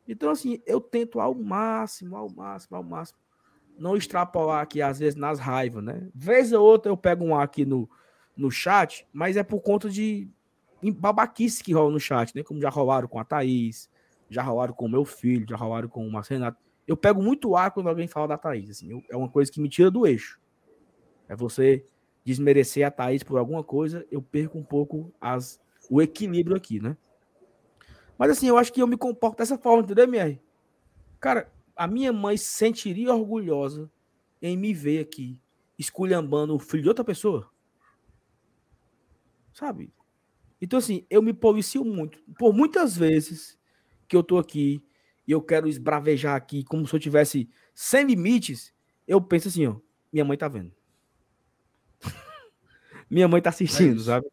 Então, 0.08 0.30
assim, 0.30 0.62
eu 0.66 0.80
tento 0.80 1.20
ao 1.20 1.34
máximo, 1.34 2.16
ao 2.16 2.30
máximo, 2.30 2.78
ao 2.78 2.84
máximo, 2.84 3.18
não 3.78 3.96
extrapolar 3.96 4.62
aqui, 4.62 4.82
às 4.82 5.00
vezes, 5.00 5.16
nas 5.16 5.40
raivas, 5.40 5.84
né? 5.84 6.08
Vez 6.14 6.52
ou 6.52 6.64
outra 6.64 6.92
eu 6.92 6.98
pego 6.98 7.24
um 7.26 7.38
aqui 7.38 7.66
no, 7.66 7.90
no 8.36 8.50
chat, 8.52 9.08
mas 9.12 9.38
é 9.38 9.44
por 9.44 9.62
conta 9.62 9.90
de 9.90 10.30
babaquice 10.98 11.64
que 11.64 11.74
rola 11.74 11.92
no 11.92 12.00
chat, 12.00 12.36
né? 12.36 12.44
Como 12.44 12.62
já 12.62 12.70
rolaram 12.70 13.08
com 13.08 13.20
a 13.20 13.24
Thaís, 13.24 13.90
já 14.30 14.42
rolaram 14.42 14.74
com 14.74 14.86
o 14.86 14.90
meu 14.90 15.06
filho, 15.06 15.46
já 15.50 15.56
rolaram 15.56 15.88
com 15.88 16.06
o 16.06 16.12
Marcelo 16.12 16.42
Renato. 16.42 16.60
Eu 16.88 16.96
pego 16.96 17.22
muito 17.22 17.56
ar 17.56 17.72
quando 17.72 17.90
alguém 17.90 18.08
fala 18.08 18.28
da 18.28 18.38
Thaís, 18.38 18.70
assim, 18.70 18.92
eu, 18.92 19.04
é 19.10 19.18
uma 19.18 19.30
coisa 19.30 19.52
que 19.52 19.60
me 19.60 19.70
tira 19.70 19.90
do 19.90 20.06
eixo. 20.06 20.40
É 21.28 21.36
você 21.36 21.84
desmerecer 22.24 22.86
a 22.86 22.92
Thaís 22.92 23.24
por 23.24 23.38
alguma 23.38 23.64
coisa, 23.64 24.06
eu 24.12 24.22
perco 24.22 24.58
um 24.58 24.64
pouco 24.64 25.14
as, 25.20 25.60
o 25.90 26.02
equilíbrio 26.02 26.56
aqui, 26.56 26.80
né? 26.80 26.96
Mas 28.18 28.32
assim, 28.32 28.48
eu 28.48 28.58
acho 28.58 28.72
que 28.72 28.82
eu 28.82 28.88
me 28.88 28.98
comporto 28.98 29.38
dessa 29.38 29.58
forma, 29.58 29.84
entendeu, 29.84 30.06
MR? 30.06 30.42
Cara, 31.20 31.52
a 31.76 31.88
minha 31.88 32.14
mãe 32.14 32.38
se 32.38 32.46
sentiria 32.46 33.14
orgulhosa 33.14 33.92
em 34.42 34.58
me 34.58 34.74
ver 34.74 35.00
aqui 35.00 35.40
esculhambando 35.78 36.56
o 36.56 36.60
filho 36.60 36.84
de 36.84 36.90
outra 36.90 37.04
pessoa 37.04 37.50
sabe? 39.56 39.92
Então, 40.62 40.78
assim, 40.78 41.06
eu 41.10 41.22
me 41.22 41.34
policio 41.34 41.84
muito. 41.84 42.20
Por 42.38 42.54
muitas 42.54 42.96
vezes 42.96 43.58
que 44.08 44.16
eu 44.16 44.22
tô 44.22 44.38
aqui 44.38 44.84
e 45.26 45.32
eu 45.32 45.42
quero 45.42 45.68
esbravejar 45.68 46.36
aqui 46.36 46.64
como 46.64 46.86
se 46.86 46.94
eu 46.94 47.00
tivesse 47.00 47.50
sem 47.74 48.06
limites, 48.06 48.74
eu 49.08 49.22
penso 49.22 49.48
assim, 49.48 49.66
ó, 49.66 49.78
minha 50.12 50.26
mãe 50.26 50.38
tá 50.38 50.48
vendo. 50.48 50.74
minha 53.10 53.28
mãe 53.28 53.42
tá 53.42 53.50
assistindo, 53.50 54.02
é 54.02 54.04
sabe? 54.04 54.28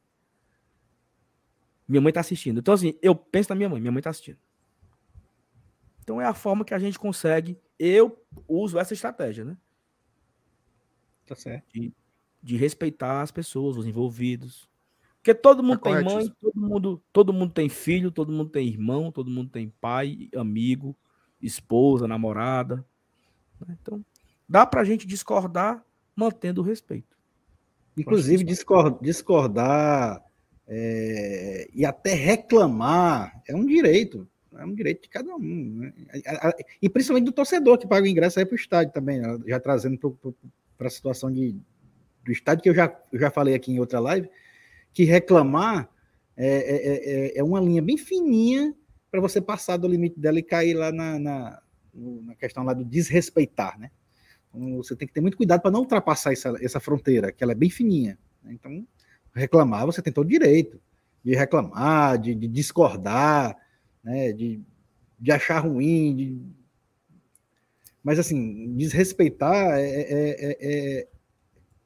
Minha 1.86 2.00
mãe 2.00 2.12
tá 2.12 2.20
assistindo. 2.20 2.58
Então, 2.58 2.74
assim, 2.74 2.98
eu 3.00 3.14
penso 3.14 3.50
na 3.50 3.54
minha 3.54 3.68
mãe, 3.68 3.80
minha 3.80 3.92
mãe 3.92 4.02
tá 4.02 4.10
assistindo. 4.10 4.38
Então 6.02 6.20
é 6.20 6.26
a 6.26 6.34
forma 6.34 6.64
que 6.64 6.74
a 6.74 6.78
gente 6.78 6.98
consegue. 6.98 7.58
Eu 7.78 8.18
uso 8.48 8.78
essa 8.78 8.92
estratégia, 8.92 9.44
né? 9.44 9.56
Tá 11.26 11.34
certo. 11.34 11.64
De, 11.72 11.92
de 12.42 12.56
respeitar 12.56 13.22
as 13.22 13.30
pessoas, 13.30 13.76
os 13.76 13.86
envolvidos, 13.86 14.68
porque 15.22 15.34
todo 15.34 15.62
mundo 15.62 15.80
é 15.84 15.94
tem 15.94 16.04
mãe, 16.04 16.28
todo 16.40 16.60
mundo, 16.60 17.02
todo 17.12 17.32
mundo 17.32 17.52
tem 17.52 17.68
filho, 17.68 18.10
todo 18.10 18.32
mundo 18.32 18.50
tem 18.50 18.66
irmão, 18.66 19.12
todo 19.12 19.30
mundo 19.30 19.48
tem 19.50 19.72
pai, 19.80 20.28
amigo, 20.34 20.96
esposa, 21.40 22.08
namorada. 22.08 22.84
Né? 23.60 23.78
Então, 23.80 24.04
dá 24.48 24.66
para 24.66 24.80
a 24.80 24.84
gente 24.84 25.06
discordar 25.06 25.84
mantendo 26.16 26.60
o 26.60 26.64
respeito. 26.64 27.16
Inclusive, 27.96 28.42
discordar, 28.42 29.00
discordar 29.00 30.24
é, 30.66 31.68
e 31.72 31.86
até 31.86 32.14
reclamar 32.14 33.40
é 33.46 33.54
um 33.54 33.64
direito. 33.64 34.28
É 34.58 34.64
um 34.64 34.74
direito 34.74 35.02
de 35.02 35.08
cada 35.08 35.34
um. 35.34 35.78
Né? 35.78 35.92
E 36.80 36.88
principalmente 36.88 37.26
do 37.26 37.32
torcedor 37.32 37.78
que 37.78 37.86
paga 37.86 38.04
o 38.04 38.08
ingresso 38.08 38.38
aí 38.38 38.44
para 38.44 38.54
o 38.54 38.56
estádio 38.56 38.92
também, 38.92 39.20
né? 39.20 39.38
já 39.46 39.58
trazendo 39.58 39.98
para 40.76 40.86
a 40.86 40.90
situação 40.90 41.32
de, 41.32 41.56
do 42.24 42.32
estádio, 42.32 42.62
que 42.62 42.68
eu 42.68 42.74
já, 42.74 42.94
eu 43.12 43.18
já 43.18 43.30
falei 43.30 43.54
aqui 43.54 43.72
em 43.72 43.78
outra 43.78 43.98
live 44.00 44.28
que 44.92 45.04
reclamar 45.04 45.88
é, 46.36 46.46
é, 46.46 47.36
é, 47.36 47.38
é 47.38 47.44
uma 47.44 47.60
linha 47.60 47.82
bem 47.82 47.96
fininha 47.96 48.74
para 49.10 49.20
você 49.20 49.40
passar 49.40 49.76
do 49.76 49.88
limite 49.88 50.18
dela 50.18 50.38
e 50.38 50.42
cair 50.42 50.74
lá 50.74 50.90
na, 50.90 51.18
na, 51.18 51.62
na 51.94 52.34
questão 52.34 52.62
lá 52.62 52.72
do 52.72 52.84
desrespeitar, 52.84 53.78
né? 53.78 53.90
Então, 54.48 54.76
você 54.76 54.94
tem 54.94 55.08
que 55.08 55.14
ter 55.14 55.20
muito 55.20 55.36
cuidado 55.36 55.62
para 55.62 55.70
não 55.70 55.80
ultrapassar 55.80 56.32
essa, 56.32 56.54
essa 56.60 56.80
fronteira, 56.80 57.32
que 57.32 57.42
ela 57.42 57.52
é 57.52 57.54
bem 57.54 57.70
fininha. 57.70 58.18
Né? 58.42 58.52
Então, 58.52 58.86
reclamar, 59.34 59.86
você 59.86 60.02
tem 60.02 60.12
todo 60.12 60.26
o 60.26 60.30
direito. 60.30 60.80
de 61.24 61.34
reclamar, 61.34 62.18
de, 62.18 62.34
de 62.34 62.48
discordar, 62.48 63.56
né, 64.02 64.32
de, 64.32 64.60
de 65.18 65.30
achar 65.30 65.60
ruim, 65.60 66.16
de... 66.16 66.42
mas 68.02 68.18
assim, 68.18 68.74
desrespeitar 68.76 69.78
é, 69.78 69.84
é, 69.84 70.58
é, 70.60 71.08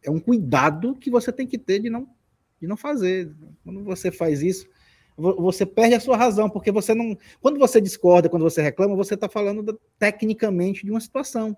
é, 0.05 0.11
um 0.11 0.19
cuidado 0.19 0.95
que 0.95 1.11
você 1.11 1.31
tem 1.33 1.47
que 1.47 1.59
ter 1.59 1.81
de 1.81 1.91
não, 1.91 2.09
de 2.61 2.67
não 2.67 2.77
fazer. 2.77 3.31
Quando 3.63 3.85
você 3.85 4.11
faz 4.11 4.43
isso, 4.43 4.67
você 5.17 5.65
perde 5.65 5.95
a 5.95 6.01
sua 6.01 6.17
razão, 6.17 6.49
porque 6.49 6.71
você 6.71 6.95
não. 6.95 7.17
Quando 7.41 7.59
você 7.59 7.81
discorda, 7.81 8.29
quando 8.29 8.43
você 8.43 8.61
reclama, 8.61 8.95
você 8.95 9.15
está 9.15 9.29
falando 9.29 9.63
da, 9.63 9.75
tecnicamente 9.99 10.85
de 10.85 10.91
uma 10.91 11.01
situação. 11.01 11.57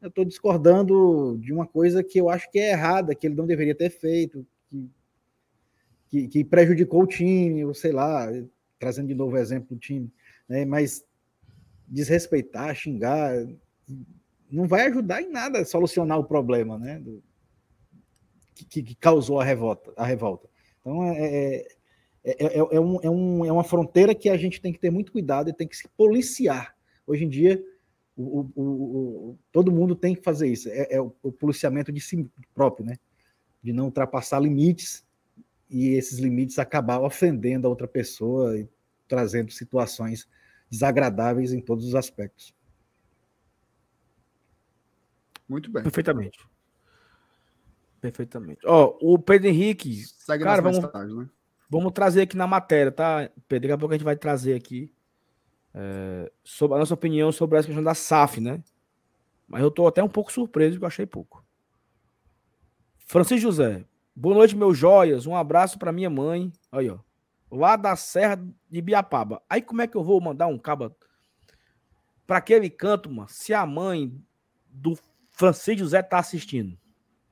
Eu 0.00 0.08
estou 0.08 0.24
discordando 0.24 1.38
de 1.40 1.52
uma 1.52 1.66
coisa 1.66 2.02
que 2.02 2.20
eu 2.20 2.28
acho 2.28 2.50
que 2.50 2.58
é 2.58 2.72
errada, 2.72 3.14
que 3.14 3.26
ele 3.26 3.36
não 3.36 3.46
deveria 3.46 3.74
ter 3.74 3.90
feito, 3.90 4.44
que, 4.68 4.90
que, 6.08 6.28
que 6.28 6.44
prejudicou 6.44 7.02
o 7.02 7.06
time, 7.06 7.64
ou 7.64 7.72
sei 7.72 7.92
lá, 7.92 8.28
trazendo 8.82 9.06
de 9.06 9.14
novo 9.14 9.36
o 9.36 9.38
exemplo 9.38 9.68
do 9.70 9.78
time. 9.78 10.12
Né? 10.48 10.64
Mas 10.64 11.04
desrespeitar, 11.86 12.74
xingar, 12.74 13.32
não 14.50 14.66
vai 14.66 14.88
ajudar 14.88 15.22
em 15.22 15.30
nada 15.30 15.60
a 15.60 15.64
solucionar 15.64 16.18
o 16.18 16.24
problema 16.24 16.76
né? 16.78 16.98
Do, 16.98 17.22
que, 18.54 18.82
que, 18.82 18.94
causou 18.96 19.40
a 19.40 19.44
revolta. 19.44 19.92
A 19.96 20.04
revolta. 20.04 20.48
Então, 20.80 21.04
é, 21.04 21.56
é 21.56 21.66
é, 22.24 22.44
é, 22.44 22.58
é, 22.58 22.80
um, 22.80 23.00
é, 23.02 23.10
um, 23.10 23.44
é 23.44 23.52
uma 23.52 23.64
fronteira 23.64 24.14
que 24.14 24.28
a 24.28 24.36
gente 24.36 24.60
tem 24.60 24.72
que 24.72 24.78
ter 24.78 24.90
muito 24.90 25.10
cuidado 25.10 25.50
e 25.50 25.52
tem 25.52 25.66
que 25.66 25.76
se 25.76 25.88
policiar. 25.96 26.74
Hoje 27.06 27.24
em 27.24 27.28
dia, 27.28 27.62
o, 28.16 28.48
o, 28.54 28.62
o, 28.62 29.38
todo 29.50 29.72
mundo 29.72 29.96
tem 29.96 30.14
que 30.14 30.22
fazer 30.22 30.48
isso. 30.48 30.68
É, 30.68 30.86
é 30.94 31.00
o, 31.00 31.10
policiamento 31.10 31.90
de 31.90 32.00
si 32.00 32.30
próprio, 32.54 32.86
né? 32.86 32.96
De 33.60 33.72
não 33.72 33.86
ultrapassar 33.86 34.38
limites 34.40 35.04
e 35.72 35.94
esses 35.94 36.18
limites 36.18 36.58
acabar 36.58 37.00
ofendendo 37.00 37.66
a 37.66 37.70
outra 37.70 37.88
pessoa 37.88 38.58
e 38.58 38.68
trazendo 39.08 39.50
situações 39.50 40.28
desagradáveis 40.70 41.52
em 41.52 41.60
todos 41.60 41.86
os 41.86 41.94
aspectos. 41.94 42.54
Muito 45.48 45.70
bem. 45.70 45.82
Perfeitamente. 45.82 46.38
Perfeitamente. 48.00 48.60
Ó, 48.66 48.96
oh, 49.00 49.14
o 49.14 49.18
Pedro 49.18 49.48
Henrique. 49.48 50.04
Segue 50.06 50.44
cara, 50.44 50.60
vamos, 50.60 50.80
né? 50.80 51.28
Vamos 51.68 51.92
trazer 51.92 52.22
aqui 52.22 52.36
na 52.36 52.46
matéria, 52.46 52.92
tá, 52.92 53.30
Pedro? 53.48 53.68
Daqui 53.68 53.72
a 53.72 53.78
pouco 53.78 53.94
a 53.94 53.96
gente 53.96 54.04
vai 54.04 54.16
trazer 54.16 54.54
aqui 54.54 54.92
é, 55.74 56.30
sobre 56.44 56.76
a 56.76 56.80
nossa 56.80 56.94
opinião 56.94 57.32
sobre 57.32 57.58
essa 57.58 57.66
questão 57.66 57.84
da 57.84 57.94
SAF, 57.94 58.40
né? 58.40 58.62
Mas 59.48 59.62
eu 59.62 59.70
tô 59.70 59.86
até 59.86 60.02
um 60.02 60.08
pouco 60.08 60.32
surpreso 60.32 60.72
porque 60.72 60.84
eu 60.84 60.88
achei 60.88 61.06
pouco. 61.06 61.44
Francisco 62.98 63.42
José, 63.42 63.84
boa 64.14 64.34
noite, 64.34 64.56
meus 64.56 64.76
joias. 64.76 65.26
Um 65.26 65.34
abraço 65.34 65.78
para 65.78 65.92
minha 65.92 66.10
mãe. 66.10 66.52
Aí, 66.70 66.88
ó. 66.90 66.98
Lá 67.50 67.76
da 67.76 67.96
Serra 67.96 68.42
de 68.70 68.80
Biapaba. 68.80 69.42
Aí 69.48 69.60
como 69.60 69.82
é 69.82 69.86
que 69.86 69.96
eu 69.96 70.02
vou 70.02 70.20
mandar 70.20 70.46
um 70.46 70.58
cabo 70.58 70.94
para 72.26 72.38
aquele 72.38 72.70
canto, 72.70 73.10
mano? 73.10 73.28
Se 73.28 73.52
a 73.52 73.66
mãe 73.66 74.12
do 74.68 74.96
Francisco 75.30 75.80
José 75.80 76.02
tá 76.02 76.18
assistindo. 76.18 76.78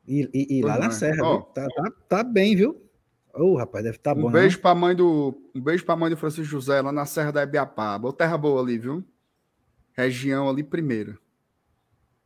E, 0.06 0.28
e, 0.34 0.58
e 0.58 0.62
lá 0.62 0.78
na. 0.78 0.90
Serra, 0.90 1.22
oh. 1.24 1.42
tá, 1.42 1.66
tá, 1.68 1.90
tá 2.08 2.22
bem, 2.22 2.56
viu? 2.56 2.90
Ô, 3.32 3.52
oh, 3.52 3.56
rapaz, 3.56 3.84
deve 3.84 3.96
estar 3.96 4.12
tá 4.12 4.18
um 4.18 4.22
bom. 4.22 4.28
Um 4.28 4.32
beijo 4.32 4.60
para 4.60 4.74
mãe 4.74 4.94
do, 4.94 5.40
um 5.54 5.60
beijo 5.60 5.84
para 5.84 5.96
mãe 5.96 6.10
do 6.10 6.16
Francisco 6.16 6.50
José 6.50 6.80
lá 6.82 6.90
na 6.90 7.06
Serra 7.06 7.30
da 7.30 7.42
Ibiapaba. 7.42 8.08
Ô, 8.08 8.12
terra 8.12 8.36
boa 8.36 8.60
ali, 8.60 8.76
viu? 8.76 9.04
Região 9.92 10.48
ali 10.48 10.64
primeira. 10.64 11.16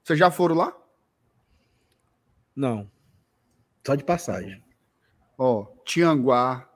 Vocês 0.02 0.18
já 0.18 0.30
foram 0.30 0.54
lá? 0.54 0.76
Não. 2.54 2.90
Só 3.86 3.94
de 3.94 4.04
passagem. 4.04 4.62
Ó, 5.36 5.66
Tianguá, 5.84 6.68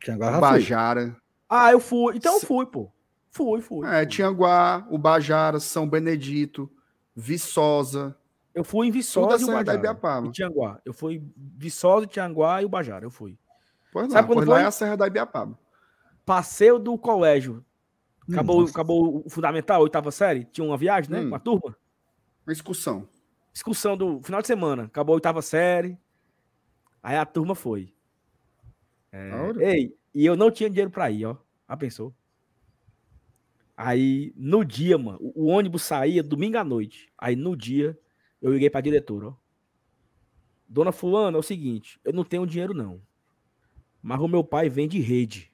Tianguá 0.00 0.40
Bajara. 0.40 1.06
Fui. 1.06 1.16
Ah, 1.48 1.72
eu 1.72 1.80
fui. 1.80 2.16
Então 2.16 2.34
eu 2.34 2.40
fui, 2.40 2.66
pô. 2.66 2.90
Fui, 3.30 3.60
fui. 3.60 3.86
É, 3.86 4.06
Tianguá, 4.06 4.86
o 4.90 4.98
Bajara, 4.98 5.60
São 5.60 5.88
Benedito, 5.88 6.70
Viçosa. 7.14 8.16
Eu 8.54 8.64
fui 8.64 8.88
em 8.88 8.90
Viçosa 8.90 9.42
e 9.42 9.44
o 9.44 9.52
Bajara. 9.52 10.26
E 10.26 10.30
Tianguá. 10.32 10.80
Eu 10.84 10.92
fui 10.92 11.22
Viçosa, 11.36 12.06
Tianguá 12.06 12.62
e 12.62 12.64
o 12.64 12.68
Bajara. 12.68 13.04
Eu 13.04 13.10
fui. 13.10 13.38
Pois 13.92 14.06
não, 14.06 14.12
Sabe 14.12 14.28
quando 14.28 14.38
pois 14.38 14.46
foi? 14.46 14.54
lá 14.54 14.62
é 14.62 14.66
a 14.66 14.70
Serra 14.70 14.96
da 14.96 15.06
Ibiapaba. 15.06 15.58
Passeio 16.24 16.78
do 16.78 16.96
colégio. 16.96 17.64
Acabou, 18.30 18.64
acabou 18.64 19.22
o 19.26 19.30
fundamental, 19.30 19.82
oitava 19.82 20.12
série. 20.12 20.44
Tinha 20.44 20.64
uma 20.64 20.76
viagem, 20.76 21.10
né? 21.10 21.20
Hum. 21.20 21.26
Uma 21.28 21.40
turma. 21.40 21.76
Uma 22.46 22.52
excursão. 22.52 23.08
Excursão 23.52 23.96
do 23.96 24.20
final 24.22 24.40
de 24.40 24.46
semana. 24.46 24.84
Acabou 24.84 25.14
a 25.14 25.16
oitava 25.16 25.42
série. 25.42 25.98
Aí 27.02 27.16
a 27.16 27.24
turma 27.24 27.54
foi. 27.54 27.92
É... 29.12 29.30
Ei, 29.60 29.96
e 30.14 30.24
eu 30.24 30.36
não 30.36 30.50
tinha 30.50 30.68
dinheiro 30.68 30.90
pra 30.90 31.10
ir, 31.10 31.24
ó. 31.24 31.36
Ah, 31.66 31.76
pensou? 31.76 32.14
Aí, 33.76 34.32
no 34.36 34.64
dia, 34.64 34.98
mano, 34.98 35.18
o 35.20 35.46
ônibus 35.46 35.82
saía 35.82 36.22
domingo 36.22 36.58
à 36.58 36.64
noite. 36.64 37.10
Aí, 37.16 37.34
no 37.34 37.56
dia, 37.56 37.98
eu 38.40 38.52
liguei 38.52 38.68
pra 38.68 38.80
diretora, 38.80 39.28
ó. 39.28 39.34
Dona 40.68 40.92
Fulana, 40.92 41.36
é 41.36 41.40
o 41.40 41.42
seguinte, 41.42 41.98
eu 42.04 42.12
não 42.12 42.22
tenho 42.22 42.46
dinheiro, 42.46 42.74
não. 42.74 43.00
Mas 44.02 44.20
o 44.20 44.28
meu 44.28 44.44
pai 44.44 44.68
vende 44.68 45.00
rede. 45.00 45.50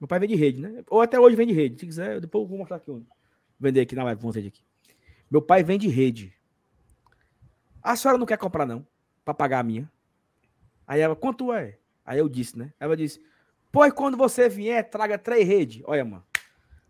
Meu 0.00 0.08
pai 0.08 0.18
vende 0.18 0.34
rede, 0.34 0.60
né? 0.60 0.82
Ou 0.90 1.00
até 1.00 1.20
hoje 1.20 1.36
vende 1.36 1.52
rede. 1.52 1.78
Se 1.78 1.86
quiser, 1.86 2.20
depois 2.20 2.42
eu 2.42 2.48
vou 2.48 2.58
mostrar 2.58 2.78
aqui 2.78 2.90
onde. 2.90 3.06
Vender 3.60 3.82
aqui 3.82 3.94
na 3.94 4.02
live, 4.02 4.20
vamos 4.20 4.34
ver 4.34 4.48
aqui. 4.48 4.64
Meu 5.30 5.40
pai 5.40 5.62
vende 5.62 5.86
rede. 5.86 6.34
A 7.80 7.94
senhora 7.94 8.18
não 8.18 8.26
quer 8.26 8.36
comprar, 8.38 8.66
não, 8.66 8.86
para 9.24 9.34
pagar 9.34 9.60
a 9.60 9.62
minha. 9.62 9.90
Aí 10.86 11.00
ela, 11.00 11.16
quanto 11.16 11.52
é? 11.52 11.78
Aí 12.04 12.18
eu 12.18 12.28
disse, 12.28 12.58
né? 12.58 12.72
Ela 12.78 12.96
disse, 12.96 13.20
pois 13.70 13.92
quando 13.92 14.16
você 14.16 14.48
vier, 14.48 14.88
traga 14.88 15.18
três 15.18 15.46
redes. 15.46 15.82
Olha, 15.86 16.04
mano. 16.04 16.24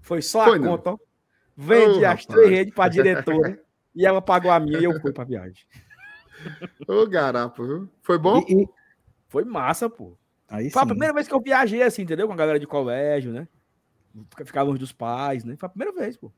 Foi 0.00 0.20
só 0.20 0.44
Foi 0.44 0.56
a 0.56 0.58
não. 0.58 0.76
conta, 0.76 0.90
ó. 0.92 0.98
Vende 1.56 1.98
oh, 1.98 1.98
as 1.98 2.02
rapaz. 2.02 2.26
três 2.26 2.50
redes 2.50 2.74
pra 2.74 2.88
diretora 2.88 3.62
e 3.94 4.06
ela 4.06 4.22
pagou 4.22 4.50
a 4.50 4.58
minha 4.58 4.78
e 4.78 4.84
eu 4.84 5.00
fui 5.00 5.12
pra 5.12 5.24
viagem. 5.24 5.64
Ô, 6.88 7.06
garapo, 7.06 7.64
viu? 7.64 7.88
Foi 8.00 8.18
bom? 8.18 8.44
E, 8.48 8.62
e, 8.62 8.68
foi 9.28 9.44
massa, 9.44 9.88
pô. 9.88 10.16
Aí 10.48 10.70
Foi 10.70 10.80
sim. 10.80 10.84
a 10.84 10.86
primeira 10.86 11.14
vez 11.14 11.26
que 11.26 11.32
eu 11.32 11.40
viajei 11.40 11.82
assim, 11.82 12.02
entendeu? 12.02 12.26
Com 12.26 12.34
a 12.34 12.36
galera 12.36 12.60
de 12.60 12.66
colégio, 12.66 13.32
né? 13.32 13.48
Ficar 14.44 14.62
longe 14.62 14.78
dos 14.78 14.92
pais, 14.92 15.44
né? 15.44 15.56
Foi 15.56 15.66
a 15.66 15.70
primeira 15.70 15.98
vez, 15.98 16.16
pô. 16.16 16.30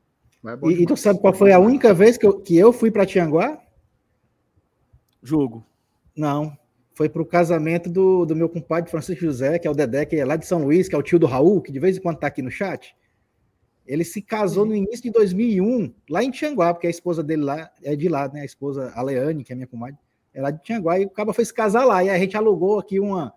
É 0.45 0.69
e, 0.69 0.83
e, 0.83 0.85
tu 0.85 0.95
sabe 0.95 1.19
qual 1.19 1.33
foi 1.33 1.51
a 1.51 1.59
única 1.59 1.93
vez 1.93 2.17
que 2.17 2.25
eu, 2.25 2.39
que 2.39 2.55
eu 2.55 2.71
fui 2.71 2.91
para 2.91 3.05
Tianguá? 3.05 3.59
Jogo. 5.21 5.65
Não. 6.15 6.57
Foi 6.93 7.09
pro 7.09 7.25
casamento 7.25 7.89
do, 7.89 8.25
do 8.25 8.35
meu 8.35 8.47
compadre 8.47 8.89
Francisco 8.89 9.25
José, 9.25 9.59
que 9.59 9.67
é 9.67 9.71
o 9.71 9.73
Dedé, 9.73 10.05
que 10.05 10.15
é 10.15 10.23
lá 10.23 10.37
de 10.37 10.45
São 10.45 10.63
Luís, 10.63 10.87
que 10.87 10.95
é 10.95 10.97
o 10.97 11.03
tio 11.03 11.19
do 11.19 11.25
Raul, 11.25 11.61
que 11.61 11.71
de 11.71 11.79
vez 11.79 11.97
em 11.97 12.01
quando 12.01 12.19
tá 12.19 12.27
aqui 12.27 12.41
no 12.41 12.49
chat. 12.49 12.95
Ele 13.85 14.03
se 14.03 14.21
casou 14.21 14.65
no 14.65 14.73
início 14.73 15.03
de 15.03 15.11
2001, 15.11 15.93
lá 16.09 16.23
em 16.23 16.31
Tianguá, 16.31 16.73
porque 16.73 16.87
a 16.87 16.89
esposa 16.89 17.21
dele 17.21 17.43
lá 17.43 17.69
é 17.83 17.95
de 17.95 18.07
lá, 18.07 18.27
né? 18.29 18.41
A 18.41 18.45
esposa 18.45 18.91
Aleane, 18.95 19.43
que 19.43 19.51
é 19.51 19.55
minha 19.55 19.67
comadre 19.67 19.99
é 20.35 20.41
lá 20.41 20.51
de 20.51 20.61
Tianguá, 20.61 20.99
e 20.99 21.05
o 21.05 21.09
cara 21.09 21.31
foi 21.33 21.45
se 21.45 21.53
casar 21.53 21.85
lá. 21.85 22.03
E 22.03 22.09
a 22.09 22.19
gente 22.19 22.35
alugou 22.35 22.77
aqui 22.77 22.99
uma, 22.99 23.33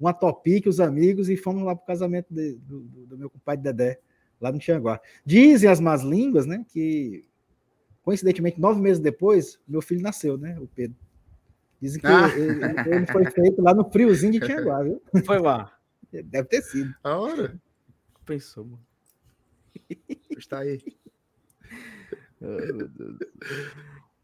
uma 0.00 0.14
Topic, 0.14 0.66
os 0.66 0.80
amigos, 0.80 1.28
e 1.28 1.36
fomos 1.36 1.62
lá 1.62 1.76
para 1.76 1.82
o 1.82 1.86
casamento 1.86 2.32
de, 2.32 2.54
do, 2.54 2.80
do, 2.80 3.18
meu 3.18 3.28
compadre 3.28 3.62
Dedé, 3.62 4.00
lá 4.40 4.50
no 4.50 4.58
Tianguá. 4.58 4.98
Dizem 5.24 5.68
as 5.68 5.78
más 5.78 6.02
línguas, 6.02 6.46
né, 6.46 6.64
que 6.70 7.28
coincidentemente, 8.02 8.58
nove 8.58 8.80
meses 8.80 8.98
depois, 8.98 9.60
meu 9.68 9.82
filho 9.82 10.00
nasceu, 10.00 10.38
né, 10.38 10.58
o 10.58 10.66
Pedro. 10.66 10.96
Dizem 11.80 12.00
que 12.00 12.06
ah. 12.06 12.28
ele, 12.36 12.94
ele, 12.94 13.06
foi 13.06 13.24
feito 13.30 13.62
lá 13.62 13.72
no 13.72 13.88
friozinho 13.90 14.32
de 14.32 14.40
Tianguá, 14.40 14.82
viu? 14.82 15.00
Foi 15.24 15.38
lá. 15.38 15.72
Deve 16.10 16.48
ter 16.48 16.62
sido. 16.62 16.92
A 17.04 17.16
hora. 17.16 17.60
Pensou, 18.26 18.64
mano. 18.64 18.86
Está 20.36 20.58
aí. 20.58 20.82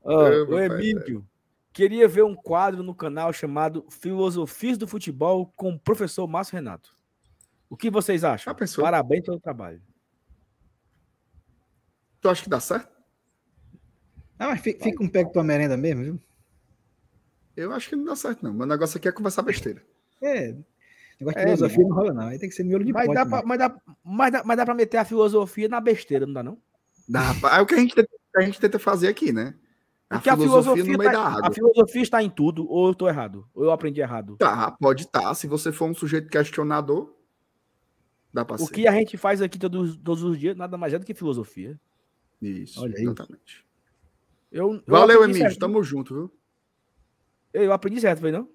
Oh, 0.02 0.52
o 0.52 0.58
Emílio, 0.58 1.26
Queria 1.72 2.06
ver 2.06 2.22
um 2.22 2.36
quadro 2.36 2.84
no 2.84 2.94
canal 2.94 3.32
chamado 3.32 3.84
Filosofias 3.90 4.78
do 4.78 4.86
Futebol 4.86 5.52
com 5.56 5.72
o 5.72 5.78
professor 5.78 6.24
Márcio 6.28 6.54
Renato. 6.54 6.96
O 7.68 7.76
que 7.76 7.90
vocês 7.90 8.22
acham? 8.22 8.54
Parabéns 8.80 9.24
pelo 9.24 9.40
trabalho. 9.40 9.82
Tu 12.20 12.28
acha 12.28 12.44
que 12.44 12.48
dá 12.48 12.60
certo? 12.60 12.94
Não, 14.38 14.50
mas 14.50 14.60
fica, 14.60 14.84
fica 14.84 15.02
um 15.02 15.08
pé 15.08 15.24
com 15.24 15.32
tua 15.32 15.42
merenda 15.42 15.76
mesmo, 15.76 16.02
viu? 16.04 16.22
Eu 17.56 17.72
acho 17.72 17.88
que 17.88 17.96
não 17.96 18.04
dá 18.04 18.16
certo, 18.16 18.42
não. 18.42 18.52
Meu 18.52 18.66
negócio 18.66 18.98
aqui 18.98 19.08
é 19.08 19.12
conversar 19.12 19.42
besteira. 19.42 19.82
É. 20.20 20.54
Negócio 21.20 21.38
de 21.38 21.42
é, 21.42 21.56
filosofia 21.56 21.84
não 21.84 21.94
rola, 21.94 22.12
não. 22.12 22.28
Aí 22.28 22.38
tem 22.38 22.48
que 22.48 22.54
ser 22.54 22.64
miolo 22.64 22.84
de 22.84 22.92
mas 22.92 23.06
pote, 23.06 23.14
dá 23.14 23.26
pra, 23.26 23.42
mas, 23.44 23.58
dá, 23.58 23.76
mas, 24.02 24.32
dá, 24.32 24.42
mas 24.44 24.56
dá 24.56 24.64
pra 24.64 24.74
meter 24.74 24.96
a 24.98 25.04
filosofia 25.04 25.68
na 25.68 25.80
besteira, 25.80 26.26
não 26.26 26.32
dá, 26.34 26.42
não? 26.42 26.58
Dá. 27.08 27.34
É 27.56 27.60
o 27.60 27.66
que 27.66 27.74
a 27.74 27.78
gente, 27.78 27.94
a 28.36 28.40
gente 28.42 28.60
tenta 28.60 28.78
fazer 28.78 29.08
aqui, 29.08 29.32
né? 29.32 29.54
A 30.10 30.18
Porque 30.18 30.30
filosofia, 30.30 30.82
a 30.82 30.86
filosofia, 30.86 31.12
tá, 31.12 31.40
a 31.42 31.52
filosofia 31.52 32.02
está 32.02 32.22
em 32.22 32.30
tudo, 32.30 32.68
ou 32.68 32.86
eu 32.86 32.92
estou 32.92 33.08
errado? 33.08 33.48
Ou 33.54 33.64
eu 33.64 33.70
aprendi 33.70 34.00
errado? 34.00 34.36
Tá, 34.36 34.70
pode 34.70 35.04
estar. 35.04 35.22
Tá. 35.22 35.34
Se 35.34 35.46
você 35.46 35.72
for 35.72 35.86
um 35.86 35.94
sujeito 35.94 36.28
questionador, 36.28 37.14
dá 38.32 38.44
para 38.44 38.58
ser. 38.58 38.64
O 38.64 38.68
que 38.68 38.86
a 38.86 38.92
gente 38.92 39.16
faz 39.16 39.40
aqui 39.40 39.58
todos, 39.58 39.96
todos 39.96 40.22
os 40.22 40.38
dias 40.38 40.56
nada 40.56 40.76
mais 40.76 40.92
é 40.92 40.98
do 40.98 41.06
que 41.06 41.14
filosofia. 41.14 41.78
Isso, 42.40 42.80
Olha 42.82 42.94
exatamente. 42.96 43.64
Eu, 44.52 44.74
eu 44.74 44.82
Valeu, 44.86 45.24
Emílio. 45.24 45.58
Tamo 45.58 45.82
junto, 45.82 46.14
viu? 46.14 46.32
Eu 47.54 47.72
aprendi 47.72 48.00
certo, 48.00 48.18
foi 48.18 48.32
não? 48.32 48.50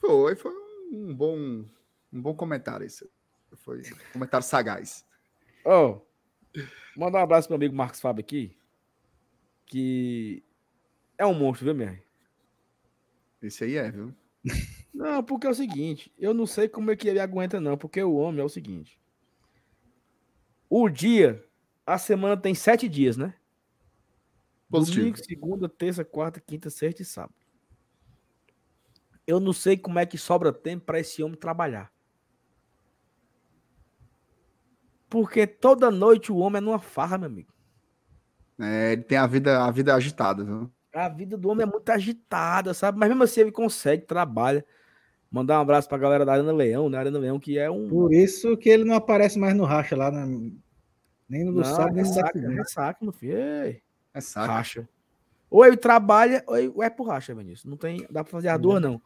Foi, 0.00 0.34
foi 0.34 0.52
um 0.92 1.14
bom, 1.14 1.36
um 1.38 2.20
bom 2.20 2.34
comentário 2.34 2.84
esse. 2.84 3.08
Foi 3.54 3.80
um 3.80 4.12
comentário 4.12 4.44
sagaz. 4.44 5.06
Oh, 5.64 6.00
mandar 6.96 7.20
um 7.20 7.22
abraço 7.22 7.46
pro 7.46 7.56
meu 7.56 7.64
amigo 7.64 7.76
Marcos 7.76 8.00
Fábio 8.00 8.20
aqui, 8.20 8.56
que 9.64 10.42
é 11.16 11.24
um 11.24 11.34
monstro, 11.34 11.66
viu, 11.66 11.74
minha? 11.74 12.02
Esse 13.40 13.62
aí 13.62 13.76
é, 13.76 13.90
viu? 13.90 14.12
Não, 14.92 15.22
porque 15.22 15.46
é 15.46 15.50
o 15.50 15.54
seguinte, 15.54 16.12
eu 16.16 16.32
não 16.32 16.46
sei 16.46 16.68
como 16.68 16.88
é 16.88 16.94
que 16.94 17.08
ele 17.08 17.18
aguenta, 17.18 17.60
não, 17.60 17.76
porque 17.76 18.00
o 18.00 18.14
homem 18.14 18.40
é 18.40 18.44
o 18.44 18.48
seguinte. 18.48 18.96
O 20.70 20.88
dia, 20.88 21.44
a 21.84 21.98
semana 21.98 22.36
tem 22.36 22.54
sete 22.54 22.88
dias, 22.88 23.16
né? 23.16 23.34
Positivo. 24.70 25.00
Domingo, 25.00 25.18
segunda, 25.18 25.68
terça, 25.68 26.04
quarta, 26.04 26.40
quinta, 26.40 26.70
sexta 26.70 27.02
e 27.02 27.04
sábado. 27.04 27.43
Eu 29.26 29.40
não 29.40 29.52
sei 29.52 29.76
como 29.76 29.98
é 29.98 30.06
que 30.06 30.18
sobra 30.18 30.52
tempo 30.52 30.84
para 30.84 31.00
esse 31.00 31.22
homem 31.22 31.36
trabalhar. 31.36 31.90
Porque 35.08 35.46
toda 35.46 35.90
noite 35.90 36.32
o 36.32 36.38
homem 36.38 36.58
é 36.58 36.60
numa 36.60 36.78
farra, 36.78 37.16
meu 37.16 37.28
amigo. 37.28 37.52
É, 38.58 38.92
ele 38.92 39.02
tem 39.02 39.18
a 39.18 39.26
vida, 39.26 39.64
a 39.64 39.70
vida 39.70 39.94
agitada, 39.94 40.44
viu? 40.44 40.70
A 40.92 41.08
vida 41.08 41.36
do 41.36 41.48
homem 41.48 41.66
é 41.66 41.70
muito 41.70 41.88
agitada, 41.90 42.72
sabe? 42.72 42.98
Mas 42.98 43.08
mesmo 43.08 43.24
assim 43.24 43.40
ele 43.40 43.52
consegue, 43.52 44.04
trabalha. 44.04 44.64
Mandar 45.30 45.58
um 45.58 45.62
abraço 45.62 45.88
pra 45.88 45.98
galera 45.98 46.24
da 46.24 46.32
Arena 46.32 46.52
Leão, 46.52 46.88
né? 46.88 46.98
Arena 46.98 47.18
Leão, 47.18 47.40
que 47.40 47.58
é 47.58 47.68
um. 47.68 47.88
Por 47.88 48.12
isso 48.12 48.56
que 48.56 48.68
ele 48.68 48.84
não 48.84 48.94
aparece 48.94 49.38
mais 49.38 49.54
no 49.54 49.64
racha 49.64 49.96
lá, 49.96 50.10
na... 50.10 50.26
nem 51.28 51.44
no 51.44 51.52
do 51.52 51.64
sábado, 51.64 51.94
nem 51.94 52.04
no 52.04 52.12
saca, 52.12 52.38
É 52.38 52.64
saca, 52.64 52.98
meu 53.02 53.12
filho. 53.12 53.36
É 53.36 54.20
saca. 54.20 54.52
Racha. 54.52 54.88
Ou 55.54 55.64
ele 55.64 55.76
trabalha, 55.76 56.42
ou, 56.48 56.56
ele... 56.56 56.72
ou 56.74 56.82
é 56.82 56.90
por 56.90 57.06
racha, 57.06 57.32
Vinícius. 57.32 57.64
Não 57.64 57.76
tem. 57.76 58.04
Dá 58.10 58.24
pra 58.24 58.30
fazer 58.32 58.48
as 58.48 58.60
duas, 58.60 58.82
não. 58.82 59.00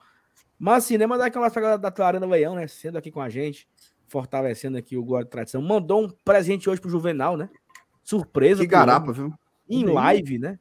Mas 0.59 0.85
assim, 0.85 0.97
né? 0.97 1.07
Mandar 1.07 1.27
aquela 1.27 1.51
galera 1.51 1.77
da 1.77 2.07
Arena 2.07 2.25
Leão, 2.25 2.55
né? 2.55 2.67
Sendo 2.67 2.97
aqui 2.97 3.11
com 3.11 3.21
a 3.21 3.29
gente, 3.29 3.69
fortalecendo 4.07 4.79
aqui 4.79 4.97
o 4.97 5.05
Glória 5.05 5.27
de 5.27 5.31
Tradição. 5.31 5.61
Mandou 5.61 6.03
um 6.03 6.09
presente 6.09 6.71
hoje 6.71 6.81
pro 6.81 6.89
Juvenal, 6.89 7.37
né? 7.37 7.51
Surpresa. 8.03 8.63
Que 8.63 8.67
garapa, 8.67 9.13
viu? 9.13 9.31
Em 9.69 9.85
live, 9.85 10.39
né? 10.39 10.59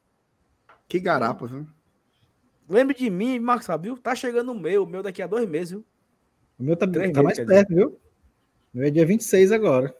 Que 0.86 1.00
garapa, 1.00 1.46
viu? 1.46 1.66
Lembre 2.68 2.94
de 2.94 3.08
mim, 3.08 3.38
Marcos 3.38 3.66
Fábio. 3.66 3.96
Tá 3.96 4.14
chegando 4.14 4.52
o 4.52 4.54
meu. 4.54 4.82
O 4.82 4.86
meu 4.86 5.02
daqui 5.02 5.22
a 5.22 5.26
dois 5.26 5.48
meses, 5.48 5.70
viu? 5.70 5.86
O 6.58 6.64
meu 6.64 6.76
tá, 6.76 6.86
tá 6.86 7.22
mais 7.22 7.42
perto, 7.42 7.74
viu? 7.74 7.98
O 8.74 8.76
meu 8.76 8.88
é 8.88 8.90
dia 8.90 9.06
26 9.06 9.52
agora. 9.52 9.96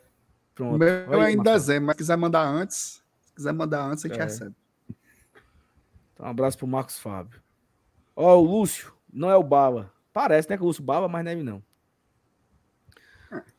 Pronto. 0.55 0.75
O 0.75 0.79
meu 0.79 1.23
é 1.23 1.33
em 1.33 1.43
dezembro, 1.43 1.87
mas 1.87 1.95
se 1.95 2.03
quiser 2.03 2.19
mandar 2.19 2.47
antes, 2.47 3.03
se 3.25 3.33
quiser 3.35 3.55
mandar 3.55 3.91
antes, 3.91 4.05
a 4.05 4.09
gente 4.09 4.21
é. 4.21 4.25
recebe. 4.25 4.55
Então, 6.19 6.27
um 6.27 6.31
abraço 6.31 6.59
pro 6.59 6.67
Marcos 6.67 6.99
Fábio. 6.99 7.41
Ó, 8.17 8.37
o 8.37 8.43
Lúcio, 8.43 8.93
não 9.11 9.31
é 9.31 9.37
o 9.37 9.43
Bala. 9.43 9.95
Parece, 10.13 10.51
né, 10.51 10.57
que 10.57 10.63
o 10.65 10.67
Lúcio 10.67 10.83
Bala, 10.83 11.09
mas 11.09 11.25
não 11.25 11.31
é 11.31 11.37
não. 11.37 11.63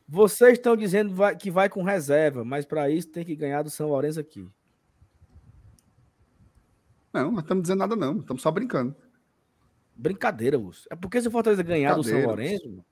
Vocês 0.06 0.54
estão 0.54 0.76
dizendo 0.76 1.14
que 1.38 1.50
vai 1.50 1.68
com 1.68 1.82
reserva, 1.82 2.44
mas 2.44 2.66
para 2.66 2.90
isso 2.90 3.08
tem 3.08 3.24
que 3.24 3.34
ganhar 3.34 3.62
do 3.62 3.70
São 3.70 3.88
Lourenço 3.88 4.20
aqui. 4.20 4.46
Não, 7.12 7.32
não 7.32 7.40
estamos 7.40 7.62
dizendo 7.62 7.78
nada, 7.78 7.96
não. 7.96 8.18
Estamos 8.18 8.42
só 8.42 8.50
brincando. 8.50 8.94
Brincadeira, 9.96 10.58
Lúcio. 10.58 10.86
É 10.90 10.96
porque 10.96 11.20
se 11.20 11.28
o 11.28 11.30
Fortaleza 11.30 11.62
ganhar 11.62 11.94
do 11.94 12.04
São 12.04 12.20
Lourenço, 12.22 12.84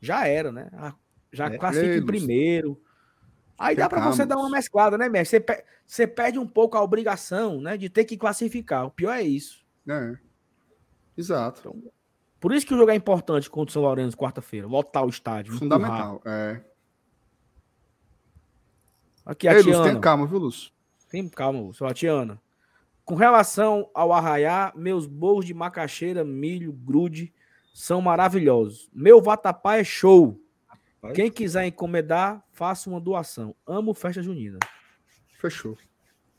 já 0.00 0.26
era, 0.26 0.50
né? 0.50 0.68
Ah, 0.72 0.94
já 1.32 1.46
é, 1.46 1.58
classifica 1.58 1.96
em 1.96 2.06
primeiro. 2.06 2.80
Aí 3.58 3.74
dá 3.74 3.88
para 3.88 4.00
você 4.00 4.24
dar 4.24 4.36
uma 4.36 4.48
mesclada, 4.48 4.96
né, 4.96 5.08
mestre? 5.08 5.40
Você, 5.40 5.64
você 5.84 6.06
perde 6.06 6.38
um 6.38 6.46
pouco 6.46 6.76
a 6.76 6.82
obrigação, 6.82 7.60
né, 7.60 7.76
de 7.76 7.88
ter 7.88 8.04
que 8.04 8.16
classificar. 8.16 8.86
O 8.86 8.90
pior 8.90 9.12
é 9.12 9.22
isso. 9.22 9.66
É. 9.88 10.16
Exato. 11.16 11.60
Então, 11.60 11.92
por 12.38 12.52
isso 12.52 12.64
que 12.64 12.72
o 12.72 12.76
jogo 12.76 12.92
é 12.92 12.94
importante 12.94 13.50
contra 13.50 13.70
o 13.70 13.72
São 13.72 13.82
Lourenço 13.82 14.16
quarta-feira. 14.16 14.68
Lotar 14.68 15.04
o 15.04 15.08
estádio. 15.08 15.54
Fundamental, 15.54 16.22
é. 16.24 16.60
Aqui, 19.26 19.48
a 19.48 19.54
Ei, 19.54 19.62
Tiana. 19.62 19.78
Lúcio, 19.78 19.92
tem 19.92 20.00
calma, 20.00 20.26
viu, 20.26 20.38
Lúcio? 20.38 20.70
Tem 21.10 21.28
calma, 21.28 21.60
Lúcio. 21.60 21.84
A 21.84 21.92
Tiana. 21.92 22.40
Com 23.04 23.14
relação 23.14 23.90
ao 23.92 24.12
arraiá, 24.12 24.72
meus 24.76 25.06
bolos 25.06 25.44
de 25.44 25.52
macaxeira, 25.52 26.24
milho, 26.24 26.72
grude 26.72 27.32
são 27.74 28.00
maravilhosos. 28.00 28.88
Meu 28.92 29.20
vatapá 29.20 29.76
é 29.76 29.84
show. 29.84 30.40
Quem 31.14 31.30
quiser 31.30 31.66
encomendar, 31.66 32.44
faça 32.52 32.90
uma 32.90 33.00
doação. 33.00 33.54
Amo 33.66 33.94
festa 33.94 34.22
junina. 34.22 34.58
Fechou. 35.38 35.76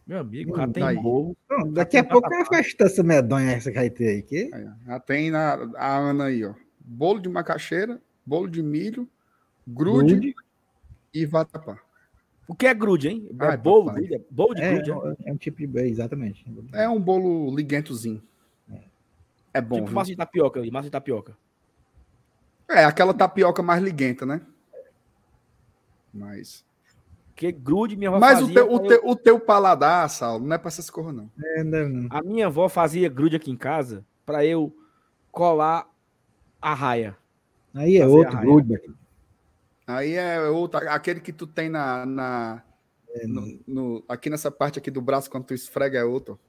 Meu 0.05 0.19
amigo, 0.19 0.57
já 0.57 0.67
tem 0.67 1.01
bolo. 1.01 1.37
Não, 1.49 1.71
daqui 1.71 1.95
a 1.95 2.03
pouco 2.03 2.33
é 2.33 2.37
uma 2.37 2.45
festança 2.45 3.03
medonha 3.03 3.51
essa 3.51 3.71
que 3.71 3.77
vai 3.77 3.89
ter 3.89 4.07
aí. 4.07 4.23
Que? 4.23 4.49
Já 4.85 4.99
tem 4.99 5.29
na, 5.29 5.53
a 5.77 5.97
Ana 5.97 6.25
aí, 6.25 6.43
ó. 6.43 6.53
Bolo 6.79 7.19
de 7.19 7.29
macaxeira, 7.29 8.01
bolo 8.25 8.49
de 8.49 8.63
milho, 8.63 9.07
grude, 9.67 10.15
grude. 10.15 10.35
e 11.13 11.25
vatapá. 11.25 11.79
O 12.47 12.55
que 12.55 12.65
é 12.65 12.73
grude, 12.73 13.07
hein? 13.07 13.29
É 13.39 13.45
Ai, 13.45 13.57
bolo, 13.57 13.91
grude, 13.91 14.25
bolo 14.31 14.55
de 14.55 14.61
é, 14.63 14.73
grude. 14.73 14.91
É, 15.23 15.29
é 15.29 15.33
um 15.33 15.37
tipo 15.37 15.67
de. 15.67 15.79
Exatamente. 15.81 16.43
É 16.73 16.89
um 16.89 16.99
bolo 16.99 17.55
liguentozinho. 17.55 18.23
É, 18.67 18.79
é 19.53 19.61
bom. 19.61 19.75
Tipo 19.75 19.91
massa 19.91 20.09
de 20.09 20.17
tapioca 20.17 20.59
ali, 20.59 20.71
massa 20.71 20.85
de 20.85 20.91
tapioca. 20.91 21.37
É, 22.69 22.85
aquela 22.85 23.13
tapioca 23.13 23.63
mais 23.63 23.81
liguenta, 23.81 24.25
né? 24.25 24.41
Mas. 26.13 26.65
Que 27.35 27.51
grude 27.51 27.95
minha 27.95 28.09
avó 28.09 28.19
Mas 28.19 28.39
fazia. 28.39 28.53
Mas 28.53 28.63
o, 28.63 28.81
o, 28.81 28.91
eu... 28.91 29.01
o 29.05 29.15
teu 29.15 29.39
paladar, 29.39 30.09
Saulo, 30.09 30.45
não 30.45 30.55
é 30.55 30.57
pra 30.57 30.67
essas 30.67 30.89
cores, 30.89 31.15
não. 31.15 31.29
É, 31.55 31.63
não. 31.63 32.07
A 32.09 32.21
minha 32.21 32.47
avó 32.47 32.67
fazia 32.67 33.09
grude 33.09 33.35
aqui 33.35 33.49
em 33.49 33.55
casa 33.55 34.05
pra 34.25 34.45
eu 34.45 34.75
colar 35.31 35.89
a 36.61 36.73
raia. 36.73 37.17
Aí 37.73 37.97
é 37.97 38.05
outro 38.05 38.37
grude. 38.39 38.79
Aí 39.87 40.13
é 40.13 40.39
outro, 40.41 40.87
aquele 40.89 41.19
que 41.19 41.33
tu 41.33 41.47
tem 41.47 41.69
na. 41.69 42.05
na 42.05 42.63
é, 43.11 43.25
no, 43.25 43.59
no, 43.65 44.03
aqui 44.07 44.29
nessa 44.29 44.51
parte 44.51 44.77
aqui 44.77 44.91
do 44.91 45.01
braço, 45.01 45.31
quando 45.31 45.45
tu 45.45 45.53
esfrega, 45.53 45.97
é 45.97 46.03
outro. 46.03 46.39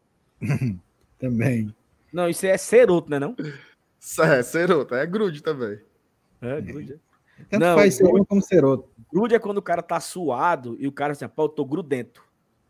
também. 1.19 1.75
Não, 2.13 2.29
isso 2.29 2.45
é 2.47 2.59
ceroto, 2.59 3.11
né? 3.11 3.19
Não? 3.19 3.35
É, 4.19 4.43
ceroto, 4.43 4.95
é 4.95 5.07
grude 5.07 5.43
também. 5.43 5.79
É, 6.41 6.61
grude. 6.61 7.01
Tanto 7.49 7.61
não, 7.61 7.77
faz 7.77 7.99
grude, 7.99 8.27
como 8.27 8.43
ceroto. 8.43 8.89
Grude 9.13 9.35
é 9.35 9.39
quando 9.39 9.59
o 9.59 9.63
cara 9.63 9.83
tá 9.83 9.99
suado 10.01 10.77
e 10.79 10.87
o 10.87 10.93
cara 10.93 11.13
assim, 11.13 11.27
pô, 11.29 11.45
eu 11.45 11.49
tô 11.49 11.65
grudento. 11.65 12.23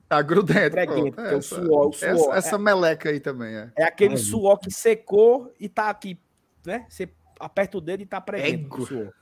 Tá 0.08 0.20
grudento. 0.22 0.72
Preguento, 0.72 1.20
é, 1.20 1.34
essa, 1.34 1.40
suor, 1.42 1.88
o 1.88 1.92
suor. 1.92 2.10
Essa, 2.10 2.34
essa 2.34 2.56
é, 2.56 2.58
meleca 2.58 3.10
aí 3.10 3.20
também 3.20 3.54
é. 3.54 3.72
É 3.76 3.84
aquele 3.84 4.16
suor 4.16 4.58
que 4.58 4.70
secou 4.70 5.54
e 5.58 5.68
tá 5.68 5.88
aqui, 5.88 6.18
né? 6.64 6.86
Você 6.88 7.08
aperta 7.38 7.78
o 7.78 7.80
dedo 7.80 8.02
e 8.02 8.06
tá 8.06 8.20
preguento. 8.20 8.86
suor. 8.86 9.12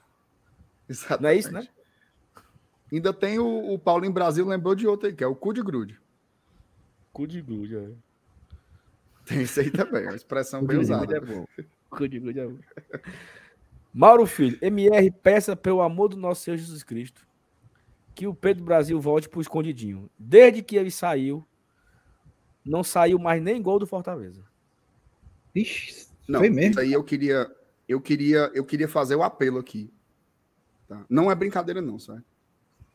Exatamente. 0.88 1.22
Não 1.22 1.28
é 1.28 1.34
isso, 1.36 1.52
né? 1.52 1.68
Ainda 2.90 3.12
tem 3.12 3.38
o, 3.38 3.74
o 3.74 3.78
Paulo 3.78 4.06
em 4.06 4.10
Brasil, 4.10 4.46
lembrou 4.46 4.74
de 4.74 4.86
outro 4.86 5.08
aí, 5.08 5.14
que 5.14 5.22
é 5.22 5.26
o 5.26 5.36
cu 5.36 5.52
de 5.52 5.62
grude. 5.62 6.00
Cu 7.12 7.26
de 7.26 7.42
grude, 7.42 7.76
é. 7.76 7.88
Tem 9.26 9.42
isso 9.42 9.60
aí 9.60 9.70
também, 9.70 10.04
uma 10.04 10.16
expressão 10.16 10.64
bem 10.64 10.78
usada. 10.78 11.14
É 11.14 11.20
bom. 11.20 11.46
Cu 11.90 12.08
de 12.08 12.18
grude 12.18 12.40
é 12.40 12.46
bom. 12.46 12.58
Mauro 13.92 14.26
Filho, 14.26 14.58
MR, 14.60 15.10
peça 15.10 15.56
pelo 15.56 15.80
amor 15.80 16.08
do 16.08 16.16
nosso 16.16 16.42
Senhor 16.42 16.56
Jesus 16.56 16.82
Cristo 16.82 17.26
que 18.14 18.26
o 18.26 18.34
Pedro 18.34 18.64
Brasil 18.64 19.00
volte 19.00 19.28
pro 19.28 19.40
escondidinho. 19.40 20.10
Desde 20.18 20.60
que 20.60 20.74
ele 20.74 20.90
saiu, 20.90 21.46
não 22.64 22.82
saiu 22.82 23.16
mais 23.16 23.40
nem 23.40 23.62
gol 23.62 23.78
do 23.78 23.86
Fortaleza. 23.86 24.44
Ixi, 25.54 26.08
não, 26.26 26.40
foi 26.40 26.50
mesmo. 26.50 26.72
Isso 26.72 26.80
aí 26.80 26.92
eu 26.92 27.04
queria, 27.04 27.48
eu 27.88 28.00
queria, 28.00 28.50
eu 28.52 28.64
queria 28.64 28.88
fazer 28.88 29.14
o 29.14 29.22
apelo 29.22 29.60
aqui 29.60 29.88
Tá? 30.88 31.04
Não 31.08 31.30
é 31.30 31.34
brincadeira, 31.34 31.82
não, 31.82 31.98
sabe? 31.98 32.24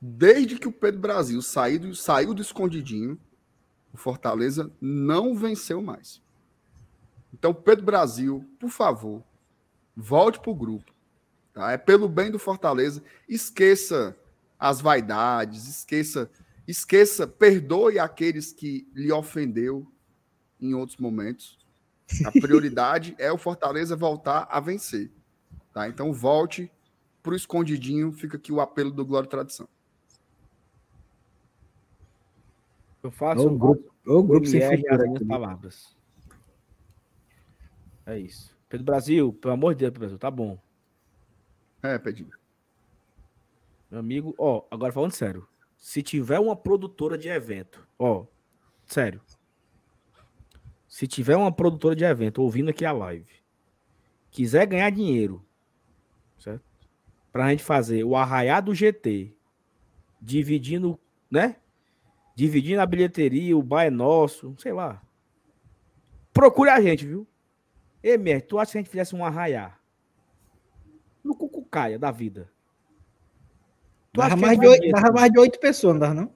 Desde 0.01 0.57
que 0.57 0.67
o 0.67 0.71
Pedro 0.71 0.99
Brasil 0.99 1.41
saiu 1.41 1.79
do, 1.79 1.95
saiu 1.95 2.33
do 2.33 2.41
escondidinho, 2.41 3.17
o 3.93 3.97
Fortaleza 3.97 4.71
não 4.81 5.35
venceu 5.35 5.81
mais. 5.81 6.21
Então, 7.31 7.53
Pedro 7.53 7.85
Brasil, 7.85 8.43
por 8.59 8.69
favor, 8.69 9.23
volte 9.95 10.39
para 10.39 10.51
o 10.51 10.55
grupo. 10.55 10.93
Tá? 11.53 11.71
É 11.71 11.77
pelo 11.77 12.07
bem 12.09 12.31
do 12.31 12.39
Fortaleza. 12.39 13.03
Esqueça 13.27 14.15
as 14.59 14.79
vaidades, 14.79 15.67
esqueça, 15.67 16.31
esqueça, 16.67 17.27
perdoe 17.27 17.99
aqueles 17.99 18.51
que 18.51 18.87
lhe 18.93 19.11
ofendeu 19.11 19.85
em 20.59 20.73
outros 20.73 20.97
momentos. 20.97 21.59
A 22.25 22.31
prioridade 22.39 23.15
é 23.17 23.31
o 23.31 23.37
Fortaleza 23.37 23.95
voltar 23.95 24.47
a 24.49 24.59
vencer. 24.59 25.11
Tá? 25.73 25.87
Então, 25.87 26.13
volte 26.13 26.71
pro 27.21 27.35
escondidinho, 27.35 28.11
fica 28.11 28.37
aqui 28.37 28.51
o 28.51 28.61
apelo 28.61 28.91
do 28.91 29.05
Glória 29.05 29.27
e 29.27 29.29
Tradição. 29.29 29.67
Eu 33.01 33.11
faço 33.11 33.45
o 33.45 33.57
grupo, 33.57 33.93
o 34.05 34.23
grupo 34.23 34.45
sem 34.45 34.61
futuro. 34.61 35.25
palavras. 35.27 35.93
É 38.05 38.17
isso. 38.17 38.52
Pedro 38.73 38.85
Brasil, 38.85 39.31
pelo 39.33 39.53
amor 39.53 39.75
de 39.75 39.81
Deus, 39.81 39.93
Brasil, 39.93 40.17
tá 40.17 40.31
bom. 40.31 40.57
É, 41.83 41.99
Pedrinho. 41.99 42.31
Meu 43.91 43.99
amigo, 43.99 44.33
ó, 44.35 44.63
agora 44.71 44.91
falando 44.91 45.11
sério. 45.11 45.47
Se 45.77 46.01
tiver 46.01 46.39
uma 46.39 46.55
produtora 46.55 47.15
de 47.15 47.29
evento, 47.29 47.87
ó, 47.99 48.25
sério. 48.87 49.21
Se 50.87 51.05
tiver 51.05 51.37
uma 51.37 51.51
produtora 51.51 51.95
de 51.95 52.03
evento 52.03 52.41
ouvindo 52.41 52.71
aqui 52.71 52.83
a 52.83 52.91
live, 52.91 53.31
quiser 54.31 54.65
ganhar 54.65 54.89
dinheiro 54.89 55.45
certo? 56.39 56.65
Pra 57.31 57.51
gente 57.51 57.63
fazer 57.63 58.03
o 58.03 58.15
arraiá 58.15 58.59
do 58.59 58.73
GT, 58.73 59.35
dividindo, 60.19 60.99
né? 61.29 61.57
Dividindo 62.35 62.81
a 62.81 62.87
bilheteria, 62.87 63.55
o 63.55 63.61
bar 63.61 63.83
é 63.83 63.91
nosso, 63.91 64.55
sei 64.57 64.73
lá. 64.73 64.99
Procure 66.33 66.71
a 66.71 66.81
gente, 66.81 67.05
viu? 67.05 67.27
Ei, 68.03 68.17
Mer, 68.17 68.45
tu 68.45 68.59
acha 68.59 68.73
que 68.73 68.77
a 68.77 68.81
gente 68.81 68.89
fizesse 68.89 69.15
um 69.15 69.23
arraiá? 69.23 69.77
No 71.23 71.33
cucucaia 71.33 71.97
da 71.97 72.11
vida. 72.11 72.51
Tu 74.11 74.19
dava 74.19 74.35
mais, 74.35 74.59
de 74.59 74.67
8, 74.67 74.91
dava 74.91 75.11
mais 75.11 75.31
de 75.31 75.39
8 75.39 75.59
pessoas, 75.59 75.93
não 75.93 75.99
dava, 75.99 76.13
não? 76.13 76.35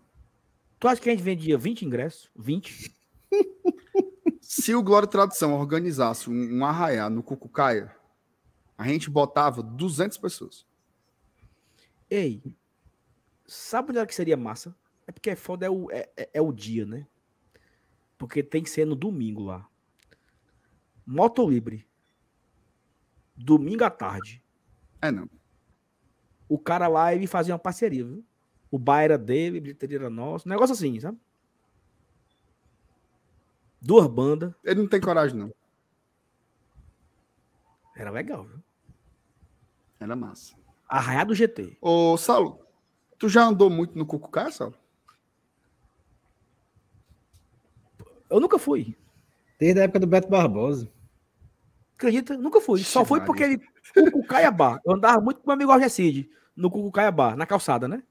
Tu 0.80 0.88
acha 0.88 1.02
que 1.02 1.10
a 1.10 1.12
gente 1.12 1.24
vendia 1.24 1.58
20 1.58 1.86
ingressos? 1.86 2.32
20? 2.36 2.96
Se 4.42 4.74
o 4.74 4.82
Glória 4.82 5.08
Tradução 5.08 5.54
organizasse 5.60 6.30
um, 6.30 6.60
um 6.60 6.66
arraiá 6.66 7.10
no 7.10 7.22
Cucucaia, 7.22 7.94
a 8.78 8.88
gente 8.88 9.10
botava 9.10 9.62
200 9.62 10.18
pessoas. 10.18 10.66
Ei, 12.10 12.42
sabe 13.46 13.90
onde 13.90 14.00
é 14.00 14.06
que 14.06 14.16
seria 14.16 14.38
massa? 14.38 14.74
É 15.06 15.12
porque 15.12 15.32
é 15.32 15.36
foda 15.36 15.66
é 15.66 15.70
o, 15.70 15.92
é, 15.92 16.10
é, 16.16 16.30
é 16.36 16.42
o 16.42 16.54
dia, 16.54 16.86
né? 16.86 17.06
Porque 18.18 18.42
tem 18.42 18.64
que 18.64 18.70
ser 18.70 18.86
no 18.86 18.96
domingo 18.96 19.44
lá. 19.44 19.68
Moto 21.08 21.50
Libre. 21.50 21.88
Domingo 23.34 23.86
à 23.86 23.90
tarde. 23.90 24.44
É, 25.02 25.10
não. 25.10 25.30
O 26.50 26.60
cara 26.60 26.90
lá, 26.90 27.16
ele 27.16 27.26
fazia 27.26 27.54
uma 27.54 27.60
parceria, 27.60 28.04
viu? 28.04 28.26
O 28.70 28.78
bar 28.78 29.04
era 29.04 29.18
dele, 29.18 29.60
a 29.60 29.62
bilheteria 29.62 30.00
era 30.00 30.10
nosso. 30.10 30.46
Um 30.48 30.52
negócio 30.52 30.74
assim, 30.74 31.00
sabe? 31.00 31.18
Duas 33.82 34.06
bandas. 34.08 34.54
Ele 34.66 34.82
não 34.82 34.90
tem 34.90 35.00
coragem, 35.00 35.38
não. 35.38 35.54
Era 37.96 38.12
legal, 38.12 38.44
viu? 38.44 38.62
Era 40.02 40.16
massa. 40.16 40.56
Arraiá 40.90 41.24
do 41.24 41.34
GT. 41.34 41.78
Ô, 41.80 42.18
Saulo, 42.18 42.60
tu 43.18 43.30
já 43.30 43.46
andou 43.46 43.70
muito 43.70 43.98
no 43.98 44.06
Cucucá, 44.06 44.52
Saulo? 44.52 44.76
Eu 48.30 48.42
nunca 48.42 48.60
fui. 48.60 48.98
Desde 49.58 49.80
a 49.80 49.84
época 49.84 50.02
do 50.02 50.08
Beto 50.08 50.28
Barbosa. 50.28 50.92
Acredita? 51.98 52.38
Nunca 52.38 52.62
fui. 52.62 52.84
Só 52.84 53.04
fui 53.04 53.20
porque 53.22 53.44
ele. 53.44 53.62
Cucucaiabá. 53.94 54.80
Eu 54.86 54.94
andava 54.94 55.20
muito 55.20 55.42
com 55.42 55.48
meu 55.48 55.56
amigo 55.56 55.72
Argecide, 55.72 56.30
no 56.56 56.70
Cucucaiabá, 56.70 57.36
na 57.36 57.48
calçada, 57.48 57.88
né? 57.88 58.04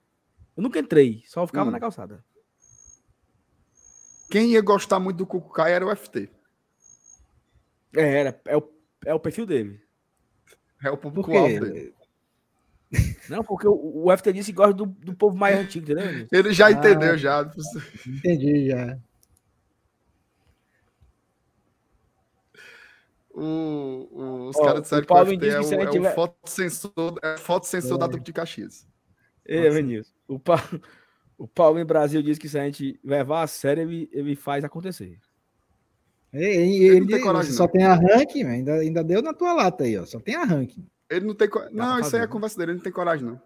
Eu 0.57 0.63
nunca 0.63 0.81
entrei, 0.81 1.23
só 1.27 1.47
ficava 1.47 1.69
hum. 1.69 1.73
na 1.73 1.79
calçada. 1.79 2.25
Quem 4.29 4.51
ia 4.51 4.61
gostar 4.61 4.99
muito 4.99 5.19
do 5.19 5.27
Cucucai 5.27 5.73
era 5.73 5.87
o 5.87 5.95
FT. 5.95 6.29
É, 7.95 8.21
era, 8.21 8.41
é, 8.45 8.57
o, 8.57 8.73
é 9.05 9.15
o 9.15 9.21
perfil 9.21 9.47
dele. 9.47 9.81
É 10.83 10.91
o 10.91 10.97
público-alvo 10.97 11.61
dele. 11.61 11.95
Não, 13.31 13.45
porque 13.45 13.69
o, 13.69 14.07
o 14.07 14.17
FT 14.17 14.33
disse 14.33 14.53
que 14.53 14.57
gosta 14.57 14.75
do, 14.75 14.87
do 14.87 15.15
povo 15.15 15.37
mais 15.37 15.57
antigo, 15.57 15.93
entendeu? 15.93 16.27
Ele 16.33 16.53
já 16.53 16.67
ah, 16.67 16.73
entendeu, 16.73 17.17
já. 17.17 17.49
Entendi, 18.07 18.69
já. 18.69 18.99
O, 23.39 24.09
o, 24.11 24.49
os 24.49 24.57
caras 24.57 24.81
disseram 24.81 25.05
que 25.05 25.13
o 25.13 25.27
FT 25.27 25.47
é, 25.47 25.61
o, 25.61 25.83
é 25.83 25.87
tiver... 25.91 26.11
o 26.11 26.15
fotossensor, 26.15 27.19
é 27.23 27.37
fotossensor 27.37 27.97
é. 27.97 27.99
da 27.99 28.07
Duque 28.07 28.25
de 28.25 28.33
Caxias. 28.33 28.89
É, 29.45 29.69
Vinícius. 29.69 30.15
O, 30.27 30.39
pa... 30.39 30.57
o 31.37 31.47
Paulo 31.47 31.79
em 31.79 31.85
Brasil 31.85 32.23
diz 32.23 32.39
que 32.39 32.49
se 32.49 32.59
a 32.59 32.65
gente 32.65 32.99
levar 33.05 33.43
a 33.43 33.47
sério, 33.47 33.83
ele, 33.83 34.09
ele 34.11 34.35
faz 34.35 34.65
acontecer. 34.65 35.21
Ele, 36.33 36.47
ele, 36.47 36.85
ele 36.85 37.01
não 37.01 37.07
tem 37.09 37.21
coragem, 37.21 37.53
só 37.53 37.65
não. 37.65 37.71
tem 37.73 37.85
arranque, 37.85 38.43
ainda, 38.43 38.75
ainda 38.77 39.05
deu 39.05 39.21
na 39.21 39.35
tua 39.35 39.53
lata 39.53 39.85
aí, 39.85 39.99
ó. 39.99 40.07
Só 40.07 40.19
tem 40.19 40.35
arranque. 40.35 40.83
Ele 41.11 41.27
não 41.27 41.35
tem 41.35 41.47
Não, 41.73 42.01
isso 42.01 42.17
aí 42.17 42.23
é 42.23 42.25
a 42.25 42.29
conversa 42.29 42.57
dele, 42.57 42.73
ele 42.73 42.79
não 42.79 42.85
tem 42.85 42.93
coragem, 42.93 43.27
não. 43.27 43.41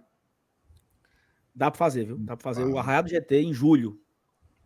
Dá 1.53 1.69
pra 1.69 1.79
fazer, 1.79 2.05
viu? 2.05 2.17
Dá 2.17 2.37
pra 2.37 2.45
fazer 2.45 2.63
ah. 2.63 2.69
o 2.69 2.79
Arraiado 2.79 3.09
GT 3.09 3.43
em 3.43 3.53
julho. 3.53 4.01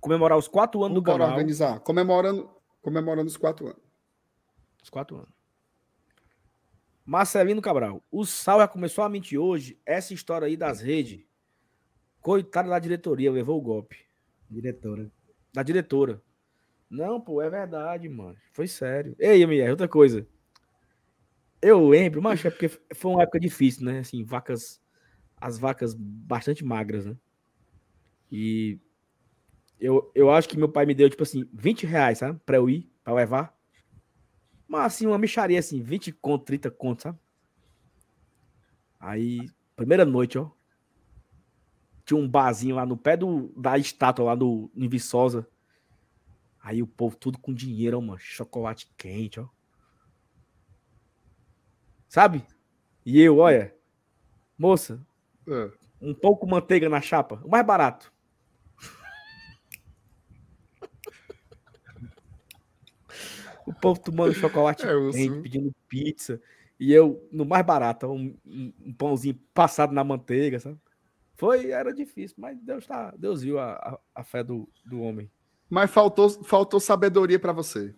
Comemorar 0.01 0.37
os 0.37 0.49
quatro 0.49 0.85
anos 0.85 0.97
Vamos 0.97 1.03
do 1.03 1.11
canal. 1.11 1.31
organizar. 1.31 1.81
Comemorando, 1.81 2.51
comemorando 2.83 3.27
os 3.27 3.39
quatro 3.39 3.69
anos. 3.69 3.84
Os 4.85 4.91
quatro 4.91 5.17
anos. 5.17 5.31
Marcelino 7.07 7.63
Cabral. 7.63 8.05
O 8.13 8.27
Sal 8.27 8.61
já 8.61 8.69
começou 8.69 9.03
a 9.03 9.09
mentir 9.09 9.39
hoje. 9.39 9.81
Essa 9.87 10.13
história 10.13 10.47
aí 10.47 10.59
das 10.59 10.83
redes. 10.83 11.25
Coitado 12.21 12.69
da 12.69 12.79
diretoria, 12.79 13.33
levou 13.33 13.59
o 13.59 13.63
golpe. 13.63 13.97
Diretora. 14.49 15.11
Da 15.55 15.63
diretora. 15.63 16.23
Não, 16.89 17.19
pô, 17.19 17.41
é 17.41 17.49
verdade, 17.49 18.09
mano. 18.11 18.37
Foi 18.53 18.67
sério. 18.67 19.17
Ei, 19.19 19.43
MR, 19.43 19.71
outra 19.71 19.89
coisa. 19.89 20.27
Eu 21.63 21.89
lembro, 21.89 22.21
mas 22.21 22.45
é 22.45 22.51
porque 22.51 22.69
foi 22.69 23.11
uma 23.11 23.23
época 23.23 23.41
difícil, 23.41 23.87
né? 23.87 24.01
Assim, 24.01 24.23
vacas. 24.23 24.83
As 25.39 25.59
vacas 25.59 25.95
bastante 25.95 26.63
magras, 26.63 27.07
né? 27.07 27.17
E 28.31 28.79
eu, 29.81 30.11
eu 30.15 30.31
acho 30.31 30.49
que 30.49 30.59
meu 30.59 30.69
pai 30.69 30.85
me 30.85 30.95
deu, 30.95 31.09
tipo 31.09 31.23
assim, 31.23 31.49
20 31.55 31.87
reais, 31.87 32.19
sabe? 32.19 32.39
Pra 32.45 32.57
eu 32.57 32.69
ir, 32.69 32.91
pra 33.03 33.15
levar. 33.15 33.54
Mas 34.75 34.87
assim, 34.87 35.07
uma 35.07 35.19
micharia 35.19 35.61
assim, 35.61 35.81
20 35.81 36.11
conto, 36.11 36.47
30 36.47 36.69
conto, 36.69 37.03
sabe? 37.03 37.19
Aí, 38.99 39.49
primeira 39.77 40.05
noite, 40.05 40.37
ó. 40.37 40.51
Tinha 42.05 42.19
um 42.19 42.29
barzinho 42.29 42.75
lá 42.75 42.85
no 42.85 42.97
pé 42.97 43.17
do, 43.17 43.53
da 43.57 43.79
estátua 43.79 44.25
lá 44.25 44.35
no, 44.35 44.69
no 44.75 44.89
Viçosa. 44.89 45.47
Aí 46.61 46.83
o 46.83 46.89
povo 46.89 47.15
tudo 47.15 47.39
com 47.39 47.55
dinheiro, 47.55 47.99
ó, 47.99 48.01
mano. 48.01 48.19
Chocolate 48.19 48.93
quente, 48.97 49.39
ó. 49.39 49.47
Sabe? 52.09 52.45
E 53.07 53.21
eu, 53.21 53.39
olha. 53.39 53.73
Moça, 54.59 55.07
é. 55.47 55.71
um 56.01 56.13
pouco 56.13 56.49
manteiga 56.49 56.89
na 56.89 57.01
chapa. 57.01 57.41
O 57.45 57.49
mais 57.49 57.65
barato. 57.65 58.13
O 63.67 63.73
povo 63.73 64.01
tomando 64.01 64.35
chocolate 64.35 64.85
é, 64.87 65.11
quente, 65.11 65.43
pedindo 65.43 65.75
pizza. 65.89 66.41
E 66.79 66.93
eu, 66.93 67.27
no 67.31 67.45
mais 67.45 67.65
barato, 67.65 68.07
um, 68.07 68.37
um, 68.45 68.93
pãozinho 68.95 69.35
passado 69.53 69.93
na 69.93 70.05
manteiga, 70.05 70.59
sabe? 70.59 70.79
Foi, 71.35 71.71
era 71.71 71.93
difícil, 71.93 72.37
mas 72.39 72.59
Deus 72.61 72.87
tá, 72.87 73.13
Deus 73.17 73.43
viu 73.43 73.59
a, 73.59 73.73
a, 73.73 73.99
a 74.15 74.25
fé 74.25 74.43
do, 74.45 74.69
do 74.85 75.01
homem. 75.01 75.31
Mas 75.69 75.91
faltou, 75.91 76.29
faltou 76.45 76.79
sabedoria 76.79 77.39
para 77.39 77.53
você. 77.53 77.95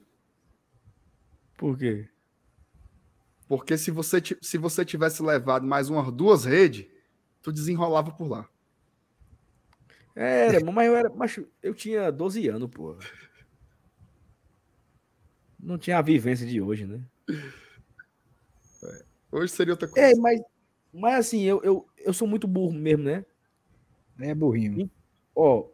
Por 1.56 1.76
quê? 1.76 2.09
Porque 3.48 3.76
se 3.78 3.90
você, 3.90 4.22
se 4.40 4.59
você 4.59 4.84
tivesse 4.84 5.22
levado 5.22 5.66
mais 5.66 5.88
umas 5.88 6.12
duas 6.12 6.44
redes, 6.44 6.86
tu 7.43 7.52
desenrolava 7.52 8.10
por 8.10 8.28
lá. 8.28 8.48
Era, 10.14 10.64
mas 10.72 10.86
eu 10.86 10.97
era, 10.97 11.10
mas 11.10 11.38
eu 11.62 11.74
tinha 11.74 12.10
12 12.10 12.48
anos, 12.48 12.70
pô 12.70 12.97
não 15.59 15.78
tinha 15.78 15.99
a 15.99 16.03
vivência 16.03 16.47
de 16.47 16.61
hoje, 16.61 16.87
né? 16.87 17.01
É. 17.28 19.05
Hoje 19.33 19.53
seria 19.53 19.73
outra 19.73 19.89
coisa. 19.89 20.09
É, 20.09 20.15
mas, 20.16 20.41
mas 20.93 21.15
assim, 21.27 21.43
eu, 21.43 21.62
eu, 21.62 21.87
eu 21.99 22.12
sou 22.12 22.27
muito 22.27 22.47
burro 22.47 22.73
mesmo, 22.73 23.05
né? 23.05 23.24
É 24.19 24.35
burrinho. 24.35 24.81
E, 24.81 24.91
ó, 25.35 25.66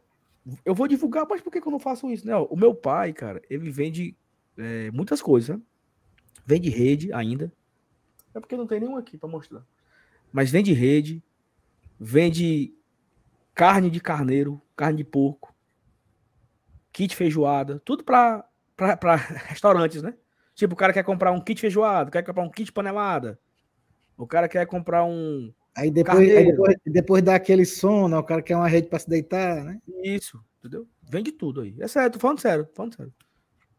eu 0.64 0.74
vou 0.74 0.88
divulgar, 0.88 1.26
mas 1.28 1.40
por 1.40 1.52
que, 1.52 1.60
que 1.60 1.66
eu 1.66 1.72
não 1.72 1.78
faço 1.78 2.10
isso, 2.10 2.26
né? 2.26 2.34
o 2.36 2.56
meu 2.56 2.74
pai, 2.74 3.12
cara, 3.12 3.40
ele 3.48 3.70
vende 3.70 4.16
é, 4.56 4.90
muitas 4.90 5.22
coisas, 5.22 5.56
né? 5.56 5.62
Vende 6.44 6.68
rede 6.68 7.12
ainda. 7.12 7.52
É 8.34 8.40
porque 8.40 8.56
não 8.56 8.66
tem 8.66 8.80
nenhum 8.80 8.96
aqui 8.96 9.16
para 9.16 9.28
mostrar. 9.28 9.64
Mas 10.32 10.50
vende 10.50 10.72
rede, 10.72 11.22
vende 12.00 12.74
carne 13.54 13.90
de 13.90 14.00
carneiro, 14.00 14.60
carne 14.74 14.96
de 14.96 15.04
porco, 15.04 15.54
kit 16.92 17.14
feijoada, 17.14 17.80
tudo 17.84 18.02
para 18.02 18.44
para 18.96 19.16
restaurantes, 19.16 20.02
né? 20.02 20.14
Tipo, 20.54 20.74
o 20.74 20.76
cara 20.76 20.92
quer 20.92 21.02
comprar 21.02 21.32
um 21.32 21.40
kit 21.40 21.60
feijoada, 21.60 22.10
quer 22.10 22.22
comprar 22.22 22.42
um 22.42 22.50
kit 22.50 22.70
panelada. 22.72 23.38
O 24.16 24.26
cara 24.26 24.48
quer 24.48 24.66
comprar 24.66 25.04
um. 25.04 25.52
Aí 25.74 25.90
depois, 25.90 26.18
aí 26.18 26.46
depois, 26.46 26.76
depois 26.84 27.22
dá 27.22 27.34
aquele 27.34 27.64
sono, 27.64 28.18
o 28.18 28.22
cara 28.22 28.42
quer 28.42 28.56
uma 28.56 28.68
rede 28.68 28.88
para 28.88 28.98
se 28.98 29.08
deitar, 29.08 29.64
né? 29.64 29.80
Isso, 30.04 30.38
entendeu? 30.58 30.86
Vende 31.02 31.32
tudo 31.32 31.62
aí. 31.62 31.74
É 31.80 31.88
sério, 31.88 32.10
tô 32.12 32.18
falando 32.18 32.40
sério, 32.40 32.66
tô 32.66 32.74
falando 32.74 32.94
sério. 32.94 33.12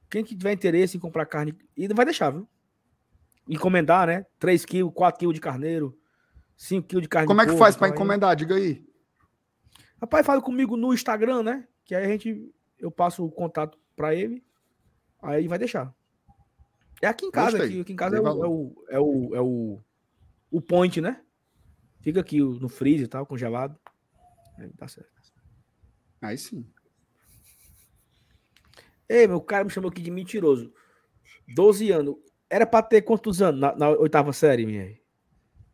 Quem 0.09 0.23
que 0.23 0.35
tiver 0.35 0.51
interesse 0.51 0.97
em 0.97 0.99
comprar 0.99 1.25
carne, 1.25 1.55
e 1.77 1.87
vai 1.87 2.05
deixar, 2.05 2.31
viu? 2.31 2.47
Encomendar, 3.47 4.07
né? 4.07 4.25
3 4.39 4.65
kg, 4.65 4.91
4 4.91 5.19
kg 5.19 5.33
de 5.33 5.39
carneiro, 5.39 5.97
5 6.57 6.87
kg 6.87 7.01
de 7.01 7.07
carne 7.07 7.27
Como 7.27 7.41
é 7.41 7.45
que 7.45 7.57
faz 7.57 7.75
para 7.75 7.89
encomendar? 7.89 8.35
Diga 8.35 8.55
aí. 8.55 8.83
Rapaz, 10.01 10.25
fala 10.25 10.41
comigo 10.41 10.75
no 10.75 10.93
Instagram, 10.93 11.43
né? 11.43 11.67
Que 11.85 11.93
aí 11.93 12.05
a 12.05 12.09
gente 12.09 12.51
eu 12.79 12.91
passo 12.91 13.23
o 13.23 13.31
contato 13.31 13.77
para 13.95 14.15
ele 14.15 14.43
Aí 15.23 15.47
vai 15.47 15.57
deixar. 15.57 15.93
É 17.01 17.07
aqui 17.07 17.25
em 17.25 17.31
casa, 17.31 17.63
aqui, 17.63 17.81
aqui, 17.81 17.93
em 17.93 17.95
casa 17.95 18.17
é 18.17 18.21
o, 18.21 18.25
é 18.27 18.47
o, 18.47 18.85
é, 18.89 18.99
o, 18.99 19.35
é, 19.35 19.41
o, 19.41 19.79
o, 20.51 20.61
point, 20.61 21.01
né? 21.01 21.21
Fica 22.01 22.19
aqui 22.19 22.39
no 22.39 22.69
freezer 22.69 23.05
e 23.05 23.09
tal, 23.09 23.25
congelado. 23.25 23.77
Aí 24.57 24.69
tá 24.73 24.87
certo. 24.87 25.11
Aí 26.21 26.37
sim. 26.37 26.65
Ei, 29.07 29.27
meu 29.27 29.41
cara 29.41 29.63
me 29.63 29.69
chamou 29.69 29.89
aqui 29.89 30.01
de 30.01 30.11
mentiroso. 30.11 30.73
12 31.55 31.91
anos. 31.91 32.15
Era 32.49 32.65
pra 32.65 32.81
ter 32.81 33.01
quantos 33.01 33.41
anos 33.41 33.59
na, 33.59 33.75
na 33.75 33.89
oitava 33.89 34.31
série, 34.31 34.65
minha? 34.65 34.97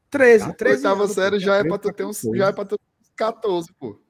13, 0.09 0.53
13 0.53 0.77
Oitava 0.77 1.03
anos, 1.03 1.13
série 1.15 1.39
já 1.39 1.55
é 1.57 1.59
13 1.59 1.69
pra 1.69 1.77
tu 1.77 1.93
ter 1.95 2.05
uns, 2.05 2.21
já 2.35 2.47
é 2.47 2.51
pra 2.51 2.65
ter 2.65 2.75
uns 2.75 3.09
14, 3.15 3.71
pô. 3.73 4.01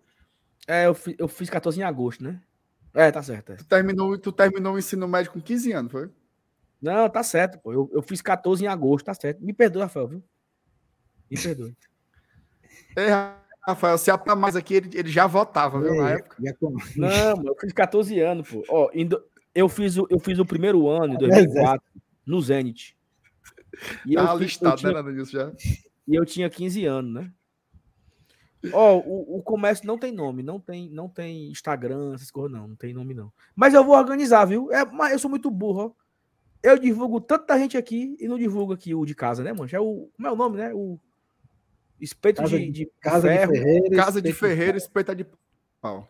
É, 0.67 0.85
eu, 0.87 0.93
fi- 0.93 1.15
eu 1.19 1.27
fiz 1.27 1.49
14 1.49 1.79
em 1.79 1.83
agosto, 1.83 2.23
né? 2.23 2.41
É, 2.93 3.11
tá 3.11 3.21
certo. 3.21 3.51
é. 3.53 3.55
Tu 3.55 3.65
terminou, 3.65 4.17
tu 4.17 4.31
terminou 4.31 4.73
o 4.75 4.79
ensino 4.79 5.07
médio 5.07 5.31
com 5.31 5.41
15 5.41 5.71
anos, 5.71 5.91
foi? 5.91 6.09
Não, 6.81 7.09
tá 7.09 7.21
certo, 7.23 7.59
pô. 7.59 7.73
Eu, 7.73 7.89
eu 7.93 8.01
fiz 8.01 8.21
14 8.21 8.63
em 8.63 8.67
agosto, 8.67 9.05
tá 9.05 9.13
certo. 9.13 9.43
Me 9.43 9.53
perdoa, 9.53 9.83
Rafael, 9.83 10.07
viu? 10.07 10.23
Me 11.29 11.37
perdoe. 11.41 11.75
Ei, 12.95 13.07
Rafael, 13.67 13.97
se 13.97 14.09
até 14.09 14.33
mais 14.33 14.55
aqui, 14.55 14.75
ele, 14.75 14.89
ele 14.97 15.09
já 15.09 15.27
votava, 15.27 15.81
viu, 15.81 15.93
na 15.95 16.09
É, 16.11 16.13
época. 16.15 16.37
Não, 16.95 17.37
mano, 17.37 17.49
eu 17.49 17.55
fiz 17.59 17.71
14 17.73 18.19
anos, 18.19 18.49
pô. 18.49 18.63
Ó, 18.69 18.89
do- 19.05 19.23
eu, 19.53 19.67
fiz 19.69 19.97
o, 19.97 20.07
eu 20.09 20.19
fiz 20.19 20.39
o 20.39 20.45
primeiro 20.45 20.87
ano, 20.89 21.13
em 21.13 21.17
É, 21.17 21.19
2004, 21.19 21.81
no 22.25 22.41
Zenit. 22.41 22.97
E 24.05 24.13
eu, 24.13 24.21
Tava 24.21 24.31
fiz- 24.31 24.41
eu 24.41 24.45
listado, 24.45 24.77
tinha, 24.77 24.91
né, 24.93 25.01
nada 25.01 25.13
disso 25.13 25.31
já. 25.31 25.51
e 26.07 26.15
eu 26.15 26.25
tinha 26.25 26.49
15 26.49 26.85
anos, 26.85 27.13
né? 27.13 27.31
Ó, 28.73 28.97
o, 28.99 29.37
o 29.37 29.41
comércio 29.43 29.87
não 29.87 29.97
tem 29.97 30.11
nome, 30.11 30.43
não 30.43 30.59
tem, 30.59 30.89
não 30.89 31.07
tem 31.07 31.49
Instagram, 31.49 32.13
essas 32.13 32.29
coisas, 32.29 32.51
não. 32.51 32.67
Não 32.67 32.75
tem 32.75 32.93
nome, 32.93 33.13
não. 33.13 33.31
Mas 33.55 33.73
eu 33.73 33.83
vou 33.85 33.95
organizar, 33.95 34.43
viu? 34.45 34.71
É, 34.71 34.83
mas 34.85 35.13
eu 35.13 35.19
sou 35.19 35.29
muito 35.29 35.49
burro, 35.49 35.95
ó. 35.95 35.99
Eu 36.61 36.77
divulgo 36.77 37.21
tanta 37.21 37.57
gente 37.57 37.77
aqui 37.77 38.17
e 38.19 38.27
não 38.27 38.37
divulgo 38.37 38.73
aqui 38.73 38.93
o 38.93 39.05
de 39.05 39.15
casa, 39.15 39.41
né, 39.43 39.53
mancha? 39.53 39.77
É 39.77 39.79
o. 39.79 40.09
Como 40.13 40.27
é 40.27 40.31
o 40.31 40.35
nome, 40.35 40.57
né? 40.57 40.73
O 40.73 40.99
espeto 42.01 42.41
Casa 42.41 42.57
de, 42.59 42.65
de- 42.65 42.71
de 42.71 42.91
Casa 42.99 43.29
de 43.29 43.37
ferro. 43.37 43.53
Ferreira. 43.53 43.95
Casa 43.95 44.21
de 44.21 44.29
espeto 44.29 44.49
Ferreira, 44.49 44.77
espeta 44.77 45.15
de 45.15 45.25
pau. 45.79 46.05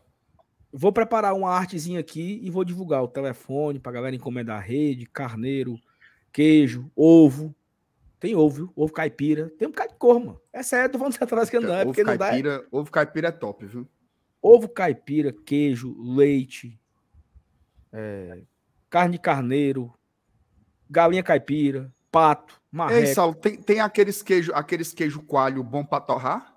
Vou 0.73 0.91
preparar 0.91 1.35
uma 1.35 1.51
artezinha 1.51 1.99
aqui 1.99 2.39
e 2.43 2.49
vou 2.49 2.63
divulgar 2.63 3.03
o 3.03 3.07
telefone 3.07 3.79
pra 3.79 3.91
galera 3.91 4.15
encomendar 4.15 4.59
rede, 4.63 5.05
carneiro, 5.05 5.79
queijo, 6.31 6.91
ovo. 6.95 7.53
Tem 8.19 8.35
ovo? 8.35 8.71
Ovo 8.75 8.91
caipira. 8.93 9.49
Tem 9.51 9.67
um 9.67 9.71
bocado 9.71 9.93
de 9.93 9.97
cor, 9.97 10.19
mano. 10.19 10.41
É 10.51 10.61
sério, 10.61 10.91
tô 10.91 10.97
falando 10.97 11.13
você 11.13 11.23
atrás 11.23 11.49
que 11.49 11.59
não 11.59 11.73
é, 11.73 11.77
ovo, 11.81 11.85
porque 11.85 12.03
não 12.03 12.17
dá. 12.17 12.27
caipira, 12.29 12.67
ovo 12.71 12.91
caipira 12.91 13.27
é 13.29 13.31
top, 13.31 13.65
viu? 13.65 13.87
Ovo 14.41 14.67
caipira, 14.67 15.31
queijo, 15.31 15.95
leite, 15.97 16.79
é, 17.91 18.41
carne 18.89 19.13
de 19.13 19.19
carneiro, 19.21 19.93
galinha 20.89 21.23
caipira, 21.23 21.93
pato, 22.11 22.53
Ei, 22.53 22.59
marreco. 22.71 23.13
Saulo, 23.15 23.35
tem, 23.35 23.61
tem 23.61 23.79
aqueles 23.79 24.21
queijo, 24.21 24.53
aqueles 24.53 24.93
queijo 24.93 25.21
coalho 25.23 25.63
bom 25.63 25.83
pra 25.85 25.99
torrar? 25.99 26.55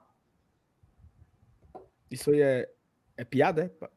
Isso 2.10 2.30
aí 2.30 2.40
é, 2.40 2.68
é 3.16 3.24
piada, 3.24 3.64
é? 3.64 3.88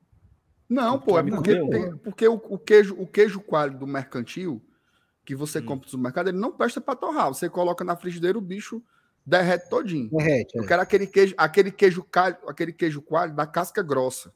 Não, 0.67 0.99
pô, 0.99 1.19
é 1.19 1.23
porque, 1.23 1.55
tem- 1.69 1.97
porque 1.97 2.27
o, 2.27 2.35
o 2.35 2.57
queijo, 2.57 2.95
o 2.99 3.05
queijo 3.05 3.39
coalho 3.41 3.77
do 3.77 3.85
mercantil 3.85 4.63
que 5.25 5.35
você 5.35 5.59
Hum. 5.59 5.65
compra 5.65 5.85
no 5.85 5.89
supermercado, 5.91 6.27
ele 6.29 6.37
não 6.37 6.51
presta 6.51 6.79
pra 6.79 6.95
torrar. 6.95 7.27
Você 7.29 7.49
coloca 7.49 7.83
na 7.83 7.95
frigideira, 7.97 8.37
o 8.37 8.41
bicho 8.41 8.81
derrete 9.25 9.69
todinho. 9.69 10.09
Derrete, 10.11 10.55
Eu 10.55 10.63
é. 10.63 10.67
quero 10.67 10.81
aquele 10.81 11.07
queijo, 11.07 11.33
aquele 11.37 11.71
queijo 11.71 12.03
coalho, 12.03 12.37
aquele 12.47 12.71
queijo 12.71 13.01
coalho 13.01 13.33
da 13.35 13.45
casca 13.47 13.81
grossa. 13.81 14.31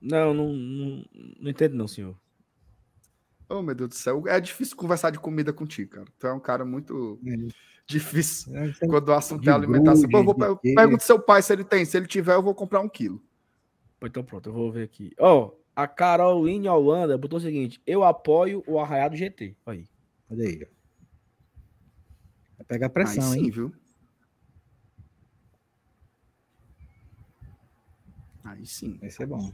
Não, 0.00 0.32
não, 0.34 0.52
não, 0.52 1.04
não 1.40 1.50
entendo 1.50 1.76
não, 1.76 1.86
senhor. 1.86 2.16
Oh, 3.48 3.60
meu 3.62 3.74
Deus 3.74 3.90
do 3.90 3.94
céu. 3.94 4.22
É 4.26 4.40
difícil 4.40 4.76
conversar 4.76 5.10
de 5.10 5.18
comida 5.20 5.52
contigo, 5.52 5.90
cara. 5.90 6.06
Tu 6.18 6.26
é 6.26 6.32
um 6.32 6.40
cara 6.40 6.64
muito 6.64 7.20
difícil 7.86 8.56
É, 8.56 8.72
quando 8.86 9.08
o 9.08 9.12
assunto 9.12 9.42
de 9.42 9.48
é 9.50 9.52
alimentação. 9.52 10.08
Eu 10.10 10.24
vou, 10.24 10.34
grude, 10.34 10.40
de 10.40 10.54
per- 10.54 10.60
queijo. 10.60 10.76
pergunta 10.76 11.04
seu 11.04 11.20
pai 11.20 11.42
se 11.42 11.52
ele 11.52 11.64
tem. 11.64 11.84
Se 11.84 11.96
ele 11.96 12.06
tiver, 12.06 12.34
eu 12.34 12.42
vou 12.42 12.54
comprar 12.54 12.80
um 12.80 12.88
quilo. 12.88 13.22
Então 14.02 14.24
pronto, 14.24 14.48
eu 14.48 14.52
vou 14.52 14.72
ver 14.72 14.82
aqui. 14.84 15.12
Ó, 15.20 15.52
a 15.74 15.86
Caroline 15.88 16.68
Holanda 16.68 17.16
botou 17.18 17.38
o 17.38 17.42
seguinte: 17.42 17.80
eu 17.86 18.04
apoio 18.04 18.62
o 18.66 18.78
Arraiado 18.78 19.16
GT. 19.16 19.56
Aí. 19.66 19.88
Olha 20.30 20.44
aí. 20.46 20.60
ó. 20.62 20.66
Vai 22.58 22.66
pegar 22.66 22.86
Aí 22.86 22.92
pressão, 22.92 23.32
sim, 23.32 23.44
hein? 23.44 23.50
viu? 23.50 23.72
Aí 28.44 28.66
sim. 28.66 28.98
Vai 28.98 29.10
ser 29.10 29.26
bom. 29.26 29.52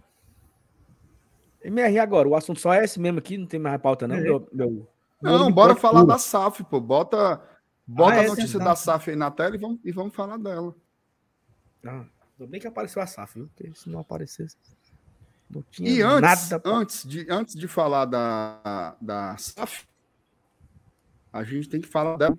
MR 1.63 1.99
agora, 1.99 2.29
o 2.29 2.35
assunto 2.37 2.61
só 2.61 2.73
é 2.73 2.85
esse 2.85 3.01
mesmo 3.01 3.19
aqui, 3.19 3.37
não 3.37 3.47
tem 3.47 3.61
mais 3.61 3.81
pauta, 3.81 4.07
não. 4.07 4.17
É. 4.17 4.21
Meu, 4.21 4.49
meu- 4.53 4.89
Não, 5.21 5.33
Ouro 5.33 5.53
bora 5.53 5.75
falar 5.75 6.05
da 6.05 6.17
SAF, 6.19 6.63
pô. 6.65 6.81
Bota, 6.81 7.43
bota 7.87 8.17
Ah, 8.17 8.21
a 8.21 8.25
é 8.25 8.29
notícia 8.29 8.59
verdade. 8.59 8.71
da 8.71 8.77
SAF 8.77 9.11
aí 9.11 9.17
na 9.17 9.31
tela 9.31 9.57
e 9.57 9.59
vamos, 9.59 9.81
e 9.85 9.91
vamos 9.93 10.15
falar 10.15 10.37
dela. 10.39 10.75
Ah, 11.85 12.07
ainda 12.39 12.51
bem 12.51 12.61
que 12.61 12.67
apareceu 12.69 13.03
a 13.03 13.07
SAF, 13.07 13.35
viu? 13.35 13.49
Porque 13.49 13.75
se 13.75 13.91
não 13.91 13.99
aparecesse. 13.99 14.57
Não 15.51 15.63
tinha 15.71 15.89
E 15.91 16.03
antes, 16.03 16.51
nada. 16.51 16.63
antes, 16.69 17.07
de, 17.07 17.27
antes 17.31 17.55
de 17.55 17.67
falar 17.67 18.05
da, 18.05 18.97
da 19.01 19.37
SAF, 19.39 19.87
a 21.33 21.43
gente 21.43 21.69
tem 21.69 21.81
que 21.81 21.89
falar 21.89 22.17
dela. 22.17 22.39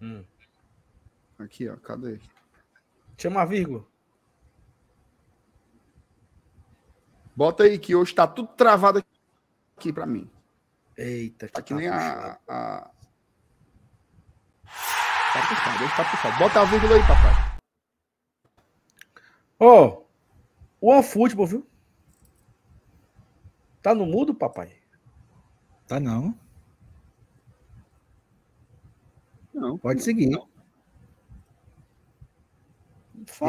Hum. 0.00 0.24
Aqui, 1.38 1.68
ó. 1.68 1.76
Cadê? 1.76 2.18
Chama 3.16 3.42
a 3.42 3.44
vírgula. 3.44 3.84
Bota 7.36 7.62
aí 7.64 7.78
que 7.78 7.94
hoje 7.94 8.14
tá 8.14 8.26
tudo 8.26 8.48
travado 8.48 9.02
aqui 9.76 9.92
pra 9.92 10.06
mim. 10.06 10.30
Eita, 10.96 11.48
Tá 11.48 11.62
que 11.62 11.72
tá 11.74 11.80
nem 11.80 11.88
puxado. 11.90 12.38
a. 12.48 12.76
a... 12.76 12.90
Tá 15.32 15.48
puxado, 15.48 15.84
hoje 15.84 15.96
tá 15.96 16.10
puxado. 16.10 16.38
Bota 16.38 16.60
a 16.60 16.64
vírgula 16.64 16.94
aí, 16.96 17.02
papai. 17.02 17.60
Ó, 19.58 20.02
o 20.80 20.90
OneFootball, 20.90 21.46
viu? 21.46 21.66
Tá 23.82 23.94
no 23.94 24.06
mudo, 24.06 24.34
papai? 24.34 24.72
Tá 25.86 25.98
não. 25.98 26.34
Não. 29.52 29.76
Pode 29.78 30.02
seguir. 30.02 30.32
Eu 30.32 30.42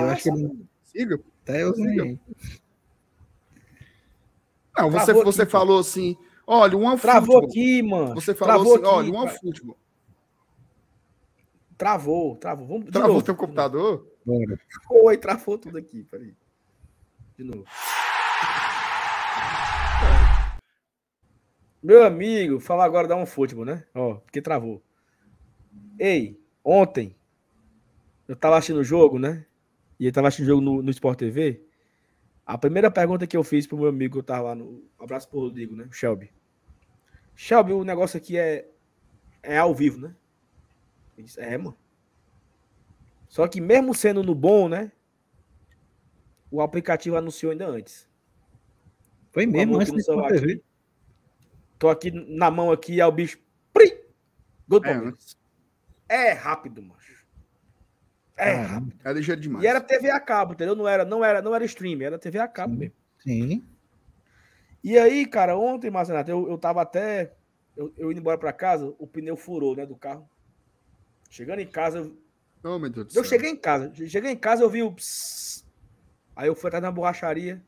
acho 0.10 0.24
que 0.24 0.30
Faça. 0.30 0.30
ele 0.30 0.68
Siga. 0.84 1.22
até 1.44 1.64
eu 1.64 1.74
Siga. 1.76 2.20
Não, 4.78 4.90
você, 4.90 5.06
Travou 5.06 5.24
você 5.26 5.42
aqui, 5.44 5.52
falou 5.52 5.80
assim: 5.80 6.18
olha, 6.48 6.78
um 6.78 6.98
Travou 6.98 7.42
futebol. 7.42 7.50
aqui, 7.50 7.82
mano. 7.84 8.16
Você 8.16 8.34
falou 8.34 8.54
Travou 8.56 8.74
assim: 8.76 8.84
aqui, 8.86 8.94
olha, 8.94 9.12
um 9.12 9.28
futebol. 9.28 9.78
Travou, 11.78 12.36
travou. 12.38 12.68
Vamos 12.68 12.92
Travou 12.92 13.14
novo. 13.14 13.26
teu 13.26 13.36
computador? 13.36 14.08
Bora. 14.26 14.60
Oi, 14.90 15.18
travou 15.18 15.58
tudo 15.58 15.78
aqui, 15.78 16.04
peraí. 16.04 16.36
De 17.42 17.44
novo. 17.44 17.66
Meu 21.82 22.04
amigo, 22.06 22.60
falar 22.60 22.86
agora 22.86 23.08
dá 23.08 23.16
um 23.16 23.26
futebol, 23.26 23.66
né? 23.66 23.84
Ó, 23.96 24.16
porque 24.16 24.40
travou. 24.40 24.84
Ei, 25.98 26.40
ontem 26.64 27.16
eu 28.28 28.36
tava 28.36 28.58
assistindo 28.58 28.78
o 28.78 28.84
jogo, 28.84 29.18
né? 29.18 29.44
E 30.00 30.06
ele 30.06 30.12
tava 30.12 30.28
assistindo 30.28 30.46
o 30.46 30.50
jogo 30.50 30.62
no, 30.62 30.84
no 30.84 30.92
Sport 30.92 31.18
TV. 31.18 31.64
A 32.46 32.60
primeira 32.60 32.92
pergunta 32.92 33.26
que 33.26 33.36
eu 33.36 33.44
fiz 33.44 33.66
pro 33.66 33.78
meu 33.78 33.88
amigo, 33.88 34.20
eu 34.20 34.24
tava 34.24 34.50
lá 34.50 34.56
no. 34.56 34.84
Abraço 35.00 35.28
pro 35.28 35.40
Rodrigo, 35.40 35.76
né? 35.76 35.88
Shelby. 35.92 36.32
Shelby, 37.36 37.74
o 37.74 37.84
negócio 37.84 38.18
aqui 38.18 38.38
é, 38.38 38.70
é 39.42 39.58
ao 39.58 39.74
vivo, 39.74 40.00
né? 40.00 40.16
Eu 41.18 41.24
disse, 41.24 41.40
é, 41.40 41.58
mano. 41.58 41.76
Só 43.28 43.48
que 43.48 43.60
mesmo 43.60 43.96
sendo 43.96 44.22
no 44.22 44.36
bom, 44.36 44.70
né? 44.70 44.92
O 46.52 46.62
aplicativo 46.62 47.16
anunciou 47.16 47.52
ainda 47.52 47.66
antes. 47.68 48.08
Foi 49.32 49.46
mesmo 49.46 49.72
mão 49.74 49.82
antes 49.82 49.94
de 49.94 50.04
celular 50.04 50.34
aqui. 50.34 50.62
Tô 51.80 51.90
aqui 51.90 52.12
na 52.12 52.52
mão 52.52 52.72
aqui, 52.72 53.00
é 53.00 53.06
o 53.06 53.12
bicho. 53.12 53.40
Pri! 53.74 54.04
Gol 54.68 54.80
É, 54.84 54.94
Palmeiras. 54.94 55.38
É 56.10 56.32
rápido, 56.34 56.82
macho. 56.84 57.26
É 58.38 58.54
Caramba. 58.56 58.68
rápido. 58.74 58.96
é 59.06 59.14
ligeiro 59.14 59.42
demais. 59.42 59.64
E 59.64 59.68
era 59.68 59.80
TV 59.80 60.10
a 60.12 60.20
cabo, 60.20 60.54
entendeu? 60.54 60.76
Não 60.76 60.88
era, 60.88 61.06
não 61.06 61.24
era, 61.24 61.42
não 61.42 61.56
era 61.56 61.64
stream, 61.66 62.02
era 62.02 62.20
TV 62.20 62.38
a 62.40 62.48
cabo 62.48 62.74
Sim. 62.74 62.80
mesmo. 62.80 62.96
Sim. 63.20 63.66
E 64.84 64.98
aí, 64.98 65.26
cara, 65.26 65.58
ontem, 65.58 65.90
Marcenato, 65.92 66.30
eu, 66.30 66.50
eu 66.50 66.58
tava 66.58 66.82
até. 66.82 67.34
Eu, 67.78 67.94
eu 67.98 68.12
indo 68.12 68.20
embora 68.20 68.38
pra 68.38 68.52
casa, 68.52 68.94
o 69.00 69.08
pneu 69.08 69.38
furou, 69.38 69.76
né, 69.76 69.86
do 69.86 69.96
carro. 69.96 70.28
Chegando 71.30 71.60
em 71.60 71.68
casa, 71.68 72.00
eu- 72.00 72.18
Oh, 72.64 72.78
meu 72.78 72.90
Deus 72.92 73.16
Eu 73.16 73.24
céu. 73.24 73.30
cheguei 73.32 73.50
em 73.50 73.56
casa. 73.56 73.92
Cheguei 74.08 74.32
em 74.32 74.38
casa, 74.38 74.62
eu 74.64 74.70
vi 74.70 74.84
o. 74.84 74.92
psss. 74.92 75.66
Aí 76.36 76.48
eu 76.48 76.56
fui 76.56 76.68
atrás 76.68 76.82
na 76.82 76.92
borracharia. 76.92 77.62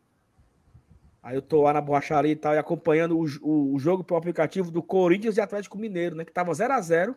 Aí 1.21 1.35
eu 1.35 1.41
tô 1.41 1.61
lá 1.61 1.71
na 1.73 1.79
borracharia 1.81 2.31
e 2.31 2.35
tal, 2.35 2.53
e 2.53 2.57
acompanhando 2.57 3.17
o, 3.17 3.25
o, 3.41 3.73
o 3.75 3.79
jogo 3.79 4.03
pelo 4.03 4.17
aplicativo 4.17 4.69
do 4.69 4.83
Corinthians 4.83 5.37
e 5.37 5.41
Atlético 5.41 5.77
Mineiro, 5.77 6.15
né? 6.15 6.25
Que 6.25 6.31
tava 6.33 6.51
0x0. 6.51 7.15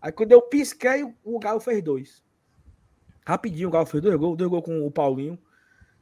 Aí 0.00 0.12
quando 0.12 0.32
eu 0.32 0.40
pisquei, 0.42 1.02
o- 1.24 1.38
Galo 1.38 1.60
fez 1.60 1.82
dois. 1.82 2.24
Rapidinho, 3.26 3.68
o 3.68 3.70
Galo 3.72 3.86
fez 3.86 4.02
dois 4.02 4.16
gols, 4.16 4.36
dois 4.36 4.48
gols 4.50 4.64
com 4.64 4.86
o 4.86 4.90
Paulinho. 4.90 5.38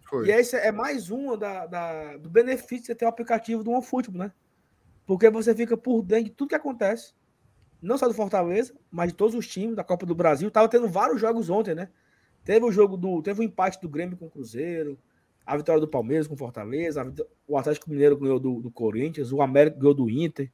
Foi. 0.09 0.27
E 0.29 0.31
esse 0.31 0.57
é 0.57 0.71
mais 0.71 1.11
uma 1.11 1.37
da, 1.37 1.67
da- 1.67 2.17
do 2.19 2.29
benefício 2.31 2.81
de 2.81 2.87
você 2.87 2.95
ter 2.95 3.05
o 3.05 3.09
aplicativo 3.09 3.63
do 3.65 3.71
OneFootball, 3.71 4.19
né? 4.27 4.33
Porque 5.07 5.31
você 5.31 5.55
fica 5.55 5.77
por 5.77 6.03
dentro 6.03 6.25
de 6.27 6.31
tudo 6.31 6.49
que 6.51 6.55
acontece. 6.55 7.15
Não 7.81 7.97
só 7.97 8.07
do 8.07 8.15
Fortaleza, 8.15 8.75
mas 8.91 9.09
de 9.11 9.15
todos 9.17 9.35
os 9.35 9.47
times 9.49 9.75
da 9.77 9.85
Copa 9.85 10.05
do 10.05 10.15
Brasil. 10.15 10.51
Tava 10.51 10.69
tendo 10.69 10.89
vários 10.89 11.21
jogos 11.21 11.49
ontem, 11.49 11.75
né? 11.75 11.89
Teve 12.49 12.65
o 12.65 12.73
jogo 12.73 12.97
do. 12.97 13.21
Teve 13.21 13.41
o 13.41 13.43
empate 13.43 13.79
do 13.79 13.91
Grêmio 13.91 14.17
com 14.17 14.25
o 14.25 14.31
Cruzeiro, 14.31 14.99
a 15.45 15.55
vitória 15.55 15.83
do 15.83 15.87
Palmeiras 15.87 16.27
com 16.27 16.33
o 16.33 16.37
Fortaleza, 16.39 17.05
o 17.47 17.59
Atlético 17.59 17.91
Mineiro 17.91 18.17
ganhou 18.17 18.41
do, 18.41 18.63
do 18.63 18.71
Corinthians, 18.71 19.33
o 19.33 19.43
América 19.43 19.79
ganhou 19.79 19.93
do 19.93 20.09
Inter, 20.09 20.51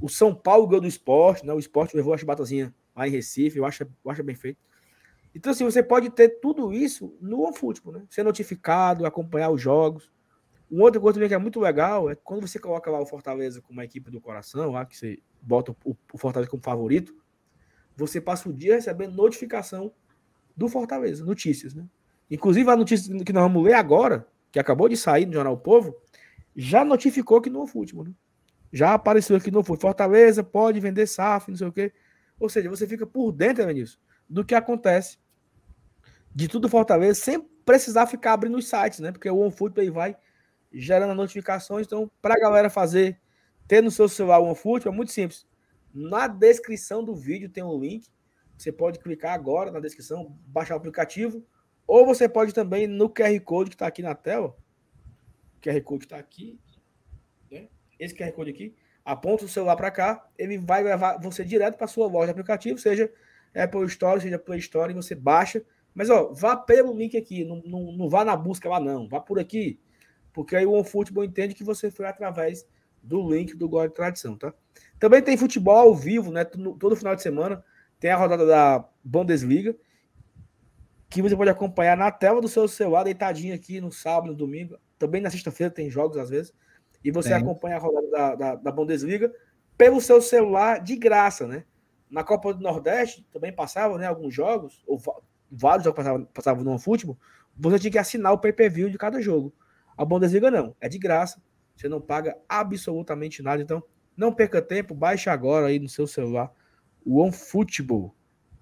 O 0.00 0.08
São 0.08 0.32
Paulo 0.32 0.68
ganhou 0.68 0.82
do 0.82 0.86
esporte, 0.86 1.44
né? 1.44 1.52
O 1.52 1.58
esporte 1.58 1.96
levou 1.96 2.14
a 2.14 2.16
chibatazinha 2.16 2.72
lá 2.94 3.08
em 3.08 3.10
Recife, 3.10 3.58
eu 3.58 3.64
acho, 3.64 3.82
eu 3.82 4.08
acho 4.08 4.22
bem 4.22 4.36
feito. 4.36 4.60
Então, 5.34 5.50
assim, 5.50 5.64
você 5.64 5.82
pode 5.82 6.10
ter 6.10 6.28
tudo 6.38 6.72
isso 6.72 7.12
no 7.20 7.40
OneFootball, 7.40 7.94
né? 7.94 8.02
Ser 8.08 8.22
notificado, 8.22 9.04
acompanhar 9.04 9.50
os 9.50 9.60
jogos. 9.60 10.08
Uma 10.70 10.84
outra 10.84 11.00
coisa 11.00 11.14
também 11.14 11.28
que 11.28 11.34
é 11.34 11.38
muito 11.38 11.58
legal 11.58 12.08
é 12.08 12.14
quando 12.14 12.46
você 12.46 12.60
coloca 12.60 12.88
lá 12.88 13.00
o 13.00 13.06
Fortaleza 13.06 13.60
como 13.60 13.80
uma 13.80 13.84
equipe 13.84 14.12
do 14.12 14.20
coração, 14.20 14.70
lá 14.70 14.86
que 14.86 14.96
você 14.96 15.18
bota 15.42 15.72
o, 15.84 15.96
o 16.12 16.18
Fortaleza 16.18 16.48
como 16.48 16.62
favorito, 16.62 17.12
você 17.96 18.20
passa 18.20 18.48
o 18.48 18.52
dia 18.52 18.76
recebendo 18.76 19.16
notificação 19.16 19.92
do 20.56 20.68
Fortaleza, 20.68 21.24
notícias, 21.24 21.74
né? 21.74 21.84
Inclusive 22.30 22.68
a 22.70 22.76
notícia 22.76 23.12
que 23.24 23.32
nós 23.32 23.42
vamos 23.42 23.62
ler 23.62 23.74
agora, 23.74 24.26
que 24.50 24.58
acabou 24.58 24.88
de 24.88 24.96
sair 24.96 25.26
no 25.26 25.32
Jornal 25.32 25.54
o 25.54 25.58
Povo, 25.58 25.94
já 26.56 26.84
notificou 26.84 27.40
que 27.40 27.50
no 27.50 27.66
futebol, 27.66 28.04
né? 28.04 28.12
Já 28.72 28.94
apareceu 28.94 29.36
aqui 29.36 29.50
no 29.50 29.62
futebol. 29.62 29.90
Fortaleza 29.90 30.42
pode 30.42 30.80
vender 30.80 31.06
SAF, 31.06 31.50
não 31.50 31.56
sei 31.56 31.66
o 31.66 31.72
quê. 31.72 31.92
Ou 32.40 32.48
seja, 32.48 32.68
você 32.68 32.86
fica 32.86 33.06
por 33.06 33.32
dentro, 33.32 33.64
nisso, 33.70 34.00
do 34.28 34.44
que 34.44 34.54
acontece 34.54 35.18
de 36.34 36.48
tudo 36.48 36.68
Fortaleza, 36.68 37.20
sem 37.20 37.40
precisar 37.64 38.06
ficar 38.06 38.32
abrindo 38.32 38.58
os 38.58 38.68
sites, 38.68 39.00
né? 39.00 39.12
Porque 39.12 39.30
o 39.30 39.38
OneFootball 39.38 39.82
aí 39.82 39.90
vai 39.90 40.16
gerando 40.72 41.14
notificações. 41.14 41.86
Então, 41.86 42.10
para 42.20 42.34
a 42.34 42.38
galera 42.38 42.68
fazer, 42.68 43.18
ter 43.66 43.82
no 43.82 43.90
seu 43.90 44.08
celular 44.08 44.38
o 44.40 44.44
OneFootball, 44.44 44.92
é 44.92 44.96
muito 44.96 45.12
simples. 45.12 45.46
Na 45.94 46.26
descrição 46.26 47.02
do 47.02 47.14
vídeo 47.14 47.48
tem 47.48 47.64
um 47.64 47.78
link. 47.78 48.08
Você 48.56 48.72
pode 48.72 48.98
clicar 48.98 49.34
agora 49.34 49.70
na 49.70 49.80
descrição, 49.80 50.36
baixar 50.46 50.74
o 50.74 50.78
aplicativo. 50.78 51.44
Ou 51.86 52.04
você 52.04 52.28
pode 52.28 52.52
também 52.52 52.86
no 52.86 53.08
QR 53.08 53.38
Code 53.40 53.70
que 53.70 53.76
está 53.76 53.86
aqui 53.86 54.02
na 54.02 54.14
tela. 54.14 54.56
O 55.56 55.60
QR 55.60 55.80
Code 55.82 56.04
está 56.04 56.16
aqui. 56.16 56.58
Né? 57.50 57.68
Esse 57.98 58.14
QR 58.14 58.32
Code 58.32 58.50
aqui. 58.50 58.74
Aponta 59.04 59.44
o 59.44 59.48
celular 59.48 59.76
para 59.76 59.90
cá. 59.90 60.28
Ele 60.36 60.58
vai 60.58 60.82
levar 60.82 61.18
você 61.20 61.44
direto 61.44 61.76
para 61.76 61.86
sua 61.86 62.08
loja 62.08 62.26
de 62.26 62.32
aplicativo, 62.32 62.78
seja 62.78 63.12
Apple 63.54 63.84
Store, 63.84 64.20
seja 64.20 64.38
Play 64.38 64.58
Store, 64.58 64.90
e 64.90 64.96
você 64.96 65.14
baixa. 65.14 65.62
Mas 65.94 66.10
ó, 66.10 66.32
vá 66.32 66.56
pelo 66.56 66.96
link 66.96 67.16
aqui. 67.16 67.44
Não, 67.44 67.62
não, 67.64 67.92
não 67.92 68.08
vá 68.08 68.24
na 68.24 68.34
busca 68.34 68.68
lá, 68.68 68.80
não. 68.80 69.08
Vá 69.08 69.20
por 69.20 69.38
aqui. 69.38 69.78
Porque 70.32 70.56
aí 70.56 70.66
o 70.66 70.72
OneFootball 70.72 71.24
entende 71.24 71.54
que 71.54 71.64
você 71.64 71.90
foi 71.90 72.06
através 72.06 72.66
do 73.02 73.30
link 73.30 73.54
do 73.54 73.68
Gol 73.68 73.86
de 73.86 73.94
Tradição, 73.94 74.36
tá? 74.36 74.52
Também 74.98 75.22
tem 75.22 75.36
futebol 75.36 75.76
ao 75.76 75.94
vivo, 75.94 76.32
né? 76.32 76.44
Todo 76.44 76.96
final 76.96 77.14
de 77.14 77.22
semana 77.22 77.64
tem 78.06 78.12
a 78.12 78.16
rodada 78.16 78.46
da 78.46 78.88
Bundesliga, 79.02 79.74
que 81.10 81.20
você 81.20 81.36
pode 81.36 81.50
acompanhar 81.50 81.96
na 81.96 82.08
tela 82.08 82.40
do 82.40 82.46
seu 82.46 82.68
celular, 82.68 83.02
deitadinho 83.02 83.52
aqui 83.52 83.80
no 83.80 83.90
sábado, 83.90 84.28
no 84.28 84.34
domingo. 84.36 84.78
Também 84.96 85.20
na 85.20 85.28
sexta-feira 85.28 85.72
tem 85.74 85.90
jogos 85.90 86.16
às 86.16 86.30
vezes. 86.30 86.54
E 87.02 87.10
você 87.10 87.30
tem. 87.30 87.38
acompanha 87.38 87.74
a 87.74 87.80
rodada 87.80 88.08
da, 88.08 88.34
da, 88.36 88.54
da, 88.54 88.70
Bundesliga 88.70 89.34
pelo 89.76 90.00
seu 90.00 90.22
celular 90.22 90.80
de 90.80 90.94
graça, 90.94 91.48
né? 91.48 91.64
Na 92.08 92.22
Copa 92.22 92.54
do 92.54 92.62
Nordeste 92.62 93.26
também 93.32 93.52
passavam 93.52 93.98
né, 93.98 94.06
alguns 94.06 94.32
jogos, 94.32 94.84
ou 94.86 95.02
vários 95.50 95.82
jogos 95.82 95.96
passavam, 95.96 96.24
passavam 96.26 96.62
no 96.62 96.78
futebol. 96.78 97.18
Você 97.56 97.80
tinha 97.80 97.90
que 97.90 97.98
assinar 97.98 98.32
o 98.34 98.38
pay-per-view 98.38 98.88
de 98.88 98.98
cada 98.98 99.20
jogo. 99.20 99.52
A 99.98 100.04
Bundesliga 100.04 100.48
não, 100.48 100.76
é 100.80 100.88
de 100.88 100.96
graça. 100.96 101.42
Você 101.74 101.88
não 101.88 102.00
paga 102.00 102.38
absolutamente 102.48 103.42
nada. 103.42 103.60
Então, 103.60 103.82
não 104.16 104.32
perca 104.32 104.62
tempo, 104.62 104.94
baixe 104.94 105.28
agora 105.28 105.66
aí 105.66 105.80
no 105.80 105.88
seu 105.88 106.06
celular 106.06 106.54
o 107.06 107.20
OneFootball, 107.22 108.12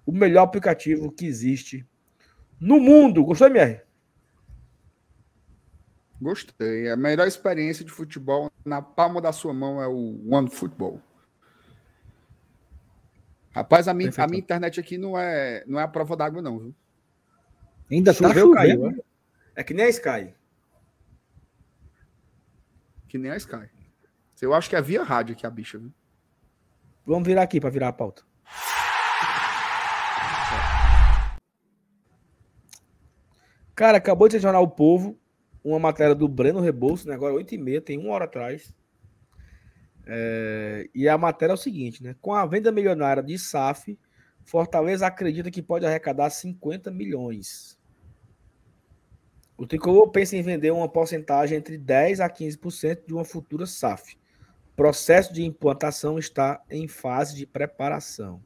o 0.05 0.11
melhor 0.11 0.43
aplicativo 0.43 1.11
que 1.11 1.25
existe 1.25 1.85
no 2.59 2.79
mundo. 2.79 3.25
Gostou, 3.25 3.47
MR? 3.47 3.81
Gostei. 6.21 6.89
A 6.91 6.95
melhor 6.95 7.27
experiência 7.27 7.83
de 7.83 7.91
futebol 7.91 8.51
na 8.63 8.81
palma 8.81 9.19
da 9.19 9.31
sua 9.33 9.53
mão 9.53 9.81
é 9.81 9.87
o 9.87 10.21
OneFootball. 10.31 11.01
Rapaz, 13.51 13.87
a 13.87 13.93
minha, 13.93 14.11
a 14.15 14.27
minha 14.27 14.39
internet 14.39 14.79
aqui 14.79 14.97
não 14.97 15.17
é, 15.17 15.63
não 15.65 15.79
é 15.79 15.83
a 15.83 15.87
prova 15.87 16.15
d'água, 16.15 16.41
não, 16.41 16.59
viu? 16.59 16.75
Ainda 17.89 18.13
tá 18.13 18.27
Choveu, 18.27 18.53
tá 18.53 18.61
chovendo. 18.61 18.81
Caiu, 18.83 19.05
é 19.55 19.63
que 19.63 19.73
nem 19.73 19.85
a 19.85 19.89
Sky. 19.89 20.33
Que 23.07 23.17
nem 23.17 23.31
a 23.31 23.37
Sky. 23.37 23.69
Eu 24.41 24.53
acho 24.53 24.69
que 24.69 24.75
é 24.75 24.81
via 24.81 25.03
rádio 25.03 25.33
aqui 25.33 25.47
a 25.47 25.49
bicha, 25.49 25.79
viu? 25.79 25.91
Vamos 27.05 27.27
virar 27.27 27.43
aqui 27.43 27.59
para 27.59 27.69
virar 27.69 27.87
a 27.87 27.93
pauta. 27.93 28.23
Cara, 33.75 33.97
acabou 33.97 34.27
de 34.27 34.39
jornal 34.39 34.63
O 34.63 34.69
Povo 34.69 35.19
uma 35.65 35.79
matéria 35.79 36.13
do 36.13 36.27
Breno 36.27 36.59
Rebouço, 36.59 37.07
né? 37.07 37.15
agora 37.15 37.33
8h30, 37.33 37.81
tem 37.81 37.97
uma 37.97 38.13
hora 38.13 38.25
atrás. 38.25 38.71
É... 40.05 40.87
e 40.93 41.09
a 41.09 41.17
matéria 41.17 41.53
é 41.53 41.55
o 41.55 41.57
seguinte, 41.57 42.03
né? 42.03 42.15
Com 42.21 42.35
a 42.35 42.45
venda 42.45 42.71
milionária 42.71 43.23
de 43.23 43.37
SAF, 43.39 43.97
Fortaleza 44.43 45.07
acredita 45.07 45.49
que 45.49 45.63
pode 45.63 45.83
arrecadar 45.83 46.29
50 46.29 46.91
milhões. 46.91 47.79
O 49.57 49.65
Tricolor 49.65 50.11
pensa 50.11 50.37
em 50.37 50.43
vender 50.43 50.69
uma 50.69 50.87
porcentagem 50.87 51.57
entre 51.57 51.79
10% 51.79 52.19
a 52.19 52.29
15% 52.29 53.07
de 53.07 53.13
uma 53.13 53.25
futura 53.25 53.65
SAF. 53.65 54.15
Processo 54.75 55.33
de 55.33 55.43
implantação 55.43 56.19
está 56.19 56.61
em 56.69 56.87
fase 56.87 57.35
de 57.35 57.47
preparação. 57.47 58.43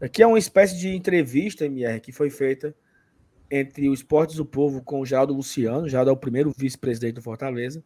Aqui 0.00 0.22
é 0.22 0.26
uma 0.26 0.38
espécie 0.38 0.78
de 0.78 0.88
entrevista, 0.94 1.66
MR, 1.66 2.00
que 2.00 2.12
foi 2.12 2.30
feita 2.30 2.74
entre 3.52 3.88
o 3.88 3.94
Esportes 3.94 4.36
do 4.36 4.46
Povo 4.46 4.82
com 4.82 5.00
o 5.00 5.06
Geraldo 5.06 5.34
Luciano. 5.34 5.82
O 5.82 5.88
Geraldo 5.88 6.10
é 6.10 6.14
o 6.14 6.16
primeiro 6.16 6.52
vice-presidente 6.56 7.14
do 7.14 7.22
Fortaleza. 7.22 7.84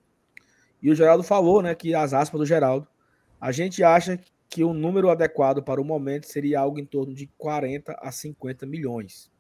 E 0.81 0.91
o 0.91 0.95
Geraldo 0.95 1.23
falou, 1.23 1.61
né, 1.61 1.75
que 1.75 1.95
as 1.95 2.15
aspas 2.15 2.39
do 2.39 2.47
Geraldo, 2.47 2.87
a 3.41 3.51
gente 3.51 3.83
acha 3.83 4.19
que 4.49 4.63
o 4.63 4.73
número 4.73 5.11
adequado 5.11 5.63
para 5.63 5.81
o 5.81 5.85
momento 5.85 6.27
seria 6.27 6.61
algo 6.61 6.79
em 6.79 6.87
torno 6.87 7.13
de 7.13 7.27
40 7.37 7.99
a 8.01 8.13
50 8.13 8.65
milhões. 8.65 9.31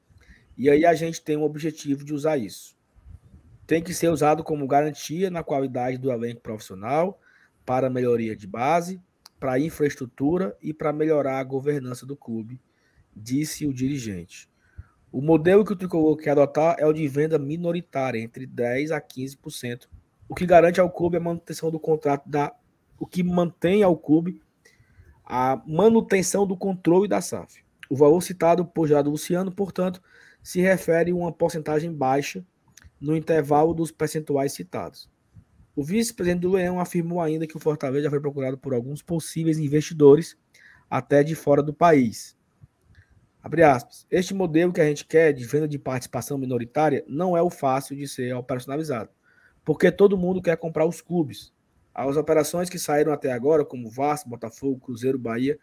E 0.59 0.69
aí 0.69 0.85
a 0.85 0.95
gente 0.95 1.23
tem 1.23 1.37
um 1.37 1.45
objetivo 1.45 2.05
de 2.05 2.13
usar 2.13 2.37
isso 2.37 2.77
tem 3.67 3.83
que 3.83 3.93
ser 3.93 4.09
usado 4.09 4.45
como 4.45 4.67
garantia 4.67 5.29
na 5.29 5.43
qualidade 5.43 5.99
do 5.99 6.13
elenco 6.13 6.41
profissional, 6.41 7.21
para 7.65 7.91
melhoria 7.91 8.37
de 8.37 8.47
base, 8.47 9.03
para 9.41 9.59
infraestrutura 9.59 10.57
e 10.63 10.73
para 10.73 10.93
melhorar 10.93 11.41
a 11.41 11.45
governança 11.45 12.07
do 12.07 12.17
clube, 12.17 12.61
disse 13.15 13.67
o 13.67 13.75
dirigente. 13.75 14.49
O 15.17 15.23
modelo 15.23 15.65
que 15.65 15.73
o 15.73 15.77
Tricolor 15.77 16.15
quer 16.19 16.33
adotar 16.33 16.77
é 16.79 16.85
o 16.85 16.93
de 16.93 17.09
venda 17.09 17.39
minoritária, 17.39 18.19
entre 18.19 18.47
10% 18.47 18.91
a 18.91 19.01
15%, 19.01 19.89
o 20.29 20.35
que 20.35 20.45
garante 20.45 20.79
ao 20.79 20.91
clube 20.91 21.17
a 21.17 21.21
manutenção 21.21 21.71
do 21.71 21.81
contrato, 21.81 22.29
da, 22.29 22.55
o 23.01 23.07
que 23.07 23.23
mantém 23.23 23.83
ao 23.83 23.97
clube 23.97 24.43
a 25.25 25.59
manutenção 25.67 26.47
do 26.47 26.55
controle 26.55 27.09
da 27.09 27.23
SAF. 27.23 27.65
O 27.89 27.97
valor 27.97 28.21
citado 28.21 28.67
por 28.67 28.87
Gerardo 28.87 29.09
Luciano, 29.09 29.51
portanto, 29.51 30.03
se 30.43 30.61
refere 30.61 31.13
a 31.13 31.15
uma 31.15 31.33
porcentagem 31.33 31.91
baixa 31.91 32.45
no 33.01 33.17
intervalo 33.17 33.73
dos 33.73 33.91
percentuais 33.91 34.53
citados. 34.53 35.09
O 35.75 35.83
vice-presidente 35.83 36.43
do 36.43 36.53
Leão 36.53 36.79
afirmou 36.79 37.23
ainda 37.23 37.47
que 37.47 37.57
o 37.57 37.61
Fortaleza 37.61 38.05
já 38.05 38.11
foi 38.11 38.21
procurado 38.21 38.59
por 38.59 38.75
alguns 38.75 39.01
possíveis 39.01 39.59
investidores, 39.59 40.37
até 40.91 41.23
de 41.23 41.35
fora 41.35 41.63
do 41.63 41.73
país. 41.73 42.36
Este 44.11 44.35
modelo 44.35 44.73
que 44.73 44.81
a 44.81 44.85
gente 44.85 45.05
quer 45.05 45.33
de 45.33 45.45
venda 45.45 45.69
de 45.69 45.79
participação 45.79 46.37
minoritária 46.37 47.05
não 47.07 47.37
é 47.37 47.43
o 47.43 47.51
fácil 47.51 47.97
de 47.97 48.09
ser 48.09 48.35
operacionalizado, 48.35 49.11
porque 49.65 49.91
todo 49.93 50.19
mundo 50.19 50.43
quer 50.43 50.57
comprar 50.57 50.85
os 50.85 51.01
clubes. 51.01 51.53
As 51.95 52.17
operações 52.17 52.69
que 52.69 52.79
saíram 52.79 53.13
até 53.13 53.33
agora, 53.33 53.65
como 53.65 53.91
Vasco, 53.91 54.29
Botafogo, 54.29 54.81
Cruzeiro, 54.81 55.19
Bahia, 55.19 55.59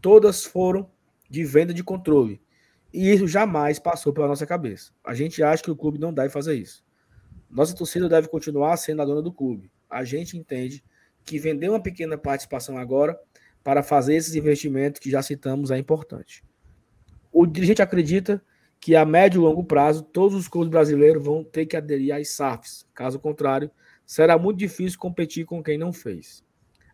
todas 0.00 0.44
foram 0.44 0.90
de 1.28 1.44
venda 1.44 1.72
de 1.72 1.84
controle. 1.84 2.40
E 2.92 3.12
isso 3.12 3.28
jamais 3.28 3.78
passou 3.78 4.12
pela 4.12 4.26
nossa 4.26 4.46
cabeça. 4.46 4.92
A 5.04 5.14
gente 5.14 5.42
acha 5.42 5.62
que 5.62 5.70
o 5.70 5.76
clube 5.76 5.98
não 5.98 6.12
deve 6.12 6.30
fazer 6.30 6.54
isso. 6.54 6.84
Nossa 7.50 7.74
torcida 7.74 8.08
deve 8.08 8.28
continuar 8.28 8.76
sendo 8.78 9.02
a 9.02 9.04
dona 9.04 9.22
do 9.22 9.32
clube. 9.32 9.70
A 9.88 10.02
gente 10.04 10.36
entende 10.36 10.82
que 11.24 11.38
vender 11.38 11.68
uma 11.68 11.82
pequena 11.82 12.16
participação 12.16 12.78
agora 12.78 13.18
para 13.62 13.82
fazer 13.82 14.14
esses 14.14 14.34
investimentos 14.34 15.00
que 15.00 15.10
já 15.10 15.22
citamos 15.22 15.70
é 15.70 15.78
importante. 15.78 16.42
O 17.38 17.44
dirigente 17.46 17.82
acredita 17.82 18.42
que 18.80 18.96
a 18.96 19.04
médio 19.04 19.42
e 19.42 19.44
longo 19.44 19.62
prazo 19.62 20.02
todos 20.02 20.34
os 20.34 20.48
clubes 20.48 20.70
brasileiros 20.70 21.22
vão 21.22 21.44
ter 21.44 21.66
que 21.66 21.76
aderir 21.76 22.14
às 22.14 22.30
SAFs. 22.30 22.88
Caso 22.94 23.20
contrário, 23.20 23.70
será 24.06 24.38
muito 24.38 24.56
difícil 24.56 24.98
competir 24.98 25.44
com 25.44 25.62
quem 25.62 25.76
não 25.76 25.92
fez. 25.92 26.42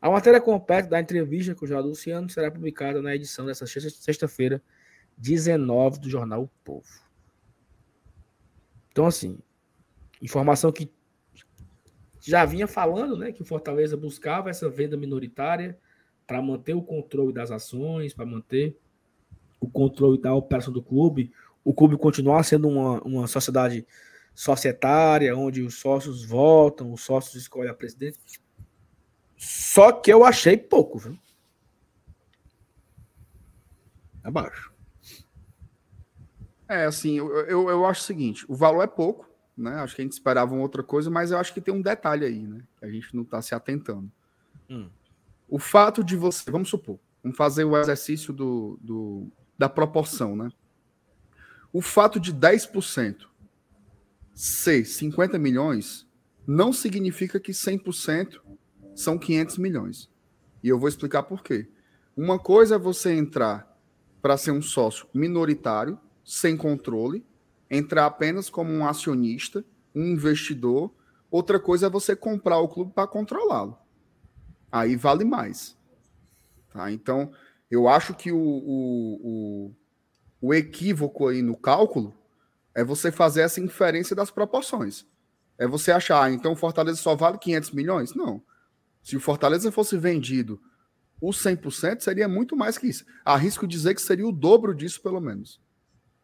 A 0.00 0.10
matéria 0.10 0.40
completa 0.40 0.88
da 0.88 1.00
entrevista 1.00 1.54
com 1.54 1.64
o 1.64 1.68
Jornal 1.68 1.90
Luciano 1.90 2.28
será 2.28 2.50
publicada 2.50 3.00
na 3.00 3.14
edição 3.14 3.46
dessa 3.46 3.64
sexta-feira, 3.68 4.60
19 5.16 6.00
do 6.00 6.10
jornal 6.10 6.42
O 6.42 6.50
Povo. 6.64 6.88
Então, 8.90 9.06
assim, 9.06 9.38
informação 10.20 10.72
que 10.72 10.90
já 12.20 12.44
vinha 12.44 12.66
falando, 12.66 13.16
né, 13.16 13.30
que 13.30 13.42
o 13.42 13.46
Fortaleza 13.46 13.96
buscava 13.96 14.50
essa 14.50 14.68
venda 14.68 14.96
minoritária 14.96 15.78
para 16.26 16.42
manter 16.42 16.74
o 16.74 16.82
controle 16.82 17.32
das 17.32 17.52
ações, 17.52 18.12
para 18.12 18.26
manter 18.26 18.76
o 19.62 19.70
controle 19.70 20.20
da 20.20 20.34
operação 20.34 20.72
do 20.72 20.82
clube, 20.82 21.32
o 21.64 21.72
clube 21.72 21.96
continuar 21.96 22.42
sendo 22.42 22.68
uma, 22.68 23.00
uma 23.02 23.26
sociedade 23.28 23.86
societária, 24.34 25.36
onde 25.36 25.62
os 25.62 25.78
sócios 25.78 26.24
votam, 26.24 26.92
os 26.92 27.02
sócios 27.02 27.36
escolhem 27.36 27.70
a 27.70 27.74
presidente. 27.74 28.18
Só 29.36 29.92
que 29.92 30.12
eu 30.12 30.24
achei 30.24 30.56
pouco, 30.56 30.98
viu? 30.98 31.16
Abaixo. 34.24 34.72
É, 36.68 36.84
assim, 36.84 37.18
eu, 37.18 37.28
eu, 37.46 37.70
eu, 37.70 37.86
acho 37.86 38.00
o 38.00 38.04
seguinte: 38.04 38.44
o 38.48 38.54
valor 38.54 38.82
é 38.82 38.86
pouco, 38.86 39.28
né? 39.56 39.74
Acho 39.76 39.94
que 39.94 40.02
a 40.02 40.04
gente 40.04 40.12
esperava 40.12 40.54
uma 40.54 40.62
outra 40.62 40.82
coisa, 40.82 41.08
mas 41.08 41.30
eu 41.30 41.38
acho 41.38 41.54
que 41.54 41.60
tem 41.60 41.72
um 41.72 41.82
detalhe 41.82 42.24
aí, 42.24 42.46
né? 42.46 42.62
Que 42.78 42.84
a 42.86 42.90
gente 42.90 43.14
não 43.14 43.22
está 43.22 43.40
se 43.40 43.54
atentando. 43.54 44.10
Hum. 44.68 44.88
O 45.48 45.58
fato 45.58 46.02
de 46.02 46.16
você, 46.16 46.50
vamos 46.50 46.68
supor, 46.68 46.98
vamos 47.22 47.36
fazer 47.36 47.64
o 47.64 47.76
exercício 47.76 48.32
do, 48.32 48.78
do, 48.80 49.30
da 49.62 49.68
proporção, 49.68 50.34
né? 50.34 50.50
O 51.72 51.80
fato 51.80 52.18
de 52.18 52.34
10% 52.34 53.28
ser 54.34 54.84
50 54.84 55.38
milhões 55.38 56.04
não 56.44 56.72
significa 56.72 57.38
que 57.38 57.52
100% 57.52 58.40
são 58.92 59.16
500 59.16 59.58
milhões. 59.58 60.10
E 60.64 60.68
eu 60.68 60.80
vou 60.80 60.88
explicar 60.88 61.22
por 61.22 61.44
quê. 61.44 61.68
Uma 62.16 62.40
coisa 62.40 62.74
é 62.74 62.78
você 62.78 63.14
entrar 63.14 63.72
para 64.20 64.36
ser 64.36 64.50
um 64.50 64.60
sócio 64.60 65.06
minoritário, 65.14 65.96
sem 66.24 66.56
controle, 66.56 67.24
entrar 67.70 68.06
apenas 68.06 68.50
como 68.50 68.72
um 68.72 68.84
acionista, 68.84 69.64
um 69.94 70.06
investidor. 70.06 70.92
Outra 71.30 71.60
coisa 71.60 71.86
é 71.86 71.88
você 71.88 72.16
comprar 72.16 72.58
o 72.58 72.68
clube 72.68 72.92
para 72.92 73.06
controlá-lo. 73.06 73.78
Aí 74.72 74.96
vale 74.96 75.24
mais. 75.24 75.78
Tá? 76.72 76.90
Então, 76.90 77.30
eu 77.72 77.88
acho 77.88 78.12
que 78.12 78.30
o, 78.30 78.36
o, 78.36 79.20
o, 79.22 79.74
o 80.42 80.54
equívoco 80.54 81.28
aí 81.28 81.40
no 81.40 81.56
cálculo 81.56 82.14
é 82.74 82.84
você 82.84 83.10
fazer 83.10 83.40
essa 83.40 83.62
inferência 83.62 84.14
das 84.14 84.30
proporções. 84.30 85.06
É 85.56 85.66
você 85.66 85.90
achar, 85.90 86.22
ah, 86.22 86.30
então 86.30 86.52
o 86.52 86.56
Fortaleza 86.56 86.98
só 86.98 87.16
vale 87.16 87.38
500 87.38 87.70
milhões? 87.70 88.14
Não. 88.14 88.42
Se 89.02 89.16
o 89.16 89.20
Fortaleza 89.20 89.72
fosse 89.72 89.96
vendido 89.96 90.60
o 91.18 91.30
100%, 91.30 92.00
seria 92.00 92.28
muito 92.28 92.54
mais 92.54 92.76
que 92.76 92.88
isso. 92.88 93.06
Arrisco 93.24 93.66
dizer 93.66 93.94
que 93.94 94.02
seria 94.02 94.28
o 94.28 94.32
dobro 94.32 94.74
disso, 94.74 95.00
pelo 95.00 95.20
menos. 95.20 95.58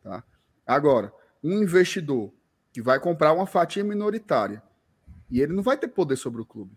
Tá? 0.03 0.23
Agora, 0.66 1.11
um 1.43 1.62
investidor 1.62 2.31
que 2.75 2.83
vai 2.83 3.01
comprar 3.01 3.33
uma 3.33 3.47
fatia 3.47 3.83
minoritária 3.83 4.62
e 5.31 5.41
ele 5.41 5.55
não 5.55 5.62
vai 5.62 5.79
ter 5.79 5.89
poder 5.89 6.16
sobre 6.16 6.43
o 6.43 6.47
clube. 6.47 6.77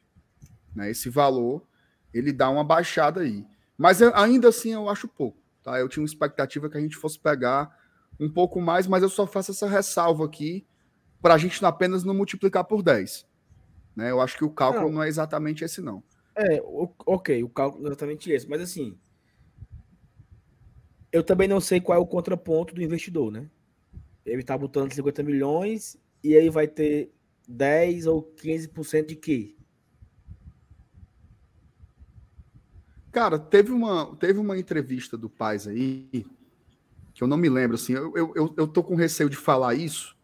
Né? 0.73 0.91
Esse 0.91 1.10
valor, 1.10 1.68
ele 2.14 2.31
dá 2.31 2.49
uma 2.49 2.64
baixada 2.64 3.19
aí. 3.19 3.45
Mas 3.82 3.99
ainda 3.99 4.49
assim 4.49 4.74
eu 4.74 4.88
acho 4.88 5.08
pouco. 5.08 5.40
Tá? 5.64 5.80
Eu 5.80 5.90
tinha 5.90 6.03
uma 6.03 6.08
expectativa 6.08 6.70
que 6.70 6.78
a 6.78 6.80
gente 6.80 6.95
fosse 6.95 7.20
pegar 7.20 7.76
um 8.20 8.30
pouco 8.30 8.62
mais, 8.62 8.86
mas 8.86 9.02
eu 9.02 9.10
só 9.10 9.26
faço 9.26 9.49
essa 9.49 9.68
ressalva 9.68 10.24
aqui 10.24 10.68
para 11.20 11.34
a 11.34 11.38
gente 11.40 11.66
apenas 11.66 12.03
não 12.03 12.14
multiplicar 12.14 12.64
por 12.64 12.84
10. 12.84 13.28
Né? 13.95 14.12
Eu 14.12 14.22
acho 14.22 14.38
que 14.38 14.45
o 14.45 14.52
cálculo 14.52 14.86
não, 14.86 14.98
não 14.98 15.03
é 15.03 15.08
exatamente 15.08 15.64
esse, 15.64 15.82
não. 15.82 16.03
É, 16.36 16.62
ok, 17.08 17.44
o 17.44 17.49
cálculo 17.49 17.86
é 17.86 17.88
exatamente 17.88 18.32
esse, 18.32 18.48
mas 18.48 18.62
assim, 18.62 18.95
eu 21.12 21.24
também 21.24 21.48
não 21.48 21.60
sei 21.60 21.82
qual 21.82 21.98
é 21.98 22.02
o 22.02 22.06
contraponto 22.06 22.76
do 22.76 22.84
investidor, 22.84 23.32
né? 23.32 23.49
Ele 24.24 24.44
tá 24.44 24.56
botando 24.56 24.94
50 24.94 25.24
milhões 25.24 25.98
e 26.24 26.38
aí 26.38 26.52
vai 26.52 26.68
ter 26.68 27.12
10 27.48 28.06
ou 28.06 28.22
15% 28.22 29.08
de 29.08 29.16
quê? 29.16 29.56
Cara, 33.11 33.38
teve 33.38 33.71
uma, 33.71 34.15
teve 34.15 34.39
uma 34.39 34.57
entrevista 34.57 35.17
do 35.17 35.29
Paz 35.29 35.67
aí, 35.67 36.25
que 37.13 37.21
eu 37.21 37.27
não 37.27 37.38
me 37.38 37.49
lembro, 37.49 37.75
assim, 37.75 37.93
eu, 37.93 38.15
eu, 38.15 38.53
eu 38.55 38.67
tô 38.67 38.81
com 38.81 38.95
receio 38.95 39.29
de 39.29 39.35
falar 39.35 39.75
isso, 39.75 40.15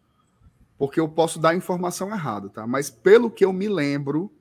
porque 0.78 1.00
eu 1.00 1.10
posso 1.10 1.38
dar 1.38 1.56
informação 1.56 2.10
errada, 2.12 2.50
tá? 2.50 2.66
Mas 2.66 2.90
pelo 2.90 3.30
que 3.30 3.44
eu 3.44 3.52
me 3.52 3.68
lembro, 3.68 4.32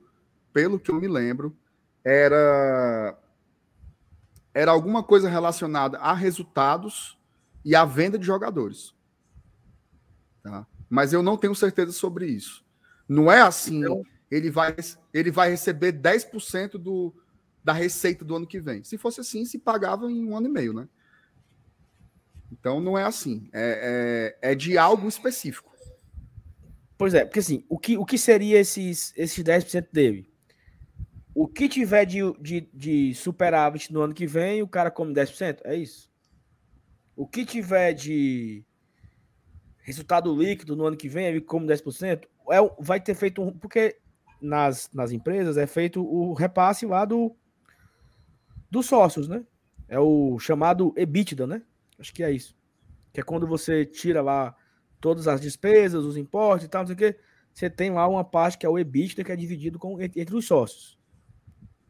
pelo 0.53 0.79
que 0.79 0.89
eu 0.89 0.95
me 0.95 1.07
lembro, 1.07 1.55
era 2.03 3.17
era 4.53 4.71
alguma 4.71 5.03
coisa 5.03 5.29
relacionada 5.29 5.99
a 5.99 6.13
resultados 6.13 7.15
e 7.63 7.75
à 7.75 7.85
venda 7.85 8.17
de 8.17 8.25
jogadores. 8.25 8.95
Tá? 10.41 10.65
Mas 10.89 11.13
eu 11.13 11.21
não 11.21 11.37
tenho 11.37 11.53
certeza 11.53 11.91
sobre 11.91 12.25
isso. 12.25 12.65
Não 13.07 13.31
é 13.31 13.41
assim, 13.41 13.81
então, 13.81 14.03
ele 14.31 14.49
vai 14.49 14.75
ele 15.13 15.29
vai 15.29 15.51
receber 15.51 15.91
10% 15.93 16.71
do, 16.71 17.13
da 17.67 17.73
receita 17.73 18.23
do 18.23 18.33
ano 18.33 18.47
que 18.47 18.61
vem. 18.61 18.81
Se 18.81 18.97
fosse 18.97 19.19
assim, 19.19 19.43
se 19.43 19.59
pagava 19.59 20.09
em 20.09 20.23
um 20.23 20.37
ano 20.37 20.47
e 20.47 20.49
meio, 20.49 20.71
né? 20.71 20.87
Então 22.49 22.79
não 22.79 22.97
é 22.97 23.03
assim. 23.03 23.49
É, 23.51 24.37
é, 24.41 24.51
é 24.51 24.55
de 24.55 24.77
algo 24.77 25.05
específico. 25.05 25.69
Pois 26.97 27.13
é, 27.13 27.25
porque 27.25 27.39
assim, 27.39 27.65
o 27.67 27.77
que, 27.77 27.97
o 27.97 28.05
que 28.05 28.17
seria 28.17 28.57
esses, 28.57 29.13
esses 29.17 29.43
10% 29.43 29.89
dele? 29.91 30.31
O 31.35 31.45
que 31.45 31.67
tiver 31.67 32.05
de, 32.05 32.19
de, 32.39 32.69
de 32.73 33.13
superávit 33.13 33.91
no 33.91 33.99
ano 33.99 34.13
que 34.13 34.25
vem, 34.25 34.63
o 34.63 34.67
cara 34.67 34.89
come 34.89 35.13
10%? 35.13 35.59
É 35.65 35.75
isso. 35.75 36.09
O 37.17 37.27
que 37.27 37.45
tiver 37.45 37.91
de 37.91 38.63
resultado 39.79 40.33
líquido 40.33 40.73
no 40.73 40.85
ano 40.85 40.95
que 40.95 41.09
vem, 41.09 41.25
ele 41.25 41.41
come 41.41 41.67
10%, 41.67 42.23
é, 42.49 42.57
vai 42.79 43.01
ter 43.01 43.13
feito 43.13 43.41
um. 43.41 43.51
Porque 43.51 43.97
nas, 44.41 44.89
nas 44.93 45.11
empresas 45.11 45.57
é 45.57 45.67
feito 45.67 46.01
o 46.01 46.33
repasse 46.33 46.85
lá 46.85 47.03
do, 47.03 47.35
dos 48.69 48.85
sócios, 48.85 49.27
né? 49.27 49.43
É 49.87 49.99
o 49.99 50.37
chamado 50.39 50.93
EBITDA, 50.97 51.47
né? 51.47 51.61
Acho 51.97 52.13
que 52.13 52.23
é 52.23 52.31
isso. 52.31 52.55
Que 53.13 53.21
é 53.21 53.23
quando 53.23 53.47
você 53.47 53.85
tira 53.85 54.21
lá 54.21 54.55
todas 54.99 55.27
as 55.27 55.39
despesas, 55.39 56.03
os 56.03 56.17
impostos 56.17 56.65
e 56.65 56.69
tal, 56.69 56.81
não 56.81 56.87
sei 56.87 56.95
o 56.95 56.97
quê. 56.97 57.19
Você 57.53 57.69
tem 57.69 57.91
lá 57.91 58.07
uma 58.07 58.23
parte 58.23 58.57
que 58.57 58.65
é 58.65 58.69
o 58.69 58.77
EBITDA, 58.77 59.23
que 59.23 59.31
é 59.31 59.35
dividido 59.35 59.79
com, 59.79 59.99
entre 60.01 60.35
os 60.35 60.45
sócios 60.45 60.97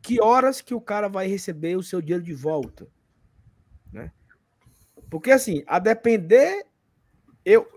que 0.07 0.21
horas 0.21 0.61
que 0.61 0.73
o 0.73 0.79
cara 0.79 1.09
vai 1.09 1.27
receber 1.27 1.75
o 1.75 1.83
seu 1.83 2.01
dinheiro 2.01 2.23
de 2.23 2.33
volta, 2.33 2.87
né? 3.91 4.11
Porque 5.09 5.31
assim, 5.31 5.63
a 5.67 5.79
depender, 5.79 6.65
eu 7.43 7.67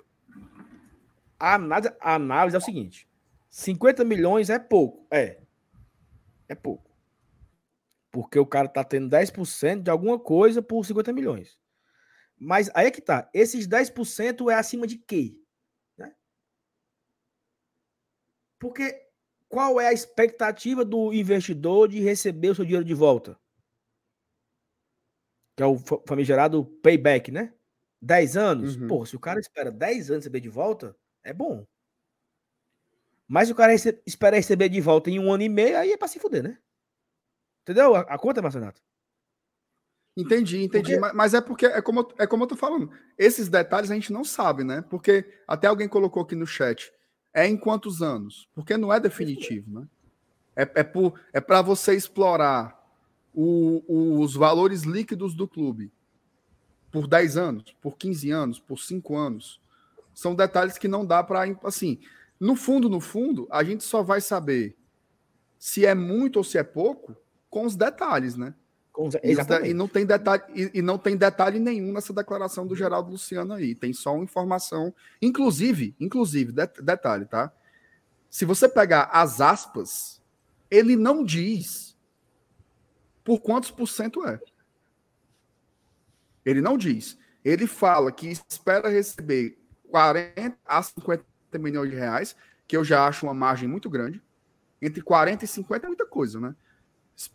a 1.38 1.54
análise, 1.54 1.92
a 2.00 2.14
análise 2.14 2.54
é 2.54 2.58
o 2.60 2.62
seguinte: 2.62 3.08
50 3.48 4.04
milhões 4.04 4.48
é 4.48 4.60
pouco, 4.60 5.06
é, 5.10 5.40
é 6.48 6.54
pouco, 6.54 6.89
porque 8.10 8.38
o 8.38 8.46
cara 8.46 8.68
tá 8.68 8.82
tendo 8.82 9.08
10% 9.08 9.82
de 9.82 9.90
alguma 9.90 10.18
coisa 10.18 10.60
por 10.60 10.84
50 10.84 11.12
milhões. 11.12 11.58
Mas 12.38 12.70
aí 12.74 12.86
é 12.86 12.90
que 12.90 13.00
tá, 13.00 13.30
esses 13.34 13.66
10% 13.66 14.50
é 14.50 14.54
acima 14.54 14.86
de 14.86 14.96
quê? 14.96 15.36
Né? 15.96 16.14
Porque 18.58 18.98
qual 19.48 19.80
é 19.80 19.88
a 19.88 19.92
expectativa 19.92 20.84
do 20.84 21.12
investidor 21.12 21.88
de 21.88 22.00
receber 22.00 22.50
o 22.50 22.54
seu 22.54 22.64
dinheiro 22.64 22.84
de 22.84 22.94
volta? 22.94 23.38
Que 25.56 25.62
é 25.62 25.66
o 25.66 25.78
famigerado 26.06 26.64
payback, 26.82 27.30
né? 27.30 27.52
10 28.00 28.36
anos? 28.36 28.76
Uhum. 28.76 28.88
Pô, 28.88 29.04
se 29.04 29.14
o 29.14 29.20
cara 29.20 29.38
espera 29.38 29.70
10 29.70 30.10
anos 30.10 30.24
receber 30.24 30.40
de 30.40 30.48
volta, 30.48 30.96
é 31.22 31.34
bom. 31.34 31.66
Mas 33.28 33.48
se 33.48 33.52
o 33.52 33.56
cara 33.56 33.72
rece 33.72 34.00
espera 34.06 34.36
receber 34.36 34.68
de 34.68 34.80
volta 34.80 35.10
em 35.10 35.18
um 35.18 35.30
ano 35.32 35.42
e 35.42 35.48
meio, 35.48 35.78
aí 35.78 35.92
é 35.92 35.96
pra 35.96 36.08
se 36.08 36.18
fuder, 36.18 36.42
né? 36.42 36.58
Entendeu 37.62 37.94
a, 37.94 38.00
a 38.00 38.18
conta, 38.18 38.42
Marcenato? 38.42 38.80
Entendi, 40.16 40.62
entendi. 40.62 40.98
Porque... 40.98 41.14
Mas 41.14 41.34
é 41.34 41.40
porque 41.40 41.66
é 41.66 41.80
como, 41.80 42.08
é 42.18 42.26
como 42.26 42.44
eu 42.44 42.48
tô 42.48 42.56
falando. 42.56 42.90
Esses 43.16 43.48
detalhes 43.48 43.90
a 43.90 43.94
gente 43.94 44.12
não 44.12 44.24
sabe, 44.24 44.64
né? 44.64 44.82
Porque 44.90 45.24
até 45.46 45.66
alguém 45.66 45.88
colocou 45.88 46.22
aqui 46.22 46.34
no 46.34 46.46
chat 46.46 46.92
é 47.32 47.46
em 47.46 47.56
quantos 47.56 48.02
anos? 48.02 48.48
Porque 48.54 48.76
não 48.76 48.92
é 48.92 48.98
definitivo, 48.98 49.80
né? 49.80 49.86
É, 50.56 50.62
é, 50.62 50.92
é 51.32 51.40
para 51.40 51.62
você 51.62 51.94
explorar 51.94 52.76
o, 53.32 53.82
o, 53.86 54.20
os 54.20 54.34
valores 54.34 54.82
líquidos 54.82 55.34
do 55.34 55.46
clube 55.46 55.92
por 56.90 57.06
10 57.06 57.36
anos, 57.36 57.76
por 57.80 57.96
15 57.96 58.30
anos, 58.30 58.58
por 58.58 58.78
5 58.78 59.16
anos. 59.16 59.60
São 60.12 60.34
detalhes 60.34 60.76
que 60.76 60.88
não 60.88 61.06
dá 61.06 61.22
para. 61.22 61.44
Assim, 61.62 62.00
no 62.38 62.56
fundo, 62.56 62.88
no 62.88 63.00
fundo, 63.00 63.46
a 63.50 63.62
gente 63.62 63.84
só 63.84 64.02
vai 64.02 64.20
saber 64.20 64.76
se 65.58 65.86
é 65.86 65.94
muito 65.94 66.36
ou 66.36 66.44
se 66.44 66.58
é 66.58 66.64
pouco 66.64 67.16
com 67.50 67.66
os 67.66 67.76
detalhes, 67.76 68.36
né? 68.36 68.54
E, 69.66 69.74
não 69.74 69.88
tem 69.88 70.04
detalhe, 70.04 70.42
e, 70.54 70.70
e, 70.74 70.82
não 70.82 70.98
tem 70.98 71.16
detalhe 71.16 71.58
nenhum 71.58 71.92
nessa 71.92 72.12
declaração 72.12 72.66
do 72.66 72.76
Geraldo 72.76 73.10
Luciano 73.10 73.54
aí. 73.54 73.74
Tem 73.74 73.92
só 73.92 74.14
uma 74.14 74.24
informação. 74.24 74.94
Inclusive, 75.22 75.94
inclusive, 75.98 76.52
de, 76.52 76.66
detalhe, 76.82 77.24
tá? 77.24 77.52
Se 78.28 78.44
você 78.44 78.68
pegar 78.68 79.04
as 79.12 79.40
aspas, 79.40 80.22
ele 80.70 80.96
não 80.96 81.24
diz 81.24 81.96
por 83.24 83.40
quantos 83.40 83.70
por 83.70 83.86
cento 83.86 84.26
é. 84.26 84.40
Ele 86.44 86.60
não 86.60 86.76
diz. 86.76 87.18
Ele 87.44 87.66
fala 87.66 88.12
que 88.12 88.28
espera 88.28 88.88
receber 88.88 89.58
40 89.88 90.56
a 90.64 90.82
50 90.82 91.24
milhões 91.58 91.90
de 91.90 91.96
reais, 91.96 92.36
que 92.66 92.76
eu 92.76 92.84
já 92.84 93.06
acho 93.06 93.26
uma 93.26 93.34
margem 93.34 93.68
muito 93.68 93.88
grande. 93.88 94.22
Entre 94.80 95.02
40 95.02 95.44
e 95.44 95.48
50 95.48 95.86
é 95.86 95.88
muita 95.88 96.06
coisa, 96.06 96.40
né? 96.40 96.54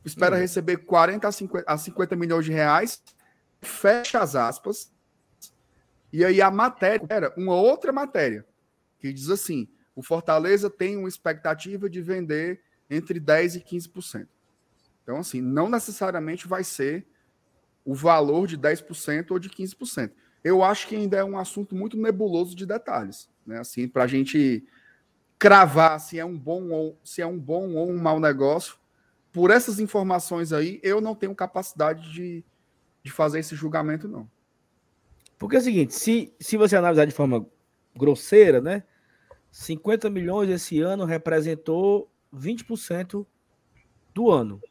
Espera 0.03 0.35
uhum. 0.35 0.41
receber 0.41 0.77
40 0.77 1.27
a 1.27 1.31
50, 1.31 1.71
a 1.71 1.77
50 1.77 2.15
milhões 2.15 2.45
de 2.45 2.51
reais, 2.51 3.03
fecha 3.61 4.19
as 4.19 4.35
aspas, 4.35 4.91
e 6.11 6.23
aí 6.23 6.41
a 6.41 6.49
matéria 6.49 7.05
era 7.09 7.33
uma 7.35 7.55
outra 7.55 7.91
matéria, 7.91 8.45
que 8.99 9.11
diz 9.11 9.29
assim: 9.29 9.67
o 9.95 10.01
Fortaleza 10.01 10.69
tem 10.69 10.97
uma 10.97 11.09
expectativa 11.09 11.89
de 11.89 12.01
vender 12.01 12.61
entre 12.89 13.19
10% 13.19 13.57
e 13.57 13.59
15%. 13.61 14.27
Então, 15.03 15.17
assim, 15.17 15.41
não 15.41 15.69
necessariamente 15.69 16.47
vai 16.47 16.63
ser 16.63 17.05
o 17.83 17.93
valor 17.93 18.47
de 18.47 18.57
10% 18.57 19.31
ou 19.31 19.39
de 19.39 19.49
15%. 19.49 20.11
Eu 20.43 20.63
acho 20.63 20.87
que 20.87 20.95
ainda 20.95 21.17
é 21.17 21.23
um 21.23 21.37
assunto 21.37 21.75
muito 21.75 21.97
nebuloso 21.97 22.55
de 22.55 22.65
detalhes, 22.65 23.29
né? 23.45 23.59
Assim, 23.59 23.87
para 23.87 24.03
a 24.03 24.07
gente 24.07 24.65
cravar 25.37 25.99
se 25.99 26.17
é 26.17 26.25
um 26.25 26.37
bom 26.37 26.69
ou 26.69 26.99
se 27.03 27.21
é 27.21 27.27
um 27.27 27.37
bom 27.37 27.73
ou 27.75 27.89
um 27.89 27.97
mau 27.97 28.19
negócio. 28.19 28.77
Por 29.35 29.51
essas 29.51 29.81
informações 29.81 30.53
aí, 30.53 30.79
eu 30.81 31.01
não 31.01 31.13
tenho 31.13 31.35
capacidade 31.35 32.09
de, 32.13 32.41
de 33.03 33.11
fazer 33.11 33.39
esse 33.39 33.53
julgamento, 33.53 34.07
não. 34.07 34.31
Porque 35.37 35.57
é 35.57 35.59
o 35.59 35.61
seguinte, 35.61 35.93
se, 35.93 36.33
se 36.39 36.55
você 36.55 36.77
analisar 36.77 37.03
de 37.03 37.11
forma 37.11 37.45
grosseira, 37.93 38.61
né? 38.61 38.85
50 39.51 40.09
milhões 40.09 40.49
esse 40.49 40.79
ano 40.79 41.03
representou 41.03 42.09
20% 42.33 43.27
do 44.13 44.31
ano. 44.31 44.61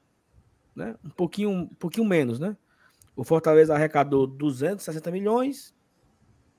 Né? 0.75 0.97
Um, 1.05 1.11
pouquinho, 1.11 1.51
um 1.51 1.67
pouquinho 1.67 2.07
menos, 2.09 2.41
né? 2.41 2.57
O 3.15 3.23
Fortaleza 3.23 3.75
arrecadou 3.75 4.27
260 4.27 5.11
milhões, 5.11 5.75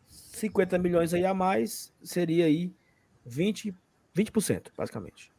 50 0.08 0.78
milhões 0.78 1.12
aí 1.12 1.26
a 1.26 1.34
mais 1.34 1.92
seria 2.04 2.46
aí 2.46 2.72
20, 3.26 3.76
20% 4.16 4.68
basicamente. 4.78 5.34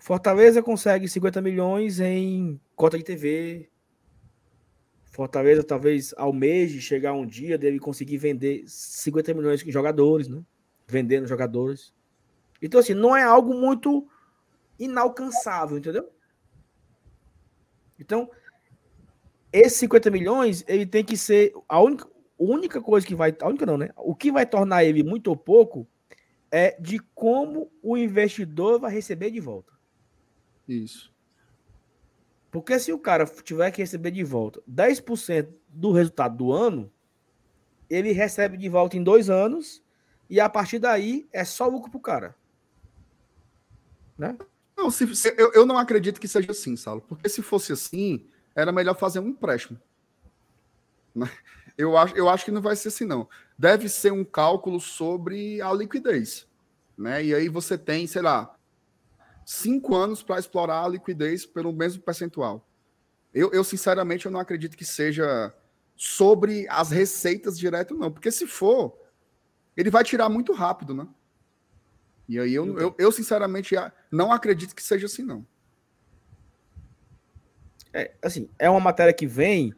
Fortaleza 0.00 0.62
consegue 0.62 1.06
50 1.06 1.42
milhões 1.42 2.00
em 2.00 2.58
cota 2.74 2.96
de 2.96 3.04
TV. 3.04 3.70
Fortaleza 5.12 5.62
talvez 5.62 6.14
almeje 6.16 6.80
chegar 6.80 7.12
um 7.12 7.26
dia 7.26 7.58
dele 7.58 7.78
conseguir 7.78 8.16
vender 8.16 8.64
50 8.66 9.34
milhões 9.34 9.62
de 9.62 9.70
jogadores, 9.70 10.26
né? 10.26 10.42
Vendendo 10.86 11.26
jogadores. 11.26 11.92
Então, 12.62 12.80
assim, 12.80 12.94
não 12.94 13.14
é 13.14 13.22
algo 13.22 13.52
muito 13.52 14.08
inalcançável, 14.78 15.76
entendeu? 15.76 16.10
Então, 17.98 18.30
esses 19.52 19.78
50 19.80 20.10
milhões, 20.10 20.64
ele 20.66 20.86
tem 20.86 21.04
que 21.04 21.16
ser 21.16 21.52
a 21.68 21.78
única, 21.78 22.08
única 22.38 22.80
coisa 22.80 23.06
que 23.06 23.14
vai, 23.14 23.36
a 23.38 23.48
única 23.48 23.66
não, 23.66 23.76
né? 23.76 23.90
O 23.98 24.14
que 24.14 24.32
vai 24.32 24.46
tornar 24.46 24.82
ele 24.82 25.02
muito 25.02 25.28
ou 25.28 25.36
pouco 25.36 25.86
é 26.50 26.80
de 26.80 26.98
como 27.14 27.70
o 27.82 27.98
investidor 27.98 28.80
vai 28.80 28.90
receber 28.90 29.30
de 29.30 29.40
volta. 29.40 29.79
Isso. 30.70 31.12
Porque 32.50 32.78
se 32.78 32.92
o 32.92 32.98
cara 32.98 33.26
tiver 33.26 33.70
que 33.70 33.82
receber 33.82 34.12
de 34.12 34.22
volta 34.22 34.62
10% 34.70 35.48
do 35.68 35.92
resultado 35.92 36.36
do 36.36 36.52
ano, 36.52 36.90
ele 37.88 38.12
recebe 38.12 38.56
de 38.56 38.68
volta 38.68 38.96
em 38.96 39.02
dois 39.02 39.28
anos 39.28 39.82
e 40.28 40.38
a 40.38 40.48
partir 40.48 40.78
daí 40.78 41.28
é 41.32 41.44
só 41.44 41.66
lucro 41.66 41.90
pro 41.90 42.00
cara. 42.00 42.36
Né? 44.16 44.36
Não, 44.76 44.90
se, 44.90 45.14
se, 45.16 45.34
eu, 45.36 45.52
eu 45.52 45.66
não 45.66 45.76
acredito 45.76 46.20
que 46.20 46.28
seja 46.28 46.52
assim, 46.52 46.76
Salo. 46.76 47.00
Porque 47.00 47.28
se 47.28 47.42
fosse 47.42 47.72
assim, 47.72 48.26
era 48.54 48.70
melhor 48.70 48.96
fazer 48.96 49.18
um 49.18 49.28
empréstimo. 49.28 49.80
Né? 51.14 51.28
Eu 51.76 51.96
acho, 51.96 52.16
eu 52.16 52.28
acho 52.28 52.44
que 52.44 52.50
não 52.50 52.62
vai 52.62 52.76
ser 52.76 52.88
assim, 52.88 53.04
não. 53.04 53.28
Deve 53.58 53.88
ser 53.88 54.12
um 54.12 54.24
cálculo 54.24 54.80
sobre 54.80 55.60
a 55.62 55.72
liquidez. 55.72 56.46
Né? 56.96 57.24
E 57.24 57.34
aí 57.34 57.48
você 57.48 57.76
tem, 57.76 58.06
sei 58.06 58.22
lá, 58.22 58.54
cinco 59.50 59.96
anos 59.96 60.22
para 60.22 60.38
explorar 60.38 60.84
a 60.84 60.88
liquidez 60.88 61.44
pelo 61.44 61.72
mesmo 61.72 62.00
percentual. 62.00 62.64
Eu, 63.34 63.50
eu, 63.50 63.64
sinceramente, 63.64 64.24
eu 64.24 64.30
não 64.30 64.38
acredito 64.38 64.76
que 64.76 64.84
seja 64.84 65.52
sobre 65.96 66.68
as 66.68 66.90
receitas 66.90 67.58
direto, 67.58 67.96
não. 67.96 68.12
Porque 68.12 68.30
se 68.30 68.46
for, 68.46 68.96
ele 69.76 69.90
vai 69.90 70.04
tirar 70.04 70.28
muito 70.28 70.52
rápido, 70.52 70.94
né? 70.94 71.06
E 72.28 72.38
aí 72.38 72.54
eu, 72.54 72.78
eu, 72.78 72.94
eu 72.96 73.10
sinceramente, 73.10 73.74
não 74.08 74.30
acredito 74.30 74.72
que 74.72 74.82
seja 74.82 75.06
assim, 75.06 75.24
não. 75.24 75.44
É, 77.92 78.14
assim, 78.22 78.48
é 78.56 78.70
uma 78.70 78.78
matéria 78.78 79.12
que 79.12 79.26
vem 79.26 79.74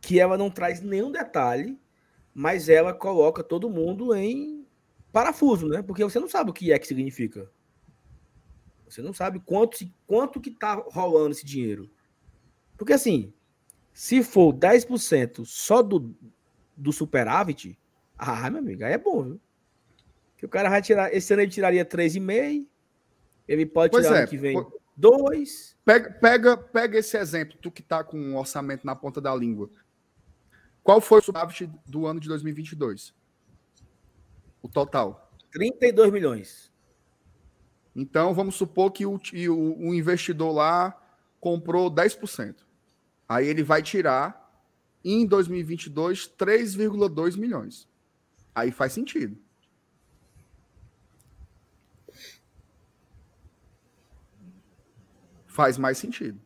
que 0.00 0.18
ela 0.18 0.36
não 0.36 0.50
traz 0.50 0.80
nenhum 0.80 1.12
detalhe, 1.12 1.78
mas 2.34 2.68
ela 2.68 2.92
coloca 2.92 3.44
todo 3.44 3.70
mundo 3.70 4.12
em 4.16 4.66
parafuso, 5.12 5.68
né? 5.68 5.80
Porque 5.80 6.02
você 6.02 6.18
não 6.18 6.28
sabe 6.28 6.50
o 6.50 6.52
que 6.52 6.72
é 6.72 6.78
que 6.78 6.88
significa. 6.88 7.48
Você 8.92 9.00
não 9.00 9.14
sabe 9.14 9.40
quanto, 9.40 9.78
quanto 10.06 10.38
que 10.38 10.50
tá 10.50 10.74
rolando 10.74 11.30
esse 11.30 11.46
dinheiro. 11.46 11.90
Porque 12.76 12.92
assim, 12.92 13.32
se 13.90 14.22
for 14.22 14.52
10% 14.52 15.46
só 15.46 15.82
do, 15.82 16.14
do 16.76 16.92
superávit, 16.92 17.78
ah, 18.18 18.50
meu 18.50 18.60
amigo, 18.60 18.84
aí 18.84 18.92
é 18.92 18.98
bom, 18.98 19.22
viu? 19.22 19.40
Que 20.36 20.44
o 20.44 20.48
cara 20.48 20.68
vai 20.68 20.82
tirar, 20.82 21.14
esse 21.14 21.32
ano 21.32 21.42
ele 21.42 21.50
tiraria 21.50 21.86
3,5, 21.86 22.66
ele 23.48 23.64
pode 23.64 23.92
pois 23.92 24.04
tirar 24.04 24.16
é, 24.16 24.20
ano 24.20 24.28
que 24.28 24.36
vem 24.36 24.62
por... 24.62 24.78
2. 24.94 25.78
Pega, 25.86 26.10
pega, 26.10 26.56
pega 26.56 26.98
esse 26.98 27.16
exemplo, 27.16 27.56
tu 27.62 27.70
que 27.70 27.82
tá 27.82 28.04
com 28.04 28.18
um 28.18 28.36
orçamento 28.36 28.84
na 28.84 28.94
ponta 28.94 29.22
da 29.22 29.34
língua. 29.34 29.70
Qual 30.82 31.00
foi 31.00 31.20
o 31.20 31.22
superávit 31.22 31.70
do 31.86 32.06
ano 32.06 32.20
de 32.20 32.28
2022? 32.28 33.14
O 34.60 34.68
total? 34.68 35.32
32 35.50 36.12
milhões. 36.12 36.71
Então, 37.94 38.32
vamos 38.32 38.54
supor 38.54 38.90
que 38.90 39.04
o, 39.04 39.20
o, 39.48 39.94
investidor 39.94 40.52
lá 40.52 40.98
comprou 41.38 41.90
10%. 41.90 42.56
Aí 43.28 43.46
ele 43.46 43.62
vai 43.62 43.82
tirar, 43.82 44.40
em 45.04 45.26
2022, 45.26 46.28
3,2 46.38 47.36
milhões. 47.36 47.88
Aí 48.54 48.70
faz 48.70 48.92
sentido. 48.92 49.36
Faz 55.46 55.76
mais 55.76 55.98
sentido. 55.98 56.40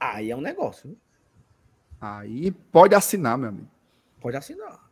Aí 0.00 0.30
é 0.30 0.36
um 0.36 0.40
negócio. 0.40 0.96
Aí 2.00 2.50
pode 2.50 2.94
assinar, 2.94 3.38
meu 3.38 3.48
amigo. 3.48 3.70
Pode 4.20 4.36
assinar. 4.36 4.90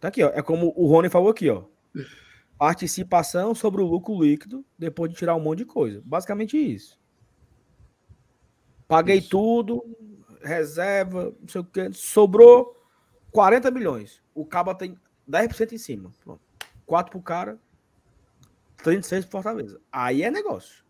Tá 0.00 0.08
aqui, 0.08 0.22
ó. 0.22 0.30
É 0.30 0.42
como 0.42 0.72
o 0.76 0.86
Rony 0.86 1.08
falou 1.08 1.30
aqui, 1.30 1.50
ó. 1.50 1.64
Participação 2.58 3.54
sobre 3.54 3.82
o 3.82 3.86
lucro 3.86 4.22
líquido 4.22 4.64
depois 4.78 5.10
de 5.10 5.16
tirar 5.16 5.34
um 5.34 5.40
monte 5.40 5.58
de 5.58 5.64
coisa. 5.64 6.02
Basicamente 6.04 6.56
isso. 6.56 7.00
Paguei 8.86 9.18
isso. 9.18 9.30
tudo, 9.30 9.84
reserva, 10.42 11.34
não 11.40 11.48
sei 11.48 11.60
o 11.60 11.64
que. 11.64 11.92
Sobrou 11.92 12.76
40 13.32 13.70
milhões. 13.70 14.22
O 14.34 14.44
Caba 14.46 14.74
tem 14.74 14.96
10% 15.28 15.72
em 15.72 15.78
cima. 15.78 16.12
Pronto. 16.22 16.40
4 16.86 17.10
pro 17.10 17.22
cara, 17.22 17.58
36 18.82 19.24
pro 19.24 19.32
Fortaleza. 19.32 19.80
Aí 19.90 20.22
é 20.22 20.30
negócio. 20.30 20.84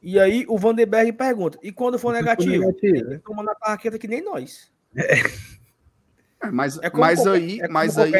E 0.00 0.20
aí 0.20 0.44
o 0.48 0.58
Vandenberg 0.58 1.12
pergunta: 1.12 1.58
e 1.62 1.72
quando 1.72 1.98
for 1.98 2.12
negativo? 2.12 2.66
negativo? 2.66 3.20
Toma 3.20 3.42
na 3.42 3.54
tarraqueta 3.54 3.98
que 3.98 4.06
nem 4.06 4.22
nós. 4.22 4.72
É. 4.96 5.53
É, 6.48 6.50
mas, 6.50 6.78
é 6.78 6.90
mas 6.90 7.20
qualquer, 7.20 7.42
aí, 7.42 7.60
é 7.60 7.68
mas 7.68 7.98
aí 7.98 8.12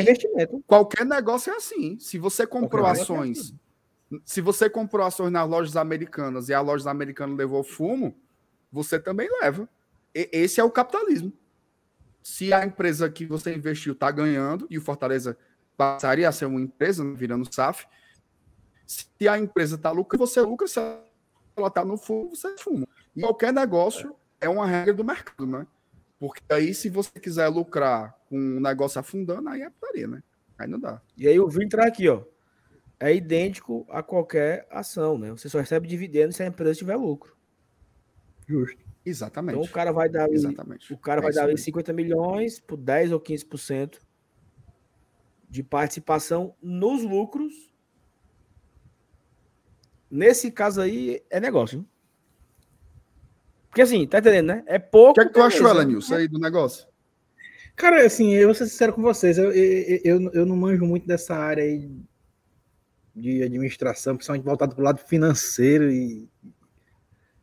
qualquer 0.67 1.07
negócio 1.07 1.53
é 1.53 1.57
assim. 1.57 1.99
Se 1.99 2.19
você 2.19 2.47
comprou 2.47 2.85
qualquer 2.85 2.99
é 2.99 3.03
ações, 3.03 3.39
assim. 3.39 4.23
se 4.25 4.41
você 4.41 4.69
comprou 4.69 5.07
ações 5.07 5.31
nas 5.31 5.49
lojas 5.49 5.77
americanas 5.77 6.49
e 6.49 6.55
a 6.55 6.61
loja 6.61 6.91
americana 6.91 7.35
levou 7.35 7.63
fumo, 7.63 8.15
você 8.71 8.99
também 8.99 9.29
leva. 9.41 9.69
E, 10.15 10.29
esse 10.33 10.61
é 10.61 10.65
o 10.65 10.71
capitalismo. 10.71 11.33
Se 12.23 12.53
a 12.53 12.65
empresa 12.65 13.11
que 13.11 13.27
você 13.27 13.55
investiu 13.55 13.93
está 13.93 14.11
ganhando 14.11 14.67
e 14.71 14.79
o 14.79 14.83
Fortaleza 14.83 15.37
passaria 15.77 16.29
a 16.29 16.33
ser 16.33 16.47
uma 16.47 16.61
empresa 16.61 17.05
virando 17.15 17.53
SAF, 17.53 17.87
se 18.87 19.29
a 19.29 19.39
empresa 19.39 19.77
está 19.77 19.91
lucrando, 19.91 20.27
você 20.27 20.41
lucra. 20.41 20.67
Se 20.67 20.79
ela 20.79 21.69
está 21.69 21.85
no 21.85 21.97
fumo, 21.97 22.35
você 22.35 22.57
fuma. 22.59 22.87
E 23.15 23.21
qualquer 23.21 23.53
negócio 23.53 24.15
é 24.41 24.49
uma 24.49 24.67
regra 24.67 24.95
do 24.95 25.05
mercado, 25.05 25.47
né? 25.47 25.67
Porque 26.19 26.43
aí, 26.49 26.74
se 26.74 26.89
você 26.89 27.11
quiser 27.20 27.49
lucrar 27.49 28.16
com 28.28 28.39
um 28.39 28.61
negócio 28.61 29.01
afundando, 29.01 29.49
aí 29.49 29.62
é 29.62 29.70
putaria, 29.70 30.07
né? 30.07 30.23
Aí 30.59 30.69
não 30.69 30.78
dá. 30.78 31.03
E 31.16 31.27
aí 31.27 31.39
o 31.39 31.62
entrar 31.62 31.86
aqui, 31.86 32.09
ó. 32.09 32.23
É 32.99 33.15
idêntico 33.15 33.85
a 33.91 34.03
qualquer 34.03 34.66
ação, 34.70 35.19
né? 35.19 35.31
Você 35.31 35.49
só 35.49 35.59
recebe 35.59 35.89
dividendo 35.89 36.32
se 36.32 36.43
a 36.43 36.47
empresa 36.47 36.78
tiver 36.78 36.97
lucro. 36.97 37.36
Justo. 38.47 38.85
Exatamente. 39.05 39.59
Então 39.59 39.69
o 39.69 39.73
cara 39.73 39.93
vai 39.93 40.09
dar 40.09 40.31
Exatamente. 40.31 40.93
o 40.93 40.97
cara 40.97 41.20
é 41.20 41.24
vai 41.24 41.32
dar 41.32 41.45
ali 41.45 41.59
50 41.59 41.93
milhões 41.93 42.59
por 42.59 42.78
10 42.78 43.12
ou 43.12 43.20
15% 43.20 44.01
de 45.51 45.62
participação 45.62 46.55
nos 46.62 47.03
lucros. 47.03 47.53
Nesse 50.11 50.51
caso 50.51 50.81
aí 50.81 51.23
é 51.28 51.39
negócio. 51.39 51.86
Porque 53.75 53.83
assim, 53.83 54.07
tá 54.07 54.21
entendendo, 54.21 54.47
né? 54.47 54.63
É 54.67 54.79
pouco. 54.79 55.11
O 55.11 55.15
que, 55.15 55.21
é 55.23 55.25
que 55.25 55.33
tu 55.33 55.43
achou, 55.43 55.69
Elenilson, 55.69 56.15
aí 56.15 56.29
do 56.29 56.39
negócio? 56.39 56.87
Cara, 57.75 58.07
assim, 58.07 58.33
eu 58.33 58.47
vou 58.47 58.55
ser 58.55 58.69
sincero 58.69 58.93
com 58.93 59.03
vocês, 59.03 59.37
eu, 59.37 59.51
eu, 59.51 60.01
eu, 60.05 60.31
eu 60.33 60.47
não 60.47 60.55
manjo 60.55 60.87
muito 60.87 61.09
dessa 61.09 61.35
área 61.35 61.65
aí 61.65 61.91
de 63.17 63.43
administração, 63.43 64.15
principalmente 64.15 64.45
voltado 64.45 64.77
para 64.77 64.81
o 64.81 64.85
lado 64.85 65.01
financeiro 65.01 65.91
e, 65.91 66.29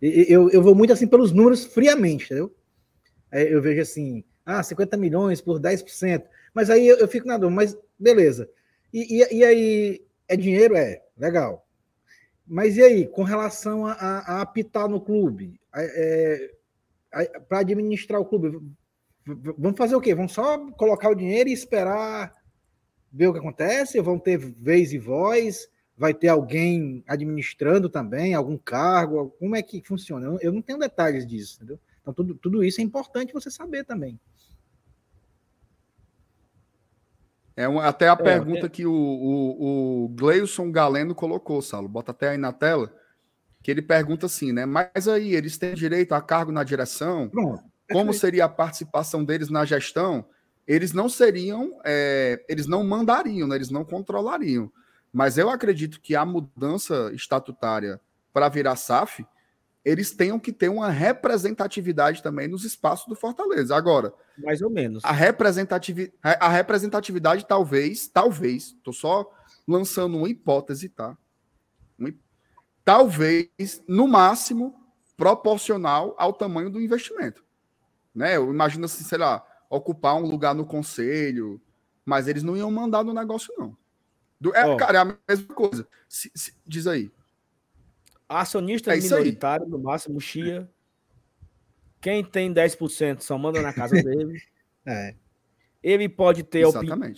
e, 0.01 0.25
eu, 0.29 0.49
eu 0.51 0.63
vou 0.63 0.73
muito 0.73 0.93
assim 0.93 1.05
pelos 1.05 1.33
números 1.33 1.65
friamente, 1.65 2.27
entendeu? 2.27 2.55
Eu 3.29 3.61
vejo 3.61 3.81
assim, 3.81 4.23
ah, 4.45 4.63
50 4.63 4.95
milhões 4.95 5.41
por 5.41 5.59
10%, 5.59 6.23
mas 6.53 6.69
aí 6.69 6.87
eu, 6.87 6.95
eu 6.95 7.09
fico 7.09 7.27
na 7.27 7.37
dúvida, 7.37 7.53
mas 7.57 7.77
beleza. 7.99 8.49
E, 8.93 9.17
e, 9.19 9.39
e, 9.39 9.43
aí, 9.43 10.01
é 10.29 10.37
dinheiro? 10.37 10.77
É, 10.77 11.01
legal. 11.17 11.67
Mas 12.51 12.75
e 12.75 12.83
aí, 12.83 13.07
com 13.07 13.23
relação 13.23 13.85
a, 13.85 13.93
a, 13.93 14.41
apitar 14.41 14.89
no 14.89 14.99
clube, 14.99 15.57
é, 15.73 16.51
para 17.47 17.59
administrar 17.59 18.19
o 18.19 18.25
clube, 18.25 18.59
vamos 19.57 19.77
fazer 19.77 19.95
o 19.95 20.01
quê? 20.01 20.13
Vamos 20.13 20.33
só 20.33 20.69
colocar 20.71 21.09
o 21.09 21.15
dinheiro 21.15 21.47
e 21.47 21.53
esperar 21.53 22.35
ver 23.09 23.27
o 23.27 23.31
que 23.31 23.39
acontece? 23.39 24.01
Vão 24.01 24.19
ter 24.19 24.37
vez 24.37 24.91
e 24.91 24.97
voz? 24.97 25.69
Vai 25.95 26.13
ter 26.13 26.27
alguém 26.27 27.05
administrando 27.07 27.89
também, 27.89 28.33
algum 28.33 28.57
cargo? 28.57 29.29
Como 29.39 29.55
é 29.55 29.61
que 29.61 29.81
funciona? 29.81 30.37
Eu 30.41 30.51
não 30.51 30.61
tenho 30.61 30.77
detalhes 30.77 31.25
disso, 31.25 31.55
entendeu? 31.55 31.79
Então, 32.01 32.13
tudo, 32.13 32.35
tudo 32.35 32.65
isso 32.65 32.81
é 32.81 32.83
importante 32.83 33.31
você 33.31 33.49
saber 33.49 33.85
também. 33.85 34.19
É 37.61 37.67
uma, 37.67 37.85
até 37.85 38.09
a 38.09 38.13
é, 38.13 38.15
pergunta 38.15 38.65
é... 38.65 38.69
que 38.69 38.85
o, 38.85 38.91
o, 38.91 40.05
o 40.05 40.09
Gleison 40.09 40.71
Galeno 40.71 41.13
colocou, 41.13 41.61
Saulo. 41.61 41.87
Bota 41.87 42.11
até 42.11 42.29
aí 42.29 42.37
na 42.37 42.51
tela. 42.51 42.91
Que 43.61 43.69
ele 43.69 43.81
pergunta 43.81 44.25
assim, 44.25 44.51
né? 44.51 44.65
Mas 44.65 45.07
aí, 45.07 45.35
eles 45.35 45.57
têm 45.57 45.75
direito 45.75 46.13
a 46.13 46.21
cargo 46.21 46.51
na 46.51 46.63
direção? 46.63 47.29
Pronto. 47.29 47.63
Como 47.91 48.13
seria 48.13 48.45
a 48.45 48.49
participação 48.49 49.23
deles 49.23 49.49
na 49.49 49.63
gestão? 49.65 50.25
Eles 50.67 50.93
não 50.93 51.07
seriam, 51.07 51.79
é, 51.83 52.43
eles 52.47 52.65
não 52.65 52.83
mandariam, 52.83 53.47
né? 53.47 53.55
eles 53.55 53.69
não 53.69 53.83
controlariam. 53.83 54.71
Mas 55.13 55.37
eu 55.37 55.49
acredito 55.49 55.99
que 55.99 56.15
a 56.15 56.25
mudança 56.25 57.11
estatutária 57.13 57.99
para 58.33 58.47
virar 58.47 58.75
SAF, 58.75 59.25
eles 59.83 60.11
tenham 60.11 60.39
que 60.39 60.51
ter 60.51 60.69
uma 60.69 60.89
representatividade 60.89 62.21
também 62.21 62.47
nos 62.47 62.63
espaços 62.63 63.07
do 63.07 63.15
Fortaleza. 63.15 63.75
Agora, 63.75 64.13
mais 64.37 64.61
ou 64.61 64.69
menos. 64.69 65.03
A, 65.03 65.11
representativi 65.11 66.13
a 66.21 66.49
representatividade 66.49 67.45
talvez, 67.47 68.07
talvez, 68.07 68.75
estou 68.77 68.93
só 68.93 69.31
lançando 69.67 70.17
uma 70.17 70.29
hipótese, 70.29 70.89
tá? 70.89 71.17
Uma, 71.97 72.13
talvez, 72.83 73.49
no 73.87 74.07
máximo, 74.07 74.75
proporcional 75.17 76.15
ao 76.17 76.33
tamanho 76.33 76.69
do 76.69 76.81
investimento. 76.81 77.43
Né? 78.13 78.37
Eu 78.37 78.51
imagino 78.51 78.85
assim, 78.85 79.03
sei 79.03 79.17
lá, 79.17 79.45
ocupar 79.69 80.15
um 80.15 80.25
lugar 80.25 80.53
no 80.53 80.65
conselho, 80.65 81.61
mas 82.05 82.27
eles 82.27 82.43
não 82.43 82.57
iam 82.57 82.69
mandar 82.71 83.03
no 83.03 83.13
negócio, 83.13 83.53
não. 83.57 83.77
Do, 84.39 84.55
é, 84.55 84.65
oh. 84.65 84.75
Cara, 84.77 84.97
é 84.97 85.01
a 85.01 85.17
mesma 85.29 85.53
coisa. 85.53 85.87
Se, 86.09 86.31
se, 86.33 86.53
diz 86.65 86.87
aí. 86.87 87.11
Acionista 88.39 88.95
é 88.95 88.99
minoritário, 88.99 89.67
no 89.67 89.77
máximo, 89.77 90.19
chia. 90.21 90.69
Quem 91.99 92.23
tem 92.23 92.53
10% 92.53 93.21
só 93.21 93.37
manda 93.37 93.61
na 93.61 93.73
casa 93.73 93.95
dele. 94.01 94.41
é. 94.85 95.15
Ele 95.83 96.07
pode 96.07 96.43
ter 96.43 96.63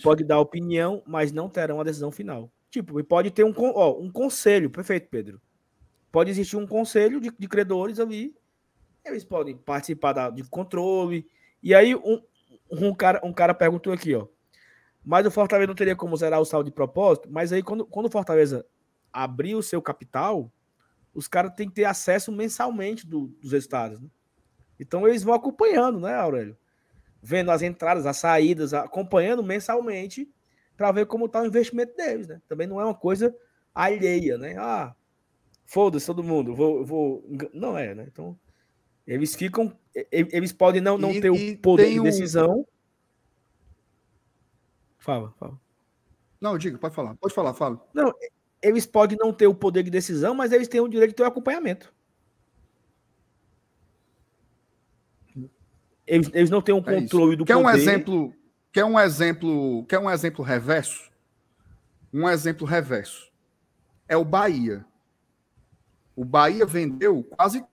pode 0.02 0.24
dar 0.24 0.40
opinião, 0.40 1.02
mas 1.06 1.30
não 1.30 1.50
terá 1.50 1.74
uma 1.74 1.84
decisão 1.84 2.10
final. 2.10 2.50
Tipo, 2.70 2.98
ele 2.98 3.06
pode 3.06 3.30
ter 3.30 3.44
um, 3.44 3.52
ó, 3.56 4.00
um 4.00 4.10
conselho, 4.10 4.70
perfeito, 4.70 5.08
Pedro. 5.10 5.40
Pode 6.10 6.30
existir 6.30 6.56
um 6.56 6.66
conselho 6.66 7.20
de, 7.20 7.30
de 7.38 7.46
credores 7.46 8.00
ali. 8.00 8.34
Eles 9.04 9.22
podem 9.22 9.56
participar 9.56 10.14
da, 10.14 10.30
de 10.30 10.42
controle. 10.44 11.26
E 11.62 11.74
aí, 11.74 11.94
um, 11.94 12.22
um, 12.70 12.94
cara, 12.94 13.20
um 13.22 13.34
cara 13.34 13.52
perguntou 13.52 13.92
aqui, 13.92 14.14
ó. 14.14 14.26
Mas 15.04 15.26
o 15.26 15.30
Fortaleza 15.30 15.66
não 15.66 15.74
teria 15.74 15.94
como 15.94 16.16
zerar 16.16 16.40
o 16.40 16.44
saldo 16.46 16.70
de 16.70 16.74
propósito. 16.74 17.28
Mas 17.30 17.52
aí, 17.52 17.62
quando, 17.62 17.84
quando 17.84 18.06
o 18.06 18.10
Fortaleza 18.10 18.64
abrir 19.12 19.54
o 19.54 19.62
seu 19.62 19.82
capital, 19.82 20.50
os 21.14 21.28
caras 21.28 21.54
têm 21.54 21.68
que 21.68 21.74
ter 21.74 21.84
acesso 21.84 22.32
mensalmente 22.32 23.06
do, 23.06 23.28
dos 23.40 23.52
resultados. 23.52 24.00
Né? 24.00 24.08
Então 24.78 25.06
eles 25.06 25.22
vão 25.22 25.34
acompanhando, 25.34 26.00
né, 26.00 26.14
Aurélio? 26.14 26.56
Vendo 27.22 27.50
as 27.50 27.62
entradas, 27.62 28.04
as 28.04 28.16
saídas, 28.16 28.74
acompanhando 28.74 29.42
mensalmente 29.42 30.28
para 30.76 30.92
ver 30.92 31.06
como 31.06 31.26
está 31.26 31.40
o 31.40 31.46
investimento 31.46 31.96
deles, 31.96 32.26
né? 32.26 32.42
Também 32.48 32.66
não 32.66 32.80
é 32.80 32.84
uma 32.84 32.94
coisa 32.94 33.34
alheia, 33.74 34.36
né? 34.36 34.56
Ah, 34.58 34.94
foda-se 35.64 36.06
todo 36.06 36.22
mundo, 36.22 36.54
vou, 36.54 36.84
vou. 36.84 37.24
Não 37.52 37.78
é, 37.78 37.94
né? 37.94 38.06
Então, 38.12 38.38
eles 39.06 39.34
ficam. 39.34 39.76
Eles 40.10 40.52
podem 40.52 40.80
não, 40.80 40.98
não 40.98 41.12
e, 41.12 41.20
ter 41.20 41.30
o 41.30 41.58
poder 41.58 41.90
de 41.90 42.00
decisão. 42.00 42.60
Um... 42.60 42.64
Fala, 44.98 45.32
fala. 45.38 45.58
Não, 46.40 46.58
diga, 46.58 46.76
pode 46.76 46.94
falar. 46.94 47.14
Pode 47.14 47.32
falar, 47.32 47.54
fala. 47.54 47.80
Não, 47.94 48.12
eles 48.64 48.86
podem 48.86 49.18
não 49.20 49.32
ter 49.32 49.46
o 49.46 49.54
poder 49.54 49.82
de 49.82 49.90
decisão, 49.90 50.34
mas 50.34 50.50
eles 50.50 50.66
têm 50.66 50.80
o 50.80 50.88
direito 50.88 51.10
de 51.10 51.16
ter 51.16 51.22
o 51.22 51.26
acompanhamento. 51.26 51.92
Eles, 56.06 56.30
eles 56.32 56.50
não 56.50 56.62
têm 56.62 56.74
um 56.74 56.78
é 56.78 56.82
controle 56.82 57.36
do 57.36 57.44
quer 57.44 57.54
poder. 57.54 57.66
Um 57.66 57.70
exemplo, 57.70 58.34
quer 58.72 58.84
um 58.84 58.98
exemplo, 58.98 59.84
quer 59.86 59.98
um 59.98 60.10
exemplo 60.10 60.42
reverso? 60.42 61.10
Um 62.12 62.28
exemplo 62.28 62.66
reverso. 62.66 63.30
É 64.08 64.16
o 64.16 64.24
Bahia. 64.24 64.84
O 66.16 66.24
Bahia 66.24 66.64
vendeu 66.64 67.22
quase 67.22 67.64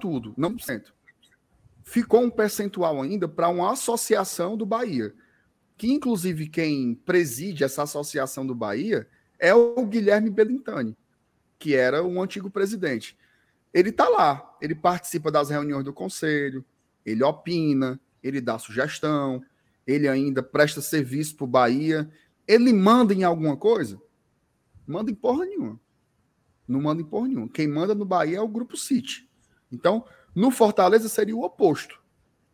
tudo, 0.00 0.32
não 0.36 0.56
cento. 0.58 0.94
Ficou 1.82 2.22
um 2.22 2.30
percentual 2.30 3.02
ainda 3.02 3.26
para 3.26 3.48
uma 3.48 3.72
associação 3.72 4.56
do 4.56 4.64
Bahia, 4.64 5.12
que 5.76 5.92
inclusive 5.92 6.48
quem 6.48 6.94
preside 6.94 7.64
essa 7.64 7.82
associação 7.82 8.46
do 8.46 8.54
Bahia 8.54 9.08
é 9.44 9.54
o 9.54 9.84
Guilherme 9.84 10.30
Belintani, 10.30 10.96
que 11.58 11.74
era 11.74 12.02
um 12.02 12.22
antigo 12.22 12.50
presidente. 12.50 13.14
Ele 13.74 13.90
está 13.90 14.08
lá, 14.08 14.56
ele 14.58 14.74
participa 14.74 15.30
das 15.30 15.50
reuniões 15.50 15.84
do 15.84 15.92
conselho, 15.92 16.64
ele 17.04 17.22
opina, 17.22 18.00
ele 18.22 18.40
dá 18.40 18.58
sugestão, 18.58 19.44
ele 19.86 20.08
ainda 20.08 20.42
presta 20.42 20.80
serviço 20.80 21.36
para 21.36 21.44
o 21.44 21.48
Bahia. 21.48 22.10
Ele 22.48 22.72
manda 22.72 23.12
em 23.12 23.22
alguma 23.22 23.54
coisa? 23.54 24.00
Manda 24.86 25.10
em 25.10 25.14
porra 25.14 25.44
nenhuma. 25.44 25.78
Não 26.66 26.80
manda 26.80 27.02
em 27.02 27.04
porra 27.04 27.28
nenhuma. 27.28 27.48
Quem 27.48 27.68
manda 27.68 27.94
no 27.94 28.06
Bahia 28.06 28.38
é 28.38 28.40
o 28.40 28.48
Grupo 28.48 28.78
City. 28.78 29.28
Então, 29.70 30.06
no 30.34 30.50
Fortaleza 30.50 31.06
seria 31.06 31.36
o 31.36 31.44
oposto. 31.44 32.00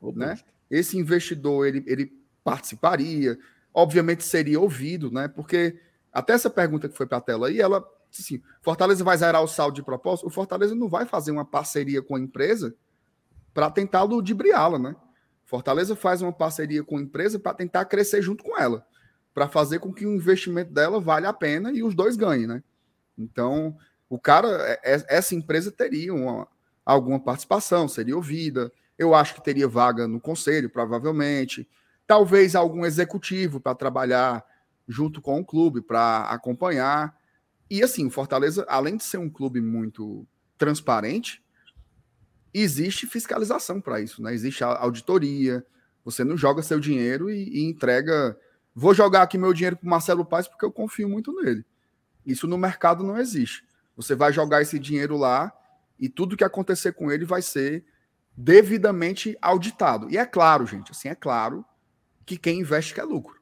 oposto. 0.01 0.19
Né? 0.19 0.37
Esse 0.69 0.99
investidor, 0.99 1.69
ele, 1.69 1.85
ele 1.87 2.13
participaria, 2.43 3.39
obviamente 3.73 4.25
seria 4.25 4.59
ouvido, 4.59 5.09
né? 5.13 5.29
Porque 5.29 5.79
até 6.13 6.33
essa 6.33 6.51
pergunta 6.51 6.89
que 6.89 6.97
foi 6.97 7.07
para 7.07 7.19
a 7.19 7.21
tela 7.21 7.49
aí, 7.49 7.61
ela 7.61 7.85
assim, 8.13 8.43
Fortaleza 8.61 9.05
vai 9.05 9.17
zerar 9.17 9.43
o 9.43 9.49
saldo 9.49 9.75
de 9.77 9.83
propósito? 9.83 10.27
O 10.27 10.31
Fortaleza 10.31 10.75
não 10.75 10.89
vai 10.89 11.07
fazer 11.07 11.31
uma 11.31 11.45
parceria 11.45 12.03
com 12.03 12.17
a 12.17 12.21
empresa 12.21 12.75
para 13.55 13.71
tentar 13.71 14.03
ludibriá-la, 14.03 14.79
né? 14.79 14.97
Fortaleza 15.45 15.97
faz 15.97 16.23
uma 16.23 16.33
parceria 16.33 16.85
com 16.85 16.97
a 16.97 17.01
empresa 17.01 17.39
para 17.39 17.55
tentar 17.55 17.85
crescer 17.85 18.23
junto 18.23 18.45
com 18.45 18.57
ela, 18.59 18.87
para 19.35 19.49
fazer 19.49 19.81
com 19.81 19.93
que 19.93 20.07
o 20.07 20.15
investimento 20.15 20.73
dela 20.73 21.01
valha 21.01 21.29
a 21.29 21.33
pena 21.33 21.73
e 21.73 21.83
os 21.83 21.95
dois 21.95 22.17
ganhem, 22.17 22.47
né? 22.47 22.63
Então, 23.19 23.77
o 24.09 24.19
cara, 24.19 24.49
é, 24.49 24.81
é, 24.83 25.05
essa 25.09 25.35
empresa 25.35 25.71
teria 25.71 26.15
uma, 26.15 26.47
alguma 26.85 27.21
participação, 27.21 27.89
seria 27.89 28.17
ouvida. 28.17 28.73
Eu 28.99 29.15
acho 29.15 29.35
que 29.35 29.43
teria 29.43 29.69
vaga 29.69 30.07
no 30.07 30.21
conselho, 30.21 30.71
provavelmente. 30.71 31.69
Talvez 32.07 32.55
algum 32.55 32.85
executivo 32.85 33.61
para 33.61 33.75
trabalhar 33.75 34.45
junto 34.91 35.23
com 35.23 35.39
o 35.39 35.45
clube 35.45 35.81
para 35.81 36.25
acompanhar. 36.25 37.17
E 37.71 37.83
assim, 37.83 38.07
o 38.07 38.11
Fortaleza, 38.11 38.67
além 38.69 38.97
de 38.97 39.05
ser 39.05 39.19
um 39.19 39.31
clube 39.31 39.61
muito 39.61 40.27
transparente, 40.59 41.43
existe 42.53 43.07
fiscalização 43.07 43.81
para 43.81 44.01
isso, 44.01 44.21
né? 44.21 44.35
Existe 44.35 44.65
auditoria. 44.65 45.65
Você 46.05 46.25
não 46.25 46.37
joga 46.37 46.63
seu 46.63 46.81
dinheiro 46.81 47.31
e, 47.31 47.61
e 47.61 47.65
entrega. 47.65 48.37
Vou 48.75 48.93
jogar 48.93 49.23
aqui 49.23 49.39
meu 49.39 49.53
dinheiro 49.53 49.77
para 49.77 49.89
Marcelo 49.89 50.25
Paz 50.25 50.49
porque 50.49 50.65
eu 50.65 50.73
confio 50.73 51.09
muito 51.09 51.33
nele. 51.33 51.65
Isso 52.27 52.49
no 52.49 52.59
mercado 52.59 53.05
não 53.05 53.17
existe. 53.17 53.65
Você 53.97 54.15
vai 54.15 54.33
jogar 54.33 54.61
esse 54.61 54.79
dinheiro 54.79 55.17
lá 55.17 55.53
e 55.99 56.09
tudo 56.09 56.37
que 56.37 56.45
acontecer 56.45 56.93
com 56.93 57.13
ele 57.13 57.25
vai 57.25 57.43
ser 57.43 57.85
devidamente 58.37 59.37
auditado. 59.41 60.11
E 60.11 60.17
é 60.17 60.27
claro, 60.27 60.67
gente, 60.67 60.91
assim, 60.91 61.09
é 61.09 61.15
claro 61.15 61.65
que 62.27 62.37
quem 62.37 62.61
investe 62.61 62.95
quer 62.95 63.05
lucro. 63.05 63.40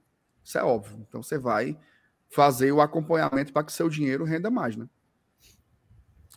Isso 0.49 0.57
é 0.57 0.65
óbvio. 0.65 1.05
Então 1.07 1.23
você 1.23 1.37
vai 1.37 1.77
fazer 2.31 2.73
o 2.73 2.81
acompanhamento 2.81 3.53
para 3.53 3.65
que 3.65 3.71
seu 3.71 3.87
dinheiro 3.87 4.25
renda 4.25 4.51
mais, 4.51 4.79
né? 4.79 4.89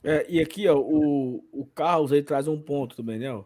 É, 0.04 0.30
e 0.30 0.42
aqui, 0.42 0.68
ó, 0.68 0.78
o, 0.78 1.42
o 1.50 1.66
Carlos 1.68 2.12
aí 2.12 2.22
traz 2.22 2.46
um 2.46 2.62
ponto 2.62 2.94
também, 2.94 3.18
né? 3.18 3.32
Ó, 3.32 3.46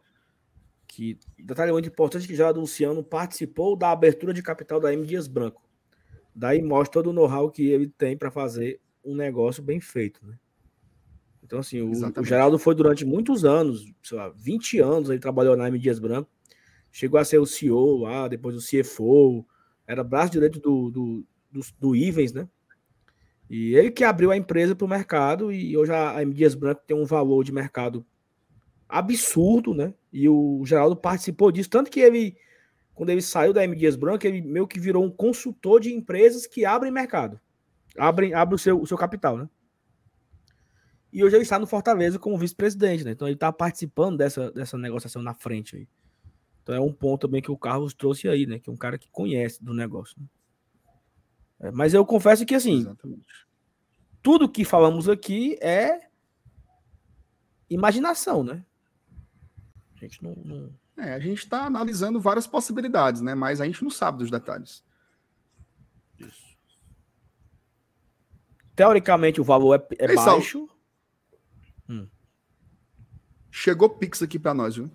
que 0.88 1.20
detalhe 1.38 1.72
muito 1.72 1.90
importante 1.90 2.28
que 2.28 2.36
já 2.36 2.50
Luciano 2.50 3.04
participou 3.04 3.76
da 3.76 3.92
abertura 3.92 4.34
de 4.34 4.42
capital 4.42 4.80
da 4.80 4.92
M 4.92 5.06
Dias 5.06 5.28
Branco. 5.28 5.62
Daí 6.34 6.64
mostra 6.64 6.94
todo 6.94 7.12
o 7.12 7.14
know-how 7.14 7.52
que 7.52 7.68
ele 7.68 7.88
tem 7.88 8.18
para 8.18 8.32
fazer 8.32 8.82
um 9.04 9.16
negócio 9.16 9.62
bem 9.62 9.80
feito, 9.80 10.26
né? 10.26 10.36
Então, 11.44 11.60
assim, 11.60 11.80
o, 11.80 11.92
o, 11.92 12.24
Geraldo 12.24 12.58
foi 12.58 12.74
durante 12.74 13.06
muitos 13.06 13.46
anos, 13.46 13.86
sei 14.02 14.18
lá, 14.18 14.30
20 14.30 14.80
anos, 14.80 15.10
ele 15.12 15.20
trabalhou 15.20 15.56
na 15.56 15.68
M 15.68 15.78
Dias 15.78 16.00
Branco, 16.00 16.28
chegou 16.92 17.20
a 17.20 17.24
ser 17.24 17.38
o 17.38 17.46
CEO 17.46 17.98
lá, 17.98 18.28
depois 18.28 18.56
o 18.56 18.60
CFO, 18.60 19.46
era 19.88 20.04
braço 20.04 20.32
direito 20.32 20.60
do, 20.60 20.90
do, 20.90 21.26
do, 21.52 21.62
do 21.80 21.96
Ivens, 21.96 22.34
né? 22.34 22.48
E 23.50 23.76
ele 23.76 23.92
que 23.92 24.04
abriu 24.04 24.32
a 24.32 24.38
empresa 24.38 24.76
para 24.76 24.86
o 24.86 24.90
mercado 24.90 25.52
e 25.52 25.78
hoje 25.78 25.92
a 25.92 26.22
M. 26.22 26.34
Dias 26.34 26.56
Branco 26.56 26.82
tem 26.86 26.98
um 26.98 27.06
valor 27.06 27.44
de 27.44 27.52
mercado 27.52 28.06
absurdo, 28.90 29.74
né? 29.74 29.94
E 30.12 30.28
o 30.28 30.64
Geraldo 30.66 30.96
participou 30.96 31.52
disso, 31.52 31.70
tanto 31.70 31.92
que 31.92 32.00
ele, 32.00 32.36
quando 32.94 33.10
ele 33.10 33.22
saiu 33.22 33.54
da 33.54 33.64
M. 33.64 33.76
Dias 33.76 33.96
Branco, 33.96 34.26
ele 34.26 34.42
meio 34.42 34.68
que 34.68 34.80
virou 34.80 35.04
um 35.04 35.12
consultor 35.12 35.80
de 35.80 35.94
empresas 35.94 36.48
que 36.48 36.66
abrem 36.66 36.92
mercado, 36.92 37.40
abrem, 37.98 38.34
abre 38.34 38.56
o 38.56 38.58
seu, 38.58 38.82
o 38.82 38.88
seu 38.88 38.98
capital, 38.98 39.38
né? 39.38 39.50
E 41.14 41.24
hoje 41.24 41.36
ele 41.36 41.44
está 41.44 41.58
no 41.58 41.68
Fortaleza 41.68 42.20
como 42.20 42.38
vice-presidente, 42.38 43.04
né? 43.06 43.12
Então 43.12 43.28
ele 43.28 43.36
está 43.36 43.52
participando 43.52 44.18
dessa, 44.18 44.52
dessa 44.52 44.78
negociação 44.78 45.22
na 45.22 45.34
frente 45.34 45.78
aí. 45.78 45.88
Então 46.66 46.74
é 46.74 46.82
um 46.82 46.92
ponto 46.92 47.28
também 47.28 47.44
que 47.44 47.52
o 47.52 47.58
Carlos 47.58 47.94
trouxe 47.94 48.28
aí, 48.28 48.48
né? 48.48 48.58
Que 48.58 48.72
é 48.72 48.74
um 48.74 48.78
cara 48.78 48.98
que 48.98 49.08
conhece 49.12 49.64
do 49.64 49.72
negócio. 49.72 50.20
Né? 50.20 50.28
É, 51.60 51.72
mas 51.72 51.94
eu 51.94 52.04
confesso 52.04 52.44
que 52.44 52.56
assim, 52.56 52.80
Exatamente. 52.80 53.48
tudo 54.24 54.50
que 54.50 54.66
falamos 54.66 55.08
aqui 55.08 55.60
é 55.62 56.10
imaginação, 57.70 58.44
né? 58.44 58.66
A 59.96 60.00
gente 60.00 60.24
não. 60.24 60.34
não... 60.44 60.74
É, 60.98 61.14
a 61.14 61.20
gente 61.20 61.38
está 61.38 61.66
analisando 61.68 62.20
várias 62.20 62.48
possibilidades, 62.48 63.22
né? 63.22 63.36
Mas 63.36 63.62
a 63.62 63.66
gente 63.66 63.84
não 63.84 63.92
sabe 63.92 64.18
dos 64.18 64.32
detalhes. 64.32 64.84
Isso. 66.18 66.58
Teoricamente 68.76 69.40
o 69.40 69.44
valor 69.44 69.86
é, 70.00 70.06
é 70.06 70.16
baixo. 70.16 70.68
Hum. 71.88 72.08
Chegou 73.52 73.88
Pix 73.88 74.24
aqui 74.24 74.40
para 74.40 74.56
nós, 74.56 74.78
viu? 74.78 74.90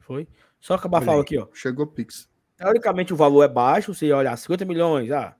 Foi? 0.00 0.28
Só 0.66 0.74
acabar 0.74 1.00
falando 1.00 1.20
aqui, 1.20 1.38
ó. 1.38 1.46
Chegou 1.54 1.86
Pix. 1.86 2.28
Teoricamente 2.56 3.14
o 3.14 3.16
valor 3.16 3.44
é 3.44 3.48
baixo, 3.48 3.94
você 3.94 4.12
olhar 4.12 4.36
50 4.36 4.64
milhões, 4.64 5.12
ah. 5.12 5.36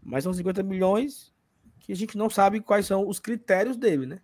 Mas 0.00 0.22
são 0.22 0.32
50 0.32 0.62
milhões 0.62 1.34
que 1.80 1.90
a 1.90 1.96
gente 1.96 2.16
não 2.16 2.30
sabe 2.30 2.60
quais 2.60 2.86
são 2.86 3.08
os 3.08 3.18
critérios 3.18 3.76
dele, 3.76 4.06
né? 4.06 4.20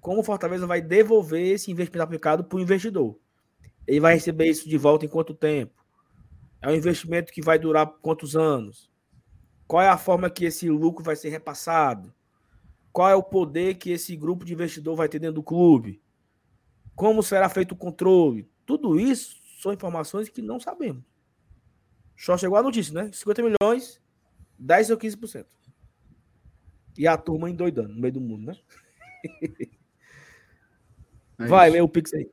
Como 0.00 0.20
o 0.20 0.24
Fortaleza 0.24 0.66
vai 0.66 0.80
devolver 0.80 1.48
esse 1.48 1.70
investimento 1.70 2.02
aplicado 2.02 2.44
para 2.44 2.56
o 2.56 2.62
investidor? 2.62 3.18
Ele 3.86 4.00
vai 4.00 4.14
receber 4.14 4.46
isso 4.46 4.66
de 4.66 4.78
volta 4.78 5.04
em 5.04 5.08
quanto 5.10 5.34
tempo? 5.34 5.84
É 6.62 6.70
um 6.70 6.74
investimento 6.74 7.30
que 7.30 7.42
vai 7.42 7.58
durar 7.58 7.92
quantos 8.00 8.34
anos? 8.34 8.90
Qual 9.66 9.82
é 9.82 9.88
a 9.90 9.98
forma 9.98 10.30
que 10.30 10.46
esse 10.46 10.70
lucro 10.70 11.04
vai 11.04 11.14
ser 11.14 11.28
repassado? 11.28 12.10
Qual 12.90 13.06
é 13.06 13.14
o 13.14 13.22
poder 13.22 13.74
que 13.74 13.90
esse 13.90 14.16
grupo 14.16 14.46
de 14.46 14.54
investidor 14.54 14.96
vai 14.96 15.10
ter 15.10 15.18
dentro 15.18 15.34
do 15.34 15.42
clube? 15.42 16.00
Como 16.96 17.22
será 17.22 17.50
feito 17.50 17.72
o 17.72 17.76
controle? 17.76 18.48
Tudo 18.70 19.00
isso 19.00 19.34
são 19.60 19.72
informações 19.72 20.28
que 20.28 20.40
não 20.40 20.60
sabemos. 20.60 21.02
Só 22.16 22.38
chegou 22.38 22.56
a 22.56 22.62
notícia, 22.62 22.94
né? 22.94 23.10
50 23.12 23.42
milhões, 23.42 24.00
10 24.56 24.90
ou 24.90 24.96
15%. 24.96 25.44
E 26.96 27.08
a 27.08 27.16
turma 27.16 27.50
endoidando 27.50 27.88
no 27.88 28.00
meio 28.00 28.14
do 28.14 28.20
mundo, 28.20 28.46
né? 28.46 28.56
É 31.36 31.46
Vai, 31.46 31.68
lê 31.68 31.80
o 31.80 31.88
Pix 31.88 32.14
aí. 32.14 32.30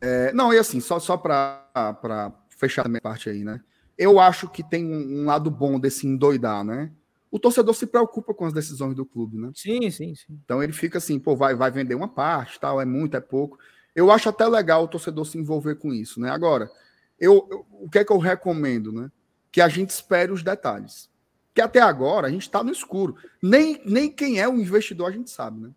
É, 0.00 0.32
não, 0.32 0.50
e 0.50 0.58
assim, 0.58 0.80
só, 0.80 0.98
só 0.98 1.18
para 1.18 2.32
fechar 2.48 2.86
a 2.86 2.88
minha 2.88 3.02
parte 3.02 3.28
aí, 3.28 3.44
né? 3.44 3.60
Eu 3.98 4.18
acho 4.18 4.48
que 4.48 4.62
tem 4.62 4.86
um, 4.86 5.20
um, 5.20 5.24
lado 5.26 5.50
bom 5.50 5.78
desse 5.78 6.06
endoidar, 6.06 6.64
né? 6.64 6.90
O 7.30 7.38
torcedor 7.38 7.74
se 7.74 7.86
preocupa 7.86 8.32
com 8.32 8.46
as 8.46 8.52
decisões 8.54 8.94
do 8.94 9.04
clube, 9.04 9.36
né? 9.36 9.50
Sim, 9.54 9.90
sim, 9.90 10.14
sim. 10.14 10.40
Então 10.42 10.62
ele 10.62 10.72
fica 10.72 10.96
assim, 10.96 11.18
pô, 11.18 11.36
vai, 11.36 11.54
vai 11.54 11.70
vender 11.70 11.96
uma 11.96 12.08
parte, 12.08 12.58
tal, 12.58 12.80
é 12.80 12.86
muito, 12.86 13.14
é 13.14 13.20
pouco. 13.20 13.58
Eu 13.94 14.10
acho 14.10 14.28
até 14.28 14.46
legal 14.46 14.84
o 14.84 14.88
torcedor 14.88 15.26
se 15.26 15.38
envolver 15.38 15.76
com 15.76 15.92
isso, 15.92 16.20
né? 16.20 16.30
Agora, 16.30 16.70
eu, 17.18 17.46
eu 17.50 17.66
o 17.70 17.90
que 17.90 17.98
é 17.98 18.04
que 18.04 18.12
eu 18.12 18.18
recomendo, 18.18 18.92
né? 18.92 19.10
Que 19.50 19.60
a 19.60 19.68
gente 19.68 19.90
espere 19.90 20.32
os 20.32 20.42
detalhes. 20.42 21.10
Que 21.54 21.60
até 21.60 21.80
agora 21.80 22.26
a 22.26 22.30
gente 22.30 22.42
está 22.42 22.62
no 22.62 22.72
escuro. 22.72 23.16
Nem, 23.42 23.82
nem 23.84 24.10
quem 24.10 24.40
é 24.40 24.48
o 24.48 24.56
investidor 24.56 25.08
a 25.08 25.12
gente 25.12 25.30
sabe, 25.30 25.60
né? 25.60 25.70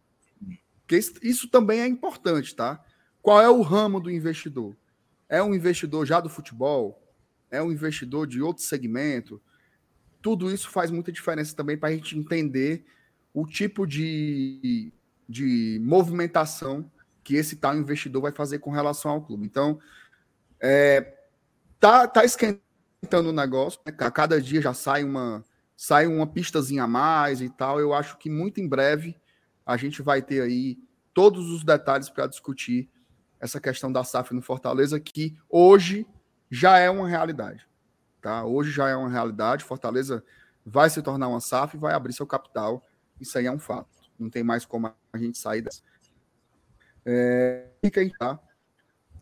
Porque 0.81 0.97
isso, 0.97 1.13
isso 1.21 1.47
também 1.49 1.81
é 1.81 1.87
importante, 1.87 2.55
tá? 2.55 2.81
Qual 3.21 3.41
é 3.41 3.49
o 3.49 3.61
ramo 3.61 3.99
do 3.99 4.11
investidor? 4.11 4.75
É 5.27 5.41
um 5.41 5.53
investidor 5.53 6.05
já 6.05 6.19
do 6.19 6.29
futebol? 6.29 7.01
É 7.49 7.61
um 7.61 7.71
investidor 7.71 8.27
de 8.27 8.41
outro 8.41 8.63
segmento? 8.63 9.41
Tudo 10.21 10.51
isso 10.53 10.69
faz 10.69 10.91
muita 10.91 11.11
diferença 11.11 11.55
também 11.55 11.77
para 11.77 11.89
a 11.89 11.91
gente 11.91 12.17
entender 12.17 12.85
o 13.33 13.45
tipo 13.45 13.85
de, 13.85 14.93
de 15.27 15.79
movimentação 15.83 16.89
que 17.26 17.35
esse 17.35 17.56
tal 17.56 17.76
investidor 17.76 18.22
vai 18.22 18.31
fazer 18.31 18.60
com 18.60 18.69
relação 18.69 19.10
ao 19.10 19.22
clube. 19.22 19.45
Então, 19.45 19.80
é, 20.61 21.18
tá, 21.80 22.07
tá 22.07 22.23
esquentando 22.23 23.30
o 23.30 23.34
negócio, 23.34 23.81
né? 23.84 23.91
a 23.99 24.11
cada 24.11 24.39
dia 24.39 24.61
já 24.61 24.76
sai 24.76 25.03
uma, 25.03 25.43
sai 25.76 26.06
uma 26.06 26.27
pistazinha 26.27 26.84
a 26.84 26.88
mais 26.88 27.41
e 27.41 27.49
tal. 27.49 27.80
Eu 27.80 27.95
acho 27.95 28.18
que 28.18 28.30
muito 28.30 28.61
em 28.61 28.68
breve 28.68 29.19
a 29.65 29.76
gente 29.76 30.03
vai 30.03 30.22
ter 30.22 30.43
aí 30.43 30.77
todos 31.15 31.49
os 31.49 31.64
detalhes 31.64 32.10
para 32.10 32.27
discutir 32.27 32.88
essa 33.39 33.60
questão 33.60 33.91
da 33.91 34.03
SAF 34.03 34.31
no 34.31 34.41
Fortaleza, 34.41 34.99
que 34.99 35.35
hoje 35.49 36.06
já 36.49 36.77
é 36.77 36.91
uma 36.91 37.07
realidade. 37.10 37.68
Tá? 38.22 38.45
Hoje 38.45 38.69
já 38.69 38.88
é 38.88 38.95
uma 38.95 39.10
realidade. 39.10 39.64
Fortaleza 39.64 40.23
vai 40.64 40.91
se 40.91 41.02
tornar 41.02 41.27
uma 41.27 41.41
SAF 41.41 41.76
e 41.76 41.80
vai 41.80 41.95
abrir 41.95 42.14
seu 42.14 42.27
capital. 42.27 42.84
Isso 43.19 43.35
aí 43.35 43.47
é 43.47 43.52
um 43.52 43.60
fato. 43.60 43.89
Não 44.19 44.30
tem 44.30 44.43
mais 44.43 44.64
como 44.64 44.93
a 45.11 45.18
gente 45.18 45.39
sair 45.39 45.64
dessa. 45.64 45.81
É, 47.06 47.68
fica 47.84 48.02
aí, 48.02 48.11
tá? 48.18 48.40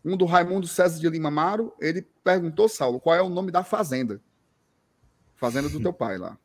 Um 0.04 0.16
do 0.16 0.24
Raimundo 0.24 0.66
César 0.66 0.98
de 0.98 1.08
Lima 1.08 1.28
Amaro, 1.28 1.74
ele 1.80 2.02
perguntou, 2.22 2.68
Saulo, 2.68 3.00
qual 3.00 3.16
é 3.16 3.22
o 3.22 3.28
nome 3.28 3.50
da 3.50 3.62
fazenda? 3.62 4.20
Fazenda 5.34 5.68
do 5.68 5.80
teu 5.80 5.92
pai 5.92 6.18
lá. 6.18 6.38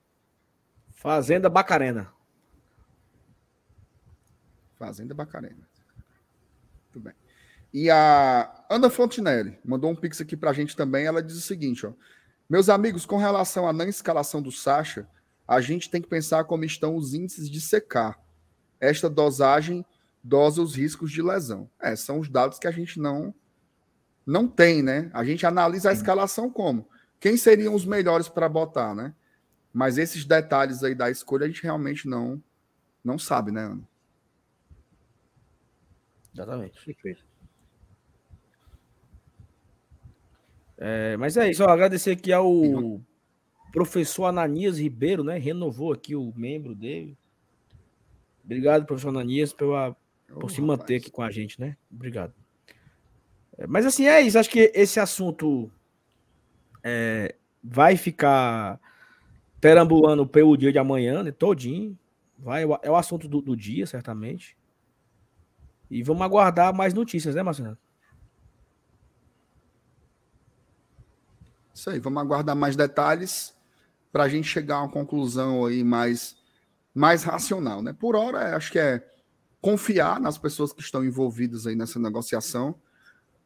Fazenda 0.91 1.49
Bacarena. 1.49 2.11
Fazenda 4.77 5.13
Bacarena. 5.13 5.69
Muito 6.85 6.99
bem. 6.99 7.13
E 7.73 7.89
a 7.89 8.65
Ana 8.69 8.89
Fontinelli 8.89 9.59
mandou 9.63 9.91
um 9.91 9.95
pix 9.95 10.19
aqui 10.19 10.35
para 10.35 10.49
a 10.49 10.53
gente 10.53 10.75
também. 10.75 11.05
Ela 11.05 11.21
diz 11.21 11.37
o 11.37 11.41
seguinte: 11.41 11.85
ó, 11.85 11.93
meus 12.49 12.67
amigos, 12.67 13.05
com 13.05 13.17
relação 13.17 13.67
à 13.67 13.73
não 13.73 13.87
escalação 13.87 14.41
do 14.41 14.51
Sacha, 14.51 15.07
a 15.47 15.61
gente 15.61 15.89
tem 15.89 16.01
que 16.01 16.07
pensar 16.07 16.45
como 16.45 16.65
estão 16.65 16.95
os 16.95 17.13
índices 17.13 17.49
de 17.49 17.61
secar. 17.61 18.19
Esta 18.79 19.09
dosagem 19.09 19.85
dosa 20.23 20.61
os 20.61 20.75
riscos 20.75 21.11
de 21.11 21.21
lesão. 21.21 21.69
É, 21.79 21.95
são 21.95 22.19
os 22.19 22.29
dados 22.29 22.59
que 22.59 22.67
a 22.67 22.71
gente 22.71 22.99
não 22.99 23.33
não 24.25 24.47
tem, 24.47 24.83
né? 24.83 25.09
A 25.13 25.23
gente 25.23 25.45
analisa 25.45 25.89
a 25.89 25.93
escalação 25.93 26.51
como 26.51 26.87
quem 27.19 27.35
seriam 27.35 27.73
os 27.73 27.85
melhores 27.85 28.29
para 28.29 28.47
botar, 28.47 28.95
né? 28.95 29.13
Mas 29.73 29.97
esses 29.97 30.25
detalhes 30.25 30.83
aí 30.83 30.95
da 30.95 31.09
escolha 31.09 31.45
a 31.45 31.47
gente 31.47 31.63
realmente 31.63 32.07
não 32.07 32.41
não 33.03 33.17
sabe, 33.17 33.51
né, 33.51 33.63
Ana? 33.63 33.87
Exatamente. 36.33 36.85
Perfeito. 36.85 37.25
É, 40.77 41.17
mas 41.17 41.35
é 41.35 41.49
isso, 41.49 41.63
ó, 41.63 41.67
agradecer 41.67 42.11
aqui 42.11 42.31
ao 42.31 43.01
professor 43.71 44.25
Ananias 44.25 44.79
Ribeiro, 44.79 45.23
né? 45.23 45.37
Renovou 45.37 45.91
aqui 45.91 46.15
o 46.15 46.33
membro 46.35 46.73
dele. 46.73 47.17
Obrigado, 48.45 48.85
professor 48.85 49.09
Ananias, 49.09 49.51
pela, 49.51 49.95
oh, 50.31 50.39
por 50.39 50.49
se 50.49 50.61
rapaz. 50.61 50.79
manter 50.79 50.95
aqui 50.95 51.11
com 51.11 51.21
a 51.21 51.31
gente, 51.31 51.59
né? 51.59 51.77
Obrigado. 51.91 52.33
É, 53.57 53.67
mas 53.67 53.85
assim, 53.85 54.07
é 54.07 54.21
isso. 54.21 54.37
Acho 54.39 54.49
que 54.49 54.71
esse 54.73 54.99
assunto 54.99 55.71
é, 56.83 57.35
vai 57.63 57.97
ficar 57.97 58.79
perambulando 59.59 60.25
pelo 60.25 60.57
dia 60.57 60.71
de 60.71 60.79
amanhã, 60.79 61.23
né? 61.23 61.31
Todinho. 61.31 61.97
Vai, 62.37 62.63
é 62.63 62.89
o 62.89 62.95
assunto 62.95 63.27
do, 63.27 63.41
do 63.41 63.55
dia, 63.55 63.85
certamente. 63.85 64.57
E 65.91 66.01
vamos 66.03 66.21
aguardar 66.21 66.73
mais 66.73 66.93
notícias, 66.93 67.35
né, 67.35 67.43
Marcelo? 67.43 67.77
Isso 71.73 71.89
aí, 71.89 71.99
vamos 71.99 72.21
aguardar 72.21 72.55
mais 72.55 72.75
detalhes 72.75 73.55
para 74.11 74.23
a 74.23 74.29
gente 74.29 74.47
chegar 74.47 74.77
a 74.77 74.81
uma 74.81 74.89
conclusão 74.89 75.65
aí 75.65 75.83
mais, 75.83 76.37
mais 76.93 77.23
racional, 77.23 77.81
né? 77.81 77.93
Por 77.93 78.15
hora, 78.15 78.55
acho 78.55 78.71
que 78.71 78.79
é 78.79 79.05
confiar 79.61 80.19
nas 80.19 80.37
pessoas 80.37 80.71
que 80.71 80.81
estão 80.81 81.03
envolvidas 81.03 81.67
aí 81.67 81.75
nessa 81.75 81.99
negociação. 81.99 82.75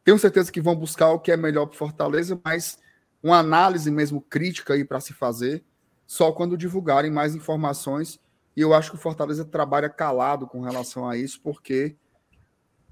Tenho 0.03 0.19
certeza 0.19 0.51
que 0.51 0.61
vão 0.61 0.75
buscar 0.75 1.11
o 1.11 1.19
que 1.19 1.31
é 1.31 1.37
melhor 1.37 1.65
para 1.65 1.77
Fortaleza, 1.77 2.39
mas 2.43 2.77
uma 3.21 3.39
análise 3.39 3.89
mesmo 3.89 4.21
crítica 4.21 4.73
aí 4.73 4.83
para 4.83 4.99
se 4.99 5.13
fazer 5.13 5.63
só 6.05 6.31
quando 6.31 6.57
divulgarem 6.57 7.09
mais 7.09 7.35
informações. 7.35 8.19
E 8.55 8.61
eu 8.61 8.73
acho 8.73 8.91
que 8.91 8.97
o 8.97 8.99
Fortaleza 8.99 9.43
trabalha 9.45 9.89
calado 9.89 10.45
com 10.45 10.61
relação 10.61 11.07
a 11.07 11.17
isso, 11.17 11.41
porque 11.41 11.95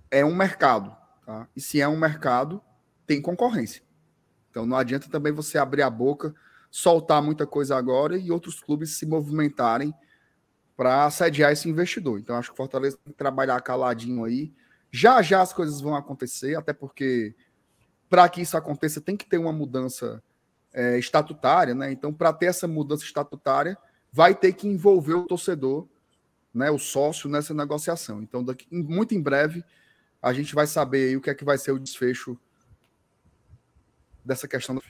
é 0.09 0.25
um 0.25 0.33
mercado. 0.33 0.95
Tá? 1.25 1.47
E 1.55 1.61
se 1.61 1.79
é 1.79 1.87
um 1.87 1.97
mercado, 1.97 2.61
tem 3.05 3.21
concorrência. 3.21 3.83
Então 4.49 4.65
não 4.65 4.75
adianta 4.75 5.09
também 5.09 5.31
você 5.31 5.57
abrir 5.57 5.83
a 5.83 5.89
boca, 5.89 6.33
soltar 6.69 7.21
muita 7.21 7.45
coisa 7.45 7.77
agora 7.77 8.17
e 8.17 8.31
outros 8.31 8.59
clubes 8.59 8.97
se 8.97 9.05
movimentarem 9.05 9.93
para 10.81 11.11
sediar 11.11 11.51
esse 11.51 11.69
investidor. 11.69 12.19
Então 12.19 12.35
acho 12.35 12.49
que 12.49 12.55
o 12.55 12.57
Fortaleza 12.57 12.97
tem 13.03 13.13
que 13.13 13.17
trabalhar 13.19 13.61
caladinho 13.61 14.23
aí. 14.23 14.51
Já 14.89 15.21
já 15.21 15.39
as 15.39 15.53
coisas 15.53 15.79
vão 15.79 15.95
acontecer, 15.95 16.55
até 16.57 16.73
porque 16.73 17.35
para 18.09 18.27
que 18.27 18.41
isso 18.41 18.57
aconteça 18.57 18.99
tem 18.99 19.15
que 19.15 19.29
ter 19.29 19.37
uma 19.37 19.53
mudança 19.53 20.23
é, 20.73 20.97
estatutária, 20.97 21.75
né? 21.75 21.91
Então 21.91 22.11
para 22.11 22.33
ter 22.33 22.47
essa 22.47 22.67
mudança 22.67 23.03
estatutária 23.03 23.77
vai 24.11 24.33
ter 24.33 24.53
que 24.53 24.67
envolver 24.67 25.13
o 25.13 25.27
torcedor, 25.27 25.87
né, 26.51 26.71
o 26.71 26.79
sócio 26.79 27.29
nessa 27.29 27.53
negociação. 27.53 28.19
Então 28.19 28.43
daqui 28.43 28.65
muito 28.71 29.13
em 29.13 29.21
breve 29.21 29.63
a 30.19 30.33
gente 30.33 30.55
vai 30.55 30.65
saber 30.65 31.09
aí 31.09 31.15
o 31.15 31.21
que 31.21 31.29
é 31.29 31.35
que 31.35 31.45
vai 31.45 31.59
ser 31.59 31.73
o 31.73 31.79
desfecho 31.79 32.35
dessa 34.25 34.47
questão 34.47 34.73
do. 34.73 34.81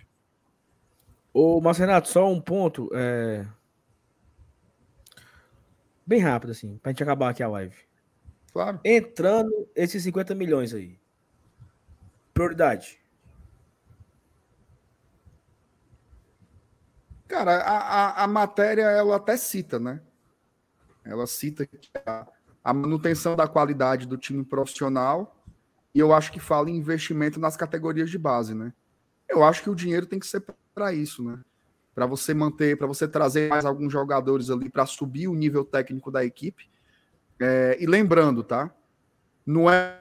Ô, 1.33 1.59
Marcenato, 1.59 2.07
só 2.07 2.31
um 2.31 2.39
ponto. 2.39 2.89
É... 2.93 3.45
Bem 6.11 6.19
rápido, 6.19 6.51
assim, 6.51 6.77
pra 6.79 6.91
gente 6.91 7.03
acabar 7.03 7.29
aqui 7.29 7.41
a 7.41 7.47
live. 7.47 7.73
Claro. 8.51 8.81
Entrando 8.83 9.65
esses 9.73 10.03
50 10.03 10.35
milhões 10.35 10.73
aí. 10.73 10.99
Prioridade. 12.33 12.99
Cara, 17.29 17.59
a, 17.59 17.77
a, 17.77 18.23
a 18.25 18.27
matéria 18.27 18.81
ela 18.81 19.15
até 19.15 19.37
cita, 19.37 19.79
né? 19.79 20.01
Ela 21.05 21.25
cita 21.25 21.65
que 21.65 21.79
a, 22.05 22.27
a 22.61 22.73
manutenção 22.73 23.33
da 23.33 23.47
qualidade 23.47 24.05
do 24.05 24.17
time 24.17 24.43
profissional 24.43 25.41
e 25.95 25.99
eu 25.99 26.13
acho 26.13 26.29
que 26.33 26.41
fala 26.41 26.69
em 26.69 26.75
investimento 26.75 27.39
nas 27.39 27.55
categorias 27.55 28.09
de 28.09 28.17
base, 28.17 28.53
né? 28.53 28.73
Eu 29.29 29.45
acho 29.45 29.63
que 29.63 29.69
o 29.69 29.75
dinheiro 29.75 30.05
tem 30.05 30.19
que 30.19 30.27
ser 30.27 30.43
para 30.75 30.91
isso, 30.91 31.23
né? 31.23 31.39
Para 31.93 32.05
você 32.05 32.33
manter, 32.33 32.77
para 32.77 32.87
você 32.87 33.07
trazer 33.07 33.49
mais 33.49 33.65
alguns 33.65 33.91
jogadores 33.91 34.49
ali 34.49 34.69
para 34.69 34.85
subir 34.85 35.27
o 35.27 35.35
nível 35.35 35.65
técnico 35.65 36.09
da 36.09 36.23
equipe. 36.23 36.69
É, 37.39 37.77
e 37.79 37.85
lembrando, 37.85 38.43
tá? 38.43 38.73
Não 39.45 39.69
é, 39.69 39.99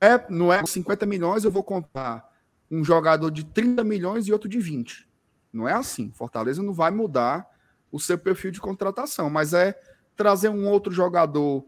é, 0.00 0.24
não 0.30 0.52
é 0.52 0.64
50 0.64 1.04
milhões, 1.04 1.44
eu 1.44 1.50
vou 1.50 1.62
contar 1.62 2.32
um 2.70 2.82
jogador 2.82 3.30
de 3.30 3.44
30 3.44 3.84
milhões 3.84 4.26
e 4.26 4.32
outro 4.32 4.48
de 4.48 4.58
20. 4.58 5.08
Não 5.52 5.68
é 5.68 5.72
assim. 5.72 6.10
Fortaleza 6.12 6.62
não 6.62 6.72
vai 6.72 6.90
mudar 6.90 7.46
o 7.90 8.00
seu 8.00 8.18
perfil 8.18 8.50
de 8.50 8.60
contratação, 8.60 9.30
mas 9.30 9.52
é 9.52 9.78
trazer 10.16 10.48
um 10.48 10.66
outro 10.68 10.92
jogador 10.92 11.64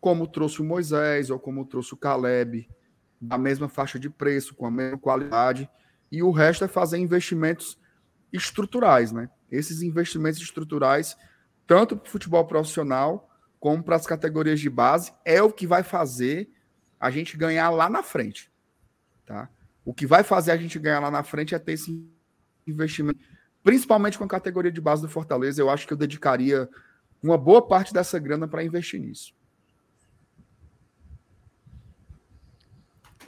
como 0.00 0.26
trouxe 0.26 0.60
o 0.60 0.64
Moisés 0.64 1.30
ou 1.30 1.38
como 1.38 1.64
trouxe 1.64 1.94
o 1.94 1.96
Caleb, 1.96 2.68
da 3.20 3.38
mesma 3.38 3.68
faixa 3.68 3.98
de 3.98 4.08
preço, 4.08 4.54
com 4.54 4.66
a 4.66 4.70
mesma 4.70 4.98
qualidade, 4.98 5.68
e 6.12 6.22
o 6.22 6.30
resto 6.30 6.64
é 6.64 6.68
fazer 6.68 6.98
investimentos 6.98 7.78
estruturais, 8.36 9.12
né? 9.12 9.28
Esses 9.50 9.82
investimentos 9.82 10.40
estruturais, 10.40 11.16
tanto 11.66 11.96
para 11.96 12.06
o 12.06 12.10
futebol 12.10 12.44
profissional 12.46 13.28
como 13.58 13.82
para 13.82 13.96
as 13.96 14.06
categorias 14.06 14.60
de 14.60 14.70
base, 14.70 15.12
é 15.24 15.42
o 15.42 15.52
que 15.52 15.66
vai 15.66 15.82
fazer 15.82 16.50
a 16.98 17.10
gente 17.10 17.36
ganhar 17.36 17.70
lá 17.70 17.88
na 17.88 18.02
frente, 18.02 18.50
tá? 19.24 19.48
O 19.84 19.94
que 19.94 20.06
vai 20.06 20.22
fazer 20.22 20.50
a 20.50 20.56
gente 20.56 20.78
ganhar 20.78 21.00
lá 21.00 21.10
na 21.10 21.22
frente 21.22 21.54
é 21.54 21.58
ter 21.58 21.72
esse 21.72 22.04
investimento, 22.66 23.20
principalmente 23.62 24.18
com 24.18 24.24
a 24.24 24.28
categoria 24.28 24.72
de 24.72 24.80
base 24.80 25.02
do 25.02 25.08
Fortaleza. 25.08 25.60
Eu 25.60 25.70
acho 25.70 25.86
que 25.86 25.92
eu 25.92 25.96
dedicaria 25.96 26.68
uma 27.22 27.38
boa 27.38 27.66
parte 27.66 27.92
dessa 27.92 28.18
grana 28.18 28.48
para 28.48 28.64
investir 28.64 29.00
nisso. 29.00 29.34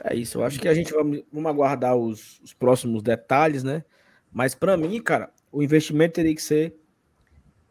É 0.01 0.15
isso, 0.15 0.37
eu 0.37 0.45
acho 0.45 0.59
que 0.59 0.67
a 0.67 0.73
gente 0.73 0.93
vai, 0.93 1.25
vamos 1.31 1.49
aguardar 1.49 1.95
os, 1.95 2.39
os 2.41 2.53
próximos 2.53 3.03
detalhes, 3.03 3.63
né? 3.63 3.83
Mas 4.31 4.53
para 4.53 4.77
mim, 4.77 5.01
cara, 5.01 5.31
o 5.51 5.63
investimento 5.63 6.15
teria 6.15 6.35
que 6.35 6.41
ser 6.41 6.75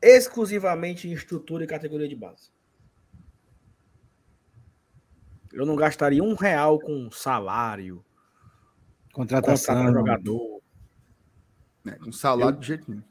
exclusivamente 0.00 1.08
em 1.08 1.12
estrutura 1.12 1.64
e 1.64 1.66
categoria 1.66 2.08
de 2.08 2.16
base. 2.16 2.50
Eu 5.52 5.64
não 5.64 5.76
gastaria 5.76 6.22
um 6.22 6.34
real 6.34 6.78
com 6.78 7.10
salário, 7.10 8.04
contratação, 9.12 9.92
jogador. 9.92 10.60
É, 11.86 11.92
com 11.92 12.12
salário 12.12 12.56
eu, 12.56 12.60
de 12.60 12.66
jeito 12.66 12.90
nenhum. 12.90 13.02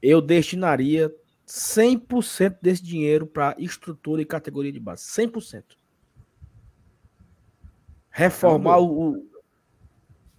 Eu 0.00 0.20
destinaria 0.20 1.12
100% 1.46 2.58
desse 2.62 2.82
dinheiro 2.82 3.26
para 3.26 3.56
estrutura 3.58 4.22
e 4.22 4.26
categoria 4.26 4.70
de 4.70 4.78
base. 4.78 5.04
100%. 5.04 5.64
Reformar 8.10 8.76
é 8.76 8.80
o. 8.80 9.28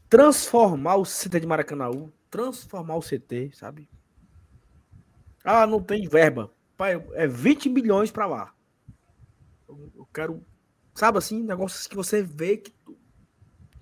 Transformar 0.10 0.96
o 0.96 1.04
CT 1.04 1.40
de 1.42 1.48
Maracanãú. 1.48 2.12
Transformar 2.30 2.96
o 2.96 3.02
CT, 3.02 3.52
sabe? 3.54 3.90
Ah, 5.44 5.66
não 5.66 5.82
tem 5.82 6.08
verba. 6.08 6.52
Pai, 6.78 7.04
é 7.14 7.28
20 7.28 7.70
milhões 7.70 8.12
para 8.12 8.26
lá. 8.26 8.54
Eu 9.68 10.08
quero. 10.14 10.46
Sabe 10.94 11.18
assim, 11.18 11.42
negócios 11.42 11.88
que 11.88 11.96
você 11.96 12.22
vê 12.22 12.58
que 12.58 12.74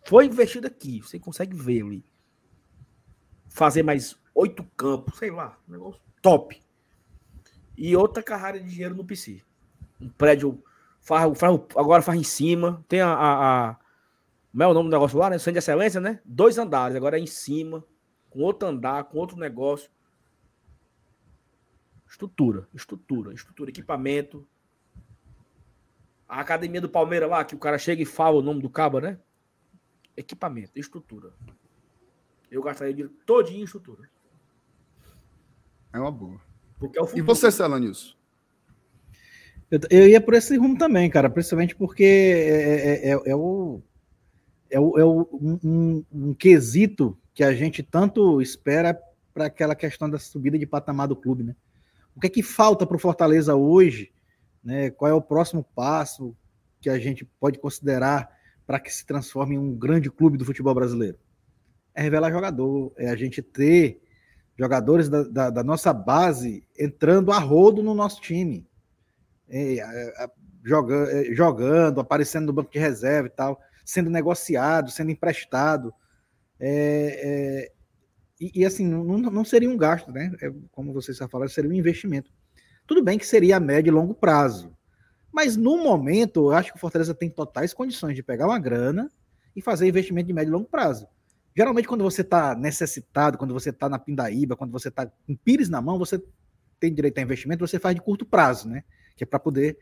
foi 0.06 0.26
investido 0.26 0.68
aqui. 0.68 1.02
Você 1.02 1.20
consegue 1.20 1.56
ver 1.56 1.84
ali. 1.84 2.06
Fazer 3.50 3.84
mais 3.84 4.16
oito 4.34 4.64
campos, 4.76 5.18
sei 5.18 5.32
lá. 5.32 5.58
Negócio 5.68 6.02
top. 6.22 6.62
E 7.76 7.96
outra 7.96 8.24
carrada 8.24 8.60
de 8.60 8.70
dinheiro 8.70 8.96
no 8.96 9.06
PC. 9.06 9.42
Um 10.00 10.10
prédio. 10.10 10.64
Faz, 11.02 11.38
faz, 11.38 11.60
agora 11.76 12.02
faz 12.02 12.20
em 12.20 12.24
cima. 12.24 12.84
Tem 12.88 13.02
a, 13.02 13.14
a, 13.14 13.70
a 13.70 13.78
como 14.58 14.64
é 14.64 14.68
o 14.68 14.74
nome 14.74 14.90
do 14.90 14.94
negócio 14.94 15.20
lá, 15.20 15.30
né? 15.30 15.38
Centro 15.38 15.54
de 15.54 15.60
Excelência, 15.60 16.02
né? 16.02 16.20
Dois 16.26 16.58
andares, 16.58 16.96
agora 16.96 17.16
é 17.16 17.22
em 17.22 17.28
cima, 17.28 17.86
com 18.30 18.42
outro 18.42 18.68
andar, 18.68 19.04
com 19.06 19.18
outro 19.18 19.38
negócio. 19.38 19.90
Estrutura, 22.10 22.68
estrutura, 22.74 23.34
estrutura, 23.34 23.70
equipamento. 23.70 24.48
A 26.28 26.40
academia 26.40 26.82
do 26.82 26.90
Palmeiras 26.90 27.30
lá, 27.30 27.44
que 27.44 27.56
o 27.56 27.60
cara 27.60 27.78
chega 27.78 28.02
e 28.02 28.06
fala 28.06 28.38
o 28.38 28.42
nome 28.42 28.62
do 28.62 28.70
cabo, 28.70 29.00
né? 29.00 29.20
Equipamento, 30.16 30.78
estrutura. 30.80 31.32
Eu 32.50 32.62
gastaria 32.62 32.94
dinheiro 32.94 33.14
todinho 33.26 33.62
em 33.62 33.64
estrutura. 33.64 34.10
É 35.94 36.00
uma 36.00 36.12
boa. 36.12 36.40
Porque 36.80 36.98
é 36.98 37.02
o 37.02 37.06
futuro. 37.06 37.24
E 37.24 37.26
você, 37.26 37.52
Celanilson? 37.52 38.16
Eu, 39.70 39.80
eu 39.90 40.08
ia 40.08 40.22
por 40.22 40.34
esse 40.34 40.56
rumo 40.58 40.78
também, 40.78 41.10
cara, 41.10 41.30
principalmente 41.30 41.76
porque 41.76 42.04
é, 42.04 43.10
é, 43.10 43.10
é, 43.10 43.32
é 43.32 43.36
o 43.36 43.82
é, 44.70 44.80
o, 44.80 45.00
é 45.00 45.04
o, 45.04 45.28
um, 45.34 46.04
um, 46.12 46.34
quesito 46.34 47.18
que 47.38 47.44
a 47.44 47.54
gente 47.54 47.84
tanto 47.84 48.42
espera 48.42 49.00
para 49.32 49.46
aquela 49.46 49.76
questão 49.76 50.10
da 50.10 50.18
subida 50.18 50.58
de 50.58 50.66
patamar 50.66 51.08
do 51.08 51.16
clube, 51.16 51.44
né? 51.44 51.56
O 52.16 52.20
que 52.20 52.26
é 52.26 52.30
que 52.32 52.42
falta 52.42 52.84
para 52.84 52.98
o 52.98 53.00
Fortaleza 53.00 53.54
hoje? 53.54 54.12
Né? 54.64 54.90
Qual 54.90 55.12
é 55.12 55.14
o 55.14 55.22
próximo 55.22 55.64
passo 55.76 56.36
que 56.82 56.90
a 56.90 56.98
gente 56.98 57.24
pode 57.40 57.60
considerar 57.60 58.28
para 58.66 58.80
que 58.80 58.92
se 58.92 59.06
transforme 59.06 59.54
em 59.54 59.60
um 59.60 59.72
grande 59.76 60.10
clube 60.10 60.36
do 60.36 60.46
futebol 60.46 60.74
brasileiro? 60.74 61.20
É 61.94 62.02
revelar 62.02 62.32
jogador, 62.32 62.92
é 62.98 63.08
a 63.08 63.16
gente 63.16 63.44
ter 63.44 64.02
jogadores 64.58 65.08
da, 65.08 65.22
da, 65.22 65.50
da 65.52 65.64
nossa 65.64 65.94
base 65.94 66.68
entrando 66.76 67.32
a 67.32 67.38
rodo 67.38 67.84
no 67.84 67.94
nosso 67.94 68.20
time, 68.20 68.68
é, 69.48 69.76
é, 69.76 70.24
é 70.24 70.28
é, 70.28 71.36
jogando, 71.36 72.00
aparecendo 72.00 72.48
no 72.48 72.54
banco 72.54 72.72
de 72.72 72.80
reserva 72.80 73.28
e 73.28 73.32
tal 73.32 73.62
sendo 73.86 74.10
negociado, 74.10 74.90
sendo 74.90 75.12
emprestado. 75.12 75.94
É, 76.60 77.70
é, 77.70 77.72
e, 78.40 78.62
e, 78.62 78.66
assim, 78.66 78.88
não, 78.88 79.04
não 79.04 79.46
seria 79.46 79.70
um 79.70 79.78
gasto, 79.78 80.12
né? 80.12 80.32
É, 80.42 80.52
como 80.72 80.94
vocês 80.94 81.18
já 81.18 81.28
falaram, 81.28 81.50
seria 81.50 81.70
um 81.70 81.74
investimento. 81.74 82.32
Tudo 82.86 83.04
bem 83.04 83.18
que 83.18 83.26
seria 83.26 83.58
a 83.58 83.60
médio 83.60 83.92
e 83.92 83.94
longo 83.94 84.14
prazo. 84.14 84.76
Mas 85.32 85.56
no 85.56 85.78
momento, 85.78 86.48
eu 86.48 86.52
acho 86.52 86.72
que 86.72 86.78
o 86.78 86.80
Fortaleza 86.80 87.14
tem 87.14 87.30
totais 87.30 87.74
condições 87.74 88.16
de 88.16 88.24
pegar 88.24 88.48
uma 88.48 88.60
grana 88.60 89.12
e 89.56 89.62
fazer 89.62 89.88
investimento 89.88 90.28
de 90.28 90.34
médio 90.34 90.52
e 90.52 90.54
longo 90.54 90.70
prazo. 90.70 91.08
Geralmente, 91.56 91.88
quando 91.88 92.04
você 92.04 92.22
está 92.22 92.56
necessitado, 92.56 93.38
quando 93.38 93.54
você 93.54 93.72
está 93.72 93.90
na 93.90 93.98
pindaíba, 93.98 94.56
quando 94.56 94.72
você 94.72 94.90
está 94.90 95.06
com 95.06 95.36
pires 95.36 95.70
na 95.70 95.82
mão, 95.82 95.98
você 95.98 96.22
tem 96.80 96.94
direito 96.94 97.18
a 97.18 97.22
investimento, 97.22 97.68
você 97.68 97.80
faz 97.80 97.96
de 97.96 98.02
curto 98.02 98.26
prazo, 98.26 98.70
né? 98.70 98.84
Que 99.16 99.24
é 99.24 99.28
para 99.28 99.40
poder 99.40 99.78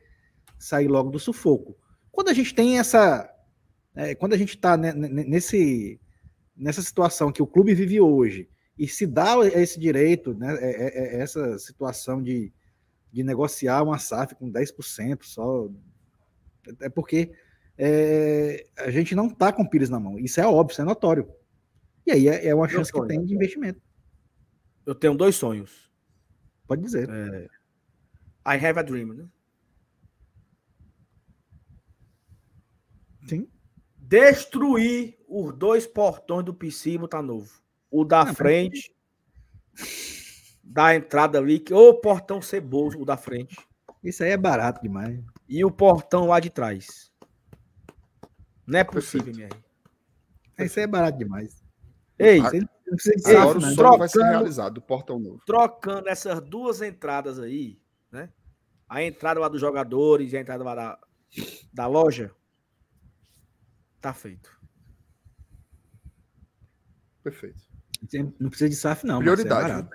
sair 0.58 0.88
logo 0.88 1.10
do 1.10 1.20
sufoco. 1.20 1.78
Quando 2.12 2.30
a 2.30 2.34
gente 2.34 2.56
tem 2.56 2.80
essa 2.80 3.30
é, 3.96 4.14
quando 4.14 4.34
a 4.34 4.38
gente 4.38 4.56
está 4.56 4.76
nesse, 4.76 6.00
nessa 6.56 6.82
situação 6.82 7.32
que 7.32 7.42
o 7.42 7.48
clube 7.48 7.74
vive 7.74 8.00
hoje 8.00 8.50
e 8.78 8.88
se 8.88 9.06
dá 9.06 9.36
esse 9.46 9.80
direito, 9.80 10.34
né, 10.34 10.56
é, 10.60 10.70
é, 10.70 11.18
é 11.18 11.22
essa 11.22 11.58
situação 11.60 12.22
de, 12.22 12.52
de 13.12 13.24
negociar 13.24 13.84
uma 13.84 13.98
SAF 13.98 14.36
com 14.36 14.52
10% 14.52 15.24
só, 15.24 15.70
é 16.82 16.90
porque 16.90 17.32
é, 17.78 18.66
a 18.78 18.90
gente 18.92 19.16
não 19.16 19.28
está 19.28 19.52
com 19.52 19.66
pires 19.66 19.90
na 19.90 20.00
mão. 20.00 20.20
Isso 20.20 20.40
é 20.40 20.48
óbvio, 20.48 20.74
isso 20.74 20.82
é 20.82 20.86
notório. 20.86 21.30
E 22.06 22.12
aí 22.12 22.28
é, 22.28 22.48
é 22.48 22.56
uma 22.56 22.68
chance 22.68 22.92
que 22.92 23.08
tem 23.08 23.24
de 23.24 23.34
investimento. 23.34 23.82
Eu 24.86 24.94
tenho 24.94 25.16
dois 25.16 25.36
sonhos. 25.36 25.92
Pode 26.68 26.82
dizer. 26.82 27.10
É, 27.10 27.48
I 28.48 28.66
have 28.66 28.80
a 28.80 28.82
dream, 28.82 29.14
né? 29.14 29.28
Sim 33.28 33.48
destruir 34.08 35.15
os 35.28 35.54
dois 35.54 35.88
portões 35.88 36.46
do 36.46 36.54
PC 36.54 36.98
tá 37.10 37.22
novo. 37.22 37.62
O 37.90 38.04
da 38.04 38.26
Não, 38.26 38.34
frente, 38.34 38.94
da 40.64 40.96
entrada 40.96 41.38
ali, 41.38 41.60
que 41.60 41.74
o 41.74 41.94
portão 41.94 42.42
ceboso, 42.42 43.00
o 43.00 43.06
da 43.06 43.18
frente. 43.18 43.58
Isso 44.04 44.24
aí 44.24 44.32
é 44.32 44.38
barato 44.38 44.82
demais. 44.82 45.20
E 45.48 45.64
o 45.64 45.72
portão 45.72 46.28
lá 46.28 46.40
de 46.40 46.50
trás. 46.50 47.12
Não 48.66 48.80
é 48.80 48.84
possível, 48.84 49.34
minha 49.34 49.50
Isso 50.60 50.80
aí 50.80 50.84
é 50.84 50.88
barato 50.88 51.18
demais. 51.18 51.64
Ei, 52.18 52.40
Ei 52.40 53.36
agora 53.36 53.58
o 53.58 53.62
sonho 53.62 53.98
vai 53.98 54.08
ser 54.08 54.24
realizado, 54.24 54.78
o 54.78 54.82
portão 54.82 55.20
novo. 55.20 55.42
Trocando 55.46 56.08
essas 56.08 56.42
duas 56.42 56.82
entradas 56.82 57.40
aí, 57.40 57.80
né? 58.12 58.30
A 58.88 59.04
entrada 59.04 59.40
lá 59.40 59.48
dos 59.48 59.60
jogadores 59.60 60.32
e 60.32 60.38
a 60.38 60.42
entrada 60.42 60.64
lá 60.64 60.76
da, 60.76 61.00
da 61.74 61.88
loja, 61.88 62.32
Tá 64.06 64.14
feito. 64.14 64.56
Perfeito. 67.26 67.60
Não 68.40 68.52
precisa 68.52 68.70
de 68.70 68.76
SAF, 68.76 69.04
não. 69.04 69.18
Prioridade. 69.18 69.90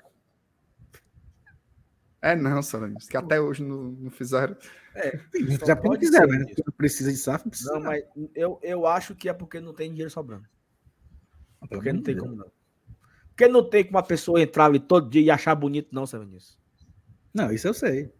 É 2.21 2.35
não, 2.35 2.61
Saranis, 2.61 3.09
que 3.09 3.17
até 3.17 3.41
hoje 3.41 3.63
não, 3.63 3.93
não 3.93 4.11
fizeram. 4.11 4.57
É, 4.97 5.17
Já 5.65 5.77
quando 5.77 6.01
quiser, 6.01 6.27
né? 6.27 6.45
Não 6.67 6.73
precisa 6.77 7.13
de 7.13 7.17
SAF, 7.17 7.45
não 7.45 7.51
precisa. 7.51 7.73
Não, 7.73 7.81
mas 7.83 8.05
eu, 8.35 8.59
eu 8.65 8.85
acho 8.85 9.15
que 9.15 9.29
é 9.29 9.33
porque 9.33 9.61
não 9.61 9.73
tem 9.73 9.91
dinheiro 9.91 10.11
sobrando. 10.11 10.45
Porque 11.69 11.93
não 11.93 12.03
tem 12.03 12.17
como 12.17 12.35
não. 12.35 12.51
Porque 13.29 13.47
não 13.47 13.71
tem 13.71 13.85
como 13.85 13.97
uma 13.97 14.03
pessoa 14.03 14.43
entrar 14.43 14.65
ali 14.65 14.81
todo 14.81 15.09
dia 15.09 15.23
e 15.23 15.31
achar 15.31 15.55
bonito, 15.55 15.95
não, 15.95 16.03
nisso. 16.27 16.59
Não, 17.33 17.53
isso 17.53 17.69
eu 17.69 17.75
sei. 17.75 18.13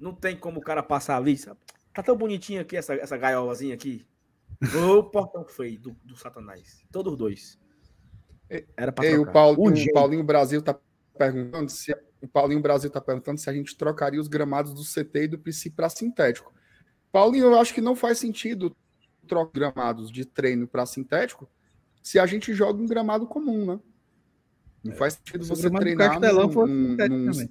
Não 0.00 0.12
tem 0.12 0.36
como 0.36 0.58
o 0.58 0.62
cara 0.64 0.82
passar 0.82 1.16
ali. 1.16 1.38
sabe? 1.38 1.60
Tá 1.94 2.02
tão 2.02 2.16
bonitinho 2.16 2.60
aqui 2.60 2.76
essa, 2.76 2.92
essa 2.92 3.16
gaiolazinha 3.16 3.72
aqui. 3.72 4.04
Ô, 4.76 5.02
portão 5.04 5.44
feio 5.44 5.80
do, 5.80 5.96
do 6.04 6.16
Satanás. 6.16 6.84
Todos 6.90 7.12
os 7.12 7.18
dois. 7.18 7.58
Era 8.76 8.92
pra 8.92 9.04
Ei, 9.04 9.14
o, 9.14 9.16
trocar. 9.18 9.32
Paulo, 9.32 9.58
o 9.60 9.64
Urgente. 9.68 9.92
Paulinho 9.92 10.22
Brasil 10.24 10.60
tá 10.62 10.78
perguntando 11.18 11.70
se 11.70 11.94
o 12.20 12.28
Paulinho 12.28 12.60
Brasil 12.60 12.90
tá 12.90 13.00
perguntando 13.00 13.40
se 13.40 13.48
a 13.48 13.52
gente 13.52 13.76
trocaria 13.76 14.20
os 14.20 14.28
gramados 14.28 14.72
do 14.74 14.84
CT 14.84 15.24
e 15.24 15.28
do 15.28 15.38
PC 15.38 15.70
para 15.70 15.88
sintético. 15.88 16.52
Paulinho, 17.10 17.46
eu 17.46 17.58
acho 17.58 17.74
que 17.74 17.80
não 17.80 17.96
faz 17.96 18.18
sentido 18.18 18.74
trocar 19.26 19.52
gramados 19.52 20.10
de 20.10 20.24
treino 20.24 20.66
para 20.68 20.84
sintético 20.86 21.50
se 22.02 22.18
a 22.18 22.26
gente 22.26 22.52
joga 22.52 22.80
um 22.82 22.86
gramado 22.86 23.26
comum, 23.26 23.64
né? 23.64 23.80
Não 24.84 24.92
faz 24.94 25.14
sentido 25.14 25.44
Se 25.44 25.52
o 25.52 25.56
você 25.56 25.70
treinar 25.70 26.20
num, 26.20 26.66
num- 26.66 26.96
num- 26.96 27.48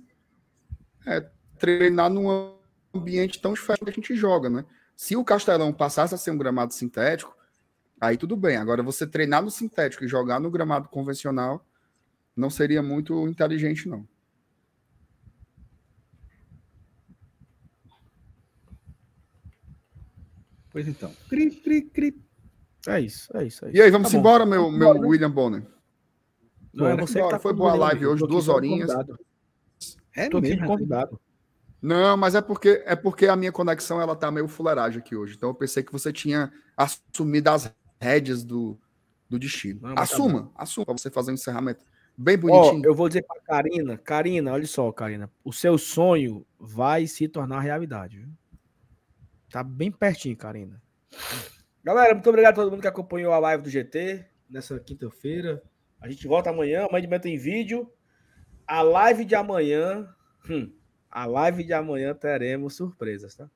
é, 1.08 1.32
treinar 1.58 2.10
num 2.10 2.56
ambiente 2.94 3.42
tão 3.42 3.54
diferente 3.54 3.84
que 3.86 3.90
a 3.90 3.94
gente 3.94 4.16
joga, 4.16 4.50
né? 4.50 4.66
Se 5.02 5.16
o 5.16 5.26
Castelão 5.26 5.74
passasse 5.74 6.14
a 6.14 6.18
ser 6.18 6.30
um 6.30 6.38
gramado 6.38 6.76
sintético, 6.76 7.36
aí 8.00 8.16
tudo 8.18 8.38
bem. 8.38 8.56
Agora, 8.58 8.84
você 8.84 9.08
treinar 9.08 9.42
no 9.42 9.50
sintético 9.50 10.06
e 10.06 10.08
jogar 10.08 10.40
no 10.40 10.52
gramado 10.52 10.88
convencional 10.90 11.66
não 12.36 12.52
seria 12.52 12.84
muito 12.84 13.28
inteligente, 13.28 13.90
não. 13.90 14.08
Pois 20.72 20.88
então. 20.88 21.12
Cri, 21.28 21.50
cri, 21.50 21.82
cri. 21.82 22.22
É 22.88 23.00
isso, 23.00 23.36
é 23.36 23.44
isso. 23.44 23.66
É 23.66 23.70
isso. 23.70 23.78
E 23.78 23.82
aí, 23.82 23.90
vamos 23.90 24.10
Tá 24.10 24.14
bom. 24.14 24.20
embora, 24.20 24.46
meu, 24.46 24.70
meu 24.70 24.90
Embora, 24.90 25.00
né? 25.00 25.08
William 25.08 25.32
Bonner? 25.32 25.64
Não, 26.72 26.86
é 26.86 26.92
Bora, 26.92 27.08
você 27.08 27.14
que 27.16 27.20
bora. 27.22 27.32
tá 27.38 27.40
Foi 27.40 27.54
boa 27.54 27.72
a 27.72 27.76
live 27.76 28.06
hoje, 28.06 28.24
aqui 28.24 28.32
duas 28.32 28.48
horinhas. 28.48 28.94
convidado. 28.94 29.20
É 30.16 30.30
Tô 30.30 30.38
aqui 30.38 30.50
de 30.50 30.54
mesmo. 30.58 30.68
convidado. 30.68 31.20
Não, 31.82 32.16
mas 32.16 32.36
é 32.36 32.42
porque 32.42 32.84
é 32.86 32.96
porque 32.96 33.26
a 33.26 33.36
minha 33.36 33.52
conexão 33.52 34.00
ela 34.00 34.16
tá 34.16 34.30
meio 34.30 34.48
fuleiragem 34.48 35.00
aqui 35.00 35.16
hoje. 35.16 35.36
Então 35.36 35.50
eu 35.50 35.56
pensei 35.56 35.82
que 35.82 35.92
você 35.92 36.14
tinha 36.14 36.52
assumido 36.78 37.50
as 37.50 37.74
rédeas 38.00 38.44
do, 38.44 38.80
do 39.28 39.40
destino. 39.40 39.82
Não, 39.82 39.96
mas 39.96 40.10
tá 40.10 40.16
assuma, 40.16 40.52
assuma 40.56 40.86
pra 40.86 40.98
você 40.98 41.10
fazer 41.10 41.32
um 41.32 41.34
encerramento 41.34 41.84
bem 42.16 42.38
bonitinho. 42.38 42.86
eu 42.86 42.94
vou 42.94 43.08
dizer 43.08 43.24
pra 43.24 43.42
Karina, 43.42 43.98
Karina, 43.98 44.54
olha 44.54 44.68
só, 44.68 44.92
Karina, 44.92 45.32
o 45.44 45.52
seu 45.52 45.78
sonho 45.78 46.46
vai 46.60 47.08
se 47.08 47.28
tornar 47.28 47.60
realidade, 47.62 48.20
viu? 48.20 48.30
Tá 49.50 49.64
bem 49.64 49.92
pertinho, 49.92 50.38
Karina. 50.38 50.82
Galera, 51.84 52.14
muito 52.14 52.30
obrigado 52.30 52.54
a 52.54 52.56
todo 52.56 52.72
mundo 52.72 52.82
que 52.82 52.88
acompanhou 52.88 53.34
a 53.34 53.40
live 53.40 53.64
do 53.64 53.70
GT 53.70 54.26
nessa 54.50 54.80
quinta-feira. 54.80 55.62
A 56.00 56.08
gente 56.08 56.28
volta 56.28 56.50
amanhã, 56.50 56.86
amanhã 56.86 57.02
de 57.02 57.08
manhã 57.08 57.20
tem 57.20 57.38
vídeo. 57.38 57.92
A 58.68 58.82
live 58.82 59.26
de 59.26 59.36
amanhã, 59.36 60.08
hum, 60.50 60.72
a 61.12 61.26
live 61.26 61.64
de 61.64 61.74
amanhã 61.74 62.14
teremos 62.14 62.76
surpresas, 62.76 63.36
tá? 63.36 63.50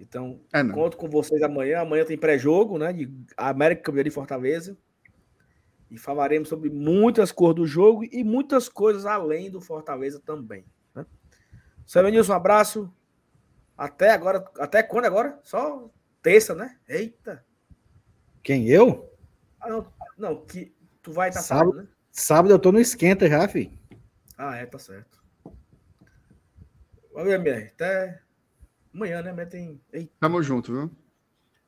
Então, 0.00 0.40
É. 0.52 0.64
Conto 0.64 0.96
com 0.96 1.08
vocês 1.08 1.42
amanhã. 1.42 1.80
Amanhã 1.80 2.04
tem 2.04 2.16
pré-jogo, 2.16 2.78
né? 2.78 2.92
De 2.92 3.12
América 3.36 3.82
Campeão 3.82 4.04
de 4.04 4.10
Fortaleza. 4.10 4.78
E 5.90 5.98
falaremos 5.98 6.48
sobre 6.48 6.70
muitas 6.70 7.32
cores 7.32 7.56
do 7.56 7.66
jogo 7.66 8.04
e 8.04 8.22
muitas 8.22 8.68
coisas 8.68 9.06
além 9.06 9.50
do 9.50 9.60
Fortaleza 9.60 10.20
também. 10.24 10.64
Né? 10.94 11.04
Semenilson, 11.84 12.32
um 12.32 12.36
abraço. 12.36 12.92
Até 13.76 14.10
agora. 14.10 14.44
Até 14.58 14.82
quando 14.82 15.06
agora? 15.06 15.38
Só 15.42 15.90
terça, 16.22 16.54
né? 16.54 16.78
Eita. 16.88 17.44
Quem, 18.42 18.68
eu? 18.68 19.12
Ah, 19.60 19.68
não, 19.68 19.92
não, 20.16 20.44
que 20.46 20.72
tu 21.02 21.12
vai 21.12 21.28
estar 21.30 21.40
Sábado. 21.40 21.70
sábado, 21.70 21.82
né? 21.82 21.88
Sábado 22.12 22.54
eu 22.54 22.58
tô 22.58 22.70
no 22.70 22.80
esquenta 22.80 23.28
já, 23.28 23.48
fi. 23.48 23.72
Ah, 24.36 24.56
é, 24.56 24.66
tá 24.66 24.78
certo. 24.78 25.17
Valeu, 27.18 27.32
MR. 27.32 27.64
Até 27.74 28.22
amanhã, 28.94 29.20
né? 29.22 29.32
Mas 29.32 29.48
tem. 29.48 29.80
Eita. 29.92 30.12
Tamo 30.20 30.40
junto, 30.40 30.72
viu? 30.72 30.90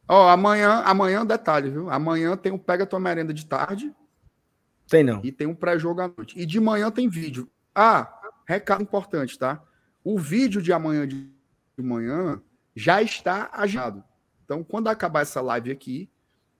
Ó, 0.07 0.29
amanhã, 0.29 0.83
amanhã, 0.85 1.27
detalhe, 1.27 1.71
viu? 1.71 1.91
Amanhã 1.91 2.37
tem 2.37 2.53
um 2.53 2.59
Pega 2.59 2.87
Tua 2.87 3.01
Merenda 3.01 3.35
de 3.35 3.45
tarde 3.45 3.93
Tem 4.89 5.03
não. 5.03 5.21
e 5.25 5.33
tem 5.33 5.49
um 5.49 5.55
pré-jogo 5.55 6.03
à 6.03 6.09
noite. 6.09 6.39
E 6.39 6.47
de 6.47 6.61
manhã 6.61 6.89
tem 6.89 7.09
vídeo. 7.09 7.51
Ah, 7.75 8.17
recado 8.47 8.85
importante, 8.85 9.37
tá? 9.37 9.61
O 10.05 10.21
vídeo 10.21 10.63
de 10.63 10.73
amanhã 10.73 11.07
de 11.07 11.29
de 11.77 11.83
manhã 11.83 12.41
já 12.77 13.03
está 13.03 13.51
agendado. 13.53 14.05
Então, 14.45 14.63
quando 14.63 14.87
acabar 14.87 15.23
essa 15.23 15.41
live 15.41 15.73
aqui, 15.73 16.09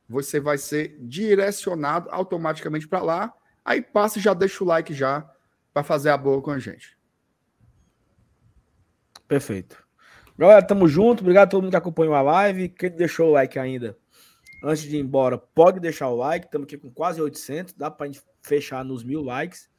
você 0.09 0.41
vai 0.41 0.59
ser 0.59 0.97
direcionado 1.01 2.09
automaticamente 2.11 2.89
para 2.89 3.03
lá. 3.03 3.35
Aí 3.65 3.81
passa 3.83 4.19
e 4.19 4.23
já 4.23 4.35
deixa 4.35 4.65
o 4.65 4.67
like 4.67 4.93
já 4.93 5.31
para 5.73 5.85
fazer 5.85 6.11
a 6.11 6.17
boa 6.17 6.43
com 6.43 6.51
a 6.51 6.59
gente. 6.59 6.99
Perfeito. 9.31 9.81
Galera, 10.37 10.61
tamo 10.61 10.89
junto. 10.89 11.21
Obrigado 11.21 11.47
a 11.47 11.51
todo 11.51 11.63
mundo 11.63 11.71
que 11.71 11.77
acompanhou 11.77 12.15
a 12.15 12.21
live. 12.21 12.69
Quem 12.69 12.91
deixou 12.91 13.29
o 13.29 13.31
like 13.31 13.61
ainda, 13.61 13.97
antes 14.61 14.83
de 14.83 14.97
ir 14.97 14.99
embora, 14.99 15.39
pode 15.39 15.79
deixar 15.79 16.09
o 16.09 16.17
like. 16.17 16.47
Estamos 16.47 16.65
aqui 16.65 16.77
com 16.77 16.91
quase 16.91 17.23
800. 17.23 17.75
Dá 17.75 17.89
pra 17.89 18.09
gente 18.09 18.21
fechar 18.43 18.85
nos 18.85 19.05
mil 19.05 19.23
likes. 19.23 19.71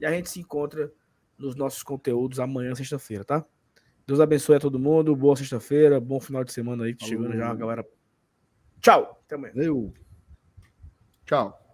E 0.00 0.04
a 0.04 0.10
gente 0.10 0.28
se 0.28 0.40
encontra 0.40 0.92
nos 1.38 1.54
nossos 1.54 1.84
conteúdos 1.84 2.40
amanhã, 2.40 2.74
sexta-feira, 2.74 3.24
tá? 3.24 3.46
Deus 4.04 4.18
abençoe 4.18 4.56
a 4.56 4.60
todo 4.60 4.76
mundo. 4.76 5.14
Boa 5.14 5.36
sexta-feira. 5.36 6.00
Bom 6.00 6.18
final 6.18 6.42
de 6.42 6.52
semana 6.52 6.82
aí. 6.82 6.96
Falou. 6.98 7.08
Chegando 7.08 7.36
já, 7.36 7.54
galera. 7.54 7.86
Tchau. 8.80 9.22
Até 9.24 9.36
amanhã. 9.36 9.52
Eu. 9.54 9.94
Tchau. 11.24 11.56